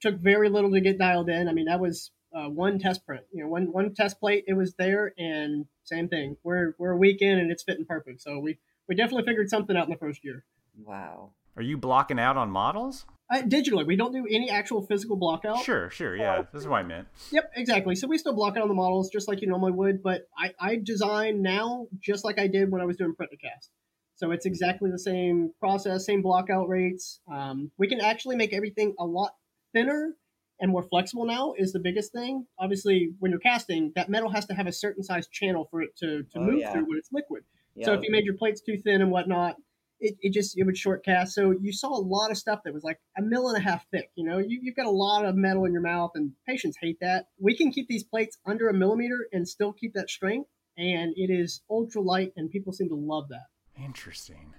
took 0.00 0.18
very 0.18 0.48
little 0.48 0.72
to 0.72 0.80
get 0.80 0.98
dialed 0.98 1.28
in. 1.30 1.48
I 1.48 1.52
mean, 1.52 1.66
that 1.66 1.78
was 1.78 2.10
uh, 2.34 2.48
one 2.48 2.80
test 2.80 3.06
print. 3.06 3.22
You 3.32 3.44
know, 3.44 3.48
one 3.48 3.70
one 3.70 3.94
test 3.94 4.18
plate. 4.18 4.44
It 4.48 4.54
was 4.54 4.74
there, 4.76 5.14
and 5.16 5.66
same 5.84 6.08
thing. 6.08 6.36
We're 6.42 6.74
we're 6.78 6.90
a 6.90 6.98
week 6.98 7.22
in, 7.22 7.38
and 7.38 7.52
it's 7.52 7.62
fitting 7.62 7.86
perfect. 7.86 8.20
So 8.20 8.40
we 8.40 8.58
we 8.88 8.96
definitely 8.96 9.24
figured 9.24 9.48
something 9.48 9.76
out 9.76 9.86
in 9.86 9.92
the 9.92 9.98
first 9.98 10.24
year. 10.24 10.44
Wow. 10.76 11.32
Are 11.56 11.62
you 11.62 11.76
blocking 11.76 12.18
out 12.18 12.36
on 12.36 12.50
models? 12.50 13.06
Uh, 13.32 13.42
digitally, 13.42 13.86
we 13.86 13.96
don't 13.96 14.12
do 14.12 14.26
any 14.30 14.50
actual 14.50 14.82
physical 14.86 15.18
blockout. 15.18 15.64
Sure, 15.64 15.88
sure, 15.88 16.14
yeah, 16.14 16.40
uh, 16.40 16.44
this 16.52 16.62
is 16.62 16.68
what 16.68 16.78
I 16.78 16.82
meant. 16.82 17.08
Yep, 17.32 17.52
exactly. 17.56 17.94
So 17.94 18.06
we 18.06 18.18
still 18.18 18.34
block 18.34 18.56
out 18.56 18.62
on 18.62 18.68
the 18.68 18.74
models 18.74 19.08
just 19.10 19.28
like 19.28 19.40
you 19.40 19.48
normally 19.48 19.72
would, 19.72 20.02
but 20.02 20.28
I, 20.36 20.52
I 20.60 20.76
design 20.76 21.40
now 21.42 21.86
just 22.00 22.24
like 22.24 22.38
I 22.38 22.48
did 22.48 22.70
when 22.70 22.82
I 22.82 22.84
was 22.84 22.96
doing 22.96 23.14
print 23.14 23.32
to 23.32 23.38
cast. 23.38 23.70
So 24.16 24.30
it's 24.30 24.46
exactly 24.46 24.90
the 24.90 24.98
same 24.98 25.52
process, 25.58 26.06
same 26.06 26.22
blockout 26.22 26.68
rates. 26.68 27.20
Um, 27.32 27.70
we 27.78 27.88
can 27.88 28.00
actually 28.00 28.36
make 28.36 28.52
everything 28.52 28.94
a 28.98 29.04
lot 29.04 29.32
thinner 29.72 30.14
and 30.60 30.70
more 30.70 30.82
flexible 30.82 31.24
now 31.24 31.54
is 31.56 31.72
the 31.72 31.80
biggest 31.80 32.12
thing. 32.12 32.46
Obviously, 32.58 33.12
when 33.18 33.30
you're 33.30 33.40
casting, 33.40 33.92
that 33.96 34.08
metal 34.08 34.30
has 34.30 34.46
to 34.46 34.54
have 34.54 34.66
a 34.66 34.72
certain 34.72 35.02
size 35.02 35.26
channel 35.26 35.66
for 35.70 35.82
it 35.82 35.96
to, 35.96 36.22
to 36.22 36.38
oh, 36.38 36.40
move 36.40 36.60
yeah. 36.60 36.72
through 36.72 36.88
when 36.88 36.98
it's 36.98 37.08
liquid. 37.12 37.42
Yep. 37.74 37.86
So 37.86 37.92
if 37.94 38.02
you 38.02 38.10
made 38.12 38.24
your 38.24 38.36
plates 38.36 38.60
too 38.60 38.76
thin 38.76 39.02
and 39.02 39.10
whatnot, 39.10 39.56
it, 40.04 40.16
it 40.20 40.32
just 40.32 40.56
it 40.58 40.64
would 40.64 40.76
short 40.76 41.04
cast. 41.04 41.34
So 41.34 41.54
you 41.60 41.72
saw 41.72 41.88
a 41.88 41.98
lot 41.98 42.30
of 42.30 42.36
stuff 42.36 42.60
that 42.64 42.74
was 42.74 42.84
like 42.84 43.00
a 43.18 43.22
mill 43.22 43.48
and 43.48 43.58
a 43.58 43.60
half 43.60 43.86
thick. 43.90 44.10
You 44.14 44.24
know, 44.24 44.38
you, 44.38 44.60
you've 44.62 44.76
got 44.76 44.86
a 44.86 44.90
lot 44.90 45.24
of 45.24 45.34
metal 45.34 45.64
in 45.64 45.72
your 45.72 45.82
mouth, 45.82 46.12
and 46.14 46.32
patients 46.46 46.76
hate 46.80 46.98
that. 47.00 47.26
We 47.38 47.56
can 47.56 47.72
keep 47.72 47.88
these 47.88 48.04
plates 48.04 48.38
under 48.46 48.68
a 48.68 48.74
millimeter 48.74 49.26
and 49.32 49.48
still 49.48 49.72
keep 49.72 49.94
that 49.94 50.10
strength, 50.10 50.48
and 50.76 51.12
it 51.16 51.32
is 51.32 51.62
ultra 51.70 52.02
light, 52.02 52.32
and 52.36 52.50
people 52.50 52.72
seem 52.72 52.88
to 52.88 52.94
love 52.94 53.28
that. 53.30 53.46
Interesting. 53.82 54.54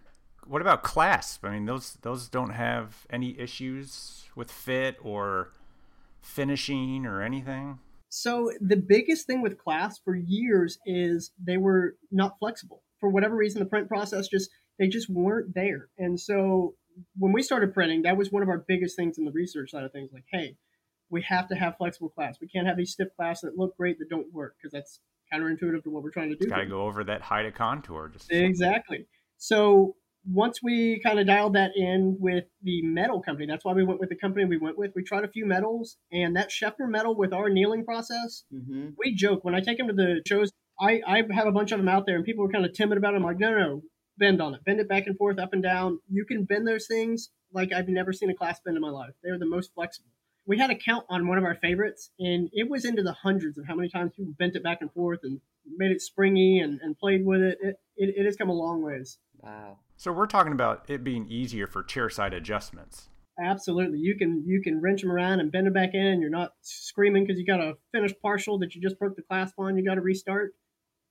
What 0.47 0.61
about 0.61 0.83
clasp? 0.83 1.45
I 1.45 1.51
mean, 1.51 1.65
those 1.65 1.97
those 2.01 2.27
don't 2.27 2.51
have 2.51 3.05
any 3.09 3.39
issues 3.39 4.25
with 4.35 4.51
fit 4.51 4.97
or 5.01 5.51
finishing 6.21 7.05
or 7.05 7.21
anything. 7.21 7.79
So 8.09 8.51
the 8.61 8.77
biggest 8.77 9.27
thing 9.27 9.41
with 9.41 9.57
clasp 9.57 10.03
for 10.03 10.15
years 10.15 10.77
is 10.85 11.31
they 11.37 11.57
were 11.57 11.95
not 12.11 12.37
flexible 12.39 12.81
for 12.99 13.09
whatever 13.09 13.35
reason. 13.35 13.59
The 13.59 13.65
print 13.65 13.87
process 13.87 14.27
just 14.27 14.49
they 14.79 14.87
just 14.87 15.09
weren't 15.09 15.53
there. 15.53 15.89
And 15.97 16.19
so 16.19 16.75
when 17.17 17.33
we 17.33 17.41
started 17.41 17.73
printing, 17.73 18.03
that 18.03 18.17
was 18.17 18.31
one 18.31 18.43
of 18.43 18.49
our 18.49 18.63
biggest 18.67 18.95
things 18.95 19.17
in 19.17 19.25
the 19.25 19.31
research 19.31 19.71
side 19.71 19.83
of 19.83 19.91
things. 19.91 20.11
Like, 20.13 20.25
hey, 20.31 20.55
we 21.09 21.21
have 21.23 21.47
to 21.49 21.55
have 21.55 21.77
flexible 21.77 22.09
clasp. 22.09 22.41
We 22.41 22.47
can't 22.47 22.67
have 22.67 22.77
these 22.77 22.91
stiff 22.91 23.09
clasps 23.15 23.43
that 23.43 23.57
look 23.57 23.75
great 23.77 23.99
that 23.99 24.09
don't 24.09 24.33
work 24.33 24.55
because 24.57 24.71
that's 24.71 24.99
counterintuitive 25.33 25.83
to 25.83 25.89
what 25.89 26.03
we're 26.03 26.11
trying 26.11 26.29
to 26.29 26.35
do. 26.35 26.47
Got 26.47 26.57
to 26.57 26.65
go 26.65 26.81
over 26.83 27.03
that 27.03 27.21
height 27.21 27.45
of 27.45 27.53
contour. 27.53 28.09
Just 28.09 28.31
exactly. 28.31 29.07
So 29.37 29.95
once 30.27 30.59
we 30.63 30.99
kind 31.03 31.19
of 31.19 31.27
dialed 31.27 31.53
that 31.53 31.71
in 31.75 32.17
with 32.19 32.45
the 32.63 32.81
metal 32.81 33.21
company, 33.21 33.47
that's 33.47 33.63
why 33.63 33.73
we 33.73 33.83
went 33.83 33.99
with 33.99 34.09
the 34.09 34.15
company 34.15 34.45
we 34.45 34.57
went 34.57 34.77
with. 34.77 34.91
We 34.95 35.03
tried 35.03 35.23
a 35.23 35.29
few 35.29 35.45
metals, 35.45 35.97
and 36.11 36.35
that 36.35 36.49
Scheftner 36.49 36.89
metal 36.89 37.15
with 37.15 37.33
our 37.33 37.47
annealing 37.47 37.85
process, 37.85 38.43
mm-hmm. 38.53 38.89
we 38.97 39.13
joke 39.13 39.43
when 39.43 39.53
I 39.53 39.61
take 39.61 39.77
them 39.77 39.87
to 39.87 39.93
the 39.93 40.21
shows. 40.27 40.51
I, 40.79 41.01
I 41.07 41.23
have 41.31 41.47
a 41.47 41.51
bunch 41.51 41.71
of 41.71 41.77
them 41.77 41.87
out 41.87 42.05
there, 42.05 42.15
and 42.15 42.25
people 42.25 42.45
are 42.45 42.49
kind 42.49 42.65
of 42.65 42.73
timid 42.73 42.97
about 42.97 43.13
them. 43.13 43.23
I'm 43.23 43.23
like, 43.23 43.39
no, 43.39 43.51
no, 43.51 43.57
no, 43.57 43.81
bend 44.17 44.41
on 44.41 44.53
it, 44.53 44.63
bend 44.65 44.79
it 44.79 44.89
back 44.89 45.07
and 45.07 45.17
forth, 45.17 45.39
up 45.39 45.53
and 45.53 45.63
down. 45.63 45.99
You 46.09 46.25
can 46.25 46.45
bend 46.45 46.67
those 46.67 46.87
things 46.87 47.29
like 47.53 47.71
I've 47.73 47.87
never 47.87 48.13
seen 48.13 48.29
a 48.29 48.35
clasp 48.35 48.63
bend 48.63 48.77
in 48.77 48.81
my 48.81 48.89
life. 48.89 49.13
They're 49.23 49.39
the 49.39 49.45
most 49.45 49.73
flexible. 49.73 50.09
We 50.47 50.59
had 50.59 50.69
a 50.69 50.75
count 50.75 51.05
on 51.09 51.27
one 51.27 51.39
of 51.39 51.43
our 51.43 51.55
favorites, 51.55 52.11
and 52.19 52.49
it 52.53 52.69
was 52.69 52.85
into 52.85 53.01
the 53.01 53.13
hundreds 53.13 53.57
of 53.57 53.65
how 53.65 53.75
many 53.75 53.89
times 53.89 54.11
people 54.15 54.33
bent 54.37 54.55
it 54.55 54.63
back 54.63 54.77
and 54.81 54.91
forth 54.93 55.21
and 55.23 55.39
made 55.77 55.91
it 55.91 56.01
springy 56.01 56.59
and, 56.59 56.79
and 56.81 56.97
played 56.97 57.25
with 57.25 57.41
it. 57.41 57.57
It, 57.61 57.75
it. 57.97 58.13
it 58.17 58.25
has 58.25 58.35
come 58.35 58.49
a 58.49 58.53
long 58.53 58.83
ways. 58.83 59.17
Wow. 59.41 59.79
So 59.97 60.11
we're 60.11 60.27
talking 60.27 60.53
about 60.53 60.85
it 60.87 61.03
being 61.03 61.27
easier 61.29 61.67
for 61.67 61.81
chair 61.81 62.09
side 62.09 62.33
adjustments. 62.33 63.09
Absolutely, 63.39 63.99
you 63.99 64.15
can 64.17 64.43
you 64.45 64.61
can 64.61 64.79
wrench 64.79 65.01
them 65.01 65.11
around 65.11 65.41
and 65.41 65.51
bend 65.51 65.67
it 65.67 65.73
back 65.73 65.89
in. 65.93 66.21
You're 66.21 66.29
not 66.29 66.53
screaming 66.61 67.25
because 67.25 67.37
you 67.37 67.45
got 67.45 67.59
a 67.59 67.73
finished 67.91 68.15
partial 68.21 68.57
that 68.59 68.75
you 68.75 68.81
just 68.81 68.97
broke 68.97 69.15
the 69.17 69.23
clasp 69.23 69.55
on. 69.57 69.77
You 69.77 69.83
got 69.83 69.95
to 69.95 70.01
restart. 70.01 70.53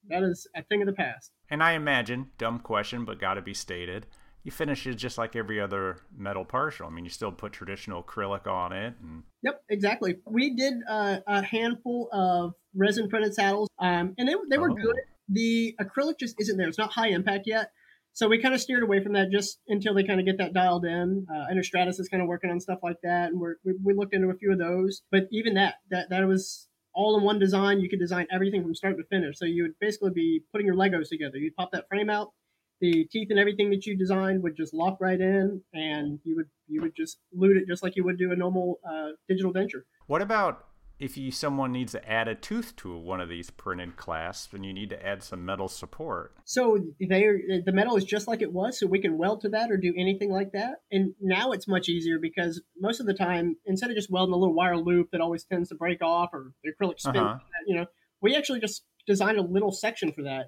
That 0.09 0.22
is 0.22 0.46
a 0.55 0.62
thing 0.62 0.82
of 0.82 0.86
the 0.86 0.92
past. 0.92 1.32
And 1.50 1.62
I 1.62 1.72
imagine, 1.72 2.30
dumb 2.38 2.59
question, 2.61 3.05
but 3.05 3.18
got 3.18 3.34
to 3.34 3.42
be 3.42 3.55
stated, 3.55 4.07
you 4.42 4.50
finish 4.50 4.86
it 4.86 4.94
just 4.96 5.16
like 5.16 5.34
every 5.34 5.61
other 5.61 5.98
metal 6.16 6.44
partial. 6.44 6.86
I 6.86 6.90
mean, 6.90 7.05
you 7.05 7.11
still 7.11 7.32
put 7.32 7.52
traditional 7.52 8.02
acrylic 8.02 8.46
on 8.46 8.72
it. 8.72 8.94
And... 9.02 9.22
Yep, 9.42 9.62
exactly. 9.70 10.16
We 10.26 10.55
did 10.55 10.74
uh, 10.88 11.20
a 11.26 11.42
handful 11.42 12.09
of 12.12 12.52
resin 12.74 13.09
printed 13.09 13.34
saddles, 13.34 13.68
um, 13.78 14.14
and 14.18 14.28
they, 14.28 14.34
they 14.50 14.59
were 14.59 14.70
oh. 14.70 14.74
good. 14.74 14.96
The 15.28 15.74
acrylic 15.80 16.18
just 16.20 16.36
isn't 16.38 16.59
there. 16.59 16.68
It's 16.68 16.76
not 16.76 16.92
high 16.92 17.09
impact 17.09 17.44
yet. 17.46 17.70
So 18.12 18.28
we 18.28 18.40
kind 18.40 18.55
of 18.55 18.61
steered 18.61 18.84
away 18.84 19.02
from 19.02 19.14
that 19.14 19.30
just 19.32 19.59
until 19.66 19.92
they 19.92 20.05
kind 20.05 20.20
of 20.20 20.26
get 20.26 20.38
that 20.38 20.52
dialed 20.52 20.84
in. 20.84 21.26
Uh, 21.34 21.62
Stratus 21.62 21.98
is 21.98 22.09
kind 22.09 22.22
of 22.22 22.28
working 22.28 22.50
on 22.50 22.61
stuff 22.61 22.78
like 22.82 22.98
that, 23.02 23.30
and 23.30 23.40
we're, 23.40 23.57
we, 23.64 23.74
we 23.82 23.94
looked 23.94 24.14
into 24.14 24.28
a 24.28 24.34
few 24.34 24.52
of 24.52 24.59
those. 24.59 25.02
But 25.11 25.24
even 25.32 25.55
that, 25.55 25.76
that 25.90 26.11
that 26.11 26.24
was 26.28 26.68
all 26.95 27.18
in 27.18 27.24
one 27.24 27.38
design. 27.38 27.80
You 27.80 27.88
could 27.88 27.99
design 27.99 28.26
everything 28.30 28.62
from 28.62 28.74
start 28.74 28.97
to 28.99 29.05
finish. 29.05 29.38
So 29.38 29.45
you 29.45 29.62
would 29.64 29.78
basically 29.80 30.11
be 30.11 30.42
putting 30.53 30.66
your 30.66 30.76
Legos 30.76 31.09
together. 31.09 31.38
You'd 31.38 31.57
pop 31.57 31.72
that 31.72 31.88
frame 31.88 32.11
out, 32.11 32.32
the 32.80 33.05
teeth 33.11 33.28
and 33.30 33.38
everything 33.38 33.70
that 33.70 33.86
you 33.86 33.97
designed 33.97 34.42
would 34.42 34.57
just 34.57 34.74
lock 34.74 34.99
right 35.01 35.20
in, 35.20 35.62
and 35.72 36.18
you 36.24 36.36
would 36.36 36.49
you 36.68 36.80
would 36.82 36.95
just 36.97 37.18
loot 37.32 37.57
it 37.57 37.66
just 37.66 37.82
like 37.82 37.97
you 37.97 38.05
would 38.05 38.18
do 38.18 38.32
a 38.32 38.36
normal 38.36 38.78
uh, 38.88 39.11
digital 39.28 39.53
denture. 39.53 39.82
What 40.07 40.22
about 40.22 40.66
if 40.99 41.16
you 41.16 41.30
someone 41.30 41.72
needs 41.72 41.92
to 41.92 42.11
add 42.11 42.28
a 42.28 42.34
tooth 42.34 42.74
to 42.76 42.97
one 42.97 43.20
of 43.20 43.28
these 43.28 43.51
printed 43.51 43.97
clasps 43.97 44.53
and 44.53 44.64
you 44.64 44.72
need 44.72 44.90
to 44.90 45.07
add 45.07 45.22
some 45.22 45.45
metal 45.45 45.68
support 45.68 46.34
so 46.45 46.78
they 47.01 47.26
the 47.64 47.72
metal 47.72 47.97
is 47.97 48.05
just 48.05 48.28
like 48.28 48.42
it 48.42 48.53
was 48.53 48.78
so 48.78 48.86
we 48.86 49.01
can 49.01 49.18
weld 49.18 49.40
to 49.40 49.49
that 49.49 49.70
or 49.70 49.76
do 49.76 49.92
anything 49.97 50.30
like 50.30 50.53
that 50.53 50.76
and 50.90 51.14
now 51.20 51.53
it's 51.53 51.68
much 51.68 51.88
easier 51.88 52.18
because 52.18 52.62
most 52.78 53.01
of 53.01 53.07
the 53.07 53.14
time 53.14 53.57
instead 53.66 53.90
of 53.90 53.97
just 53.97 54.11
welding 54.11 54.34
a 54.34 54.36
little 54.36 54.55
wire 54.55 54.76
loop 54.76 55.09
that 55.11 55.20
always 55.20 55.45
tends 55.45 55.68
to 55.68 55.74
break 55.74 56.03
off 56.03 56.30
or 56.32 56.53
the 56.62 56.70
acrylic 56.70 56.99
spin 56.99 57.16
uh-huh. 57.16 57.38
you 57.66 57.74
know 57.76 57.86
we 58.20 58.34
actually 58.34 58.61
just 58.61 58.84
designed 59.07 59.38
a 59.38 59.42
little 59.42 59.72
section 59.72 60.12
for 60.12 60.22
that 60.22 60.47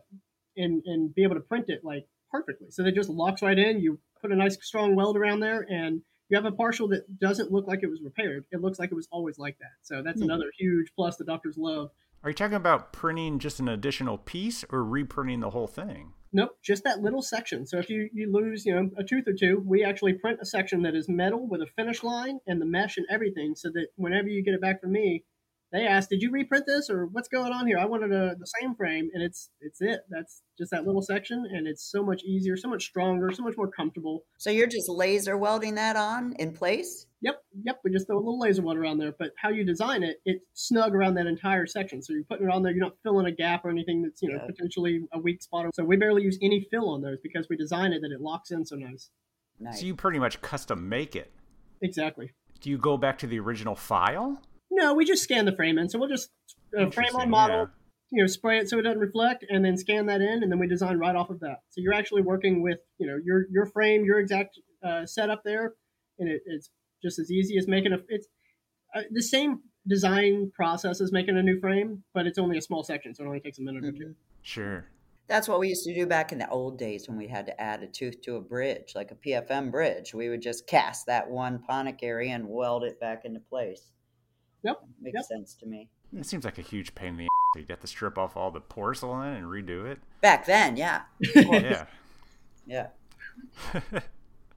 and 0.56 0.82
and 0.86 1.14
be 1.14 1.22
able 1.22 1.34
to 1.34 1.40
print 1.40 1.66
it 1.68 1.80
like 1.84 2.06
perfectly. 2.30 2.68
So 2.70 2.84
it 2.84 2.94
just 2.94 3.08
locks 3.08 3.42
right 3.42 3.58
in. 3.58 3.80
You 3.80 3.98
put 4.20 4.32
a 4.32 4.36
nice 4.36 4.56
strong 4.62 4.94
weld 4.94 5.16
around 5.16 5.40
there, 5.40 5.64
and 5.68 6.02
you 6.28 6.36
have 6.36 6.44
a 6.44 6.52
partial 6.52 6.88
that 6.88 7.18
doesn't 7.18 7.52
look 7.52 7.66
like 7.66 7.80
it 7.82 7.90
was 7.90 8.02
repaired. 8.02 8.44
It 8.50 8.60
looks 8.60 8.78
like 8.78 8.90
it 8.90 8.96
was 8.96 9.08
always 9.10 9.38
like 9.38 9.58
that. 9.58 9.72
So 9.82 10.02
that's 10.02 10.20
mm-hmm. 10.20 10.30
another 10.30 10.50
huge 10.58 10.92
plus 10.96 11.16
the 11.16 11.24
doctors 11.24 11.56
love. 11.56 11.90
Are 12.24 12.30
you 12.30 12.34
talking 12.34 12.56
about 12.56 12.92
printing 12.92 13.38
just 13.38 13.60
an 13.60 13.68
additional 13.68 14.18
piece 14.18 14.64
or 14.70 14.82
reprinting 14.82 15.40
the 15.40 15.50
whole 15.50 15.68
thing? 15.68 16.12
Nope, 16.32 16.58
just 16.62 16.82
that 16.84 17.00
little 17.00 17.22
section. 17.22 17.66
So 17.66 17.78
if 17.78 17.88
you, 17.88 18.10
you 18.12 18.32
lose, 18.32 18.66
you 18.66 18.74
know, 18.74 18.90
a 18.98 19.04
tooth 19.04 19.28
or 19.28 19.32
two, 19.32 19.62
we 19.64 19.84
actually 19.84 20.14
print 20.14 20.40
a 20.42 20.46
section 20.46 20.82
that 20.82 20.94
is 20.94 21.08
metal 21.08 21.46
with 21.46 21.62
a 21.62 21.66
finish 21.76 22.02
line 22.02 22.40
and 22.46 22.60
the 22.60 22.66
mesh 22.66 22.96
and 22.96 23.06
everything 23.08 23.54
so 23.54 23.70
that 23.70 23.88
whenever 23.94 24.28
you 24.28 24.42
get 24.42 24.54
it 24.54 24.60
back 24.60 24.80
from 24.80 24.92
me, 24.92 25.24
they 25.72 25.86
asked, 25.86 26.10
"Did 26.10 26.22
you 26.22 26.30
reprint 26.30 26.64
this 26.66 26.88
or 26.88 27.06
what's 27.06 27.28
going 27.28 27.52
on 27.52 27.66
here?" 27.66 27.78
I 27.78 27.84
wanted 27.84 28.12
a, 28.12 28.36
the 28.38 28.46
same 28.60 28.74
frame, 28.74 29.10
and 29.12 29.22
it's 29.22 29.50
it's 29.60 29.80
it. 29.80 30.00
That's 30.08 30.42
just 30.58 30.70
that 30.70 30.86
little 30.86 31.02
section, 31.02 31.46
and 31.50 31.66
it's 31.66 31.90
so 31.90 32.02
much 32.02 32.22
easier, 32.22 32.56
so 32.56 32.68
much 32.68 32.84
stronger, 32.84 33.30
so 33.32 33.42
much 33.42 33.56
more 33.56 33.68
comfortable. 33.68 34.24
So 34.38 34.50
you're 34.50 34.66
just 34.66 34.88
laser 34.88 35.36
welding 35.36 35.74
that 35.74 35.96
on 35.96 36.34
in 36.38 36.52
place? 36.52 37.06
Yep, 37.22 37.42
yep. 37.64 37.80
We 37.82 37.90
just 37.90 38.06
throw 38.06 38.16
a 38.16 38.18
little 38.18 38.38
laser 38.38 38.62
weld 38.62 38.78
around 38.78 38.98
there. 38.98 39.12
But 39.18 39.32
how 39.36 39.48
you 39.48 39.64
design 39.64 40.02
it, 40.02 40.20
it's 40.24 40.44
snug 40.54 40.94
around 40.94 41.14
that 41.14 41.26
entire 41.26 41.66
section. 41.66 42.02
So 42.02 42.12
you're 42.12 42.24
putting 42.24 42.46
it 42.46 42.52
on 42.52 42.62
there. 42.62 42.72
You're 42.72 42.84
not 42.84 42.96
filling 43.02 43.26
a 43.26 43.32
gap 43.32 43.64
or 43.64 43.70
anything 43.70 44.02
that's 44.02 44.22
you 44.22 44.28
know 44.28 44.38
yeah. 44.40 44.46
potentially 44.46 45.00
a 45.12 45.18
weak 45.18 45.42
spot. 45.42 45.74
So 45.74 45.84
we 45.84 45.96
barely 45.96 46.22
use 46.22 46.38
any 46.42 46.66
fill 46.70 46.90
on 46.90 47.02
those 47.02 47.18
because 47.22 47.48
we 47.50 47.56
design 47.56 47.92
it 47.92 48.00
that 48.02 48.12
it 48.12 48.20
locks 48.20 48.50
in 48.50 48.64
so 48.64 48.76
nice. 48.76 49.10
Nice. 49.58 49.80
So 49.80 49.86
you 49.86 49.94
pretty 49.94 50.18
much 50.18 50.40
custom 50.42 50.88
make 50.88 51.16
it. 51.16 51.32
Exactly. 51.82 52.30
Do 52.60 52.70
you 52.70 52.78
go 52.78 52.96
back 52.96 53.18
to 53.18 53.26
the 53.26 53.38
original 53.38 53.74
file? 53.74 54.40
No, 54.76 54.92
we 54.92 55.06
just 55.06 55.22
scan 55.22 55.46
the 55.46 55.56
frame 55.56 55.78
in. 55.78 55.88
So 55.88 55.98
we'll 55.98 56.10
just 56.10 56.28
uh, 56.78 56.90
frame 56.90 57.16
on 57.16 57.30
model, 57.30 57.60
yeah. 57.60 57.66
you 58.10 58.22
know, 58.22 58.26
spray 58.26 58.58
it 58.58 58.68
so 58.68 58.78
it 58.78 58.82
doesn't 58.82 59.00
reflect, 59.00 59.44
and 59.48 59.64
then 59.64 59.76
scan 59.78 60.04
that 60.06 60.20
in, 60.20 60.42
and 60.42 60.52
then 60.52 60.58
we 60.58 60.68
design 60.68 60.98
right 60.98 61.16
off 61.16 61.30
of 61.30 61.40
that. 61.40 61.60
So 61.70 61.80
you're 61.80 61.94
actually 61.94 62.22
working 62.22 62.62
with, 62.62 62.78
you 62.98 63.06
know, 63.06 63.18
your 63.24 63.46
your 63.50 63.64
frame, 63.66 64.04
your 64.04 64.20
exact 64.20 64.60
uh, 64.86 65.06
setup 65.06 65.42
there, 65.44 65.74
and 66.18 66.28
it, 66.28 66.42
it's 66.44 66.68
just 67.02 67.18
as 67.18 67.30
easy 67.30 67.56
as 67.56 67.66
making 67.66 67.94
a. 67.94 67.98
It's 68.08 68.28
uh, 68.94 69.00
the 69.10 69.22
same 69.22 69.60
design 69.88 70.52
process 70.54 71.00
as 71.00 71.10
making 71.10 71.38
a 71.38 71.42
new 71.42 71.58
frame, 71.58 72.04
but 72.12 72.26
it's 72.26 72.38
only 72.38 72.58
a 72.58 72.62
small 72.62 72.84
section, 72.84 73.14
so 73.14 73.24
it 73.24 73.28
only 73.28 73.40
takes 73.40 73.58
a 73.58 73.62
minute 73.62 73.82
mm-hmm. 73.82 73.96
or 73.96 74.08
two. 74.08 74.14
Sure. 74.42 74.84
That's 75.26 75.48
what 75.48 75.58
we 75.58 75.68
used 75.68 75.84
to 75.84 75.94
do 75.94 76.06
back 76.06 76.30
in 76.30 76.38
the 76.38 76.48
old 76.50 76.78
days 76.78 77.08
when 77.08 77.16
we 77.16 77.26
had 77.26 77.46
to 77.46 77.60
add 77.60 77.82
a 77.82 77.88
tooth 77.88 78.20
to 78.22 78.36
a 78.36 78.40
bridge, 78.40 78.92
like 78.94 79.10
a 79.10 79.16
PFM 79.16 79.72
bridge. 79.72 80.14
We 80.14 80.28
would 80.28 80.42
just 80.42 80.68
cast 80.68 81.06
that 81.06 81.28
one 81.28 81.64
pontic 81.68 81.98
area 82.02 82.32
and 82.32 82.48
weld 82.48 82.84
it 82.84 83.00
back 83.00 83.24
into 83.24 83.40
place. 83.40 83.90
Yep. 84.62 84.80
Makes 85.00 85.14
yep. 85.14 85.24
sense 85.24 85.54
to 85.54 85.66
me. 85.66 85.88
It 86.16 86.26
seems 86.26 86.44
like 86.44 86.58
a 86.58 86.62
huge 86.62 86.94
pain 86.94 87.08
in 87.08 87.16
the 87.16 87.24
ass. 87.24 87.60
You 87.60 87.62
get 87.62 87.80
to 87.80 87.86
strip 87.86 88.18
off 88.18 88.36
all 88.36 88.50
the 88.50 88.60
porcelain 88.60 89.34
and 89.34 89.46
redo 89.46 89.86
it. 89.86 89.98
Back 90.20 90.46
then, 90.46 90.76
yeah. 90.76 91.02
well, 91.34 91.62
yeah. 91.62 91.86
Yeah. 92.68 92.88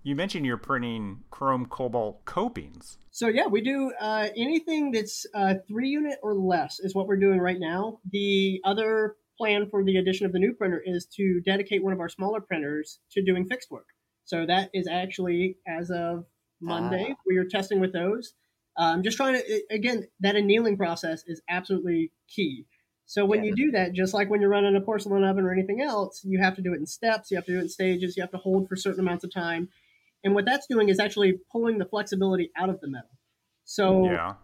you 0.03 0.15
mentioned 0.15 0.45
you're 0.45 0.57
printing 0.57 1.19
chrome 1.29 1.67
cobalt 1.67 2.25
copings. 2.25 2.97
So 3.11 3.27
yeah, 3.27 3.45
we 3.45 3.61
do 3.61 3.91
uh, 3.99 4.29
anything 4.35 4.91
that's 4.91 5.25
uh, 5.35 5.55
three 5.67 5.89
unit 5.89 6.17
or 6.23 6.33
less 6.33 6.79
is 6.79 6.95
what 6.95 7.05
we're 7.05 7.19
doing 7.19 7.39
right 7.39 7.59
now. 7.59 7.99
The 8.11 8.61
other 8.65 9.15
plan 9.37 9.67
for 9.69 9.83
the 9.83 9.97
addition 9.97 10.25
of 10.25 10.31
the 10.31 10.39
new 10.39 10.53
printer 10.53 10.81
is 10.83 11.05
to 11.17 11.41
dedicate 11.45 11.83
one 11.83 11.93
of 11.93 11.99
our 11.99 12.09
smaller 12.09 12.41
printers 12.41 12.99
to 13.11 13.23
doing 13.23 13.45
fixed 13.45 13.71
work. 13.71 13.85
So 14.25 14.45
that 14.45 14.69
is 14.73 14.87
actually 14.87 15.57
as 15.67 15.91
of 15.91 16.25
Monday. 16.61 17.11
Uh. 17.11 17.15
We 17.25 17.37
are 17.37 17.45
testing 17.45 17.79
with 17.79 17.93
those. 17.93 18.33
Um, 18.79 19.03
just 19.03 19.17
trying 19.17 19.33
to 19.33 19.61
again 19.69 20.07
that 20.21 20.37
annealing 20.37 20.77
process 20.77 21.23
is 21.27 21.41
absolutely 21.49 22.11
key. 22.27 22.65
So 23.05 23.25
when 23.25 23.43
yeah. 23.43 23.49
you 23.49 23.55
do 23.55 23.71
that, 23.71 23.93
just 23.93 24.13
like 24.13 24.29
when 24.29 24.39
you're 24.39 24.49
running 24.49 24.75
a 24.75 24.81
porcelain 24.81 25.23
oven 25.23 25.43
or 25.43 25.51
anything 25.51 25.81
else, 25.81 26.21
you 26.23 26.39
have 26.39 26.55
to 26.55 26.61
do 26.61 26.73
it 26.73 26.77
in 26.77 26.85
steps. 26.85 27.29
You 27.29 27.37
have 27.37 27.45
to 27.45 27.51
do 27.51 27.57
it 27.57 27.63
in 27.63 27.69
stages. 27.69 28.15
You 28.15 28.23
have 28.23 28.31
to 28.31 28.37
hold 28.37 28.69
for 28.69 28.75
certain 28.75 29.01
amounts 29.01 29.23
of 29.23 29.33
time. 29.33 29.67
And 30.23 30.33
what 30.33 30.45
that's 30.45 30.65
doing 30.67 30.89
is 30.89 30.99
actually 30.99 31.39
pulling 31.51 31.77
the 31.77 31.85
flexibility 31.85 32.51
out 32.55 32.69
of 32.69 32.79
the 32.81 32.87
metal. 32.87 33.09
So 33.65 34.05
yeah. 34.05 34.35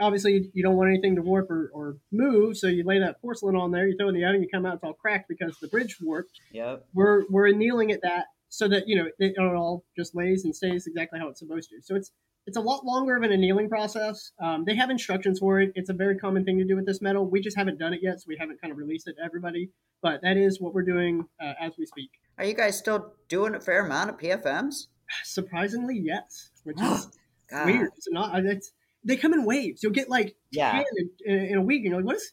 obviously 0.00 0.50
you 0.54 0.62
don't 0.62 0.76
want 0.76 0.90
anything 0.90 1.16
to 1.16 1.22
warp 1.22 1.50
or, 1.50 1.70
or 1.72 1.98
move. 2.10 2.56
So 2.56 2.66
you 2.66 2.82
lay 2.84 2.98
that 2.98 3.20
porcelain 3.20 3.56
on 3.56 3.70
there, 3.70 3.86
you 3.86 3.96
throw 3.96 4.06
it 4.06 4.10
in 4.10 4.14
the 4.16 4.24
oven, 4.24 4.42
you 4.42 4.48
come 4.52 4.66
out, 4.66 4.74
it's 4.74 4.84
all 4.84 4.94
cracked 4.94 5.28
because 5.28 5.56
the 5.60 5.68
bridge 5.68 5.98
warped. 6.00 6.40
Yep. 6.52 6.86
We're 6.94 7.24
we're 7.28 7.48
annealing 7.48 7.90
it 7.90 8.00
that 8.02 8.26
so 8.48 8.68
that 8.68 8.88
you 8.88 8.96
know 8.96 9.06
it, 9.18 9.34
it 9.36 9.38
all 9.38 9.84
just 9.96 10.14
lays 10.14 10.44
and 10.44 10.54
stays 10.54 10.86
exactly 10.86 11.18
how 11.18 11.28
it's 11.28 11.40
supposed 11.40 11.70
to. 11.70 11.76
So 11.82 11.94
it's 11.94 12.10
it's 12.46 12.56
a 12.56 12.60
lot 12.60 12.84
longer 12.84 13.16
of 13.16 13.22
an 13.22 13.32
annealing 13.32 13.68
process. 13.68 14.32
Um, 14.42 14.64
they 14.66 14.74
have 14.76 14.90
instructions 14.90 15.38
for 15.38 15.60
it. 15.60 15.72
It's 15.74 15.88
a 15.88 15.94
very 15.94 16.16
common 16.16 16.44
thing 16.44 16.58
to 16.58 16.64
do 16.64 16.76
with 16.76 16.86
this 16.86 17.00
metal. 17.00 17.28
We 17.28 17.40
just 17.40 17.56
haven't 17.56 17.78
done 17.78 17.94
it 17.94 18.00
yet, 18.02 18.20
so 18.20 18.26
we 18.28 18.36
haven't 18.38 18.60
kind 18.60 18.70
of 18.70 18.76
released 18.76 19.08
it 19.08 19.14
to 19.14 19.24
everybody. 19.24 19.70
But 20.02 20.20
that 20.22 20.36
is 20.36 20.60
what 20.60 20.74
we're 20.74 20.84
doing 20.84 21.24
uh, 21.42 21.54
as 21.60 21.72
we 21.78 21.86
speak. 21.86 22.10
Are 22.38 22.44
you 22.44 22.54
guys 22.54 22.76
still 22.76 23.14
doing 23.28 23.54
a 23.54 23.60
fair 23.60 23.86
amount 23.86 24.10
of 24.10 24.18
PFMs? 24.18 24.88
Surprisingly, 25.24 25.98
yes. 25.98 26.50
Which 26.64 26.76
is 26.82 27.08
weird. 27.64 27.90
It's 27.96 28.08
not. 28.10 28.38
It's, 28.44 28.72
they 29.04 29.16
come 29.16 29.32
in 29.32 29.44
waves. 29.44 29.82
You'll 29.82 29.92
get 29.92 30.10
like 30.10 30.36
yeah. 30.50 30.82
in, 31.24 31.34
in, 31.34 31.56
a 31.56 31.62
week, 31.62 31.84
and 31.84 31.92
you're 31.92 31.96
like, 31.96 32.06
"What 32.06 32.16
is 32.16 32.32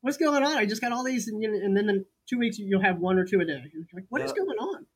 what's 0.00 0.16
going 0.16 0.42
on?" 0.42 0.56
I 0.56 0.66
just 0.66 0.80
got 0.80 0.92
all 0.92 1.04
these, 1.04 1.28
and, 1.28 1.42
and 1.44 1.76
then 1.76 1.88
in 1.88 2.04
two 2.28 2.38
weeks 2.38 2.58
you'll 2.58 2.82
have 2.82 2.98
one 2.98 3.18
or 3.18 3.24
two 3.24 3.40
a 3.40 3.44
day. 3.44 3.54
And 3.54 3.70
you're 3.72 3.84
like, 3.92 4.06
"What 4.08 4.20
yep. 4.20 4.26
is 4.26 4.32
going 4.32 4.58
on?" 4.58 4.86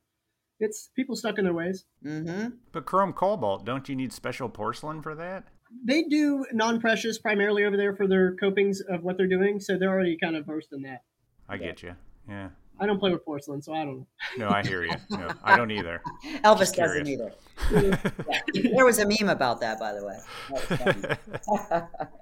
It's 0.61 0.91
people 0.97 1.17
stuck 1.17 1.39
in 1.39 1.45
their 1.45 1.55
ways. 1.55 1.85
Mm-hmm. 2.05 2.49
But 2.73 2.87
chrome 2.87 3.13
cobalt, 3.13 3.65
don't 3.65 3.89
you 3.89 3.97
need 3.97 4.13
special 4.13 4.49
porcelain 4.49 5.03
for 5.03 5.15
that? 5.15 5.45
They 5.85 6.05
do 6.05 6.47
non-precious 6.53 7.19
primarily 7.19 7.65
over 7.65 7.77
there 7.77 7.95
for 7.95 8.07
their 8.07 8.35
copings 8.37 8.81
of 8.81 9.03
what 9.03 9.17
they're 9.17 9.27
doing, 9.27 9.61
so 9.61 9.77
they're 9.77 9.91
already 9.91 10.17
kind 10.17 10.37
of 10.37 10.47
versed 10.47 10.73
in 10.73 10.83
that. 10.83 11.03
I 11.49 11.57
get 11.57 11.83
you. 11.83 11.95
Yeah. 12.29 12.49
I 12.79 12.87
don't 12.87 12.99
play 12.99 13.11
with 13.11 13.25
porcelain, 13.25 13.63
so 13.63 13.73
I 13.73 13.85
don't 13.85 13.99
know. 13.99 14.07
No, 14.37 14.49
I 14.51 14.63
hear 14.63 14.85
you. 14.85 14.95
No, 15.11 15.31
I 15.43 15.57
don't 15.57 15.71
either. 15.71 16.03
Elvis 16.45 16.75
doesn't 16.75 17.07
either. 17.07 17.33
yeah. 17.73 17.97
There 18.75 18.85
was 18.85 18.99
a 18.99 19.07
meme 19.07 19.31
about 19.31 19.61
that, 19.61 19.79
by 19.79 19.95
the 19.95 20.05
way. 20.05 20.19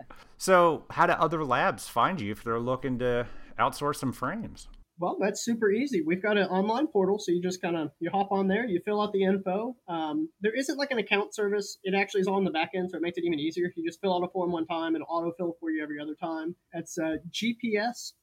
so, 0.37 0.85
how 0.91 1.07
do 1.07 1.15
other 1.15 1.45
labs 1.45 1.89
find 1.89 2.21
you 2.21 2.31
if 2.31 2.45
they're 2.45 2.61
looking 2.61 2.99
to 3.01 3.27
outsource 3.59 3.97
some 3.97 4.13
frames? 4.13 4.69
Well, 4.99 5.17
that's 5.21 5.45
super 5.45 5.73
easy. 5.73 6.03
We've 6.03 6.23
got 6.23 6.39
an 6.39 6.47
online 6.47 6.87
portal, 6.87 7.19
so 7.19 7.33
you 7.33 7.43
just 7.43 7.61
kind 7.61 7.77
of 7.77 7.91
you 7.99 8.11
hop 8.11 8.31
on 8.31 8.47
there, 8.47 8.65
you 8.65 8.81
fill 8.85 9.01
out 9.03 9.13
the 9.13 9.25
info. 9.25 9.75
Um, 9.89 10.29
there 10.41 10.55
isn't 10.55 10.79
like 10.79 10.93
an 10.93 10.99
account 10.99 11.35
service; 11.35 11.79
it 11.83 11.95
actually 11.95 12.21
is 12.21 12.29
on 12.29 12.45
the 12.45 12.53
back 12.53 12.71
end, 12.77 12.91
so 12.91 12.99
it 12.99 13.03
makes 13.03 13.19
it 13.19 13.25
even 13.25 13.41
easier. 13.41 13.73
You 13.75 13.85
just 13.85 14.01
fill 14.01 14.15
out 14.15 14.23
a 14.23 14.29
form 14.29 14.53
one 14.53 14.67
time, 14.67 14.95
and 14.95 15.05
autofill 15.05 15.59
for 15.59 15.71
you 15.71 15.83
every 15.83 15.99
other 16.01 16.15
time. 16.15 16.55
It's 16.73 16.97
uh, 16.97 17.17
gpsrpd.com. 17.33 18.15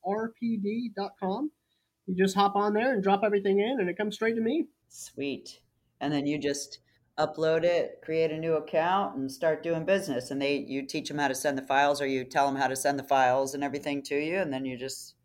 You 2.07 2.15
just 2.15 2.35
hop 2.35 2.55
on 2.55 2.73
there 2.73 2.93
and 2.93 3.03
drop 3.03 3.21
everything 3.25 3.59
in, 3.59 3.81
and 3.81 3.89
it 3.89 3.97
comes 3.97 4.15
straight 4.15 4.35
to 4.35 4.41
me. 4.41 4.67
Sweet. 4.87 5.59
And 5.99 6.13
then 6.13 6.25
you 6.25 6.37
just 6.39 6.79
upload 7.19 7.65
it, 7.65 7.99
create 8.01 8.31
a 8.31 8.37
new 8.37 8.53
account, 8.53 9.17
and 9.17 9.29
start 9.29 9.61
doing 9.61 9.83
business. 9.83 10.31
And 10.31 10.41
they 10.41 10.55
you 10.55 10.87
teach 10.87 11.09
them 11.09 11.17
how 11.17 11.27
to 11.27 11.35
send 11.35 11.57
the 11.57 11.63
files, 11.63 12.01
or 12.01 12.07
you 12.07 12.23
tell 12.23 12.47
them 12.47 12.55
how 12.55 12.67
to 12.67 12.77
send 12.77 12.97
the 12.97 13.03
files 13.03 13.53
and 13.53 13.61
everything 13.61 14.01
to 14.03 14.15
you, 14.15 14.37
and 14.37 14.53
then 14.53 14.63
you 14.63 14.77
just 14.77 15.15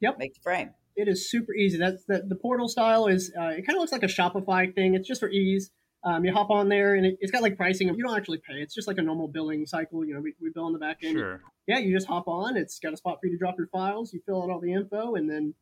yep 0.00 0.18
make 0.18 0.34
the 0.34 0.40
frame 0.40 0.70
it 0.98 1.06
is 1.06 1.30
super 1.30 1.54
easy. 1.54 1.78
That's 1.78 2.04
the, 2.06 2.24
the 2.26 2.34
portal 2.34 2.68
style 2.68 3.06
is 3.06 3.32
uh, 3.38 3.50
it 3.50 3.64
kind 3.64 3.76
of 3.76 3.80
looks 3.80 3.92
like 3.92 4.02
a 4.02 4.06
Shopify 4.06 4.74
thing. 4.74 4.94
It's 4.94 5.06
just 5.06 5.20
for 5.20 5.30
ease. 5.30 5.70
Um, 6.04 6.24
you 6.24 6.32
hop 6.32 6.50
on 6.50 6.68
there 6.68 6.94
and 6.94 7.06
it, 7.06 7.18
has 7.22 7.30
got 7.30 7.42
like 7.42 7.56
pricing. 7.56 7.88
You 7.88 8.04
don't 8.04 8.16
actually 8.16 8.38
pay. 8.38 8.56
It's 8.56 8.74
just 8.74 8.88
like 8.88 8.98
a 8.98 9.02
normal 9.02 9.28
billing 9.28 9.64
cycle. 9.66 10.04
You 10.04 10.14
know, 10.14 10.20
we, 10.20 10.34
we 10.42 10.50
bill 10.52 10.64
on 10.64 10.72
the 10.72 10.78
back 10.78 10.98
end. 11.02 11.16
Sure. 11.16 11.40
Yeah, 11.68 11.78
you 11.78 11.94
just 11.94 12.08
hop 12.08 12.26
on. 12.26 12.56
It's 12.56 12.80
got 12.80 12.92
a 12.92 12.96
spot 12.96 13.18
for 13.20 13.26
you 13.26 13.32
to 13.32 13.38
drop 13.38 13.54
your 13.58 13.68
files. 13.68 14.12
You 14.12 14.20
fill 14.26 14.42
out 14.42 14.50
all 14.50 14.60
the 14.60 14.72
info 14.72 15.14
and 15.14 15.30
then 15.30 15.54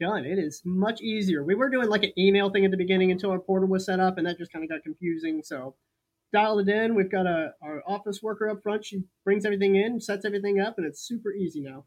done. 0.00 0.24
It 0.24 0.38
is 0.38 0.60
much 0.64 1.00
easier. 1.00 1.44
We 1.44 1.54
were 1.54 1.70
doing 1.70 1.88
like 1.88 2.02
an 2.02 2.12
email 2.18 2.50
thing 2.50 2.64
at 2.64 2.72
the 2.72 2.76
beginning 2.76 3.12
until 3.12 3.30
our 3.30 3.38
portal 3.38 3.68
was 3.68 3.86
set 3.86 4.00
up, 4.00 4.18
and 4.18 4.26
that 4.26 4.38
just 4.38 4.52
kind 4.52 4.64
of 4.64 4.70
got 4.70 4.82
confusing. 4.82 5.42
So 5.44 5.76
dialed 6.32 6.68
it 6.68 6.72
in. 6.72 6.96
We've 6.96 7.10
got 7.10 7.26
a 7.26 7.52
our 7.62 7.82
office 7.86 8.20
worker 8.22 8.48
up 8.48 8.62
front. 8.62 8.84
She 8.84 9.04
brings 9.24 9.44
everything 9.44 9.76
in, 9.76 10.00
sets 10.00 10.24
everything 10.24 10.60
up, 10.60 10.78
and 10.78 10.86
it's 10.86 11.00
super 11.00 11.32
easy 11.32 11.60
now. 11.60 11.84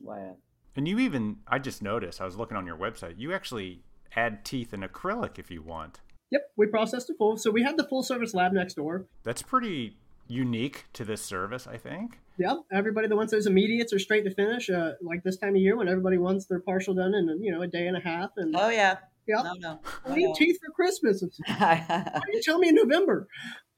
Wow. 0.00 0.38
And 0.76 0.86
you 0.86 0.98
even, 0.98 1.36
I 1.48 1.58
just 1.58 1.82
noticed, 1.82 2.20
I 2.20 2.24
was 2.24 2.36
looking 2.36 2.56
on 2.56 2.66
your 2.66 2.76
website, 2.76 3.14
you 3.18 3.32
actually 3.32 3.82
add 4.14 4.44
teeth 4.44 4.72
in 4.72 4.80
acrylic 4.80 5.38
if 5.38 5.50
you 5.50 5.62
want. 5.62 6.00
Yep, 6.30 6.42
we 6.56 6.66
processed 6.66 7.10
it 7.10 7.16
full. 7.18 7.36
So 7.36 7.50
we 7.50 7.62
have 7.64 7.76
the 7.76 7.84
full 7.84 8.02
service 8.02 8.34
lab 8.34 8.52
next 8.52 8.74
door. 8.74 9.06
That's 9.24 9.42
pretty 9.42 9.96
unique 10.28 10.86
to 10.92 11.04
this 11.04 11.20
service, 11.22 11.66
I 11.66 11.76
think. 11.76 12.20
Yep, 12.38 12.58
everybody 12.72 13.08
that 13.08 13.16
wants 13.16 13.32
those 13.32 13.46
immediates 13.46 13.92
are 13.92 13.98
straight 13.98 14.24
to 14.24 14.34
finish, 14.34 14.70
uh, 14.70 14.92
like 15.02 15.22
this 15.24 15.36
time 15.36 15.56
of 15.56 15.60
year 15.60 15.76
when 15.76 15.88
everybody 15.88 16.18
wants 16.18 16.46
their 16.46 16.60
partial 16.60 16.94
done 16.94 17.14
in 17.14 17.42
you 17.42 17.52
know 17.52 17.62
a 17.62 17.66
day 17.66 17.86
and 17.86 17.96
a 17.96 18.00
half. 18.00 18.30
And 18.36 18.54
oh 18.56 18.70
yeah, 18.70 18.96
yep. 19.26 19.44
no 19.44 19.52
no, 19.58 19.80
I 20.06 20.14
need 20.14 20.34
teeth 20.36 20.58
for 20.64 20.72
Christmas. 20.72 21.22
Why 21.46 21.84
do 22.14 22.36
you 22.36 22.42
tell 22.42 22.58
me 22.58 22.68
in 22.68 22.76
November? 22.76 23.28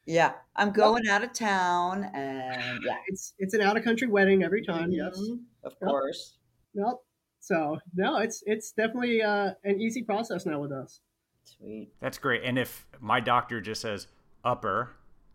Yeah, 0.06 0.32
I'm 0.54 0.72
going 0.72 1.04
yep. 1.04 1.14
out 1.14 1.24
of 1.24 1.32
town, 1.32 2.04
and 2.14 2.80
yeah, 2.84 2.96
it's 3.06 3.34
it's 3.38 3.54
an 3.54 3.62
out 3.62 3.76
of 3.76 3.82
country 3.82 4.08
wedding 4.08 4.44
every 4.44 4.64
time. 4.64 4.90
Mm-hmm. 4.90 5.14
Yes, 5.16 5.20
of 5.64 5.78
course. 5.80 6.36
Nope. 6.74 7.04
So 7.40 7.78
no, 7.94 8.18
it's 8.18 8.42
it's 8.46 8.72
definitely 8.72 9.22
uh, 9.22 9.52
an 9.64 9.80
easy 9.80 10.02
process 10.02 10.46
now 10.46 10.60
with 10.60 10.72
us. 10.72 11.00
Sweet. 11.44 11.90
That's 12.00 12.18
great. 12.18 12.42
And 12.44 12.58
if 12.58 12.86
my 13.00 13.18
doctor 13.20 13.60
just 13.60 13.80
says 13.80 14.06
upper, 14.44 14.90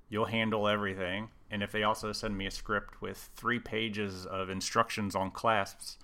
you'll 0.09 0.25
handle 0.25 0.67
everything. 0.67 1.29
And 1.51 1.63
if 1.63 1.71
they 1.71 1.83
also 1.83 2.11
send 2.11 2.38
me 2.38 2.45
a 2.45 2.51
script 2.51 3.01
with 3.01 3.29
three 3.35 3.59
pages 3.59 4.25
of 4.25 4.49
instructions 4.49 5.15
on 5.15 5.31
clasps, 5.31 5.97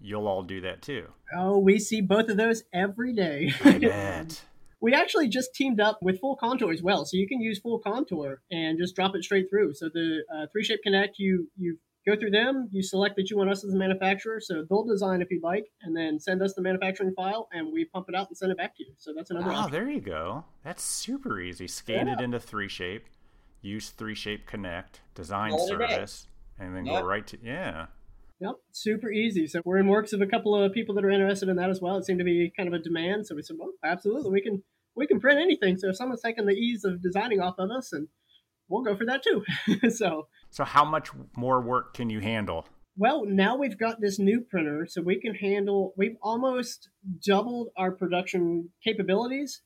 you'll 0.00 0.26
all 0.26 0.42
do 0.42 0.60
that 0.60 0.82
too. 0.82 1.08
Oh, 1.36 1.58
we 1.58 1.78
see 1.78 2.00
both 2.00 2.28
of 2.28 2.36
those 2.36 2.62
every 2.72 3.12
day. 3.12 3.52
I 3.64 3.78
bet. 3.78 4.42
we 4.80 4.94
actually 4.94 5.28
just 5.28 5.54
teamed 5.54 5.80
up 5.80 5.98
with 6.02 6.20
Full 6.20 6.36
Contour 6.36 6.72
as 6.72 6.82
well, 6.82 7.04
so 7.04 7.16
you 7.16 7.28
can 7.28 7.40
use 7.40 7.58
Full 7.58 7.78
Contour 7.78 8.42
and 8.50 8.78
just 8.78 8.94
drop 8.96 9.14
it 9.14 9.24
straight 9.24 9.48
through. 9.50 9.74
So 9.74 9.88
the 9.92 10.22
uh, 10.32 10.46
3Shape 10.56 10.82
Connect, 10.82 11.18
you 11.18 11.48
you 11.56 11.78
go 12.06 12.16
through 12.16 12.30
them, 12.30 12.68
you 12.72 12.82
select 12.82 13.16
that 13.16 13.30
you 13.30 13.36
want 13.36 13.50
us 13.50 13.64
as 13.64 13.72
a 13.74 13.76
manufacturer, 13.76 14.40
so 14.40 14.64
they'll 14.68 14.84
design 14.84 15.22
if 15.22 15.30
you'd 15.30 15.42
like, 15.42 15.66
and 15.82 15.96
then 15.96 16.18
send 16.18 16.42
us 16.42 16.54
the 16.54 16.62
manufacturing 16.62 17.12
file, 17.14 17.48
and 17.52 17.72
we 17.72 17.84
pump 17.84 18.06
it 18.08 18.14
out 18.14 18.28
and 18.28 18.36
send 18.36 18.50
it 18.52 18.58
back 18.58 18.76
to 18.76 18.84
you. 18.84 18.92
So 18.98 19.12
that's 19.16 19.30
another. 19.30 19.50
Oh, 19.50 19.54
option. 19.54 19.72
there 19.72 19.88
you 19.90 20.00
go. 20.00 20.44
That's 20.64 20.82
super 20.82 21.40
easy. 21.40 21.68
Scan 21.68 22.06
Yeah. 22.08 22.14
it 22.14 22.20
into 22.20 22.38
3Shape, 22.38 23.02
use 23.60 23.90
3Shape 23.90 24.46
Connect, 24.46 25.00
design 25.14 25.50
Call 25.50 25.66
it 25.68 25.74
a 25.74 25.78
day. 25.78 25.88
service, 25.94 26.26
and 26.58 26.74
then 26.76 26.86
Yep. 26.86 27.00
go 27.02 27.06
right 27.06 27.26
to 27.28 27.38
yeah. 27.42 27.86
Yep, 28.40 28.56
super 28.72 29.08
easy. 29.12 29.46
So 29.46 29.62
we're 29.64 29.78
in 29.78 29.86
works 29.86 30.12
of 30.12 30.20
a 30.20 30.26
couple 30.26 30.54
of 30.60 30.72
people 30.72 30.96
that 30.96 31.04
are 31.04 31.10
interested 31.10 31.48
in 31.48 31.54
that 31.56 31.70
as 31.70 31.80
well. 31.80 31.96
It 31.98 32.04
seemed 32.04 32.18
to 32.18 32.24
be 32.24 32.50
kind 32.56 32.66
of 32.66 32.72
a 32.74 32.82
demand, 32.82 33.26
so 33.28 33.36
we 33.36 33.42
said, 33.42 33.56
well, 33.58 33.70
absolutely, 33.84 34.30
we 34.32 34.40
can 34.40 34.62
we 34.96 35.06
can 35.06 35.20
print 35.20 35.40
anything. 35.40 35.78
So 35.78 35.88
if 35.90 35.96
someone's 35.96 36.20
taking 36.20 36.44
the 36.44 36.52
ease 36.52 36.84
of 36.84 37.00
designing 37.00 37.40
off 37.40 37.54
of 37.58 37.70
us, 37.70 37.92
and 37.92 38.08
we'll 38.68 38.82
go 38.82 38.96
for 38.96 39.06
that 39.06 39.22
too. 39.22 39.44
so 39.90 40.26
So 40.52 40.64
how 40.64 40.84
much 40.84 41.10
more 41.36 41.60
work 41.60 41.94
can 41.94 42.08
you 42.08 42.20
handle? 42.20 42.66
well, 42.96 43.24
now 43.24 43.56
we've 43.56 43.78
got 43.78 44.00
this 44.00 44.18
new 44.18 44.40
printer, 44.40 44.86
so 44.86 45.00
we 45.00 45.18
can 45.18 45.34
handle. 45.34 45.94
We've 45.96 46.16
almost 46.22 46.90
doubled 47.24 47.68
our 47.76 47.90
production 47.90 48.68
capabilities, 48.84 49.62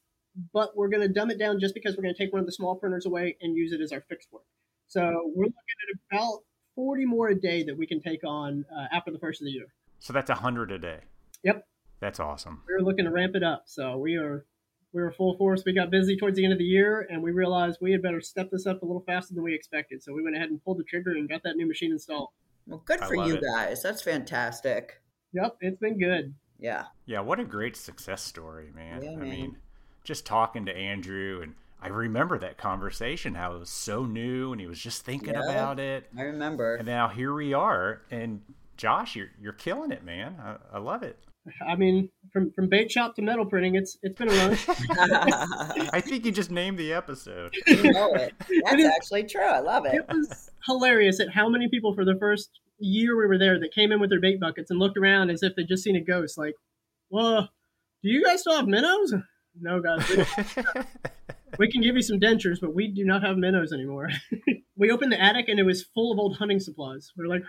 but 0.53 0.76
we're 0.76 0.89
going 0.89 1.03
to 1.03 1.12
dumb 1.12 1.30
it 1.30 1.39
down 1.39 1.59
just 1.59 1.74
because 1.74 1.97
we're 1.97 2.05
going 2.05 2.14
to 2.14 2.22
take 2.22 2.32
one 2.32 2.41
of 2.41 2.47
the 2.47 2.53
small 2.53 2.76
printers 2.76 3.07
away 3.07 3.37
and 3.41 3.57
use 3.57 3.72
it 3.72 3.80
as 3.80 3.91
our 3.91 4.03
fixed 4.09 4.28
work. 4.32 4.45
So 4.87 5.01
we're 5.34 5.47
looking 5.47 5.53
at 5.53 6.16
about 6.16 6.41
40 6.76 7.05
more 7.07 7.28
a 7.28 7.34
day 7.34 7.64
that 7.64 7.76
we 7.76 7.87
can 7.87 8.01
take 8.01 8.22
on 8.24 8.64
uh, 8.72 8.87
after 8.93 9.11
the 9.11 9.18
first 9.18 9.41
of 9.41 9.47
the 9.47 9.51
year. 9.51 9.66
So 9.99 10.12
that's 10.12 10.30
a 10.30 10.34
hundred 10.34 10.70
a 10.70 10.78
day. 10.78 11.01
Yep. 11.43 11.66
That's 11.99 12.20
awesome. 12.20 12.62
We're 12.68 12.84
looking 12.84 13.07
to 13.07 13.11
ramp 13.11 13.34
it 13.34 13.43
up. 13.43 13.64
So 13.66 13.97
we 13.97 14.16
are 14.16 14.47
we 14.97 15.03
were 15.03 15.12
full 15.12 15.36
force. 15.36 15.62
We 15.66 15.74
got 15.74 15.90
busy 15.90 16.16
towards 16.16 16.36
the 16.36 16.44
end 16.44 16.55
of 16.55 16.59
the 16.59 16.64
year, 16.64 17.07
and 17.11 17.22
we 17.22 17.30
realized 17.30 17.78
we 17.82 17.92
had 17.92 18.01
better 18.01 18.20
step 18.22 18.51
this 18.51 18.66
up 18.66 18.80
a 18.82 18.86
little 18.86 19.03
faster 19.03 19.34
than 19.34 19.44
we 19.44 19.55
expected. 19.55 20.03
So 20.03 20.14
we 20.14 20.22
went 20.22 20.34
ahead 20.36 20.49
and 20.49 20.62
pulled 20.64 20.78
the 20.78 20.84
trigger 20.84 21.11
and 21.11 21.28
got 21.28 21.42
that 21.42 21.57
new 21.57 21.68
machine 21.68 21.92
installed. 21.92 22.30
Well, 22.66 22.82
good 22.86 23.01
for 23.01 23.14
you 23.14 23.34
it. 23.34 23.42
guys. 23.42 23.82
That's 23.82 24.01
fantastic. 24.01 25.03
Yep, 25.34 25.59
it's 25.61 25.78
been 25.78 25.99
good. 25.99 26.34
Yeah. 26.59 26.84
Yeah, 27.05 27.20
what 27.20 27.38
a 27.38 27.44
great 27.44 27.76
success 27.76 28.22
story, 28.22 28.70
man. 28.74 29.03
Yeah, 29.03 29.11
I 29.11 29.16
man. 29.16 29.28
mean, 29.28 29.57
just 30.03 30.24
talking 30.24 30.64
to 30.64 30.74
Andrew 30.74 31.40
and 31.42 31.55
I 31.82 31.88
remember 31.88 32.38
that 32.38 32.57
conversation 32.57 33.34
how 33.34 33.55
it 33.55 33.59
was 33.59 33.68
so 33.68 34.07
new 34.07 34.53
and 34.53 34.61
he 34.61 34.66
was 34.66 34.80
just 34.80 35.05
thinking 35.05 35.34
Yeah. 35.34 35.51
about 35.51 35.78
it. 35.78 36.09
I 36.16 36.22
remember. 36.22 36.76
And 36.76 36.86
now 36.86 37.09
here 37.09 37.34
we 37.34 37.53
are 37.53 38.01
and 38.11 38.40
Josh, 38.78 39.14
you're 39.14 39.28
you're 39.40 39.53
killing 39.53 39.92
it, 39.92 40.03
man. 40.03 40.36
I, 40.42 40.76
I 40.76 40.78
love 40.78 41.03
it. 41.03 41.18
I 41.66 41.76
mean, 41.76 42.09
from 42.32 42.53
from 42.53 42.68
bait 42.68 42.90
shop 42.90 43.14
to 43.16 43.22
metal 43.22 43.47
printing, 43.47 43.74
it's 43.76 43.99
it's 44.03 44.18
been 44.18 44.28
a 44.28 44.34
run. 44.34 44.51
I 45.92 46.01
think 46.01 46.24
you 46.24 46.32
just 46.32 46.51
named 46.51 46.78
the 46.78 46.92
episode. 46.92 47.55
you 47.66 47.92
know 47.92 48.12
it. 48.14 48.34
That's 48.38 48.82
is- 48.82 48.86
actually 48.97 49.24
true. 49.24 49.42
I 49.44 49.61
love 49.61 49.86
it. 49.86 49.94
it 49.94 50.07
was 50.09 50.51
hilarious 50.66 51.20
at 51.20 51.30
how 51.32 51.49
many 51.49 51.68
people 51.68 51.94
for 51.94 52.05
the 52.05 52.16
first 52.18 52.51
year 52.78 53.16
we 53.16 53.26
were 53.26 53.38
there 53.38 53.59
that 53.61 53.72
came 53.74 53.92
in 53.92 54.01
with 54.01 54.11
their 54.11 54.20
bait 54.20 54.38
buckets 54.40 54.70
and 54.70 54.78
looked 54.78 54.99
around 54.99 55.30
as 55.30 55.42
if 55.42 55.55
they'd 55.57 55.68
just 55.68 55.82
seen 55.82 55.97
a 55.97 56.01
ghost. 56.01 56.36
Like, 56.36 56.55
well, 57.11 57.49
do 58.03 58.09
you 58.11 58.24
guys 58.24 58.40
still 58.40 58.57
have 58.57 58.66
minnows? 58.66 59.14
No, 59.61 59.80
guys. 59.80 60.05
We, 61.59 61.66
we 61.66 61.72
can 61.72 61.80
give 61.80 61.94
you 61.97 62.03
some 62.03 62.20
dentures, 62.20 62.59
but 62.61 62.74
we 62.74 62.88
do 62.88 63.05
not 63.05 63.22
have 63.22 63.36
minnows 63.36 63.72
anymore. 63.72 64.11
we 64.76 64.90
opened 64.90 65.12
the 65.12 65.20
attic 65.22 65.49
and 65.49 65.59
it 65.59 65.62
was 65.62 65.82
full 65.94 66.12
of 66.12 66.18
old 66.18 66.36
hunting 66.36 66.61
supplies. 66.61 67.12
We 67.16 67.24
are 67.24 67.28
like, 67.28 67.42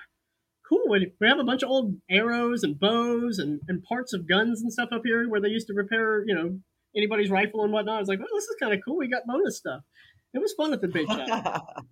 cool. 0.68 0.84
We 0.90 1.12
we 1.20 1.28
have 1.28 1.40
a 1.40 1.44
bunch 1.44 1.64
of 1.64 1.70
old 1.70 1.96
arrows 2.10 2.64
and 2.64 2.80
bows 2.80 3.40
and, 3.40 3.60
and 3.68 3.84
parts 3.84 4.14
of 4.14 4.28
guns 4.28 4.62
and 4.62 4.72
stuff 4.72 4.90
up 4.92 5.02
here 5.06 5.30
where 5.30 5.42
they 5.42 5.50
used 5.50 5.68
to 5.68 5.74
repair, 5.74 6.24
you 6.26 6.36
know, 6.36 6.60
anybody's 6.96 7.30
rifle 7.30 7.64
and 7.64 7.72
whatnot. 7.74 7.98
I 7.98 8.00
was 8.00 8.10
like, 8.10 8.20
well, 8.20 8.28
this 8.34 8.46
is 8.46 8.56
kind 8.62 8.74
of 8.74 8.80
cool. 8.86 8.98
We 8.98 9.08
got 9.08 9.26
bonus 9.26 9.58
stuff. 9.58 9.82
It 10.34 10.40
was 10.40 10.54
fun 10.54 10.74
at 10.74 10.82
the 10.82 10.88
bait 10.88 11.08
shop. 11.08 11.86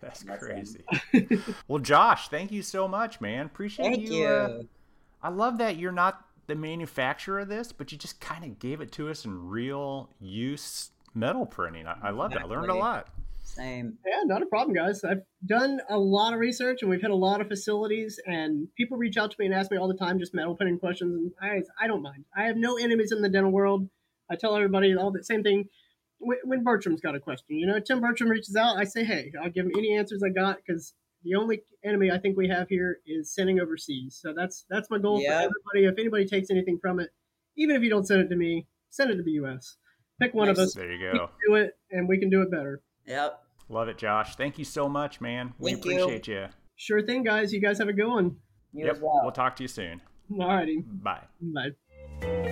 That's 0.00 0.22
That's 0.22 0.44
crazy. 0.44 0.84
well, 1.68 1.80
Josh, 1.80 2.28
thank 2.28 2.52
you 2.52 2.62
so 2.62 2.88
much, 2.88 3.20
man. 3.20 3.46
Appreciate 3.46 3.86
Thank 3.86 4.08
you. 4.08 4.18
you. 4.18 4.26
uh, 4.26 4.62
I 5.22 5.28
love 5.30 5.58
that 5.58 5.76
you're 5.76 5.92
not 5.92 6.24
the 6.46 6.54
manufacturer 6.54 7.40
of 7.40 7.48
this, 7.48 7.72
but 7.72 7.90
you 7.92 7.98
just 7.98 8.20
kind 8.20 8.44
of 8.44 8.58
gave 8.58 8.80
it 8.80 8.92
to 8.92 9.08
us 9.08 9.24
in 9.24 9.48
real 9.48 10.10
use 10.20 10.90
metal 11.14 11.46
printing. 11.46 11.86
I, 11.86 11.96
I 12.02 12.10
love 12.10 12.32
that. 12.32 12.42
I 12.42 12.44
learned 12.44 12.70
a 12.70 12.74
lot. 12.74 13.08
Same. 13.54 13.98
Yeah, 14.06 14.22
not 14.24 14.42
a 14.42 14.46
problem, 14.46 14.74
guys. 14.74 15.04
I've 15.04 15.22
done 15.46 15.80
a 15.88 15.96
lot 15.98 16.32
of 16.34 16.40
research 16.40 16.82
and 16.82 16.90
we've 16.90 17.00
hit 17.00 17.10
a 17.10 17.14
lot 17.14 17.40
of 17.40 17.46
facilities, 17.48 18.18
and 18.26 18.66
people 18.76 18.96
reach 18.96 19.16
out 19.16 19.30
to 19.30 19.36
me 19.38 19.46
and 19.46 19.54
ask 19.54 19.70
me 19.70 19.76
all 19.76 19.88
the 19.88 19.94
time 19.96 20.18
just 20.18 20.34
metal 20.34 20.56
printing 20.56 20.78
questions, 20.78 21.14
and 21.14 21.32
I, 21.40 21.84
I 21.84 21.86
don't 21.86 22.02
mind. 22.02 22.24
I 22.36 22.44
have 22.44 22.56
no 22.56 22.76
enemies 22.76 23.12
in 23.12 23.22
the 23.22 23.28
dental 23.28 23.52
world. 23.52 23.88
I 24.30 24.36
tell 24.36 24.56
everybody 24.56 24.94
all 24.96 25.12
the 25.12 25.22
same 25.22 25.42
thing. 25.42 25.66
When 26.18 26.38
when 26.44 26.64
Bertram's 26.64 27.00
got 27.00 27.14
a 27.14 27.20
question, 27.20 27.56
you 27.56 27.66
know, 27.66 27.78
Tim 27.78 28.00
Bertram 28.00 28.28
reaches 28.30 28.56
out, 28.56 28.76
I 28.76 28.84
say, 28.84 29.04
hey, 29.04 29.30
I'll 29.42 29.50
give 29.50 29.66
him 29.66 29.72
any 29.76 29.96
answers 29.96 30.22
I 30.24 30.30
got 30.30 30.56
because 30.56 30.94
the 31.22 31.34
only 31.36 31.62
enemy 31.84 32.10
I 32.10 32.18
think 32.18 32.36
we 32.36 32.48
have 32.48 32.68
here 32.68 32.98
is 33.06 33.32
sending 33.34 33.60
overseas. 33.60 34.18
So 34.20 34.32
that's 34.34 34.64
that's 34.70 34.90
my 34.90 34.98
goal 34.98 35.20
Yeah. 35.22 35.30
for 35.30 35.50
everybody. 35.74 35.84
If 35.92 35.98
anybody 35.98 36.26
takes 36.26 36.50
anything 36.50 36.78
from 36.80 36.98
it, 37.00 37.10
even 37.56 37.76
if 37.76 37.82
you 37.82 37.90
don't 37.90 38.06
send 38.06 38.20
it 38.22 38.28
to 38.28 38.36
me, 38.36 38.66
send 38.90 39.10
it 39.10 39.16
to 39.16 39.22
the 39.22 39.32
U.S. 39.32 39.76
Pick 40.20 40.32
one 40.34 40.48
of 40.48 40.58
us, 40.58 40.74
There 40.74 40.90
you 40.90 40.98
we 40.98 41.18
go. 41.18 41.26
can 41.26 41.28
do 41.48 41.54
it, 41.56 41.76
and 41.90 42.08
we 42.08 42.18
can 42.18 42.30
do 42.30 42.42
it 42.42 42.50
better. 42.50 42.80
Yep. 43.06 43.40
Love 43.68 43.88
it, 43.88 43.98
Josh. 43.98 44.36
Thank 44.36 44.58
you 44.58 44.64
so 44.64 44.88
much, 44.88 45.20
man. 45.20 45.54
We 45.58 45.72
Thank 45.72 45.84
appreciate 45.84 46.28
you. 46.28 46.46
Sure 46.76 47.02
thing, 47.02 47.22
guys. 47.22 47.52
You 47.52 47.60
guys 47.60 47.78
have 47.78 47.88
a 47.88 47.92
good 47.92 48.08
one. 48.08 48.36
You 48.72 48.86
Yep. 48.86 48.98
well. 49.00 49.20
We'll 49.22 49.32
talk 49.32 49.56
to 49.56 49.62
you 49.64 49.68
soon. 49.68 50.00
Alrighty. 50.30 50.82
Bye. 51.02 51.24
Bye. 51.40 52.50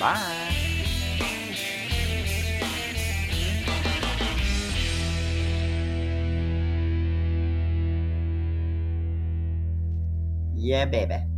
Bye. 0.00 0.43
Yeah, 10.64 10.86
baby. 10.86 11.33